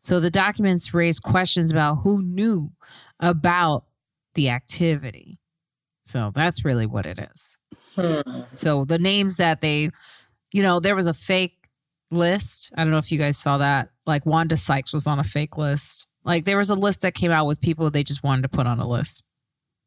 So 0.03 0.19
the 0.19 0.31
documents 0.31 0.93
raise 0.93 1.21
questions 1.21 1.71
about 1.71 1.97
who 2.03 2.23
knew 2.23 2.71
about 3.21 3.85
the 4.35 4.49
activity. 4.51 5.39
So 6.05 6.33
that's 6.35 6.65
really 6.65 6.87
what 6.87 7.07
it 7.07 7.19
is. 7.19 7.57
Hmm. 7.95 8.43
So 8.57 8.85
the 8.85 8.99
names 8.99 9.37
that 9.37 9.61
they, 9.61 9.91
you 10.53 10.63
know, 10.63 10.81
there 10.81 10.97
was 10.97 11.07
a 11.07 11.15
fake 11.15 11.69
list. 12.11 12.73
I 12.77 12.83
don't 12.83 12.91
know 12.91 12.99
if 12.99 13.13
you 13.13 13.19
guys 13.19 13.39
saw 13.39 13.59
that. 13.59 13.91
Like 14.07 14.27
Wanda 14.27 14.57
Sykes 14.57 14.93
was 14.93 15.07
on 15.07 15.19
a 15.21 15.25
fake 15.25 15.57
list. 15.57 16.09
Like 16.25 16.45
there 16.45 16.59
was 16.59 16.71
a 16.71 16.75
list 16.75 17.03
that 17.03 17.15
came 17.15 17.31
out 17.31 17.47
with 17.47 17.61
people 17.61 17.91
they 17.91 18.05
just 18.05 18.23
wanted 18.23 18.43
to 18.43 18.49
put 18.49 18.67
on 18.67 18.79
a 18.79 18.87
list. 18.87 19.25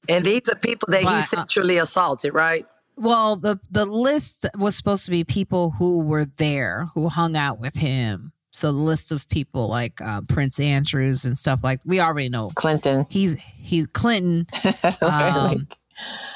And 0.08 0.26
these 0.26 0.48
are 0.50 0.56
people 0.56 0.88
that 0.92 1.04
But, 1.04 1.10
he 1.10 1.20
uh, 1.20 1.24
sexually 1.24 1.78
assaulted, 1.78 2.34
right? 2.34 2.66
Well, 2.98 3.36
the 3.38 3.60
the 3.70 3.86
list 3.86 4.46
was 4.58 4.76
supposed 4.76 5.06
to 5.06 5.12
be 5.12 5.24
people 5.24 5.72
who 5.72 6.00
were 6.06 6.26
there, 6.26 6.88
who 6.94 7.10
hung 7.10 7.36
out 7.36 7.60
with 7.60 7.76
him. 7.76 8.32
So 8.52 8.72
the 8.72 8.78
list 8.78 9.12
of 9.12 9.28
people 9.28 9.68
like 9.68 10.00
uh, 10.00 10.22
Prince 10.22 10.62
Andrews 10.62 11.26
and 11.26 11.38
stuff 11.38 11.60
like 11.62 11.82
we 11.86 12.00
already 12.00 12.30
know. 12.30 12.52
Clinton. 12.56 13.06
He's 13.10 13.36
he's 13.58 13.88
Clinton. 13.88 14.46
Um, 15.02 15.68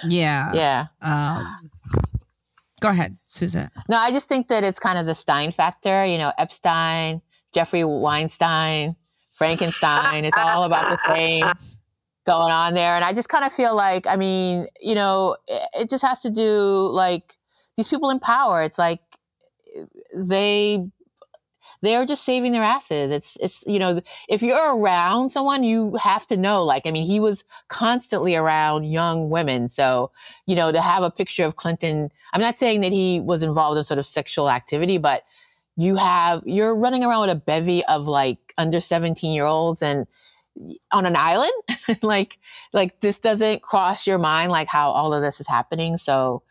yeah. 0.07 0.53
yeah. 0.53 0.85
Um, 1.01 1.69
go 2.79 2.87
ahead, 2.89 3.13
Suzette. 3.25 3.69
No, 3.89 3.97
I 3.97 4.11
just 4.11 4.29
think 4.29 4.47
that 4.47 4.63
it's 4.63 4.79
kind 4.79 4.97
of 4.97 5.05
the 5.05 5.15
Stein 5.15 5.51
factor. 5.51 6.05
You 6.05 6.17
know, 6.17 6.31
Epstein, 6.37 7.21
Jeffrey 7.53 7.83
Weinstein, 7.83 8.95
Frankenstein. 9.39 10.25
it's 10.25 10.37
all 10.37 10.65
about 10.65 10.91
the 10.91 10.97
same 10.97 11.43
going 12.27 12.51
on 12.51 12.73
there. 12.73 12.95
And 12.95 13.05
I 13.05 13.13
just 13.13 13.29
kind 13.29 13.45
of 13.45 13.53
feel 13.53 13.75
like, 13.75 14.05
I 14.05 14.17
mean, 14.17 14.67
you 14.81 14.93
know, 14.93 15.37
it, 15.47 15.63
it 15.79 15.89
just 15.89 16.05
has 16.05 16.21
to 16.23 16.29
do 16.29 16.89
like 16.91 17.37
these 17.77 17.87
people 17.87 18.09
in 18.09 18.19
power. 18.19 18.61
It's 18.61 18.77
like 18.77 18.99
they 20.13 20.85
they're 21.81 22.05
just 22.05 22.25
saving 22.25 22.51
their 22.51 22.63
asses. 22.63 23.11
It's 23.11 23.37
it's 23.37 23.63
you 23.65 23.79
know, 23.79 24.01
if 24.27 24.41
you're 24.41 24.75
around 24.75 25.29
someone, 25.29 25.63
you 25.63 25.95
have 25.95 26.27
to 26.27 26.35
know. 26.35 26.65
Like, 26.65 26.85
I 26.85 26.91
mean, 26.91 27.05
he 27.05 27.21
was 27.21 27.45
constantly 27.69 28.35
around 28.35 28.83
young 28.83 29.29
women, 29.29 29.69
so 29.69 30.11
you 30.45 30.55
know, 30.57 30.73
to 30.73 30.81
have 30.81 31.03
a 31.03 31.11
picture 31.11 31.45
of 31.45 31.55
Clinton. 31.55 32.11
I'm 32.33 32.41
not 32.41 32.57
saying 32.57 32.81
that 32.81 32.91
he 32.91 33.21
was 33.21 33.43
involved 33.43 33.77
in 33.77 33.85
sort 33.85 33.97
of 33.97 34.05
sexual 34.05 34.49
activity, 34.49 34.97
but 34.97 35.23
you 35.79 35.95
have 35.95 36.43
you're 36.45 36.75
running 36.75 37.05
around 37.05 37.21
with 37.21 37.29
a 37.29 37.39
bevy 37.39 37.85
of 37.85 38.05
like 38.05 38.53
under 38.57 38.81
17 38.81 39.31
year 39.31 39.45
olds 39.45 39.81
and 39.81 40.05
on 40.91 41.05
an 41.05 41.15
island? 41.15 41.51
Like 42.03 42.37
like 42.71 42.99
this 42.99 43.19
doesn't 43.19 43.63
cross 43.63 44.05
your 44.05 44.19
mind 44.19 44.51
like 44.51 44.67
how 44.67 44.91
all 44.91 45.11
of 45.11 45.23
this 45.23 45.39
is 45.39 45.47
happening. 45.47 45.97
So 45.97 46.43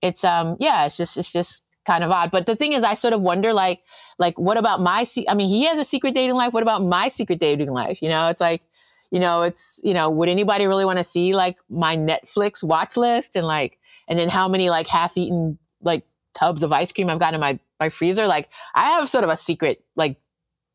it's 0.00 0.24
um 0.24 0.56
yeah 0.58 0.86
it's 0.86 0.96
just 0.96 1.18
it's 1.18 1.32
just 1.32 1.66
kind 1.84 2.02
of 2.02 2.10
odd. 2.10 2.30
But 2.30 2.46
the 2.46 2.56
thing 2.56 2.72
is 2.72 2.82
i 2.82 2.94
sort 2.94 3.12
of 3.12 3.20
wonder 3.20 3.52
like 3.52 3.82
like 4.18 4.38
what 4.38 4.56
about 4.56 4.80
my 4.80 5.04
se- 5.04 5.26
i 5.28 5.34
mean 5.34 5.48
he 5.48 5.66
has 5.66 5.78
a 5.78 5.84
secret 5.84 6.14
dating 6.14 6.36
life. 6.36 6.54
What 6.54 6.62
about 6.62 6.82
my 6.82 7.08
secret 7.08 7.40
dating 7.40 7.70
life? 7.70 8.00
You 8.00 8.08
know 8.08 8.28
it's 8.28 8.40
like 8.40 8.62
you 9.10 9.20
know 9.20 9.42
it's 9.42 9.80
you 9.84 9.94
know 9.94 10.08
would 10.08 10.28
anybody 10.28 10.66
really 10.66 10.84
want 10.84 10.98
to 10.98 11.04
see 11.04 11.34
like 11.34 11.58
my 11.68 11.96
netflix 11.96 12.62
watch 12.62 12.96
list 12.96 13.36
and 13.36 13.46
like 13.46 13.78
and 14.08 14.18
then 14.18 14.28
how 14.28 14.48
many 14.48 14.70
like 14.70 14.86
half 14.86 15.16
eaten 15.16 15.58
like 15.82 16.04
tubs 16.32 16.62
of 16.62 16.72
ice 16.72 16.92
cream 16.92 17.10
i've 17.10 17.18
got 17.18 17.34
in 17.34 17.40
my 17.40 17.58
my 17.80 17.88
freezer 17.88 18.26
like 18.26 18.48
i 18.74 18.90
have 18.90 19.08
sort 19.08 19.24
of 19.24 19.30
a 19.30 19.36
secret 19.36 19.84
like 19.96 20.18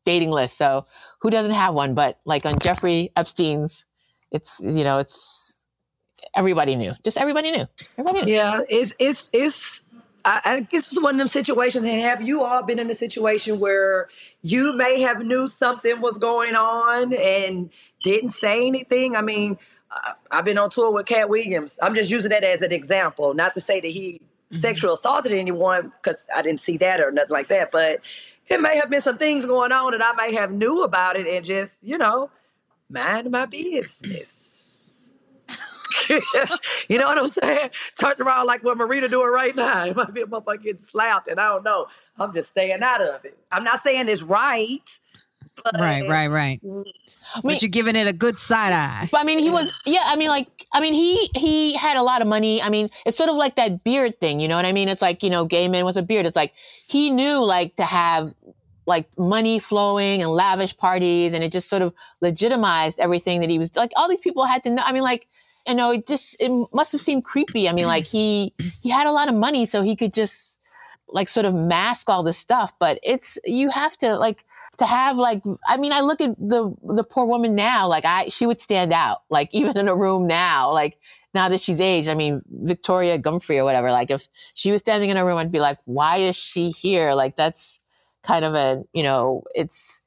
dating 0.04 0.30
list 0.30 0.56
so 0.58 0.84
who 1.20 1.30
doesn't 1.30 1.54
have 1.54 1.74
one 1.74 1.94
but 1.94 2.18
like 2.24 2.44
on 2.44 2.58
jeffrey 2.60 3.10
epstein's 3.16 3.86
it's 4.30 4.60
you 4.60 4.84
know 4.84 4.98
it's 4.98 5.62
everybody 6.36 6.76
knew 6.76 6.92
just 7.04 7.18
everybody 7.18 7.50
knew 7.50 7.64
everybody 7.98 8.24
knew 8.26 8.32
Yeah, 8.32 8.60
it's 8.68 8.94
it's 8.98 9.28
it's. 9.32 9.80
I, 10.24 10.40
I 10.44 10.60
guess 10.60 10.92
it's 10.92 11.02
one 11.02 11.16
of 11.16 11.18
them 11.18 11.26
situations. 11.26 11.84
And 11.84 12.00
have 12.00 12.22
you 12.22 12.44
all 12.44 12.62
been 12.62 12.78
in 12.78 12.88
a 12.88 12.94
situation 12.94 13.58
where 13.58 14.08
you 14.40 14.72
may 14.72 15.00
have 15.00 15.24
knew 15.24 15.48
something 15.48 16.00
was 16.00 16.16
going 16.16 16.54
on 16.54 17.12
and 17.12 17.70
didn't 18.04 18.28
say 18.28 18.64
anything? 18.64 19.16
I 19.16 19.20
mean, 19.20 19.58
I've 20.30 20.44
been 20.44 20.58
on 20.58 20.70
tour 20.70 20.92
with 20.92 21.06
Katt 21.06 21.28
Williams. 21.28 21.76
I'm 21.82 21.96
just 21.96 22.08
using 22.08 22.30
that 22.30 22.44
as 22.44 22.62
an 22.62 22.70
example, 22.70 23.34
not 23.34 23.54
to 23.54 23.60
say 23.60 23.80
that 23.80 23.88
he 23.88 24.20
Mm-hmm. 24.52 24.60
sexual 24.60 24.94
assaulted 24.94 25.32
anyone 25.32 25.92
because 26.02 26.26
I 26.34 26.42
didn't 26.42 26.60
see 26.60 26.78
that 26.78 27.00
or 27.00 27.12
nothing 27.12 27.32
like 27.32 27.48
that. 27.48 27.72
But 27.72 28.00
it 28.48 28.60
may 28.60 28.76
have 28.78 28.90
been 28.90 29.02
some 29.02 29.18
things 29.18 29.46
going 29.46 29.72
on 29.72 29.92
that 29.92 30.04
I 30.04 30.14
may 30.16 30.34
have 30.36 30.52
knew 30.52 30.84
about 30.84 31.16
it 31.16 31.26
and 31.26 31.44
just 31.44 31.82
you 31.84 31.98
know 31.98 32.30
mind 32.90 33.30
my 33.30 33.46
business. 33.46 35.10
you 36.88 36.98
know 36.98 37.08
what 37.08 37.18
I'm 37.18 37.28
saying? 37.28 37.70
Turns 37.98 38.20
around 38.20 38.46
like 38.46 38.64
what 38.64 38.76
Marina 38.78 39.08
doing 39.08 39.28
right 39.30 39.56
now. 39.56 39.86
It 39.86 39.96
might 39.96 40.14
be 40.14 40.22
a 40.22 40.26
motherfucker 40.26 40.62
getting 40.62 40.82
slapped, 40.82 41.28
and 41.28 41.40
I 41.40 41.48
don't 41.48 41.64
know. 41.64 41.86
I'm 42.18 42.32
just 42.34 42.50
staying 42.50 42.82
out 42.82 43.02
of 43.02 43.24
it. 43.24 43.38
I'm 43.52 43.64
not 43.64 43.80
saying 43.80 44.08
it's 44.08 44.22
right. 44.22 45.00
But 45.64 45.78
Right, 45.78 46.08
right, 46.08 46.28
right. 46.28 46.60
I 46.62 46.66
mean- 46.66 46.84
But 47.42 47.62
you're 47.62 47.68
giving 47.68 47.96
it 47.96 48.06
a 48.06 48.12
good 48.12 48.38
side 48.38 48.72
eye. 48.72 49.08
But 49.10 49.20
I 49.20 49.24
mean, 49.24 49.38
he 49.38 49.50
was, 49.50 49.72
yeah. 49.86 50.02
I 50.06 50.16
mean, 50.16 50.28
like, 50.28 50.48
I 50.74 50.80
mean, 50.80 50.94
he 50.94 51.28
he 51.36 51.74
had 51.76 51.96
a 51.96 52.02
lot 52.02 52.22
of 52.22 52.28
money. 52.28 52.62
I 52.62 52.68
mean, 52.70 52.88
it's 53.04 53.16
sort 53.16 53.28
of 53.30 53.36
like 53.36 53.56
that 53.56 53.84
beard 53.84 54.18
thing, 54.20 54.40
you 54.40 54.48
know 54.48 54.56
what 54.56 54.64
I 54.64 54.72
mean? 54.72 54.88
It's 54.88 55.02
like 55.02 55.22
you 55.22 55.30
know, 55.30 55.44
gay 55.44 55.68
men 55.68 55.84
with 55.84 55.96
a 55.96 56.02
beard. 56.02 56.24
It's 56.26 56.36
like 56.36 56.54
he 56.88 57.10
knew 57.10 57.44
like 57.44 57.76
to 57.76 57.84
have 57.84 58.32
like 58.86 59.06
money 59.18 59.58
flowing 59.58 60.22
and 60.22 60.30
lavish 60.30 60.76
parties, 60.76 61.34
and 61.34 61.44
it 61.44 61.52
just 61.52 61.68
sort 61.68 61.82
of 61.82 61.92
legitimized 62.20 62.98
everything 63.00 63.40
that 63.40 63.50
he 63.50 63.58
was 63.58 63.74
like. 63.76 63.92
All 63.96 64.08
these 64.08 64.20
people 64.20 64.44
had 64.46 64.62
to 64.64 64.70
know. 64.70 64.82
I 64.84 64.92
mean, 64.92 65.02
like, 65.02 65.28
you 65.68 65.74
know, 65.74 65.92
it 65.92 66.06
just 66.06 66.36
it 66.40 66.50
must 66.72 66.92
have 66.92 67.00
seemed 67.00 67.24
creepy. 67.24 67.68
I 67.68 67.72
mean, 67.74 67.86
like 67.86 68.06
he 68.06 68.54
he 68.82 68.88
had 68.90 69.06
a 69.06 69.12
lot 69.12 69.28
of 69.28 69.34
money, 69.34 69.66
so 69.66 69.82
he 69.82 69.94
could 69.94 70.14
just 70.14 70.58
like 71.08 71.28
sort 71.28 71.44
of 71.44 71.54
mask 71.54 72.08
all 72.08 72.22
this 72.22 72.38
stuff. 72.38 72.72
But 72.80 72.98
it's 73.02 73.38
you 73.44 73.68
have 73.70 73.96
to 73.98 74.16
like 74.16 74.44
to 74.82 74.86
have 74.86 75.16
like 75.16 75.42
I 75.66 75.76
mean 75.76 75.92
I 75.92 76.00
look 76.00 76.20
at 76.20 76.36
the 76.38 76.74
the 76.82 77.04
poor 77.04 77.24
woman 77.24 77.54
now 77.54 77.86
like 77.88 78.04
I 78.04 78.24
she 78.24 78.46
would 78.46 78.60
stand 78.60 78.92
out 78.92 79.18
like 79.30 79.48
even 79.52 79.78
in 79.78 79.88
a 79.88 79.96
room 79.96 80.26
now 80.26 80.72
like 80.72 80.98
now 81.34 81.48
that 81.48 81.60
she's 81.60 81.80
aged 81.80 82.08
I 82.08 82.14
mean 82.14 82.42
Victoria 82.50 83.18
Gumfrey 83.18 83.58
or 83.58 83.64
whatever 83.64 83.90
like 83.90 84.10
if 84.10 84.28
she 84.54 84.72
was 84.72 84.80
standing 84.80 85.10
in 85.10 85.16
a 85.16 85.24
room 85.24 85.38
I'd 85.38 85.52
be 85.52 85.60
like 85.60 85.78
why 85.84 86.16
is 86.16 86.36
she 86.36 86.70
here 86.70 87.14
like 87.14 87.36
that's 87.36 87.80
kind 88.22 88.44
of 88.44 88.54
a 88.54 88.82
you 88.92 89.04
know 89.04 89.44
it's 89.54 90.02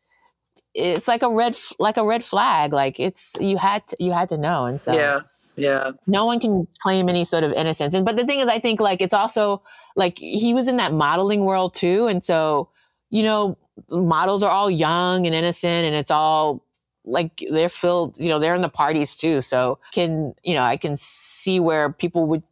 it's 0.73 1.07
like 1.07 1.23
a 1.23 1.29
red 1.29 1.55
like 1.79 1.95
a 1.95 2.05
red 2.05 2.23
flag 2.23 2.73
like 2.73 2.99
it's 2.99 3.37
you 3.39 3.57
had 3.57 3.87
to, 3.87 3.95
you 3.99 4.11
had 4.11 4.27
to 4.29 4.37
know 4.37 4.65
and 4.65 4.81
so 4.81 4.93
yeah, 4.93 5.21
yeah. 5.55 5.91
no 6.05 6.25
one 6.25 6.39
can 6.41 6.67
claim 6.79 7.07
any 7.07 7.23
sort 7.23 7.45
of 7.45 7.53
innocence. 7.53 7.93
And 7.93 8.05
but 8.05 8.17
the 8.17 8.25
thing 8.25 8.39
is, 8.39 8.47
I 8.47 8.59
think 8.59 8.81
like 8.81 9.01
it's 9.01 9.13
also 9.13 9.63
like 9.95 10.17
he 10.17 10.53
was 10.53 10.67
in 10.67 10.75
that 10.77 10.91
modeling 10.91 11.45
world 11.45 11.73
too, 11.73 12.07
and 12.07 12.23
so 12.23 12.69
you 13.09 13.23
know, 13.23 13.57
models 13.89 14.43
are 14.43 14.51
all 14.51 14.69
young 14.69 15.25
and 15.25 15.35
innocent, 15.35 15.85
and 15.85 15.95
it's 15.95 16.11
all 16.11 16.63
like 17.03 17.43
they're 17.51 17.69
filled. 17.69 18.17
You 18.17 18.29
know, 18.29 18.39
they're 18.39 18.55
in 18.55 18.61
the 18.61 18.69
parties 18.69 19.15
too, 19.15 19.41
so 19.41 19.79
can 19.93 20.33
you 20.43 20.55
know 20.55 20.63
I 20.63 20.77
can 20.77 20.97
see 20.97 21.59
where 21.59 21.91
people 21.91 22.27
would 22.27 22.43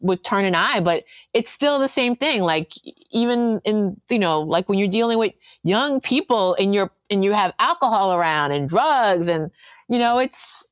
would 0.00 0.24
turn 0.24 0.44
an 0.44 0.54
eye, 0.54 0.80
but 0.82 1.04
it's 1.34 1.50
still 1.50 1.78
the 1.78 1.88
same 1.88 2.16
thing. 2.16 2.42
Like 2.42 2.72
even 3.10 3.60
in 3.64 4.00
you 4.10 4.18
know, 4.18 4.40
like 4.40 4.68
when 4.68 4.78
you're 4.78 4.88
dealing 4.88 5.18
with 5.18 5.32
young 5.62 6.00
people 6.00 6.56
and 6.60 6.74
you're 6.74 6.90
and 7.10 7.24
you 7.24 7.32
have 7.32 7.54
alcohol 7.58 8.12
around 8.12 8.52
and 8.52 8.68
drugs 8.68 9.28
and 9.28 9.50
you 9.88 9.98
know, 9.98 10.18
it's 10.18 10.68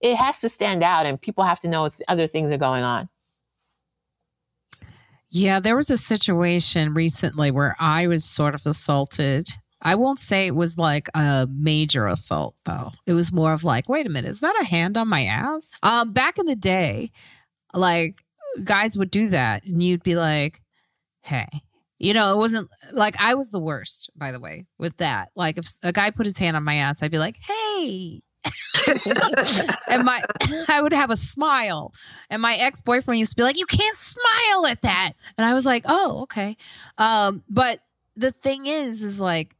it 0.00 0.16
has 0.16 0.40
to 0.40 0.48
stand 0.48 0.82
out 0.82 1.06
and 1.06 1.20
people 1.20 1.44
have 1.44 1.60
to 1.60 1.68
know 1.68 1.88
other 2.08 2.26
things 2.26 2.52
are 2.52 2.58
going 2.58 2.82
on. 2.82 3.08
Yeah, 5.34 5.60
there 5.60 5.76
was 5.76 5.90
a 5.90 5.96
situation 5.96 6.92
recently 6.92 7.50
where 7.50 7.74
I 7.80 8.06
was 8.06 8.22
sort 8.22 8.54
of 8.54 8.66
assaulted. 8.66 9.48
I 9.80 9.94
won't 9.94 10.18
say 10.18 10.46
it 10.46 10.54
was 10.54 10.76
like 10.76 11.08
a 11.14 11.48
major 11.50 12.06
assault 12.06 12.54
though. 12.66 12.92
It 13.06 13.14
was 13.14 13.32
more 13.32 13.54
of 13.54 13.64
like, 13.64 13.88
wait 13.88 14.06
a 14.06 14.10
minute, 14.10 14.30
is 14.30 14.40
that 14.40 14.60
a 14.60 14.64
hand 14.64 14.98
on 14.98 15.08
my 15.08 15.24
ass? 15.24 15.78
Um, 15.82 16.12
back 16.12 16.38
in 16.38 16.44
the 16.44 16.54
day, 16.54 17.12
like 17.72 18.16
guys 18.62 18.98
would 18.98 19.10
do 19.10 19.28
that 19.30 19.64
and 19.64 19.82
you'd 19.82 20.02
be 20.02 20.16
like, 20.16 20.60
hey, 21.22 21.48
you 21.98 22.12
know, 22.12 22.34
it 22.34 22.36
wasn't 22.36 22.68
like 22.92 23.18
I 23.18 23.34
was 23.34 23.50
the 23.50 23.58
worst, 23.58 24.10
by 24.14 24.32
the 24.32 24.40
way, 24.40 24.66
with 24.78 24.98
that. 24.98 25.30
Like 25.34 25.56
if 25.56 25.66
a 25.82 25.92
guy 25.92 26.10
put 26.10 26.26
his 26.26 26.36
hand 26.36 26.58
on 26.58 26.62
my 26.62 26.74
ass, 26.74 27.02
I'd 27.02 27.10
be 27.10 27.18
like, 27.18 27.36
hey, 27.36 28.20
and 29.88 30.04
my 30.04 30.22
I 30.68 30.80
would 30.82 30.92
have 30.92 31.10
a 31.10 31.16
smile. 31.16 31.92
And 32.30 32.42
my 32.42 32.54
ex-boyfriend 32.54 33.18
used 33.18 33.32
to 33.32 33.36
be 33.36 33.42
like, 33.42 33.58
"You 33.58 33.66
can't 33.66 33.96
smile 33.96 34.66
at 34.66 34.82
that." 34.82 35.12
And 35.38 35.46
I 35.46 35.54
was 35.54 35.66
like, 35.66 35.84
"Oh, 35.86 36.22
okay." 36.22 36.56
Um, 36.98 37.42
but 37.48 37.80
the 38.16 38.32
thing 38.32 38.66
is 38.66 39.02
is 39.02 39.20
like 39.20 39.56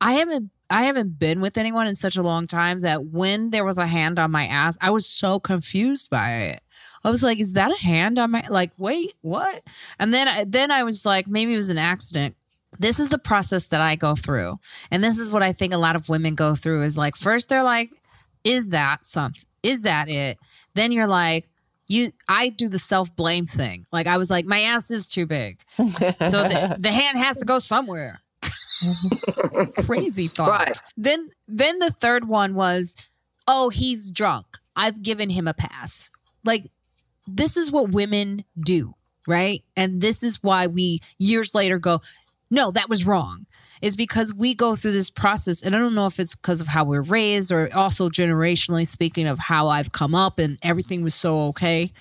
I 0.00 0.14
haven't 0.14 0.50
I 0.68 0.84
haven't 0.84 1.18
been 1.18 1.40
with 1.40 1.58
anyone 1.58 1.86
in 1.86 1.96
such 1.96 2.16
a 2.16 2.22
long 2.22 2.46
time 2.46 2.80
that 2.82 3.06
when 3.06 3.50
there 3.50 3.64
was 3.64 3.78
a 3.78 3.86
hand 3.86 4.18
on 4.18 4.30
my 4.30 4.46
ass, 4.46 4.78
I 4.80 4.90
was 4.90 5.06
so 5.06 5.40
confused 5.40 6.10
by 6.10 6.30
it. 6.42 6.62
I 7.02 7.10
was 7.10 7.22
like, 7.22 7.40
"Is 7.40 7.54
that 7.54 7.72
a 7.72 7.82
hand 7.82 8.18
on 8.18 8.30
my 8.30 8.44
like? 8.48 8.70
Wait, 8.78 9.14
what?" 9.22 9.62
And 9.98 10.14
then 10.14 10.50
then 10.50 10.70
I 10.70 10.84
was 10.84 11.04
like, 11.04 11.26
maybe 11.26 11.54
it 11.54 11.58
was 11.58 11.70
an 11.70 11.78
accident 11.78 12.36
this 12.78 13.00
is 13.00 13.08
the 13.08 13.18
process 13.18 13.66
that 13.66 13.80
I 13.80 13.96
go 13.96 14.14
through. 14.14 14.58
And 14.90 15.02
this 15.02 15.18
is 15.18 15.32
what 15.32 15.42
I 15.42 15.52
think 15.52 15.72
a 15.72 15.78
lot 15.78 15.96
of 15.96 16.08
women 16.08 16.34
go 16.34 16.54
through 16.54 16.82
is 16.82 16.96
like 16.96 17.16
first 17.16 17.48
they're 17.48 17.62
like 17.62 17.90
is 18.44 18.68
that 18.68 19.04
something? 19.04 19.42
Is 19.62 19.82
that 19.82 20.08
it? 20.08 20.38
Then 20.74 20.92
you're 20.92 21.06
like, 21.06 21.48
you 21.88 22.12
I 22.28 22.50
do 22.50 22.68
the 22.68 22.78
self 22.78 23.14
blame 23.16 23.46
thing. 23.46 23.86
Like 23.92 24.06
I 24.06 24.16
was 24.16 24.30
like, 24.30 24.46
my 24.46 24.62
ass 24.62 24.90
is 24.90 25.06
too 25.06 25.26
big. 25.26 25.60
So 25.72 25.84
the, 25.84 26.76
the 26.78 26.92
hand 26.92 27.18
has 27.18 27.38
to 27.38 27.44
go 27.44 27.58
somewhere. 27.58 28.20
Crazy 29.84 30.28
thought. 30.28 30.48
Right. 30.48 30.82
Then 30.96 31.30
then 31.48 31.78
the 31.80 31.90
third 31.90 32.26
one 32.26 32.54
was, 32.54 32.96
oh, 33.46 33.70
he's 33.70 34.10
drunk. 34.10 34.46
I've 34.76 35.02
given 35.02 35.30
him 35.30 35.48
a 35.48 35.54
pass. 35.54 36.10
Like 36.44 36.70
this 37.26 37.56
is 37.56 37.70
what 37.70 37.90
women 37.90 38.44
do, 38.58 38.94
right? 39.26 39.62
And 39.76 40.00
this 40.00 40.22
is 40.22 40.42
why 40.42 40.68
we 40.68 41.00
years 41.18 41.54
later 41.54 41.78
go, 41.78 42.00
no, 42.50 42.70
that 42.70 42.88
was 42.88 43.06
wrong 43.06 43.46
is 43.82 43.96
because 43.96 44.34
we 44.34 44.54
go 44.54 44.76
through 44.76 44.92
this 44.92 45.10
process. 45.10 45.62
And 45.62 45.74
I 45.74 45.78
don't 45.78 45.94
know 45.94 46.06
if 46.06 46.20
it's 46.20 46.34
because 46.34 46.60
of 46.60 46.68
how 46.68 46.84
we're 46.84 47.02
raised 47.02 47.50
or 47.50 47.74
also 47.74 48.08
generationally 48.08 48.86
speaking 48.86 49.26
of 49.26 49.38
how 49.38 49.68
I've 49.68 49.92
come 49.92 50.14
up 50.14 50.38
and 50.38 50.58
everything 50.62 51.02
was 51.02 51.14
so 51.14 51.40
okay, 51.48 51.92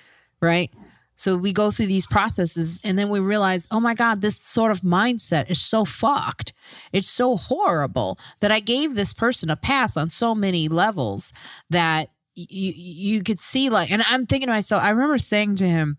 right? 0.42 0.72
So 1.16 1.36
we 1.36 1.52
go 1.52 1.70
through 1.70 1.88
these 1.88 2.06
processes 2.06 2.80
and 2.86 2.98
then 2.98 3.10
we 3.10 3.20
realize, 3.20 3.68
oh 3.72 3.82
my 3.82 3.94
God, 3.94 4.22
this 4.22 4.38
sort 4.38 4.72
of 4.72 4.82
mindset 4.82 5.50
is 5.52 5.62
so 5.62 5.84
fucked. 5.84 6.54
It's 6.94 7.10
so 7.10 7.36
horrible 7.36 8.18
that 8.40 8.54
I 8.54 8.62
gave 8.62 8.96
this 8.96 9.14
person 9.14 9.50
a 9.50 9.58
pass 9.58 9.98
on 9.98 10.10
so 10.10 10.34
many 10.34 10.70
levels 10.70 11.34
that 11.70 12.10
you 12.36 12.72
you 12.74 13.22
could 13.22 13.42
see 13.42 13.70
like 13.70 13.92
and 13.92 14.02
I'm 14.08 14.26
thinking 14.26 14.48
to 14.48 14.54
myself, 14.54 14.82
I 14.82 14.92
remember 14.92 15.18
saying 15.18 15.58
to 15.58 15.68
him, 15.68 15.98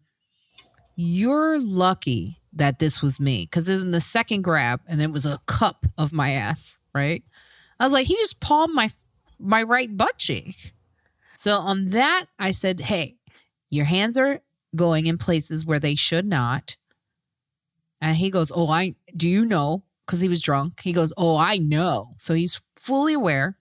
You're 0.96 1.58
lucky 1.60 2.39
that 2.52 2.78
this 2.78 3.00
was 3.02 3.20
me. 3.20 3.44
Because 3.44 3.68
in 3.68 3.90
the 3.90 4.00
second 4.00 4.42
grab 4.42 4.80
and 4.86 5.00
it 5.00 5.10
was 5.10 5.26
a 5.26 5.40
cup 5.46 5.86
of 5.96 6.12
my 6.12 6.32
ass 6.32 6.80
right? 6.94 7.22
I 7.78 7.84
was 7.84 7.92
like 7.92 8.06
he 8.06 8.16
just 8.16 8.40
palmed 8.40 8.74
my 8.74 8.90
my 9.38 9.62
right 9.62 9.94
butt 9.94 10.18
cheek. 10.18 10.72
So 11.36 11.54
on 11.54 11.90
that 11.90 12.26
i 12.38 12.50
said 12.50 12.80
hey 12.80 13.16
your 13.70 13.86
hands 13.86 14.18
are 14.18 14.40
going 14.76 15.06
in 15.06 15.18
places 15.18 15.64
where 15.64 15.78
they 15.78 15.94
should 15.94 16.26
not. 16.26 16.76
And 18.00 18.16
he 18.16 18.30
goes 18.30 18.52
oh 18.54 18.68
i 18.68 18.94
do 19.16 19.28
you 19.28 19.44
know? 19.44 19.84
Because 20.06 20.20
he 20.20 20.28
was 20.28 20.42
drunk. 20.42 20.80
He 20.80 20.92
goes 20.92 21.12
oh 21.16 21.36
i 21.36 21.56
know. 21.56 22.14
So 22.18 22.34
he's 22.34 22.60
fully 22.76 23.14
aware. 23.14 23.56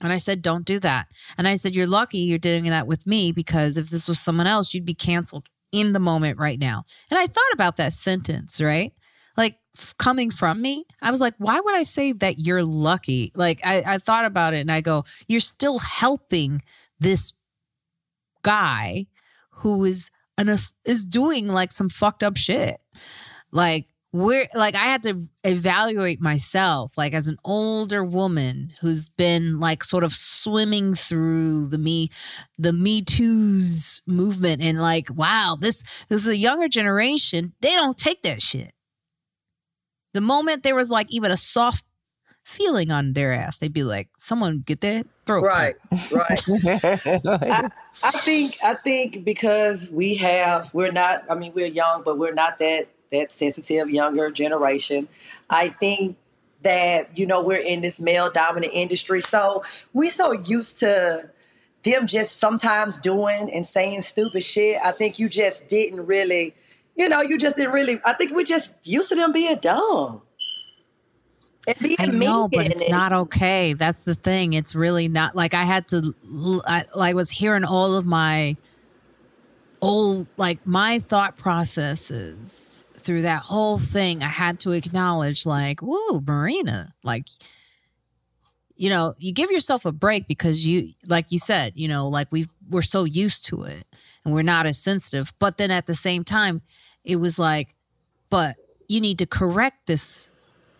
And 0.00 0.12
I 0.12 0.16
said, 0.16 0.42
don't 0.42 0.66
do 0.66 0.80
that. 0.80 1.06
And 1.38 1.46
I 1.46 1.54
said, 1.54 1.72
you're 1.72 1.86
lucky 1.86 2.18
you're 2.18 2.36
doing 2.36 2.64
that 2.64 2.88
with 2.88 3.06
me 3.06 3.30
because 3.30 3.78
if 3.78 3.90
this 3.90 4.08
was 4.08 4.18
someone 4.18 4.46
else, 4.46 4.74
you'd 4.74 4.84
be 4.84 4.92
canceled 4.92 5.48
in 5.74 5.92
the 5.92 6.00
moment 6.00 6.38
right 6.38 6.58
now. 6.58 6.84
And 7.10 7.18
I 7.18 7.26
thought 7.26 7.52
about 7.52 7.76
that 7.76 7.92
sentence, 7.92 8.60
right? 8.60 8.92
Like 9.36 9.56
f- 9.76 9.94
coming 9.98 10.30
from 10.30 10.62
me, 10.62 10.84
I 11.02 11.10
was 11.10 11.20
like, 11.20 11.34
why 11.38 11.58
would 11.58 11.74
I 11.74 11.82
say 11.82 12.12
that 12.12 12.38
you're 12.38 12.62
lucky? 12.62 13.32
Like 13.34 13.60
I, 13.64 13.82
I 13.84 13.98
thought 13.98 14.24
about 14.24 14.54
it 14.54 14.60
and 14.60 14.70
I 14.70 14.80
go, 14.80 15.04
you're 15.26 15.40
still 15.40 15.78
helping 15.80 16.62
this 17.00 17.32
guy 18.42 19.06
who 19.50 19.84
is 19.84 20.10
an, 20.38 20.48
is 20.84 21.04
doing 21.04 21.48
like 21.48 21.72
some 21.72 21.88
fucked 21.88 22.22
up 22.22 22.36
shit. 22.36 22.80
Like 23.50 23.88
where 24.14 24.46
like 24.54 24.76
I 24.76 24.84
had 24.84 25.02
to 25.02 25.28
evaluate 25.42 26.20
myself 26.20 26.96
like 26.96 27.14
as 27.14 27.26
an 27.26 27.36
older 27.44 28.04
woman 28.04 28.72
who's 28.80 29.08
been 29.08 29.58
like 29.58 29.82
sort 29.82 30.04
of 30.04 30.12
swimming 30.12 30.94
through 30.94 31.66
the 31.66 31.78
me 31.78 32.10
the 32.56 32.72
me 32.72 33.02
too's 33.02 34.02
movement 34.06 34.62
and 34.62 34.78
like 34.78 35.08
wow 35.12 35.56
this 35.60 35.82
this 36.08 36.22
is 36.22 36.28
a 36.28 36.36
younger 36.36 36.68
generation. 36.68 37.54
They 37.60 37.70
don't 37.70 37.98
take 37.98 38.22
that 38.22 38.40
shit. 38.40 38.72
The 40.12 40.20
moment 40.20 40.62
there 40.62 40.76
was 40.76 40.92
like 40.92 41.12
even 41.12 41.32
a 41.32 41.36
soft 41.36 41.84
feeling 42.44 42.92
on 42.92 43.14
their 43.14 43.32
ass 43.32 43.58
they'd 43.58 43.72
be 43.72 43.82
like 43.82 44.10
someone 44.18 44.62
get 44.64 44.82
that 44.82 45.06
throat 45.24 45.42
right 45.42 45.74
right. 46.12 46.42
I, 47.26 47.70
I 48.02 48.10
think 48.10 48.58
i 48.62 48.74
think 48.74 49.24
because 49.24 49.90
we 49.90 50.16
have 50.16 50.68
we're 50.74 50.92
not 50.92 51.24
i 51.30 51.34
mean 51.34 51.52
we're 51.54 51.66
young 51.66 52.02
but 52.04 52.18
we're 52.18 52.34
not 52.34 52.58
that 52.58 52.88
that 53.14 53.32
sensitive 53.32 53.90
younger 53.90 54.30
generation. 54.30 55.08
I 55.48 55.68
think 55.68 56.16
that 56.62 57.16
you 57.16 57.26
know 57.26 57.42
we're 57.42 57.58
in 57.58 57.80
this 57.80 58.00
male 58.00 58.30
dominant 58.30 58.72
industry, 58.74 59.20
so 59.20 59.62
we're 59.92 60.10
so 60.10 60.32
used 60.32 60.78
to 60.80 61.30
them 61.84 62.06
just 62.06 62.38
sometimes 62.38 62.98
doing 62.98 63.50
and 63.52 63.64
saying 63.64 64.00
stupid 64.00 64.42
shit. 64.42 64.78
I 64.82 64.92
think 64.92 65.18
you 65.18 65.28
just 65.28 65.68
didn't 65.68 66.06
really, 66.06 66.54
you 66.96 67.08
know, 67.08 67.22
you 67.22 67.38
just 67.38 67.56
didn't 67.56 67.72
really. 67.72 68.00
I 68.04 68.14
think 68.14 68.32
we're 68.32 68.44
just 68.44 68.74
used 68.82 69.10
to 69.10 69.14
them 69.14 69.32
being 69.32 69.56
dumb. 69.56 70.22
I 71.98 72.06
know, 72.06 72.48
but 72.48 72.66
it's 72.66 72.90
not 72.90 73.12
okay. 73.12 73.72
That's 73.72 74.02
the 74.02 74.14
thing. 74.14 74.52
It's 74.52 74.74
really 74.74 75.08
not 75.08 75.34
like 75.34 75.54
I 75.54 75.64
had 75.64 75.88
to. 75.88 76.14
I, 76.66 76.84
I 76.94 77.14
was 77.14 77.30
hearing 77.30 77.64
all 77.64 77.94
of 77.94 78.04
my 78.04 78.56
old, 79.80 80.26
like 80.36 80.66
my 80.66 80.98
thought 80.98 81.36
processes 81.36 82.73
through 83.04 83.22
that 83.22 83.42
whole 83.42 83.78
thing, 83.78 84.22
I 84.22 84.28
had 84.28 84.58
to 84.60 84.72
acknowledge, 84.72 85.46
like, 85.46 85.80
whoa, 85.80 86.20
Marina, 86.20 86.94
like, 87.02 87.26
you 88.76 88.90
know, 88.90 89.14
you 89.18 89.32
give 89.32 89.50
yourself 89.52 89.84
a 89.84 89.92
break 89.92 90.26
because 90.26 90.66
you, 90.66 90.94
like 91.06 91.30
you 91.30 91.38
said, 91.38 91.74
you 91.76 91.86
know, 91.86 92.08
like 92.08 92.26
we 92.32 92.46
we're 92.68 92.82
so 92.82 93.04
used 93.04 93.46
to 93.46 93.62
it 93.62 93.86
and 94.24 94.34
we're 94.34 94.42
not 94.42 94.66
as 94.66 94.78
sensitive. 94.78 95.32
But 95.38 95.58
then 95.58 95.70
at 95.70 95.86
the 95.86 95.94
same 95.94 96.24
time, 96.24 96.60
it 97.04 97.16
was 97.16 97.38
like, 97.38 97.76
but 98.30 98.56
you 98.88 99.00
need 99.00 99.18
to 99.18 99.26
correct 99.26 99.86
this. 99.86 100.28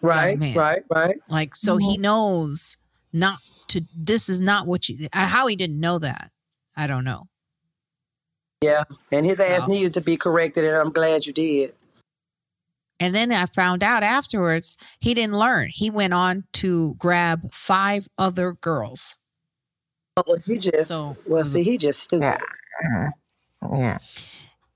Right, 0.03 0.37
right, 0.57 0.83
right. 0.91 1.17
Like, 1.29 1.55
so 1.55 1.77
mm-hmm. 1.77 1.89
he 1.89 1.97
knows 1.99 2.79
not 3.13 3.39
to, 3.69 3.83
this 3.97 4.29
is 4.29 4.41
not 4.41 4.67
what 4.67 4.89
you, 4.89 5.09
uh, 5.13 5.27
how 5.27 5.47
he 5.47 5.55
didn't 5.55 5.79
know 5.79 6.01
that. 6.01 6.33
I 6.77 6.89
don't 6.89 7.05
know. 7.05 7.29
Yeah. 8.61 8.85
And 9.13 9.25
his 9.25 9.39
ass 9.39 9.61
so. 9.61 9.67
needed 9.69 9.95
to 9.95 10.01
be 10.01 10.17
corrected. 10.17 10.65
And 10.65 10.75
I'm 10.75 10.91
glad 10.91 11.27
you 11.27 11.33
did. 11.33 11.73
And 13.05 13.15
then 13.15 13.33
I 13.33 13.45
found 13.45 13.85
out 13.85 14.03
afterwards 14.03 14.79
he 14.99 15.13
didn't 15.13 15.39
learn. 15.39 15.69
He 15.71 15.91
went 15.91 16.15
on 16.15 16.45
to 16.55 16.95
grab 16.99 17.53
five 17.53 18.09
other 18.17 18.55
girls. 18.55 19.17
Oh, 20.17 20.39
he 20.47 20.57
just 20.57 20.89
so, 20.89 21.15
well, 21.27 21.43
mm. 21.43 21.47
see, 21.47 21.63
he 21.63 21.77
just 21.77 22.01
stupid. 22.01 22.23
Yeah. 22.23 23.11
Mm-hmm. 23.63 23.77
yeah. 23.77 23.99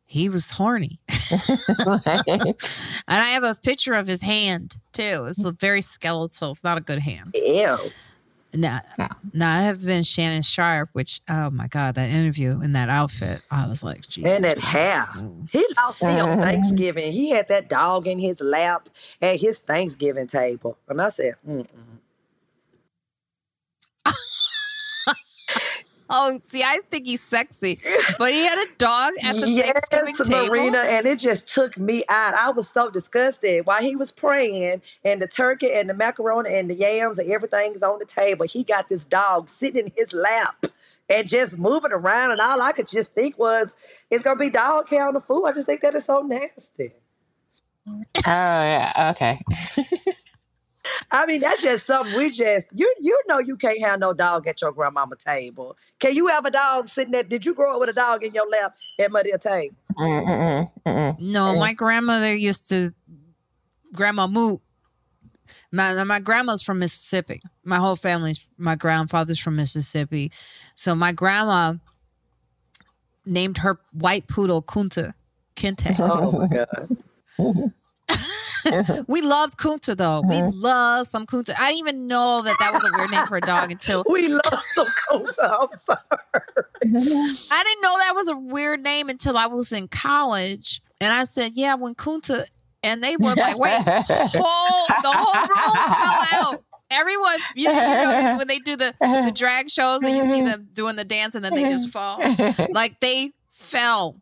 He 0.04 0.28
was 0.28 0.50
horny. 0.50 0.98
and 1.08 2.54
I 3.08 3.28
have 3.30 3.44
a 3.44 3.54
picture 3.62 3.94
of 3.94 4.06
his 4.06 4.20
hand 4.20 4.76
too. 4.92 5.26
It's 5.30 5.42
a 5.42 5.52
very 5.52 5.80
skeletal. 5.80 6.50
It's 6.50 6.64
not 6.64 6.76
a 6.76 6.82
good 6.82 6.98
hand. 6.98 7.34
Ew. 7.34 7.78
No, 8.54 8.78
no, 9.34 9.46
I 9.46 9.60
have 9.62 9.84
been 9.84 10.02
Shannon 10.02 10.40
Sharpe, 10.40 10.88
which 10.92 11.20
oh 11.28 11.50
my 11.50 11.66
god, 11.68 11.96
that 11.96 12.08
interview 12.08 12.60
in 12.62 12.72
that 12.72 12.88
outfit, 12.88 13.42
I 13.50 13.66
was 13.66 13.82
like, 13.82 14.04
and 14.16 14.42
that 14.44 14.58
hair. 14.58 15.06
He 15.50 15.66
lost 15.76 16.02
me 16.02 16.18
on 16.18 16.38
Thanksgiving. 16.38 17.12
He 17.12 17.30
had 17.30 17.48
that 17.48 17.68
dog 17.68 18.06
in 18.06 18.18
his 18.18 18.40
lap 18.40 18.88
at 19.20 19.38
his 19.38 19.58
Thanksgiving 19.58 20.28
table, 20.28 20.78
and 20.88 21.00
I 21.02 21.10
said, 21.10 21.34
Mm-mm. 21.46 21.66
Oh, 26.10 26.40
see, 26.50 26.62
I 26.62 26.78
think 26.88 27.06
he's 27.06 27.22
sexy, 27.22 27.80
but 28.18 28.32
he 28.32 28.44
had 28.44 28.58
a 28.58 28.70
dog 28.78 29.12
at 29.22 29.36
the 29.36 29.50
yes, 29.50 29.80
Thanksgiving 29.90 30.24
table. 30.24 30.54
Marina, 30.54 30.78
and 30.78 31.06
it 31.06 31.18
just 31.18 31.48
took 31.48 31.76
me 31.76 32.02
out. 32.08 32.34
I 32.34 32.50
was 32.50 32.68
so 32.68 32.90
disgusted 32.90 33.66
while 33.66 33.82
he 33.82 33.94
was 33.94 34.10
praying, 34.10 34.80
and 35.04 35.20
the 35.20 35.26
turkey 35.26 35.70
and 35.72 35.90
the 35.90 35.94
macaroni 35.94 36.54
and 36.54 36.70
the 36.70 36.74
yams 36.74 37.18
and 37.18 37.30
everything's 37.30 37.82
on 37.82 37.98
the 37.98 38.06
table. 38.06 38.46
He 38.46 38.64
got 38.64 38.88
this 38.88 39.04
dog 39.04 39.48
sitting 39.48 39.86
in 39.86 39.92
his 39.96 40.12
lap 40.14 40.66
and 41.10 41.28
just 41.28 41.58
moving 41.58 41.92
around, 41.92 42.30
and 42.30 42.40
all 42.40 42.62
I 42.62 42.72
could 42.72 42.88
just 42.88 43.14
think 43.14 43.38
was, 43.38 43.74
"It's 44.10 44.22
gonna 44.22 44.38
be 44.38 44.50
dog 44.50 44.88
hair 44.88 45.06
on 45.06 45.14
the 45.14 45.20
food." 45.20 45.44
I 45.44 45.52
just 45.52 45.66
think 45.66 45.82
that 45.82 45.94
is 45.94 46.06
so 46.06 46.22
nasty. 46.22 46.92
Oh 47.86 48.02
yeah. 48.26 49.10
Okay. 49.10 49.40
I 51.10 51.26
mean, 51.26 51.40
that's 51.40 51.62
just 51.62 51.86
something 51.86 52.16
we 52.16 52.30
just 52.30 52.68
you 52.74 52.92
you 53.00 53.20
know 53.26 53.38
you 53.38 53.56
can't 53.56 53.80
have 53.80 54.00
no 54.00 54.12
dog 54.12 54.46
at 54.46 54.60
your 54.62 54.72
grandmama 54.72 55.16
table. 55.16 55.76
Can 55.98 56.14
you 56.14 56.28
have 56.28 56.44
a 56.44 56.50
dog 56.50 56.88
sitting 56.88 57.12
there? 57.12 57.22
Did 57.22 57.44
you 57.44 57.54
grow 57.54 57.74
up 57.74 57.80
with 57.80 57.88
a 57.88 57.94
dog 57.94 58.24
in 58.24 58.32
your 58.34 58.48
lap 58.48 58.76
at 58.98 59.10
my 59.10 59.22
table? 59.22 59.76
Mm-mm, 59.98 60.70
mm-mm. 60.86 61.20
No, 61.20 61.52
mm. 61.52 61.58
my 61.58 61.72
grandmother 61.72 62.34
used 62.34 62.68
to, 62.68 62.92
Grandma 63.92 64.26
Moot. 64.26 64.60
My 65.72 66.04
my 66.04 66.20
grandma's 66.20 66.62
from 66.62 66.78
Mississippi. 66.78 67.42
My 67.64 67.78
whole 67.78 67.96
family's 67.96 68.44
my 68.56 68.74
grandfather's 68.74 69.38
from 69.38 69.56
Mississippi, 69.56 70.30
so 70.74 70.94
my 70.94 71.12
grandma 71.12 71.74
named 73.26 73.58
her 73.58 73.80
white 73.92 74.28
poodle 74.28 74.62
Kunta 74.62 75.14
Kinte. 75.56 75.94
Oh 75.98 76.38
my 76.38 76.48
god! 76.48 77.72
we 79.06 79.22
loved 79.22 79.56
Kunta 79.58 79.96
though. 79.96 80.22
We 80.22 80.36
mm-hmm. 80.36 80.60
loved 80.60 81.10
some 81.10 81.26
Kunta. 81.26 81.54
I 81.58 81.68
didn't 81.68 81.78
even 81.78 82.06
know 82.06 82.42
that 82.42 82.56
that 82.58 82.72
was 82.72 82.82
a 82.84 82.98
weird 82.98 83.10
name 83.10 83.26
for 83.26 83.36
a 83.36 83.40
dog 83.40 83.70
until 83.70 84.04
We 84.08 84.28
love 84.28 84.42
some 84.54 84.86
Kunta. 85.08 85.68
I'm 85.72 85.78
sorry. 85.78 85.98
I 87.50 87.64
didn't 87.64 87.82
know 87.82 87.98
that 87.98 88.12
was 88.14 88.28
a 88.28 88.36
weird 88.36 88.82
name 88.82 89.08
until 89.08 89.36
I 89.36 89.46
was 89.46 89.72
in 89.72 89.88
college. 89.88 90.80
And 91.00 91.12
I 91.12 91.24
said, 91.24 91.52
yeah, 91.54 91.74
when 91.74 91.94
Kunta, 91.94 92.44
and 92.82 93.02
they 93.02 93.16
were 93.16 93.34
like, 93.34 93.58
wait, 93.58 93.82
whole, 93.82 94.86
the 95.02 95.12
whole 95.12 95.42
room 95.42 96.26
fell 96.28 96.52
out. 96.52 96.64
Everyone, 96.90 97.36
you, 97.54 97.68
you 97.68 97.74
know, 97.74 98.36
when 98.38 98.48
they 98.48 98.60
do 98.60 98.74
the, 98.74 98.94
the 99.00 99.32
drag 99.34 99.68
shows 99.68 100.02
and 100.02 100.16
you 100.16 100.22
see 100.22 100.42
them 100.42 100.68
doing 100.72 100.96
the 100.96 101.04
dance 101.04 101.34
and 101.34 101.44
then 101.44 101.54
they 101.54 101.64
just 101.64 101.90
fall. 101.90 102.18
Like 102.70 102.98
they 103.00 103.32
fell 103.48 104.16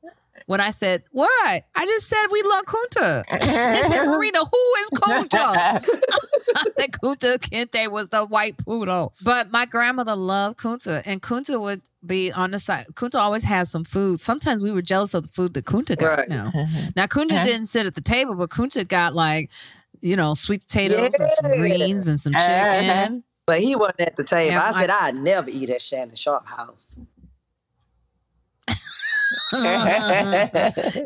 when 0.46 0.60
I 0.60 0.70
said, 0.70 1.02
what? 1.10 1.62
I 1.74 1.86
just 1.86 2.08
said 2.08 2.26
we 2.30 2.42
love 2.42 2.64
Kunta. 2.64 3.24
They 3.40 3.46
said, 3.88 4.04
Marina, 4.06 4.38
who 4.38 4.72
is 4.80 4.90
Kunta? 4.90 5.30
I 6.56 6.64
said 6.78 6.92
Kunta 6.92 7.38
Kinte 7.38 7.88
was 7.90 8.10
the 8.10 8.24
white 8.24 8.56
poodle. 8.58 9.12
But 9.22 9.50
my 9.50 9.66
grandmother 9.66 10.16
loved 10.16 10.58
Kunta, 10.58 11.02
and 11.04 11.20
Kunta 11.20 11.60
would 11.60 11.82
be 12.04 12.30
on 12.32 12.52
the 12.52 12.58
side. 12.58 12.86
Kunta 12.94 13.16
always 13.16 13.44
had 13.44 13.66
some 13.68 13.84
food. 13.84 14.20
Sometimes 14.20 14.60
we 14.60 14.70
were 14.72 14.82
jealous 14.82 15.14
of 15.14 15.24
the 15.24 15.28
food 15.30 15.54
that 15.54 15.64
Kunta 15.64 15.96
got 15.98 16.18
Right. 16.20 16.28
now. 16.28 16.52
Now 16.94 17.06
Kunta 17.06 17.42
didn't 17.44 17.66
sit 17.66 17.84
at 17.86 17.94
the 17.94 18.00
table, 18.00 18.34
but 18.36 18.48
Kunta 18.50 18.86
got 18.86 19.14
like, 19.14 19.50
you 20.00 20.14
know, 20.16 20.34
sweet 20.34 20.60
potatoes 20.62 21.14
and 21.18 21.30
some 21.30 21.52
greens 21.52 22.06
and 22.08 22.20
some 22.20 22.34
Uh-huh. 22.34 22.72
chicken. 22.80 23.24
But 23.46 23.60
he 23.60 23.76
wasn't 23.76 24.00
at 24.02 24.16
the 24.16 24.24
table. 24.24 24.52
Yeah, 24.54 24.70
I 24.74 24.80
said 24.80 24.90
I'd 24.90 25.14
never 25.16 25.48
eat 25.50 25.70
at 25.70 25.80
Shannon 25.82 26.14
Sharpe 26.16 26.46
house. 26.46 26.98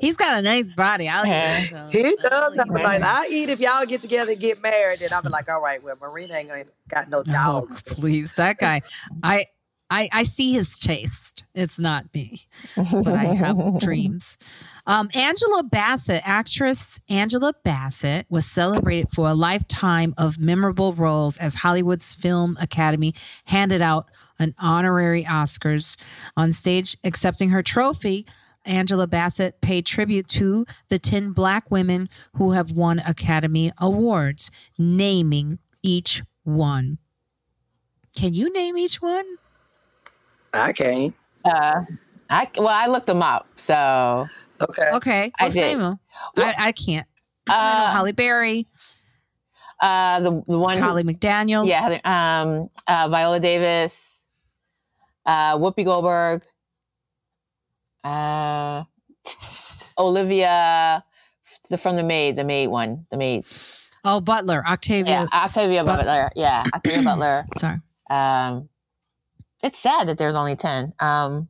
He's 0.01 0.17
got 0.17 0.37
a 0.39 0.43
nice 0.43 0.71
body. 0.73 1.09
I 1.09 1.23
like 1.23 1.71
so- 1.71 1.89
He 1.91 2.17
does 2.17 2.57
have 2.57 2.71
a 2.71 2.73
nice. 2.73 3.03
I 3.03 3.27
eat 3.31 3.49
if 3.49 3.61
y'all 3.61 3.85
get 3.87 4.01
together 4.01 4.33
and 4.33 4.41
get 4.41 4.63
married, 4.63 5.03
and 5.03 5.13
I'll 5.13 5.23
be 5.23 5.29
like, 5.29 5.49
all 5.49 5.61
right, 5.61 5.83
well, 5.83 5.97
Marina 6.01 6.35
ain't 6.35 6.49
gonna 6.49 6.65
got 6.89 7.09
no 7.09 7.23
Oh, 7.29 7.69
please, 7.87 8.35
that 8.35 8.59
guy. 8.59 8.83
I, 9.23 9.47
I, 9.91 10.09
I 10.13 10.23
see 10.23 10.53
his 10.53 10.79
taste. 10.79 11.45
It's 11.55 11.79
not 11.79 12.13
me, 12.15 12.43
but 12.77 13.09
I 13.09 13.25
have 13.35 13.57
dreams. 13.81 14.39
Um, 14.87 15.11
Angela 15.15 15.63
Bassett, 15.65 16.23
actress 16.25 17.01
Angela 17.09 17.53
Bassett, 17.65 18.27
was 18.31 18.47
celebrated 18.47 19.09
for 19.11 19.29
a 19.29 19.35
lifetime 19.35 20.15
of 20.17 20.39
memorable 20.39 20.93
roles 20.93 21.37
as 21.39 21.57
Hollywood's 21.57 22.15
Film 22.15 22.57
Academy 22.61 23.15
handed 23.45 23.83
out 23.83 24.09
an 24.41 24.55
honorary 24.59 25.23
Oscars. 25.23 25.97
On 26.37 26.51
stage, 26.53 26.97
accepting 27.05 27.51
her 27.51 27.63
trophy, 27.63 28.27
Angela 28.65 29.07
Bassett 29.07 29.61
paid 29.61 29.87
tribute 29.87 30.27
to 30.29 30.67
the 30.89 30.99
10 30.99 31.31
black 31.33 31.71
women 31.71 32.09
who 32.37 32.51
have 32.53 32.73
won 32.73 32.99
Academy 32.99 33.71
Awards, 33.79 34.51
naming 34.77 35.59
each 35.83 36.23
one. 36.43 36.99
Can 38.17 38.35
you 38.35 38.53
name 38.53 38.77
each 38.77 39.01
one? 39.01 39.25
I 40.53 40.73
can't. 40.73 41.15
Uh, 41.45 41.83
I 42.29 42.49
well, 42.59 42.69
I 42.69 42.87
looked 42.89 43.07
them 43.07 43.23
up. 43.23 43.47
So 43.55 44.27
Okay. 44.61 44.91
Okay, 44.95 45.33
I 45.39 45.45
let's 45.45 45.55
did. 45.55 45.61
name 45.63 45.79
them. 45.81 45.99
Well- 46.37 46.53
I, 46.59 46.69
I 46.69 46.73
can't. 46.73 47.07
I 47.49 47.53
know 47.53 47.85
uh, 47.87 47.91
Halle 47.93 48.13
Berry, 48.13 48.67
uh, 49.81 50.21
the 50.21 50.43
the 50.47 50.59
one, 50.59 50.77
who- 50.77 50.85
Holly 50.85 51.03
McDaniels. 51.03 51.67
yeah, 51.67 51.99
um, 52.05 52.69
uh, 52.87 53.09
Viola 53.09 53.41
Davis, 53.41 54.20
uh, 55.31 55.57
Whoopi 55.59 55.85
Goldberg, 55.85 56.43
uh, 58.05 58.85
Olivia, 59.99 61.05
the 61.69 61.79
from 61.79 61.97
the 61.97 62.03
maid, 62.03 62.37
the 62.37 62.45
maid 62.45 62.69
one, 62.69 63.07
the 63.11 63.17
maid, 63.17 63.45
Oh, 64.05 64.21
Butler, 64.21 64.65
Octavia. 64.67 65.27
yeah, 65.33 65.45
Octavia 65.45 65.85
But- 65.85 65.99
Butler, 65.99 66.31
yeah, 66.35 66.65
Octavia 66.75 67.03
Butler. 67.03 67.45
Sorry. 67.59 67.81
Um, 68.09 68.69
it's 69.63 69.79
sad 69.79 70.09
that 70.09 70.17
there's 70.19 70.35
only 70.35 70.57
ten. 70.57 70.93
Um, 71.01 71.49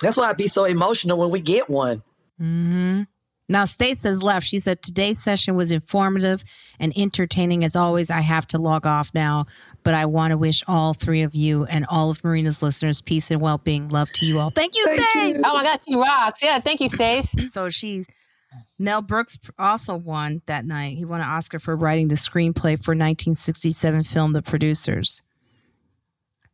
That's 0.00 0.16
why 0.16 0.30
I'd 0.30 0.36
be 0.38 0.48
so 0.48 0.64
emotional 0.64 1.18
when 1.18 1.30
we 1.30 1.40
get 1.40 1.68
one. 1.68 2.02
hmm 2.38 3.02
Now, 3.50 3.64
Stace 3.64 4.04
has 4.04 4.22
left. 4.22 4.46
She 4.46 4.60
said 4.60 4.80
today's 4.80 5.20
session 5.20 5.56
was 5.56 5.72
informative 5.72 6.44
and 6.78 6.96
entertaining 6.96 7.64
as 7.64 7.74
always. 7.74 8.08
I 8.08 8.20
have 8.20 8.46
to 8.48 8.58
log 8.58 8.86
off 8.86 9.10
now, 9.12 9.46
but 9.82 9.92
I 9.92 10.06
want 10.06 10.30
to 10.30 10.38
wish 10.38 10.62
all 10.68 10.94
three 10.94 11.22
of 11.22 11.34
you 11.34 11.64
and 11.64 11.84
all 11.88 12.10
of 12.10 12.22
Marina's 12.22 12.62
listeners 12.62 13.00
peace 13.00 13.28
and 13.28 13.40
well-being. 13.40 13.88
Love 13.88 14.08
to 14.14 14.24
you 14.24 14.38
all. 14.38 14.50
Thank 14.50 14.76
you, 14.76 14.84
Thank 14.86 15.00
you. 15.00 15.34
Stace. 15.34 15.42
oh 15.44 15.54
my 15.54 15.64
God, 15.64 15.80
she 15.84 15.96
rocks! 15.96 16.44
Yeah, 16.44 16.60
thank 16.60 16.80
you, 16.80 16.88
Stace. 16.88 17.34
So 17.50 17.68
she's 17.68 18.06
Mel 18.78 19.02
Brooks 19.02 19.38
also 19.58 19.96
won 19.96 20.42
that 20.46 20.64
night. 20.64 20.96
He 20.96 21.04
won 21.04 21.20
an 21.20 21.26
Oscar 21.26 21.58
for 21.58 21.74
writing 21.74 22.06
the 22.06 22.14
screenplay 22.14 22.76
for 22.76 22.92
1967 22.92 24.04
film 24.04 24.32
The 24.32 24.42
Producers. 24.42 25.22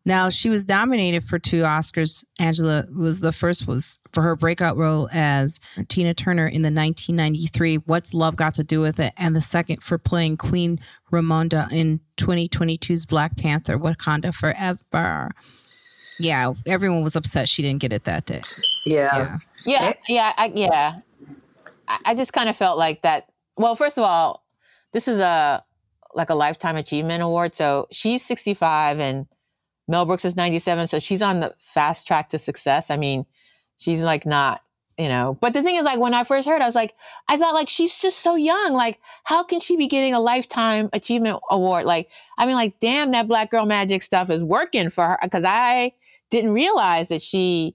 Now 0.07 0.29
she 0.29 0.49
was 0.49 0.69
nominated 0.69 1.25
for 1.25 1.39
two 1.41 1.63
Oscars. 1.63 2.25
Angela 2.39 2.87
was 2.97 3.21
the 3.21 3.33
first 3.33 3.67
was 3.67 3.99
for 4.13 4.23
her 4.23 4.37
breakout 4.37 4.77
role 4.77 5.09
as 5.13 5.59
Tina 5.89 6.15
Turner 6.15 6.47
in 6.47 6.63
the 6.63 6.69
1993 6.69 7.79
What's 7.79 8.15
Love 8.15 8.37
Got 8.37 8.55
to 8.55 8.65
Do 8.65 8.81
with 8.81 9.01
It, 9.01 9.13
and 9.17 9.35
the 9.35 9.41
second 9.41 9.83
for 9.83 9.99
playing 9.99 10.37
Queen 10.37 10.79
Ramonda 11.13 11.71
in 11.73 12.01
2022's 12.19 13.05
Black 13.05 13.37
Panther: 13.37 13.77
Wakanda 13.77 14.33
Forever. 14.33 15.33
Yeah, 16.21 16.53
everyone 16.67 17.03
was 17.03 17.17
upset 17.17 17.49
she 17.49 17.63
didn't 17.63 17.81
get 17.81 17.93
it 17.93 18.05
that 18.05 18.27
day. 18.27 18.43
Yeah. 18.87 19.17
Yeah. 19.17 19.39
Yeah, 19.67 19.89
eh? 19.89 19.93
yeah, 20.09 20.33
I, 20.37 20.53
yeah. 20.55 20.93
I, 21.89 21.99
I 22.07 22.15
just 22.15 22.33
kind 22.33 22.49
of 22.49 22.57
felt 22.57 22.79
like 22.79 23.03
that. 23.03 23.29
Well, 23.57 23.75
first 23.75 23.99
of 23.99 24.05
all, 24.05 24.45
this 24.93 25.09
is 25.09 25.19
a 25.19 25.65
like 26.15 26.31
a 26.31 26.35
lifetime 26.35 26.77
achievement 26.77 27.25
award. 27.25 27.57
So 27.57 27.89
she's 27.91 28.25
65 28.25 29.01
and 29.01 29.27
Mel 29.89 30.05
Brooks 30.07 30.25
is 30.25 30.37
97. 30.37 30.87
So 30.87 30.99
she's 30.99 31.23
on 31.23 31.41
the 31.41 31.55
fast 31.59 32.07
track 32.07 32.29
to 32.31 32.39
success. 32.39 32.91
I 32.91 32.97
mean, 32.97 33.25
she's 33.79 34.03
like 34.03 34.27
not, 34.27 34.63
you 34.99 35.09
know. 35.09 35.37
But 35.41 35.53
the 35.55 35.63
thing 35.63 35.77
is, 35.77 35.85
like 35.85 36.01
when 36.01 36.15
I 36.15 36.25
first 36.25 36.49
heard, 36.49 36.61
I 36.63 36.67
was 36.67 36.75
like, 36.75 36.95
I 37.29 37.37
thought 37.37 37.55
like 37.55 37.69
she's 37.69 38.01
just 38.01 38.19
so 38.21 38.35
young. 38.35 38.73
Like, 38.73 38.99
how 39.25 39.45
can 39.45 39.61
she 39.61 39.77
be 39.77 39.87
getting 39.87 40.15
a 40.15 40.21
lifetime 40.21 40.89
achievement 40.93 41.41
award? 41.51 41.85
Like, 41.85 42.11
I 42.39 42.47
mean, 42.47 42.57
like, 42.57 42.79
damn, 42.81 43.13
that 43.13 43.29
black 43.29 43.51
girl 43.51 43.67
magic 43.67 44.03
stuff 44.03 44.29
is 44.31 44.43
working 44.43 44.91
for 44.91 45.05
her. 45.05 45.19
Cause 45.31 45.45
I 45.47 45.93
didn't 46.31 46.53
realize 46.53 47.09
that 47.09 47.23
she 47.23 47.75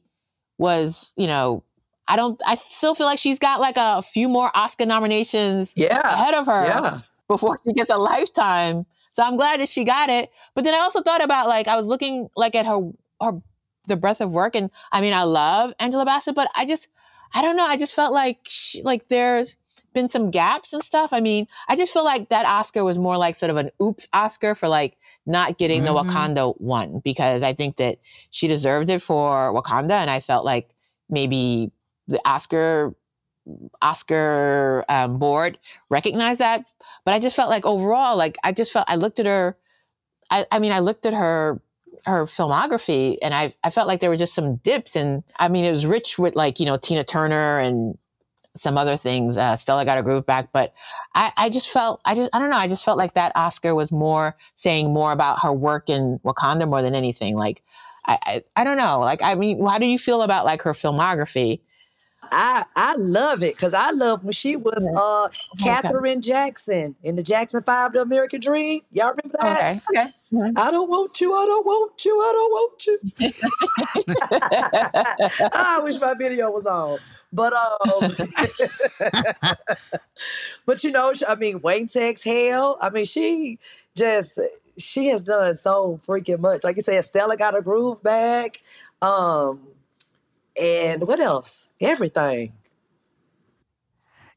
was, 0.57 1.13
you 1.15 1.27
know, 1.27 1.63
I 2.07 2.17
don't, 2.17 2.41
I 2.45 2.55
still 2.55 2.93
feel 2.93 3.05
like 3.07 3.19
she's 3.19 3.39
got 3.39 3.61
like 3.61 3.75
a 3.77 4.01
few 4.01 4.27
more 4.27 4.51
Oscar 4.53 4.85
nominations 4.85 5.73
Yeah. 5.77 6.01
ahead 6.13 6.33
of 6.33 6.45
her 6.47 6.65
Yeah. 6.65 6.97
before 7.29 7.57
she 7.65 7.71
gets 7.73 7.89
a 7.89 7.97
lifetime. 7.97 8.85
So 9.11 9.23
I'm 9.23 9.35
glad 9.37 9.59
that 9.59 9.69
she 9.69 9.83
got 9.83 10.09
it. 10.09 10.31
But 10.55 10.63
then 10.63 10.73
I 10.73 10.79
also 10.79 11.01
thought 11.01 11.23
about 11.23 11.47
like, 11.47 11.67
I 11.67 11.75
was 11.75 11.85
looking 11.85 12.29
like 12.35 12.55
at 12.55 12.65
her, 12.65 12.91
her, 13.21 13.41
the 13.87 13.97
breadth 13.97 14.21
of 14.21 14.33
work. 14.33 14.55
And 14.55 14.69
I 14.91 15.01
mean, 15.01 15.13
I 15.13 15.23
love 15.23 15.73
Angela 15.79 16.05
Bassett, 16.05 16.35
but 16.35 16.49
I 16.55 16.65
just, 16.65 16.89
I 17.33 17.41
don't 17.41 17.55
know. 17.55 17.65
I 17.65 17.77
just 17.77 17.95
felt 17.95 18.13
like, 18.13 18.39
she, 18.43 18.81
like 18.83 19.07
there's 19.07 19.57
been 19.93 20.07
some 20.07 20.31
gaps 20.31 20.71
and 20.71 20.83
stuff. 20.83 21.11
I 21.11 21.19
mean, 21.19 21.47
I 21.67 21.75
just 21.75 21.91
feel 21.91 22.05
like 22.05 22.29
that 22.29 22.45
Oscar 22.45 22.83
was 22.85 22.97
more 22.97 23.17
like 23.17 23.35
sort 23.35 23.49
of 23.49 23.57
an 23.57 23.71
oops 23.81 24.07
Oscar 24.13 24.55
for 24.55 24.69
like 24.69 24.97
not 25.25 25.57
getting 25.57 25.81
Mhm. 25.81 25.85
the 25.85 25.93
Wakanda 25.93 26.61
one 26.61 26.99
because 27.03 27.43
I 27.43 27.51
think 27.53 27.75
that 27.77 27.97
she 28.29 28.47
deserved 28.47 28.89
it 28.89 29.01
for 29.01 29.53
Wakanda. 29.53 29.91
And 29.93 30.09
I 30.09 30.21
felt 30.21 30.45
like 30.45 30.69
maybe 31.09 31.71
the 32.07 32.21
Oscar 32.25 32.95
Oscar 33.81 34.85
um, 34.89 35.17
board 35.17 35.57
recognized 35.89 36.39
that, 36.39 36.71
but 37.05 37.13
I 37.13 37.19
just 37.19 37.35
felt 37.35 37.49
like 37.49 37.65
overall, 37.65 38.17
like 38.17 38.37
I 38.43 38.51
just 38.51 38.71
felt 38.71 38.85
I 38.89 38.95
looked 38.95 39.19
at 39.19 39.25
her. 39.25 39.57
I, 40.29 40.45
I 40.51 40.59
mean, 40.59 40.71
I 40.71 40.79
looked 40.79 41.05
at 41.05 41.13
her 41.13 41.61
her 42.05 42.25
filmography, 42.25 43.17
and 43.21 43.33
I 43.33 43.53
I 43.63 43.69
felt 43.69 43.87
like 43.87 43.99
there 43.99 44.09
were 44.09 44.17
just 44.17 44.33
some 44.33 44.57
dips, 44.57 44.95
and 44.95 45.23
I 45.39 45.49
mean 45.49 45.65
it 45.65 45.71
was 45.71 45.85
rich 45.85 46.19
with 46.19 46.35
like 46.35 46.59
you 46.59 46.65
know 46.65 46.77
Tina 46.77 47.03
Turner 47.03 47.59
and 47.59 47.97
some 48.55 48.77
other 48.77 48.97
things. 48.97 49.37
Uh, 49.37 49.55
Stella 49.55 49.85
got 49.85 49.97
her 49.97 50.03
groove 50.03 50.25
back, 50.25 50.51
but 50.51 50.73
I, 51.15 51.31
I 51.37 51.49
just 51.49 51.69
felt 51.69 52.01
I 52.05 52.15
just 52.15 52.29
I 52.33 52.39
don't 52.39 52.49
know. 52.49 52.57
I 52.57 52.67
just 52.67 52.85
felt 52.85 52.97
like 52.97 53.13
that 53.13 53.31
Oscar 53.35 53.75
was 53.75 53.91
more 53.91 54.35
saying 54.55 54.93
more 54.93 55.11
about 55.11 55.39
her 55.41 55.53
work 55.53 55.89
in 55.89 56.19
Wakanda 56.25 56.67
more 56.67 56.81
than 56.81 56.95
anything. 56.95 57.35
Like 57.35 57.63
I 58.05 58.17
I, 58.23 58.41
I 58.57 58.63
don't 58.63 58.77
know. 58.77 58.99
Like 58.99 59.21
I 59.23 59.35
mean, 59.35 59.65
how 59.65 59.77
do 59.77 59.85
you 59.85 59.97
feel 59.97 60.21
about 60.21 60.45
like 60.45 60.61
her 60.63 60.73
filmography? 60.73 61.61
I 62.31 62.63
I 62.75 62.95
love 62.95 63.43
it 63.43 63.55
because 63.55 63.73
I 63.73 63.91
love 63.91 64.23
when 64.23 64.33
she 64.33 64.55
was 64.55 64.87
uh 64.95 65.29
Katherine 65.61 66.21
Jackson 66.21 66.95
in 67.03 67.15
the 67.15 67.23
Jackson 67.23 67.63
Five, 67.63 67.93
The 67.93 68.01
American 68.01 68.39
Dream. 68.39 68.81
Y'all 68.91 69.13
remember 69.15 69.37
that? 69.41 69.77
Okay, 69.91 70.01
okay. 70.01 70.51
I 70.55 70.71
don't 70.71 70.89
want 70.89 71.19
you. 71.19 71.33
I 71.33 71.45
don't 71.45 71.65
want 71.65 72.05
you. 72.05 72.19
I 72.19 72.31
don't 72.33 72.51
want 72.51 72.85
you. 72.87 72.99
I 75.53 75.79
wish 75.79 75.99
my 75.99 76.13
video 76.13 76.49
was 76.51 76.65
on. 76.65 76.99
But 77.33 77.53
um, 77.53 78.15
but 80.65 80.83
you 80.83 80.91
know, 80.91 81.13
I 81.27 81.35
mean, 81.35 81.61
Waitin' 81.61 81.87
to 81.87 82.09
Exhale. 82.09 82.77
I 82.81 82.89
mean, 82.89 83.05
she 83.05 83.57
just 83.95 84.39
she 84.77 85.07
has 85.07 85.23
done 85.23 85.55
so 85.55 85.99
freaking 86.05 86.39
much. 86.39 86.63
Like 86.63 86.75
you 86.75 86.81
said, 86.81 87.03
Stella 87.05 87.37
got 87.37 87.53
her 87.53 87.61
groove 87.61 88.03
back. 88.03 88.61
Um, 89.01 89.61
and 90.61 91.07
what 91.07 91.19
else? 91.19 91.71
Everything. 91.81 92.53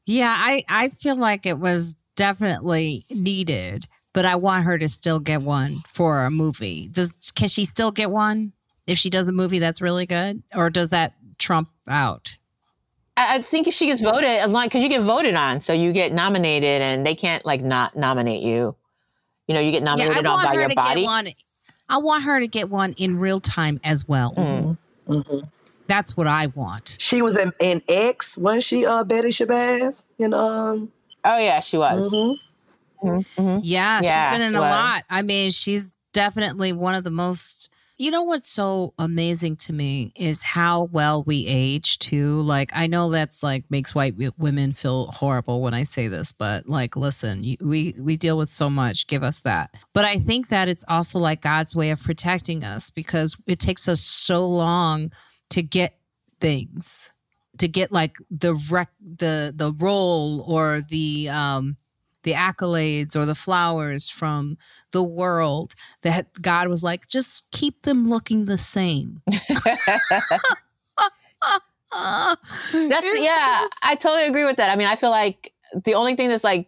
Yeah, 0.05 0.33
I 0.37 0.63
I 0.67 0.89
feel 0.89 1.15
like 1.15 1.45
it 1.45 1.57
was 1.57 1.95
definitely 2.15 3.03
needed, 3.09 3.85
but 4.13 4.25
I 4.25 4.35
want 4.35 4.65
her 4.65 4.77
to 4.77 4.87
still 4.89 5.19
get 5.19 5.41
one 5.41 5.75
for 5.87 6.23
a 6.23 6.31
movie. 6.31 6.89
Does 6.91 7.31
can 7.35 7.47
she 7.47 7.65
still 7.65 7.91
get 7.91 8.11
one 8.11 8.53
if 8.87 8.97
she 8.97 9.09
does 9.09 9.27
a 9.27 9.31
movie 9.31 9.59
that's 9.59 9.81
really 9.81 10.05
good, 10.05 10.43
or 10.53 10.69
does 10.69 10.89
that 10.89 11.13
trump 11.39 11.69
out? 11.87 12.37
I 13.17 13.35
I 13.37 13.41
think 13.41 13.67
if 13.67 13.73
she 13.73 13.87
gets 13.87 14.01
voted, 14.01 14.25
as 14.25 14.51
long 14.51 14.65
because 14.65 14.83
you 14.83 14.89
get 14.89 15.01
voted 15.01 15.35
on, 15.35 15.61
so 15.61 15.73
you 15.73 15.91
get 15.91 16.11
nominated, 16.13 16.81
and 16.81 17.05
they 17.05 17.15
can't 17.15 17.45
like 17.45 17.61
not 17.61 17.95
nominate 17.95 18.43
you. 18.43 18.75
You 19.47 19.53
know, 19.55 19.61
you 19.61 19.71
get 19.71 19.83
Yeah, 19.83 20.07
I 20.11 20.17
on 20.19 20.23
want 20.25 20.43
by 20.49 20.53
her 20.55 20.59
your 20.61 20.69
to 20.69 20.75
body. 20.75 21.01
get 21.01 21.05
one. 21.07 21.27
I 21.87 21.97
want 21.99 22.23
her 22.23 22.39
to 22.39 22.47
get 22.47 22.69
one 22.69 22.93
in 22.93 23.19
real 23.19 23.39
time 23.39 23.79
as 23.83 24.07
well. 24.07 24.33
Mm. 24.35 24.77
Mhm. 25.07 25.49
That's 25.87 26.17
what 26.17 26.27
I 26.27 26.47
want. 26.47 26.97
She 26.99 27.21
was 27.21 27.37
in, 27.37 27.51
in 27.59 27.81
X, 27.87 28.37
wasn't 28.37 28.63
she? 28.63 28.85
Uh, 28.85 29.03
Betty 29.03 29.29
Shabazz. 29.29 30.05
In 30.17 30.33
um. 30.33 30.91
Oh 31.23 31.37
yeah, 31.39 31.59
she 31.59 31.77
was. 31.77 32.11
mhm. 32.13 32.35
Mhm, 33.03 33.25
mhm. 33.37 33.59
Yeah, 33.63 34.01
Yeah, 34.01 34.29
she's 34.31 34.37
been 34.37 34.45
in 34.47 34.53
she 34.53 34.57
a 34.57 34.61
was. 34.61 34.69
lot. 34.71 35.03
I 35.09 35.21
mean, 35.21 35.51
she's 35.51 35.93
definitely 36.13 36.73
one 36.73 36.95
of 36.95 37.03
the 37.03 37.11
most. 37.11 37.69
You 37.97 38.11
know 38.11 38.23
what's 38.23 38.47
so 38.49 38.93
amazing 38.99 39.55
to 39.57 39.73
me 39.73 40.11
is 40.17 40.43
how 40.43 40.89
well 40.91 41.23
we 41.25 41.45
age 41.47 41.97
too. 41.99 42.41
Like 42.41 42.71
I 42.75 42.87
know 42.87 43.09
that's 43.09 43.41
like 43.41 43.63
makes 43.69 43.95
white 43.95 44.15
women 44.37 44.73
feel 44.73 45.07
horrible 45.07 45.61
when 45.61 45.73
I 45.73 45.83
say 45.83 46.09
this, 46.09 46.33
but 46.33 46.67
like 46.67 46.97
listen, 46.97 47.55
we 47.61 47.95
we 47.97 48.17
deal 48.17 48.37
with 48.37 48.49
so 48.49 48.69
much. 48.69 49.07
Give 49.07 49.23
us 49.23 49.39
that. 49.41 49.73
But 49.93 50.03
I 50.03 50.17
think 50.17 50.49
that 50.49 50.67
it's 50.67 50.83
also 50.89 51.19
like 51.19 51.41
God's 51.41 51.73
way 51.73 51.89
of 51.91 52.01
protecting 52.03 52.65
us 52.65 52.89
because 52.89 53.37
it 53.47 53.59
takes 53.59 53.87
us 53.87 54.01
so 54.01 54.45
long 54.45 55.11
to 55.49 55.63
get 55.63 55.97
things 56.39 57.13
to 57.57 57.67
get 57.67 57.91
like 57.91 58.17
the 58.29 58.53
rec 58.69 58.89
the 58.99 59.53
the 59.55 59.71
role 59.71 60.43
or 60.47 60.81
the 60.81 61.29
um 61.29 61.77
the 62.23 62.33
accolades 62.33 63.15
or 63.15 63.25
the 63.25 63.35
flowers 63.35 64.09
from 64.09 64.57
the 64.91 65.03
world 65.03 65.75
that 66.01 66.41
God 66.41 66.67
was 66.67 66.81
like, 66.83 67.07
just 67.07 67.49
keep 67.51 67.83
them 67.83 68.09
looking 68.09 68.45
the 68.45 68.57
same. 68.57 69.21
That's 69.27 69.55
yeah, 72.73 73.67
I 73.83 73.95
totally 73.95 74.27
agree 74.27 74.43
with 74.43 74.57
that. 74.57 74.71
I 74.71 74.75
mean, 74.75 74.87
I 74.87 74.95
feel 74.95 75.11
like 75.11 75.53
the 75.85 75.93
only 75.93 76.15
thing 76.15 76.29
that's 76.29 76.43
like 76.43 76.67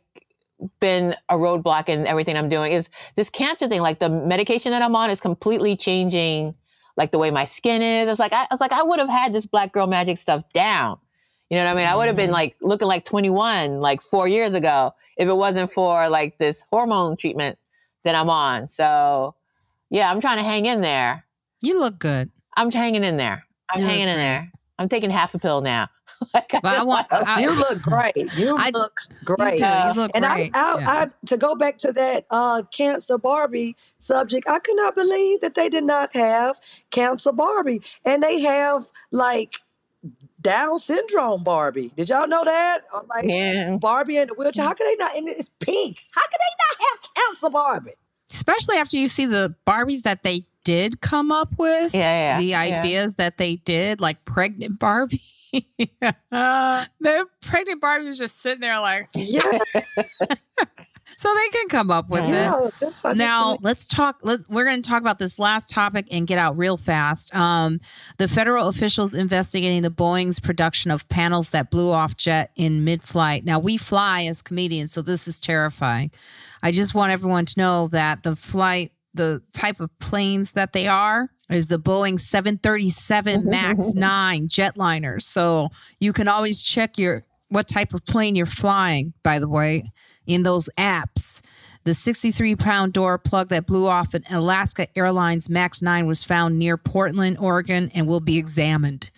been 0.80 1.16
a 1.28 1.36
roadblock 1.36 1.90
in 1.90 2.06
everything 2.08 2.38
I'm 2.38 2.50
doing 2.50 2.72
is 2.72 2.90
this 3.16 3.30
cancer 3.30 3.68
thing. 3.68 3.82
Like 3.82 4.00
the 4.00 4.10
medication 4.10 4.72
that 4.72 4.84
I'm 4.84 4.96
on 4.96 5.10
is 5.10 5.20
completely 5.20 5.76
changing 5.76 6.56
like 6.98 7.12
the 7.12 7.20
way 7.20 7.32
my 7.32 7.46
skin 7.46 7.82
is. 7.82 8.08
I 8.08 8.12
was 8.12 8.20
like 8.20 8.34
I, 8.34 8.46
was 8.52 8.60
like 8.60 8.74
I 8.74 8.84
would 8.84 9.00
have 9.00 9.10
had 9.10 9.32
this 9.32 9.46
black 9.46 9.72
girl 9.72 9.88
magic 9.88 10.18
stuff 10.18 10.42
down. 10.52 10.98
You 11.50 11.58
know 11.58 11.66
what 11.66 11.72
I 11.72 11.76
mean? 11.76 11.88
I 11.88 11.96
would 11.96 12.08
have 12.08 12.18
been 12.18 12.26
mm-hmm. 12.26 12.34
like 12.34 12.58
looking 12.60 12.90
like 12.90 13.06
21 13.06 13.80
like 13.80 14.02
4 14.02 14.28
years 14.28 14.54
ago 14.54 14.94
if 15.16 15.30
it 15.30 15.34
wasn't 15.34 15.72
for 15.72 16.10
like 16.10 16.38
this 16.38 16.66
hormone 16.70 17.16
treatment 17.16 17.58
that 18.04 18.16
I'm 18.16 18.30
on. 18.30 18.68
So, 18.68 19.36
yeah, 19.90 20.12
I'm 20.12 20.20
trying 20.20 20.40
to 20.40 20.44
hang 20.44 20.66
in 20.66 20.82
there. 20.82 21.26
You 21.62 21.80
look 21.80 22.00
good. 22.00 22.32
I'm 22.58 22.72
hanging 22.72 23.04
in 23.04 23.18
there. 23.18 23.46
I'm 23.70 23.82
You 23.82 23.88
hanging 23.88 24.10
in 24.10 24.18
there. 24.18 24.52
I'm 24.80 24.90
taking 24.90 25.10
half 25.10 25.34
a 25.34 25.40
pill 25.40 25.62
now. 25.62 25.88
like, 26.34 26.50
But 26.52 26.66
I 26.66 26.72
just 26.76 26.88
want 26.88 27.08
I, 27.12 27.42
You 27.42 27.52
look 27.58 27.82
great. 27.82 28.16
You 28.38 28.56
I- 28.58 28.72
look 28.74 29.00
you 29.10 29.16
great. 29.26 29.60
do. 29.60 29.66
You 29.66 29.94
look 29.94 30.12
And 30.16 30.26
I, 30.26 30.36
great. 30.36 30.52
I, 30.56 30.80
Yeah. 30.80 30.86
I, 30.90 31.08
to 31.28 31.38
go 31.38 31.56
back 31.56 31.78
to 31.80 31.92
that 31.94 32.26
uh, 32.32 32.64
cancer 32.72 33.18
Barbie 33.18 33.76
subject, 34.00 34.48
I 34.48 34.60
could 34.60 34.76
not 34.78 34.96
believe 34.96 35.42
that 35.42 35.56
they 35.56 35.70
did 35.70 35.84
not 35.84 36.14
have 36.16 36.60
cancer 36.92 37.32
Barbie, 37.32 37.82
and 38.06 38.24
they 38.24 38.40
have 38.42 38.88
like 39.12 39.58
Down 40.42 40.78
syndrome 40.78 41.44
Barbie. 41.44 41.92
Did 41.98 42.10
y'all 42.10 42.28
know 42.28 42.44
that? 42.46 42.82
Or, 42.94 43.04
like 43.10 43.26
yeah. 43.28 43.78
Barbie 43.80 44.18
in 44.18 44.28
the 44.28 44.34
wheelchair. 44.36 44.64
How 44.64 44.74
could 44.74 44.88
they 44.88 44.96
not? 44.96 45.16
And 45.16 45.28
it's 45.28 45.50
pink. 45.60 46.06
How 46.12 46.22
could 46.22 46.40
they 46.40 46.56
not 46.64 46.88
have 46.90 47.14
cancer 47.16 47.50
Barbie? 47.52 47.92
Especially 48.32 48.78
after 48.78 48.98
you 48.98 49.08
see 49.08 49.26
the 49.26 49.56
Barbies 49.66 50.02
that 50.04 50.24
they 50.24 50.46
did 50.68 51.00
come 51.00 51.32
up 51.32 51.58
with. 51.58 51.96
Yeah, 51.96 52.36
yeah. 52.36 52.40
the 52.40 52.46
yeah. 52.48 52.80
ideas 52.80 53.16
that 53.16 53.38
they 53.38 53.56
did, 53.56 54.02
like 54.02 54.24
pregnant 54.26 54.80
Barbie. 54.80 55.22
the 55.54 57.26
pregnant 57.42 57.80
Barbie 57.80 58.06
was 58.06 58.18
just 58.18 58.42
sitting 58.42 58.60
there 58.60 58.80
like, 58.82 59.08
Yeah, 59.16 59.42
so 61.18 61.34
they 61.34 61.50
can 61.50 61.70
come 61.70 61.90
up 61.90 62.10
with 62.10 62.26
it. 62.26 62.30
yeah. 62.32 62.70
That's, 62.82 63.06
I 63.06 63.12
just 63.12 63.18
Now 63.18 63.52
think- 63.52 63.64
let's 63.64 63.88
talk. 63.88 64.20
Let's 64.24 64.46
we're 64.50 64.66
going 64.66 64.82
to 64.82 64.90
talk 64.90 65.00
about 65.02 65.20
this 65.20 65.40
last 65.40 65.70
topic 65.70 66.08
and 66.12 66.28
get 66.28 66.38
out 66.38 66.58
real 66.58 66.76
fast. 66.76 67.34
Um, 67.34 67.80
the 68.18 68.28
federal 68.28 68.68
officials 68.68 69.16
investigating 69.16 69.84
the 69.84 69.90
Boeing's 69.90 70.40
production 70.42 70.92
of 70.92 71.08
panels 71.08 71.52
that 71.52 71.72
blew 71.72 71.92
off 71.92 72.18
jet 72.18 72.52
in 72.58 72.84
mid-flight. 72.84 73.46
Now 73.46 73.58
we 73.60 73.78
fly 73.78 74.24
as 74.26 74.42
comedians, 74.42 74.92
so 74.92 75.02
this 75.02 75.28
is 75.30 75.40
terrifying. 75.40 76.12
I 76.62 76.72
just 76.72 76.94
want 76.94 77.12
everyone 77.14 77.46
to 77.46 77.60
know 77.60 77.88
that 77.90 78.24
the 78.24 78.36
flight, 78.36 78.92
the 79.18 79.42
type 79.54 79.80
of 79.80 79.90
planes 80.00 80.54
that 80.54 80.74
they 80.74 80.88
are, 80.88 81.30
is 81.50 81.68
the 81.68 81.80
Boeing 81.80 82.20
737 82.20 83.42
mm-hmm, 83.42 83.50
Max 83.50 83.86
mm-hmm. 83.88 84.00
9 84.00 84.48
jetliner. 84.48 85.22
So 85.22 85.70
you 86.00 86.14
can 86.14 86.28
always 86.28 86.62
check 86.62 86.98
your 86.98 87.24
what 87.50 87.68
type 87.68 87.94
of 87.94 88.06
plane 88.06 88.36
you're 88.36 88.46
flying. 88.46 89.14
By 89.24 89.40
the 89.40 89.50
way, 89.50 89.84
in 90.26 90.44
those 90.44 90.70
apps. 90.78 91.42
The 91.86 91.94
63 91.94 92.58
pound 92.58 92.92
door 92.92 93.18
plug 93.18 93.48
that 93.48 93.66
blew 93.66 93.88
off 93.88 94.14
an 94.14 94.24
Alaska 94.30 94.88
Airlines 94.98 95.50
MAX 95.50 95.82
9 95.82 96.06
was 96.06 96.22
found 96.22 96.60
near 96.60 96.76
Portland, 96.76 97.38
Oregon, 97.40 97.90
and 97.96 98.06
will 98.08 98.20
be 98.20 98.38
examined. 98.38 99.10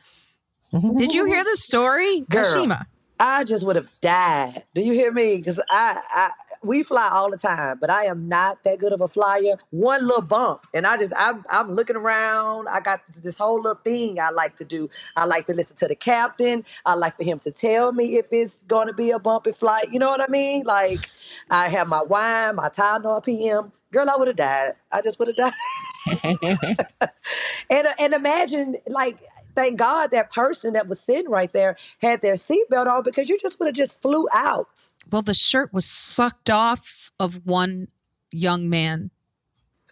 Mm-hmm. 0.72 0.98
Did 0.98 1.16
you 1.16 1.26
hear 1.26 1.44
the 1.44 1.56
story? 1.56 2.22
Girl. 2.30 2.44
Ashima. 2.44 2.86
I 3.20 3.46
just 3.46 3.66
would 3.66 3.78
have 3.78 3.90
died. 4.02 4.64
Do 4.76 4.84
you 4.84 4.94
hear 4.94 5.12
me? 5.12 5.38
Because 5.40 5.60
I, 5.72 6.00
I, 6.16 6.32
we 6.64 6.84
fly 6.84 7.10
all 7.12 7.32
the 7.32 7.38
time, 7.38 7.80
but 7.82 7.90
I 7.90 8.06
am 8.06 8.30
not 8.30 8.64
that 8.66 8.80
good 8.80 8.94
of 8.94 9.02
a 9.02 9.10
flyer. 9.10 9.58
One 9.72 10.08
little 10.08 10.22
bump, 10.24 10.68
and 10.76 10.88
I 10.88 10.98
just, 10.98 11.14
I'm, 11.18 11.46
I'm 11.50 11.72
looking 11.72 11.98
around. 11.98 12.70
I 12.70 12.82
got 12.82 13.02
this 13.24 13.40
whole 13.40 13.58
little 13.58 13.82
thing 13.84 14.22
I 14.22 14.32
like 14.32 14.58
to 14.60 14.66
do. 14.66 14.92
I 15.18 15.26
like 15.26 15.48
to 15.48 15.56
listen 15.56 15.78
to 15.78 15.90
the 15.90 15.96
captain. 15.96 16.66
I 16.86 16.96
like 16.96 17.18
for 17.18 17.24
him 17.26 17.40
to 17.42 17.52
tell 17.52 17.92
me 17.94 18.18
if 18.18 18.28
it's 18.32 18.64
going 18.64 18.88
to 18.88 18.94
be 18.94 19.12
a 19.12 19.20
bumpy 19.20 19.54
flight. 19.54 19.88
You 19.92 20.00
know 20.00 20.10
what 20.10 20.22
I 20.22 20.30
mean? 20.32 20.66
Like, 20.66 21.10
I 21.52 21.70
have 21.70 21.88
my 21.88 22.04
wine, 22.04 22.58
my 22.58 22.70
Tylenol 22.70 23.26
PM. 23.26 23.74
Girl, 23.94 24.12
I 24.12 24.18
would 24.18 24.28
have 24.30 24.38
died. 24.38 24.74
I 24.92 25.02
just 25.02 25.20
would 25.20 25.30
have 25.30 25.38
died. 25.38 25.54
and 27.70 27.88
and 28.00 28.14
imagine, 28.14 28.76
like, 28.88 29.18
thank 29.56 29.78
God 29.78 30.12
that 30.12 30.32
person 30.32 30.74
that 30.74 30.88
was 30.88 31.00
sitting 31.00 31.30
right 31.30 31.52
there 31.54 31.78
had 32.02 32.22
their 32.22 32.36
seatbelt 32.36 32.88
on 32.88 33.04
because 33.04 33.30
you 33.30 33.38
just 33.40 33.60
would 33.60 33.68
have 33.68 33.76
just 33.76 34.02
flew 34.02 34.28
out. 34.34 34.92
Well, 35.12 35.22
the 35.22 35.34
shirt 35.34 35.74
was 35.74 35.86
sucked 35.86 36.50
off 36.50 37.12
of 37.20 37.46
one 37.46 37.88
young 38.32 38.70
man. 38.70 39.12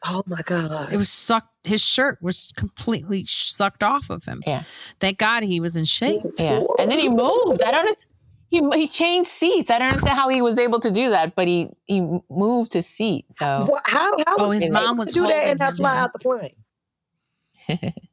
Oh 0.06 0.24
my 0.26 0.42
God. 0.46 0.92
It 0.94 0.98
was 0.98 1.10
sucked. 1.10 1.50
His 1.64 1.82
shirt 1.82 2.20
was 2.22 2.54
completely 2.56 3.26
sucked 3.26 3.84
off 3.84 4.10
of 4.10 4.26
him. 4.26 4.42
Yeah. 4.46 4.64
Thank 5.00 5.18
God 5.18 5.44
he 5.44 5.60
was 5.60 5.76
in 5.76 5.86
shape. 5.86 6.22
Yeah. 6.38 6.64
And 6.80 6.90
then 6.90 7.00
he 7.00 7.10
moved. 7.10 7.64
I 7.64 7.72
don't 7.72 7.82
understand. 7.82 8.14
He, 8.50 8.62
he 8.76 8.88
changed 8.88 9.28
seats. 9.30 9.70
I 9.70 9.80
don't 9.80 9.90
understand 9.90 10.18
how 10.18 10.30
he 10.30 10.42
was 10.42 10.58
able 10.58 10.80
to 10.80 10.90
do 10.92 11.10
that, 11.10 11.36
but 11.36 11.48
he 11.48 11.70
he 11.86 12.02
moved 12.30 12.74
his 12.74 12.88
seat. 12.88 13.26
So 13.36 13.66
What, 13.68 13.82
how 13.86 14.12
how 14.26 14.36
Oh, 14.40 14.48
was 14.48 14.56
his 14.56 14.64
he 14.66 14.70
mom 14.72 14.84
able 14.84 14.96
was 14.98 15.08
to 15.08 15.14
do 15.14 15.28
that 15.28 15.34
and 15.34 15.46
holding 15.46 15.58
not 15.60 15.70
him, 15.72 15.76
fly 15.76 15.94
yeah. 15.96 16.04
out 16.04 16.14
the 16.14 16.20
plane? 16.20 17.94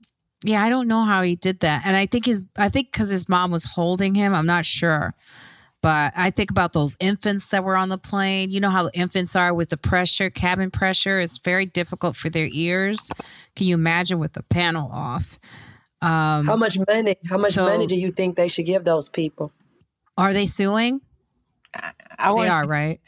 Yeah, 0.46 0.62
I 0.62 0.68
don't 0.68 0.88
know 0.88 1.04
how 1.04 1.22
he 1.22 1.36
did 1.36 1.60
that. 1.60 1.86
And 1.86 1.96
I 1.96 2.04
think 2.04 2.26
his 2.26 2.44
I 2.58 2.68
think 2.68 2.92
cuz 2.92 3.08
his 3.08 3.30
mom 3.30 3.50
was 3.50 3.64
holding 3.64 4.14
him, 4.14 4.34
I'm 4.34 4.44
not 4.44 4.66
sure. 4.66 5.14
But 5.80 6.12
I 6.16 6.30
think 6.30 6.50
about 6.50 6.74
those 6.74 6.96
infants 7.00 7.46
that 7.46 7.64
were 7.64 7.76
on 7.76 7.88
the 7.88 7.96
plane. 7.96 8.50
You 8.50 8.60
know 8.60 8.68
how 8.70 8.90
infants 8.92 9.34
are 9.36 9.54
with 9.54 9.70
the 9.70 9.76
pressure, 9.78 10.28
cabin 10.28 10.70
pressure. 10.70 11.18
It's 11.18 11.38
very 11.38 11.64
difficult 11.64 12.14
for 12.16 12.28
their 12.28 12.48
ears. 12.52 13.10
Can 13.56 13.66
you 13.68 13.74
imagine 13.74 14.18
with 14.18 14.34
the 14.34 14.42
panel 14.42 14.90
off? 14.92 15.38
Um, 16.02 16.44
How 16.46 16.56
much 16.56 16.78
money? 16.88 17.16
How 17.28 17.38
much 17.38 17.52
so- 17.54 17.64
money 17.64 17.86
do 17.86 17.96
you 17.96 18.10
think 18.10 18.36
they 18.36 18.48
should 18.48 18.66
give 18.66 18.84
those 18.84 19.08
people? 19.08 19.50
Are 20.16 20.32
they 20.32 20.46
suing? 20.46 21.00
I 21.74 21.92
They 22.28 22.32
wonder, 22.32 22.52
are, 22.52 22.66
right? 22.66 23.00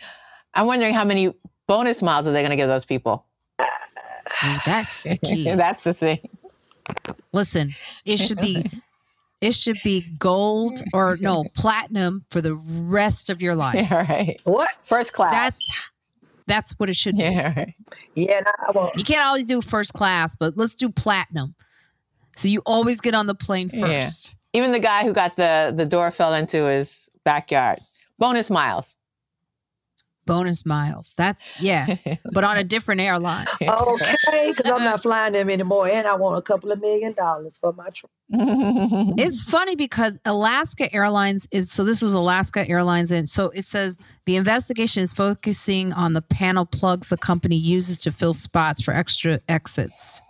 I'm 0.55 0.67
wondering 0.67 0.95
how 0.95 1.05
many 1.05 1.33
bonus 1.67 2.03
miles 2.03 2.27
are 2.27 2.33
they 2.33 2.41
going 2.41 2.51
to 2.51 2.57
give 2.57 2.69
those 2.69 2.85
people? 2.85 3.27
That's 4.65 5.03
the 5.03 5.17
key. 5.19 5.45
That's 5.57 5.85
the 5.85 5.95
thing. 5.95 6.19
Listen, 7.33 7.71
it 8.05 8.19
should 8.19 8.41
be 8.41 8.65
it 9.41 9.55
should 9.55 9.79
be 9.85 10.05
gold 10.19 10.83
or 10.93 11.17
no 11.21 11.45
platinum 11.55 12.25
for 12.31 12.41
the 12.41 12.55
rest 12.55 13.31
of 13.31 13.41
your 13.43 13.55
life. 13.67 13.75
Yeah, 13.75 14.07
right. 14.11 14.41
What? 14.45 14.69
First 14.83 15.13
class. 15.13 15.33
That's 15.33 15.71
that's 16.47 16.73
what 16.79 16.89
it 16.89 16.97
should 16.97 17.17
be. 17.17 17.23
yeah, 17.25 17.53
right. 17.57 17.75
Yeah, 18.15 18.41
nah, 18.41 18.53
I 18.69 18.71
won't. 18.73 18.97
You 18.97 19.05
can't 19.05 19.25
always 19.27 19.47
do 19.47 19.61
first 19.61 19.93
class, 19.95 20.37
but 20.37 20.57
let's 20.57 20.75
do 20.77 20.89
platinum. 20.89 21.55
So 22.37 22.49
you 22.49 22.63
always 22.67 23.01
get 23.01 23.15
on 23.15 23.27
the 23.27 23.35
plane 23.35 23.69
Yeah. 23.73 24.03
first. 24.05 24.35
Even 24.57 24.73
the 24.73 24.81
guy 24.81 25.05
who 25.05 25.13
got 25.13 25.37
the 25.37 25.73
the 25.77 25.85
door 25.85 26.11
fell 26.11 26.33
into 26.33 26.65
his 26.67 27.11
backyard. 27.25 27.79
Bonus 28.19 28.51
miles. 28.51 28.97
Bonus 30.25 30.67
miles. 30.67 31.15
That's 31.17 31.61
yeah, 31.61 31.97
but 32.33 32.43
on 32.43 32.57
a 32.57 32.65
different 32.65 33.01
airline. 33.01 33.47
Okay, 33.63 34.51
because 34.51 34.71
I'm 34.71 34.83
not 34.83 35.03
flying 35.03 35.35
them 35.35 35.51
anymore, 35.51 35.89
and 35.89 36.07
I 36.07 36.17
want 36.17 36.39
a 36.39 36.43
couple 36.43 36.73
of 36.73 36.81
million 36.81 37.13
dollars 37.13 37.59
for 37.59 37.73
my 37.73 37.91
trip. 37.91 38.11
It's 39.19 39.43
funny 39.45 39.77
because 39.77 40.19
Alaska 40.25 40.93
Airlines 40.93 41.47
is 41.53 41.71
so 41.71 41.85
this 41.85 42.03
was 42.03 42.15
Alaska 42.15 42.69
Airlines 42.69 43.13
and 43.13 43.29
so 43.29 43.51
it 43.51 43.65
says 43.65 43.99
the 44.25 44.37
investigation 44.37 45.03
is 45.03 45.13
focusing 45.13 45.93
on 45.93 46.15
the 46.15 46.23
panel 46.23 46.67
plugs 46.67 47.09
the 47.09 47.17
company 47.17 47.57
uses 47.57 48.01
to 48.01 48.11
fill 48.11 48.35
spots 48.35 48.81
for 48.81 48.93
extra 48.93 49.41
exits. 49.49 50.23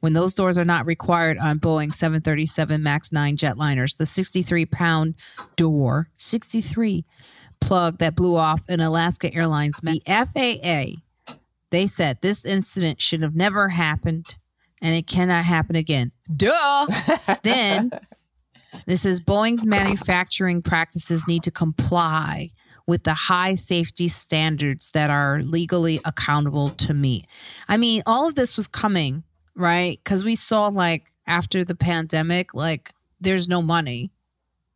When 0.00 0.14
those 0.14 0.34
doors 0.34 0.58
are 0.58 0.64
not 0.64 0.86
required 0.86 1.38
on 1.38 1.58
Boeing 1.58 1.92
737 1.92 2.82
MAX 2.82 3.12
9 3.12 3.36
jetliners, 3.36 3.96
the 3.96 4.06
63 4.06 4.66
pound 4.66 5.14
door, 5.56 6.08
63 6.16 7.04
plug 7.60 7.98
that 7.98 8.16
blew 8.16 8.36
off 8.36 8.62
in 8.68 8.80
Alaska 8.80 9.32
Airlines, 9.32 9.80
the 9.82 10.02
FAA, 10.06 11.36
they 11.70 11.86
said 11.86 12.18
this 12.20 12.44
incident 12.44 13.00
should 13.00 13.22
have 13.22 13.36
never 13.36 13.68
happened 13.68 14.38
and 14.82 14.94
it 14.94 15.06
cannot 15.06 15.44
happen 15.44 15.76
again. 15.76 16.12
Duh. 16.34 16.86
then 17.42 17.90
this 18.86 19.04
is 19.04 19.20
Boeing's 19.20 19.66
manufacturing 19.66 20.62
practices 20.62 21.26
need 21.28 21.42
to 21.44 21.50
comply 21.50 22.50
with 22.86 23.04
the 23.04 23.14
high 23.14 23.54
safety 23.54 24.08
standards 24.08 24.90
that 24.90 25.10
are 25.10 25.42
legally 25.42 26.00
accountable 26.04 26.70
to 26.70 26.94
meet. 26.94 27.26
I 27.68 27.76
mean, 27.76 28.02
all 28.06 28.26
of 28.26 28.34
this 28.34 28.56
was 28.56 28.66
coming, 28.66 29.22
right? 29.60 29.98
Because 30.02 30.24
we 30.24 30.34
saw 30.34 30.68
like 30.68 31.10
after 31.26 31.64
the 31.64 31.74
pandemic, 31.74 32.54
like 32.54 32.92
there's 33.20 33.48
no 33.48 33.62
money 33.62 34.10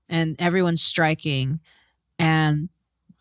and 0.08 0.36
everyone's 0.38 0.82
striking. 0.82 1.60
And 2.18 2.68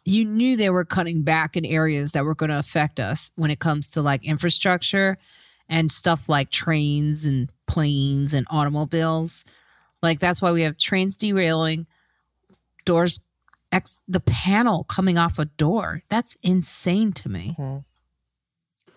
you 0.06 0.26
knew 0.26 0.56
they 0.56 0.70
were 0.70 0.86
cutting 0.86 1.24
back 1.24 1.56
in 1.56 1.66
areas 1.66 2.12
that 2.12 2.26
were 2.26 2.36
going 2.36 2.50
to 2.50 2.60
affect 2.60 3.00
us 3.00 3.32
when 3.36 3.50
it 3.50 3.60
comes 3.60 3.90
to 3.92 4.02
like 4.02 4.24
infrastructure 4.26 5.18
and 5.70 5.92
stuff 5.92 6.28
like 6.28 6.52
trains 6.52 7.26
and 7.26 7.50
planes 7.68 8.34
and 8.34 8.46
automobiles. 8.50 9.46
Like 10.02 10.20
that's 10.20 10.42
why 10.42 10.52
we 10.52 10.64
have 10.64 10.78
trains 10.78 11.16
derailing, 11.18 11.88
doors 12.86 13.22
ex 13.72 14.02
the 14.08 14.20
panel 14.20 14.84
coming 14.84 15.18
off 15.18 15.40
a 15.40 15.46
door. 15.46 16.04
That's 16.10 16.38
insane 16.44 17.14
to 17.14 17.30
me. 17.30 17.56
Mm-hmm. 17.58 17.78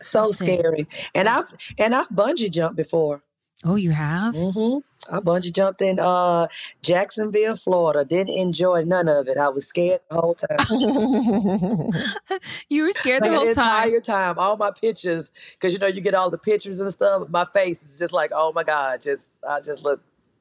So 0.00 0.30
see. 0.30 0.56
scary. 0.56 0.86
And 1.14 1.28
I've 1.28 1.50
and 1.78 1.94
I've 1.94 2.08
bungee 2.08 2.50
jumped 2.50 2.76
before. 2.76 3.22
Oh, 3.64 3.76
you 3.76 3.90
have? 3.90 4.34
hmm 4.34 4.78
I 5.10 5.20
bungee 5.20 5.52
jumped 5.52 5.82
in 5.82 5.98
uh 6.00 6.48
Jacksonville, 6.82 7.56
Florida. 7.56 8.04
Didn't 8.04 8.36
enjoy 8.36 8.82
none 8.82 9.08
of 9.08 9.28
it. 9.28 9.38
I 9.38 9.48
was 9.48 9.66
scared 9.66 10.00
the 10.10 10.16
whole 10.20 10.34
time. 10.34 11.92
You 12.68 12.84
were 12.84 12.92
scared 12.92 13.22
the 13.22 13.30
whole 13.30 13.52
time. 13.54 13.88
entire 13.88 14.00
time. 14.00 14.38
All 14.38 14.56
my 14.56 14.70
pictures, 14.70 15.30
because 15.52 15.72
you 15.72 15.78
know 15.78 15.86
you 15.86 16.00
get 16.00 16.14
all 16.14 16.30
the 16.30 16.38
pictures 16.38 16.80
and 16.80 16.90
stuff. 16.90 17.28
My 17.28 17.44
face 17.54 17.82
is 17.82 17.98
just 17.98 18.12
like, 18.12 18.32
oh 18.34 18.52
my 18.52 18.64
god, 18.64 19.00
just 19.02 19.38
I 19.48 19.60
just 19.60 19.84
look 19.84 20.00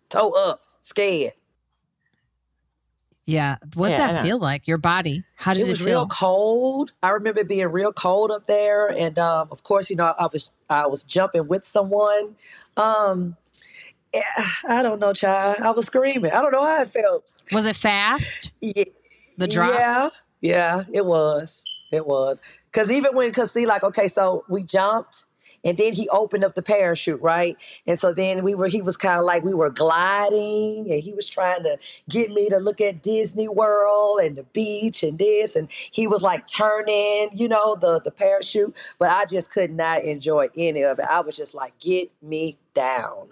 toe 0.10 0.32
up, 0.48 0.62
scared. 0.82 1.34
Yeah. 3.26 3.58
What 3.74 3.90
Yeah, 3.90 4.14
that 4.14 4.24
feel 4.24 4.40
like? 4.40 4.68
Your 4.68 4.78
body? 4.78 5.24
How 5.36 5.54
did 5.54 5.68
it 5.68 5.72
it, 5.72 5.78
feel? 5.78 5.86
real 5.86 6.08
cold. 6.08 6.92
I 7.02 7.10
remember 7.10 7.44
being 7.44 7.68
real 7.68 7.92
cold 7.92 8.32
up 8.32 8.46
there, 8.46 8.88
and 8.88 9.18
um, 9.18 9.48
of 9.52 9.64
course, 9.64 9.90
you 9.90 9.96
know, 9.96 10.14
I 10.18 10.28
was 10.32 10.52
I 10.70 10.86
was 10.88 11.04
jumping 11.04 11.48
with 11.48 11.66
someone. 11.66 12.36
Um, 12.78 13.36
eh, 14.14 14.22
I 14.68 14.84
don't 14.84 15.00
know, 15.00 15.14
child. 15.14 15.58
I 15.62 15.72
was 15.72 15.88
screaming. 15.88 16.32
I 16.32 16.42
don't 16.42 16.52
know 16.52 16.64
how 16.64 16.82
I 16.82 16.86
felt. 16.86 17.24
Was 17.52 17.66
it 17.66 17.76
fast? 17.76 18.52
Yeah, 18.62 18.86
The 19.38 19.48
drop? 19.48 19.74
Yeah, 19.74 20.10
yeah, 20.42 20.84
it 20.94 21.06
was. 21.06 21.64
It 21.92 22.06
was. 22.06 22.42
Cause 22.72 22.92
even 22.92 23.16
when, 23.16 23.32
cause 23.32 23.52
see, 23.52 23.66
like, 23.66 23.84
okay, 23.84 24.08
so 24.08 24.44
we 24.50 24.64
jumped 24.64 25.26
and 25.66 25.80
then 25.80 25.94
he 25.94 26.08
opened 26.10 26.44
up 26.44 26.54
the 26.54 26.62
parachute, 26.62 27.20
right? 27.22 27.58
And 27.88 28.00
so 28.00 28.14
then 28.14 28.44
we 28.44 28.54
were, 28.54 28.68
he 28.68 28.84
was 28.84 28.96
kind 28.96 29.20
of 29.20 29.26
like, 29.26 29.44
we 29.44 29.56
were 29.56 29.72
gliding 29.72 30.92
and 30.92 31.02
he 31.02 31.12
was 31.12 31.28
trying 31.28 31.64
to 31.64 31.80
get 32.08 32.30
me 32.30 32.48
to 32.50 32.58
look 32.58 32.80
at 32.80 33.02
Disney 33.02 33.48
World 33.48 34.20
and 34.20 34.38
the 34.38 34.44
beach 34.44 35.02
and 35.02 35.18
this. 35.18 35.56
And 35.56 35.68
he 35.72 36.08
was 36.08 36.22
like 36.22 36.48
turning, 36.48 37.32
you 37.34 37.48
know, 37.48 37.76
the, 37.76 38.00
the 38.00 38.12
parachute, 38.12 38.76
but 39.00 39.10
I 39.10 39.26
just 39.26 39.52
could 39.52 39.72
not 39.72 40.04
enjoy 40.04 40.50
any 40.56 40.84
of 40.84 41.00
it. 41.00 41.06
I 41.10 41.22
was 41.22 41.36
just 41.36 41.56
like, 41.56 41.78
get 41.80 42.12
me 42.22 42.60
down. 42.76 43.30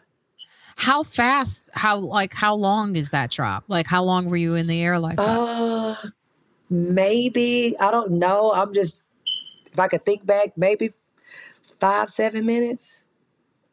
How 0.75 1.03
fast? 1.03 1.69
How 1.75 1.97
like 1.97 2.33
how 2.33 2.55
long 2.55 2.95
is 2.95 3.11
that 3.11 3.29
drop? 3.29 3.63
Like 3.67 3.85
how 3.85 4.03
long 4.03 4.25
were 4.25 4.35
you 4.35 4.55
in 4.55 4.65
the 4.65 4.81
air 4.81 4.97
like 4.97 5.17
that? 5.17 5.23
Uh, 5.23 5.95
maybe 6.67 7.75
I 7.79 7.91
don't 7.91 8.13
know. 8.13 8.51
I'm 8.51 8.73
just 8.73 9.03
if 9.71 9.79
I 9.79 9.87
could 9.87 10.03
think 10.03 10.25
back, 10.25 10.57
maybe 10.57 10.93
five, 11.83 12.09
seven 12.09 12.45
minutes, 12.45 13.03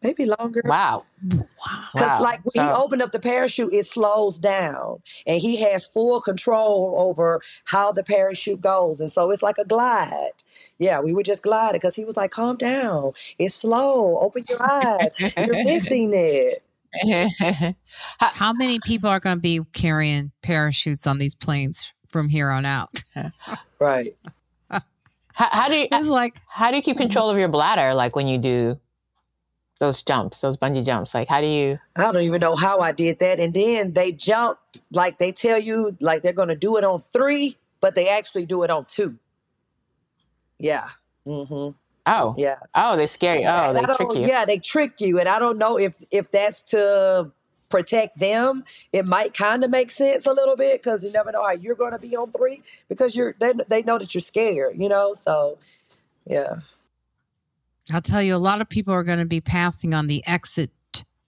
maybe 0.02 0.26
longer. 0.26 0.62
wow. 0.64 1.04
wow. 1.24 1.44
Because 1.92 2.18
Wow. 2.18 2.22
like 2.22 2.40
when 2.44 2.64
he 2.66 2.72
opened 2.72 3.02
up 3.02 3.12
the 3.12 3.20
parachute, 3.20 3.72
it 3.72 3.86
slows 3.86 4.38
down, 4.38 5.02
and 5.26 5.40
he 5.40 5.60
has 5.60 5.86
full 5.86 6.20
control 6.20 6.94
over 6.98 7.40
how 7.64 7.92
the 7.92 8.02
parachute 8.02 8.60
goes, 8.60 9.00
and 9.00 9.12
so 9.12 9.30
it's 9.30 9.42
like 9.42 9.58
a 9.58 9.64
glide. 9.64 10.32
Yeah, 10.78 11.00
we 11.00 11.12
were 11.12 11.22
just 11.22 11.42
gliding 11.42 11.78
because 11.78 11.94
he 11.96 12.04
was 12.04 12.16
like, 12.16 12.30
"Calm 12.30 12.56
down, 12.56 13.12
it's 13.38 13.54
slow. 13.54 14.18
Open 14.20 14.44
your 14.48 14.62
eyes. 14.62 15.14
You're 15.36 15.64
missing 15.64 16.12
it." 16.14 16.62
How 18.18 18.52
many 18.52 18.80
people 18.80 19.08
are 19.08 19.20
going 19.20 19.36
to 19.36 19.40
be 19.40 19.60
carrying 19.72 20.32
parachutes 20.42 21.06
on 21.06 21.18
these 21.18 21.36
planes 21.36 21.92
from 22.08 22.28
here 22.28 22.50
on 22.50 22.64
out? 22.64 23.04
Right. 23.78 24.14
How, 25.40 25.48
how 25.50 25.68
do 25.68 25.74
you 25.74 25.88
It's 25.90 26.08
like 26.08 26.34
how 26.46 26.70
do 26.70 26.76
you 26.76 26.82
keep 26.82 26.98
control 26.98 27.30
of 27.30 27.38
your 27.38 27.48
bladder 27.48 27.94
like 27.94 28.14
when 28.14 28.28
you 28.28 28.36
do 28.36 28.78
those 29.78 30.02
jumps, 30.02 30.42
those 30.42 30.58
bungee 30.58 30.84
jumps? 30.84 31.14
Like 31.14 31.28
how 31.28 31.40
do 31.40 31.46
you 31.46 31.78
I 31.96 32.02
don't 32.12 32.22
even 32.22 32.40
know 32.40 32.54
how 32.54 32.80
I 32.80 32.92
did 32.92 33.18
that. 33.20 33.40
And 33.40 33.54
then 33.54 33.94
they 33.94 34.12
jump, 34.12 34.58
like 34.92 35.18
they 35.18 35.32
tell 35.32 35.58
you, 35.58 35.96
like 36.00 36.22
they're 36.22 36.34
going 36.34 36.50
to 36.50 36.56
do 36.56 36.76
it 36.76 36.84
on 36.84 37.02
three, 37.12 37.56
but 37.80 37.94
they 37.94 38.08
actually 38.08 38.44
do 38.44 38.62
it 38.64 38.70
on 38.70 38.84
two. 38.84 39.16
Yeah. 40.58 40.88
Mm-hmm. 41.26 41.74
Oh. 42.06 42.34
Yeah. 42.36 42.56
Oh, 42.74 42.96
they 42.96 43.06
scare 43.06 43.38
you. 43.40 43.46
Oh, 43.46 43.72
they 43.72 43.82
trick 43.82 44.14
you. 44.14 44.26
Yeah, 44.26 44.44
they 44.44 44.58
trick 44.58 45.00
you. 45.00 45.18
And 45.18 45.28
I 45.28 45.38
don't 45.38 45.56
know 45.56 45.78
if 45.78 45.96
if 46.10 46.30
that's 46.30 46.62
to 46.64 47.32
protect 47.70 48.18
them. 48.18 48.64
It 48.92 49.06
might 49.06 49.32
kind 49.32 49.64
of 49.64 49.70
make 49.70 49.90
sense 49.90 50.26
a 50.26 50.32
little 50.32 50.56
bit 50.56 50.82
because 50.82 51.04
you 51.04 51.12
never 51.12 51.32
know 51.32 51.42
how 51.42 51.52
you're 51.52 51.74
going 51.74 51.92
to 51.92 51.98
be 51.98 52.16
on 52.16 52.30
three 52.32 52.62
because 52.88 53.16
you're 53.16 53.34
they, 53.38 53.52
they 53.68 53.82
know 53.82 53.98
that 53.98 54.14
you're 54.14 54.20
scared, 54.20 54.76
you 54.76 54.88
know? 54.88 55.14
So, 55.14 55.58
yeah. 56.26 56.56
I'll 57.92 58.02
tell 58.02 58.22
you, 58.22 58.34
a 58.34 58.38
lot 58.38 58.60
of 58.60 58.68
people 58.68 58.92
are 58.92 59.04
going 59.04 59.18
to 59.18 59.24
be 59.24 59.40
passing 59.40 59.94
on 59.94 60.06
the 60.06 60.22
exit 60.26 60.70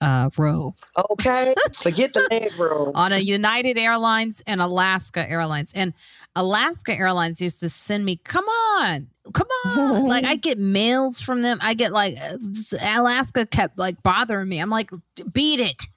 uh, 0.03 0.29
row 0.37 0.75
Okay. 1.11 1.55
Forget 1.81 2.13
the 2.13 2.27
leg 2.29 2.51
room. 2.59 2.91
on 2.93 3.13
a 3.13 3.19
United 3.19 3.77
Airlines 3.77 4.43
and 4.45 4.61
Alaska 4.61 5.29
Airlines. 5.29 5.71
And 5.73 5.93
Alaska 6.35 6.93
Airlines 6.93 7.41
used 7.41 7.61
to 7.61 7.69
send 7.69 8.03
me, 8.03 8.17
come 8.17 8.45
on, 8.45 9.07
come 9.33 9.47
on. 9.65 10.03
like 10.07 10.25
I 10.25 10.35
get 10.35 10.59
mails 10.59 11.21
from 11.21 11.41
them. 11.41 11.57
I 11.61 11.73
get 11.73 11.93
like, 11.93 12.15
uh, 12.21 12.37
Alaska 12.81 13.45
kept 13.45 13.79
like 13.79 14.03
bothering 14.03 14.49
me. 14.49 14.59
I'm 14.59 14.69
like, 14.69 14.91
beat 15.31 15.61
it. 15.61 15.87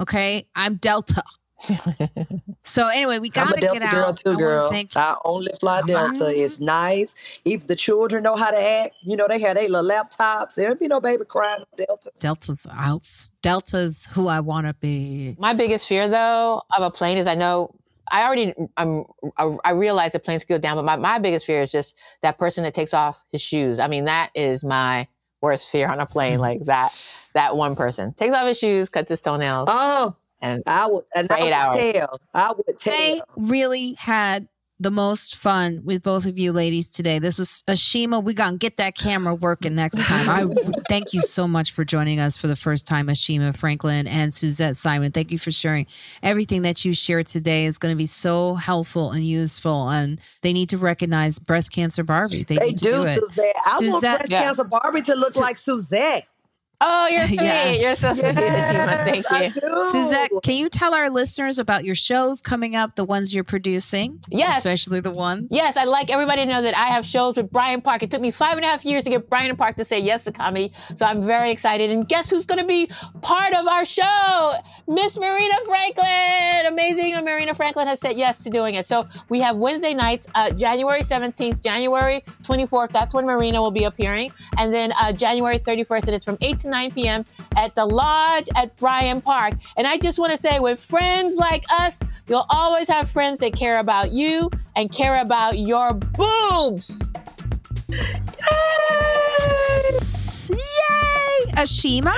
Okay. 0.00 0.46
I'm 0.54 0.76
Delta. 0.76 1.22
so 2.62 2.88
anyway, 2.88 3.18
we 3.18 3.30
got 3.30 3.46
I'm 3.46 3.52
to 3.54 3.58
a 3.58 3.60
get 3.60 3.80
Delta 3.80 3.86
out. 3.86 3.92
girl 3.92 4.08
I 4.08 4.12
too, 4.12 4.28
wanna 4.30 4.38
girl. 4.38 4.70
thank- 4.70 4.96
I 4.96 5.16
only 5.24 5.50
fly 5.58 5.82
Delta. 5.86 6.26
It's 6.28 6.60
nice. 6.60 7.14
If 7.44 7.66
the 7.66 7.76
children 7.76 8.22
know 8.24 8.36
how 8.36 8.50
to 8.50 8.60
act, 8.62 8.94
you 9.02 9.16
know, 9.16 9.26
they 9.28 9.40
have 9.40 9.54
their 9.56 9.68
little 9.68 9.88
laptops. 9.88 10.54
There 10.54 10.68
don't 10.68 10.78
be 10.80 10.88
no 10.88 11.00
baby 11.00 11.24
crying 11.24 11.60
on 11.60 11.66
Delta. 11.86 12.10
Delta's 12.20 12.66
out. 12.70 13.06
Delta's 13.42 14.06
who 14.12 14.28
I 14.28 14.40
want 14.40 14.66
to 14.66 14.74
be. 14.74 15.36
My 15.38 15.54
biggest 15.54 15.88
fear 15.88 16.08
though 16.08 16.60
of 16.76 16.82
a 16.84 16.90
plane 16.90 17.16
is 17.16 17.26
I 17.26 17.34
know 17.34 17.74
I 18.12 18.26
already 18.26 18.52
I'm 18.76 19.04
I, 19.38 19.56
I 19.64 19.70
realize 19.72 20.12
the 20.12 20.18
planes 20.20 20.44
could 20.44 20.52
go 20.54 20.58
down, 20.58 20.76
but 20.76 20.84
my, 20.84 20.96
my 20.96 21.18
biggest 21.18 21.46
fear 21.46 21.62
is 21.62 21.72
just 21.72 21.98
that 22.22 22.38
person 22.38 22.64
that 22.64 22.74
takes 22.74 22.92
off 22.94 23.24
his 23.32 23.40
shoes. 23.40 23.80
I 23.80 23.88
mean, 23.88 24.04
that 24.04 24.30
is 24.34 24.62
my 24.62 25.08
worst 25.46 25.70
fear 25.70 25.88
on 25.90 26.00
a 26.00 26.06
plane. 26.06 26.34
Mm-hmm. 26.34 26.40
Like 26.42 26.64
that 26.66 26.92
that 27.34 27.56
one 27.56 27.74
person 27.76 28.12
takes 28.14 28.34
off 28.34 28.46
his 28.46 28.58
shoes, 28.58 28.88
cuts 28.88 29.10
his 29.10 29.20
toenails, 29.22 29.68
Oh, 29.70 30.12
and 30.40 30.62
I 30.66 30.86
would, 30.86 31.04
and 31.14 31.30
I 31.30 31.36
eight 31.38 31.42
would 31.44 31.52
hours. 31.52 31.92
tell. 31.92 32.20
I 32.34 32.52
would 32.56 32.78
tell. 32.78 32.94
I 32.94 33.20
really 33.36 33.92
had 33.94 34.48
the 34.78 34.90
most 34.90 35.36
fun 35.36 35.80
with 35.84 36.02
both 36.02 36.26
of 36.26 36.36
you 36.38 36.52
ladies 36.52 36.90
today. 36.90 37.18
This 37.18 37.38
was 37.38 37.62
Ashima. 37.66 38.22
We 38.22 38.34
gonna 38.34 38.58
get 38.58 38.76
that 38.76 38.94
camera 38.94 39.34
working 39.34 39.74
next 39.74 39.98
time. 40.04 40.28
I 40.28 40.44
thank 40.88 41.14
you 41.14 41.22
so 41.22 41.48
much 41.48 41.72
for 41.72 41.82
joining 41.84 42.20
us 42.20 42.36
for 42.36 42.46
the 42.46 42.56
first 42.56 42.86
time, 42.86 43.06
Ashima 43.06 43.56
Franklin 43.56 44.06
and 44.06 44.34
Suzette 44.34 44.76
Simon. 44.76 45.12
Thank 45.12 45.32
you 45.32 45.38
for 45.38 45.50
sharing 45.50 45.86
everything 46.22 46.62
that 46.62 46.84
you 46.84 46.92
shared 46.92 47.26
today. 47.26 47.64
is 47.64 47.78
going 47.78 47.92
to 47.94 47.96
be 47.96 48.06
so 48.06 48.54
helpful 48.54 49.12
and 49.12 49.24
useful. 49.24 49.88
And 49.88 50.20
they 50.42 50.52
need 50.52 50.68
to 50.68 50.78
recognize 50.78 51.38
breast 51.38 51.72
cancer 51.72 52.04
Barbie. 52.04 52.44
They, 52.44 52.56
They 52.56 52.66
need 52.66 52.78
to 52.78 52.84
do, 52.84 52.90
do 52.90 53.00
it. 53.02 53.18
Suzette. 53.18 53.54
I 53.66 53.78
want 53.80 53.94
Suzette- 53.94 54.18
breast 54.18 54.30
Yeah. 54.30 54.42
cancer 54.42 54.64
Barbie 54.64 55.02
to 55.02 55.14
look 55.14 55.32
Su- 55.32 55.40
like 55.40 55.56
Suzette. 55.56 56.26
Oh, 56.80 57.08
you're 57.08 57.26
sweet. 57.26 57.40
Yes. 57.40 57.82
You're 57.82 57.94
so 57.94 58.14
sweet, 58.14 58.36
Ashima. 58.36 59.22
Thank 59.24 59.56
you. 59.56 59.88
Suzette, 59.90 60.30
can 60.42 60.56
you 60.56 60.68
tell 60.68 60.94
our 60.94 61.08
listeners 61.08 61.58
about 61.58 61.84
your 61.84 61.94
shows 61.94 62.42
coming 62.42 62.76
up, 62.76 62.96
the 62.96 63.04
ones 63.04 63.34
you're 63.34 63.44
producing? 63.44 64.20
Yes. 64.28 64.58
Especially 64.58 65.00
the 65.00 65.10
one. 65.10 65.46
Yes, 65.50 65.76
I'd 65.78 65.88
like 65.88 66.10
everybody 66.10 66.44
to 66.44 66.50
know 66.50 66.60
that 66.60 66.74
I 66.76 66.86
have 66.88 67.06
shows 67.06 67.36
with 67.36 67.50
Bryant 67.50 67.82
Park. 67.82 68.02
It 68.02 68.10
took 68.10 68.20
me 68.20 68.30
five 68.30 68.56
and 68.56 68.64
a 68.64 68.68
half 68.68 68.84
years 68.84 69.04
to 69.04 69.10
get 69.10 69.28
Bryant 69.30 69.56
Park 69.56 69.76
to 69.76 69.84
say 69.84 70.00
yes 70.00 70.24
to 70.24 70.32
comedy. 70.32 70.72
So 70.96 71.06
I'm 71.06 71.22
very 71.22 71.50
excited. 71.50 71.90
And 71.90 72.06
guess 72.06 72.28
who's 72.28 72.44
going 72.44 72.60
to 72.60 72.66
be 72.66 72.90
part 73.22 73.54
of 73.54 73.66
our 73.66 73.86
show? 73.86 74.52
Miss 74.86 75.18
Marina 75.18 75.54
Franklin. 75.64 76.66
Amazing. 76.72 77.14
And 77.14 77.24
Marina 77.24 77.54
Franklin 77.54 77.86
has 77.86 78.00
said 78.00 78.16
yes 78.16 78.44
to 78.44 78.50
doing 78.50 78.74
it. 78.74 78.84
So 78.84 79.06
we 79.30 79.40
have 79.40 79.56
Wednesday 79.56 79.94
nights, 79.94 80.26
uh, 80.34 80.50
January 80.50 81.00
17th, 81.00 81.62
January 81.62 82.20
24th. 82.42 82.90
That's 82.90 83.14
when 83.14 83.24
Marina 83.24 83.62
will 83.62 83.70
be 83.70 83.84
appearing. 83.84 84.30
And 84.58 84.74
then 84.74 84.92
uh, 85.00 85.12
January 85.12 85.56
31st, 85.58 86.06
and 86.08 86.14
it's 86.16 86.24
from 86.24 86.36
8 86.42 86.58
to 86.60 86.65
9 86.66 86.90
p.m. 86.90 87.24
at 87.56 87.74
the 87.74 87.84
Lodge 87.84 88.48
at 88.56 88.76
Bryant 88.76 89.24
Park. 89.24 89.54
And 89.76 89.86
I 89.86 89.96
just 89.98 90.18
want 90.18 90.32
to 90.32 90.38
say, 90.38 90.58
with 90.60 90.78
friends 90.78 91.36
like 91.36 91.64
us, 91.72 92.02
you'll 92.28 92.46
always 92.50 92.88
have 92.88 93.08
friends 93.08 93.38
that 93.38 93.54
care 93.54 93.78
about 93.78 94.12
you 94.12 94.50
and 94.74 94.92
care 94.92 95.20
about 95.20 95.58
your 95.58 95.94
boobs. 95.94 97.10
Yes! 99.78 100.50
Yay! 100.50 101.15
Ashima. 101.52 102.14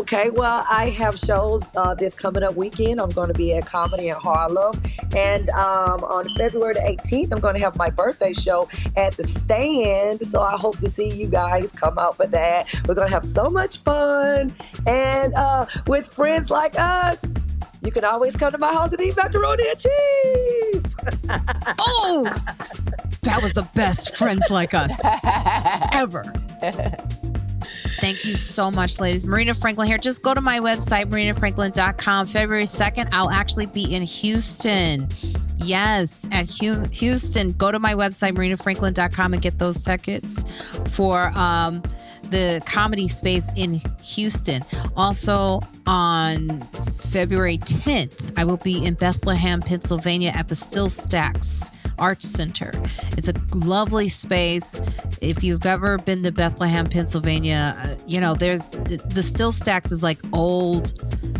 Okay, 0.00 0.30
well, 0.30 0.64
I 0.70 0.90
have 0.90 1.18
shows 1.18 1.64
uh, 1.76 1.94
this 1.94 2.14
coming 2.14 2.42
up 2.42 2.54
weekend. 2.56 3.00
I'm 3.00 3.10
going 3.10 3.28
to 3.28 3.34
be 3.34 3.54
at 3.54 3.66
Comedy 3.66 4.08
in 4.08 4.14
Harlem. 4.14 4.80
And 5.16 5.50
um, 5.50 6.04
on 6.04 6.28
February 6.36 6.74
the 6.74 6.80
18th, 6.80 7.32
I'm 7.32 7.40
going 7.40 7.54
to 7.54 7.60
have 7.60 7.76
my 7.76 7.90
birthday 7.90 8.32
show 8.32 8.68
at 8.96 9.16
the 9.16 9.24
stand. 9.24 10.26
So 10.26 10.40
I 10.40 10.56
hope 10.56 10.78
to 10.78 10.88
see 10.88 11.08
you 11.08 11.26
guys 11.26 11.72
come 11.72 11.98
out 11.98 12.16
for 12.16 12.26
that. 12.28 12.72
We're 12.86 12.94
going 12.94 13.08
to 13.08 13.14
have 13.14 13.26
so 13.26 13.48
much 13.50 13.78
fun. 13.78 14.52
And 14.86 15.34
uh, 15.34 15.66
with 15.86 16.12
friends 16.12 16.50
like 16.50 16.78
us, 16.78 17.22
you 17.82 17.90
can 17.90 18.04
always 18.04 18.36
come 18.36 18.52
to 18.52 18.58
my 18.58 18.72
house 18.72 18.92
and 18.92 19.00
eat 19.00 19.16
macaroni 19.16 19.64
and 19.68 19.78
cheese. 19.78 20.94
Oh, 21.78 22.24
that 23.22 23.40
was 23.42 23.54
the 23.54 23.66
best 23.74 24.16
friends 24.16 24.50
like 24.50 24.74
us 24.74 25.00
ever. 25.92 26.32
Thank 28.00 28.24
you 28.24 28.34
so 28.34 28.70
much, 28.70 28.98
ladies. 28.98 29.26
Marina 29.26 29.52
Franklin 29.52 29.86
here. 29.86 29.98
Just 29.98 30.22
go 30.22 30.32
to 30.32 30.40
my 30.40 30.58
website, 30.58 31.06
marinafranklin.com. 31.10 32.26
February 32.26 32.64
2nd, 32.64 33.10
I'll 33.12 33.28
actually 33.30 33.66
be 33.66 33.94
in 33.94 34.02
Houston. 34.02 35.06
Yes, 35.56 36.26
at 36.32 36.46
Houston. 36.46 37.52
Go 37.52 37.70
to 37.70 37.78
my 37.78 37.92
website, 37.92 38.32
marinafranklin.com, 38.32 39.34
and 39.34 39.42
get 39.42 39.58
those 39.58 39.84
tickets 39.84 40.44
for 40.94 41.28
um, 41.36 41.82
the 42.30 42.62
comedy 42.64 43.06
space 43.06 43.52
in 43.56 43.82
Houston. 44.02 44.62
Also, 44.96 45.60
on 45.86 46.60
February 47.10 47.58
10th, 47.58 48.32
I 48.38 48.44
will 48.44 48.56
be 48.56 48.84
in 48.84 48.94
Bethlehem, 48.94 49.60
Pennsylvania 49.60 50.32
at 50.34 50.48
the 50.48 50.54
SteelStacks 50.54 51.70
Arts 52.00 52.26
Center. 52.28 52.72
It's 53.16 53.28
a 53.28 53.34
lovely 53.54 54.08
space. 54.08 54.80
If 55.20 55.44
you've 55.44 55.66
ever 55.66 55.98
been 55.98 56.22
to 56.22 56.32
Bethlehem, 56.32 56.86
Pennsylvania, 56.86 57.76
uh, 57.78 57.94
you 58.06 58.20
know, 58.20 58.34
there's 58.34 58.64
the, 58.64 58.96
the 58.96 59.20
SteelStacks 59.20 59.92
is 59.92 60.02
like 60.02 60.18
old 60.32 60.94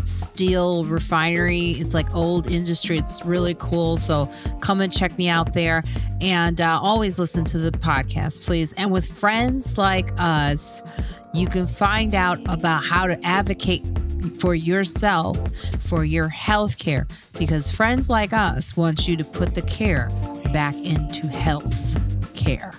steel 0.07 0.85
refinery. 0.85 1.71
It's 1.71 1.93
like 1.93 2.13
old 2.13 2.47
industry. 2.47 2.97
It's 2.97 3.25
really 3.25 3.55
cool. 3.55 3.97
So 3.97 4.29
come 4.61 4.81
and 4.81 4.91
check 4.91 5.17
me 5.17 5.27
out 5.27 5.53
there. 5.53 5.83
And 6.21 6.61
uh, 6.61 6.79
always 6.81 7.17
listen 7.17 7.43
to 7.45 7.57
the 7.57 7.71
podcast, 7.71 8.45
please. 8.45 8.73
And 8.73 8.91
with 8.91 9.07
friends 9.17 9.77
like 9.77 10.11
us, 10.17 10.83
you 11.33 11.47
can 11.47 11.67
find 11.67 12.15
out 12.15 12.39
about 12.45 12.83
how 12.83 13.07
to 13.07 13.19
advocate 13.25 13.83
for 14.39 14.55
yourself 14.55 15.37
for 15.81 16.03
your 16.03 16.27
health 16.27 16.77
care 16.77 17.07
because 17.37 17.71
friends 17.71 18.09
like 18.09 18.33
us 18.33 18.75
want 18.75 19.07
you 19.07 19.17
to 19.17 19.23
put 19.23 19.55
the 19.55 19.61
care 19.63 20.09
back 20.53 20.75
into 20.75 21.27
health 21.27 21.99
care. 22.33 22.71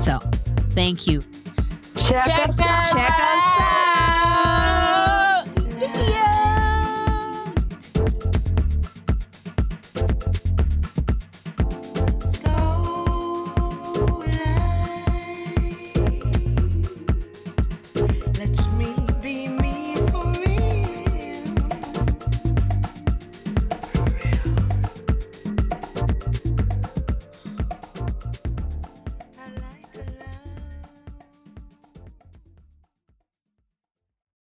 So, 0.00 0.18
thank 0.70 1.06
you. 1.06 1.20
Check, 1.96 2.24
Check 2.24 2.48
us 2.48 2.58
us 2.58 2.60
out. 2.60 2.92
Check 2.92 3.10
us 3.10 3.60
out. 3.60 3.81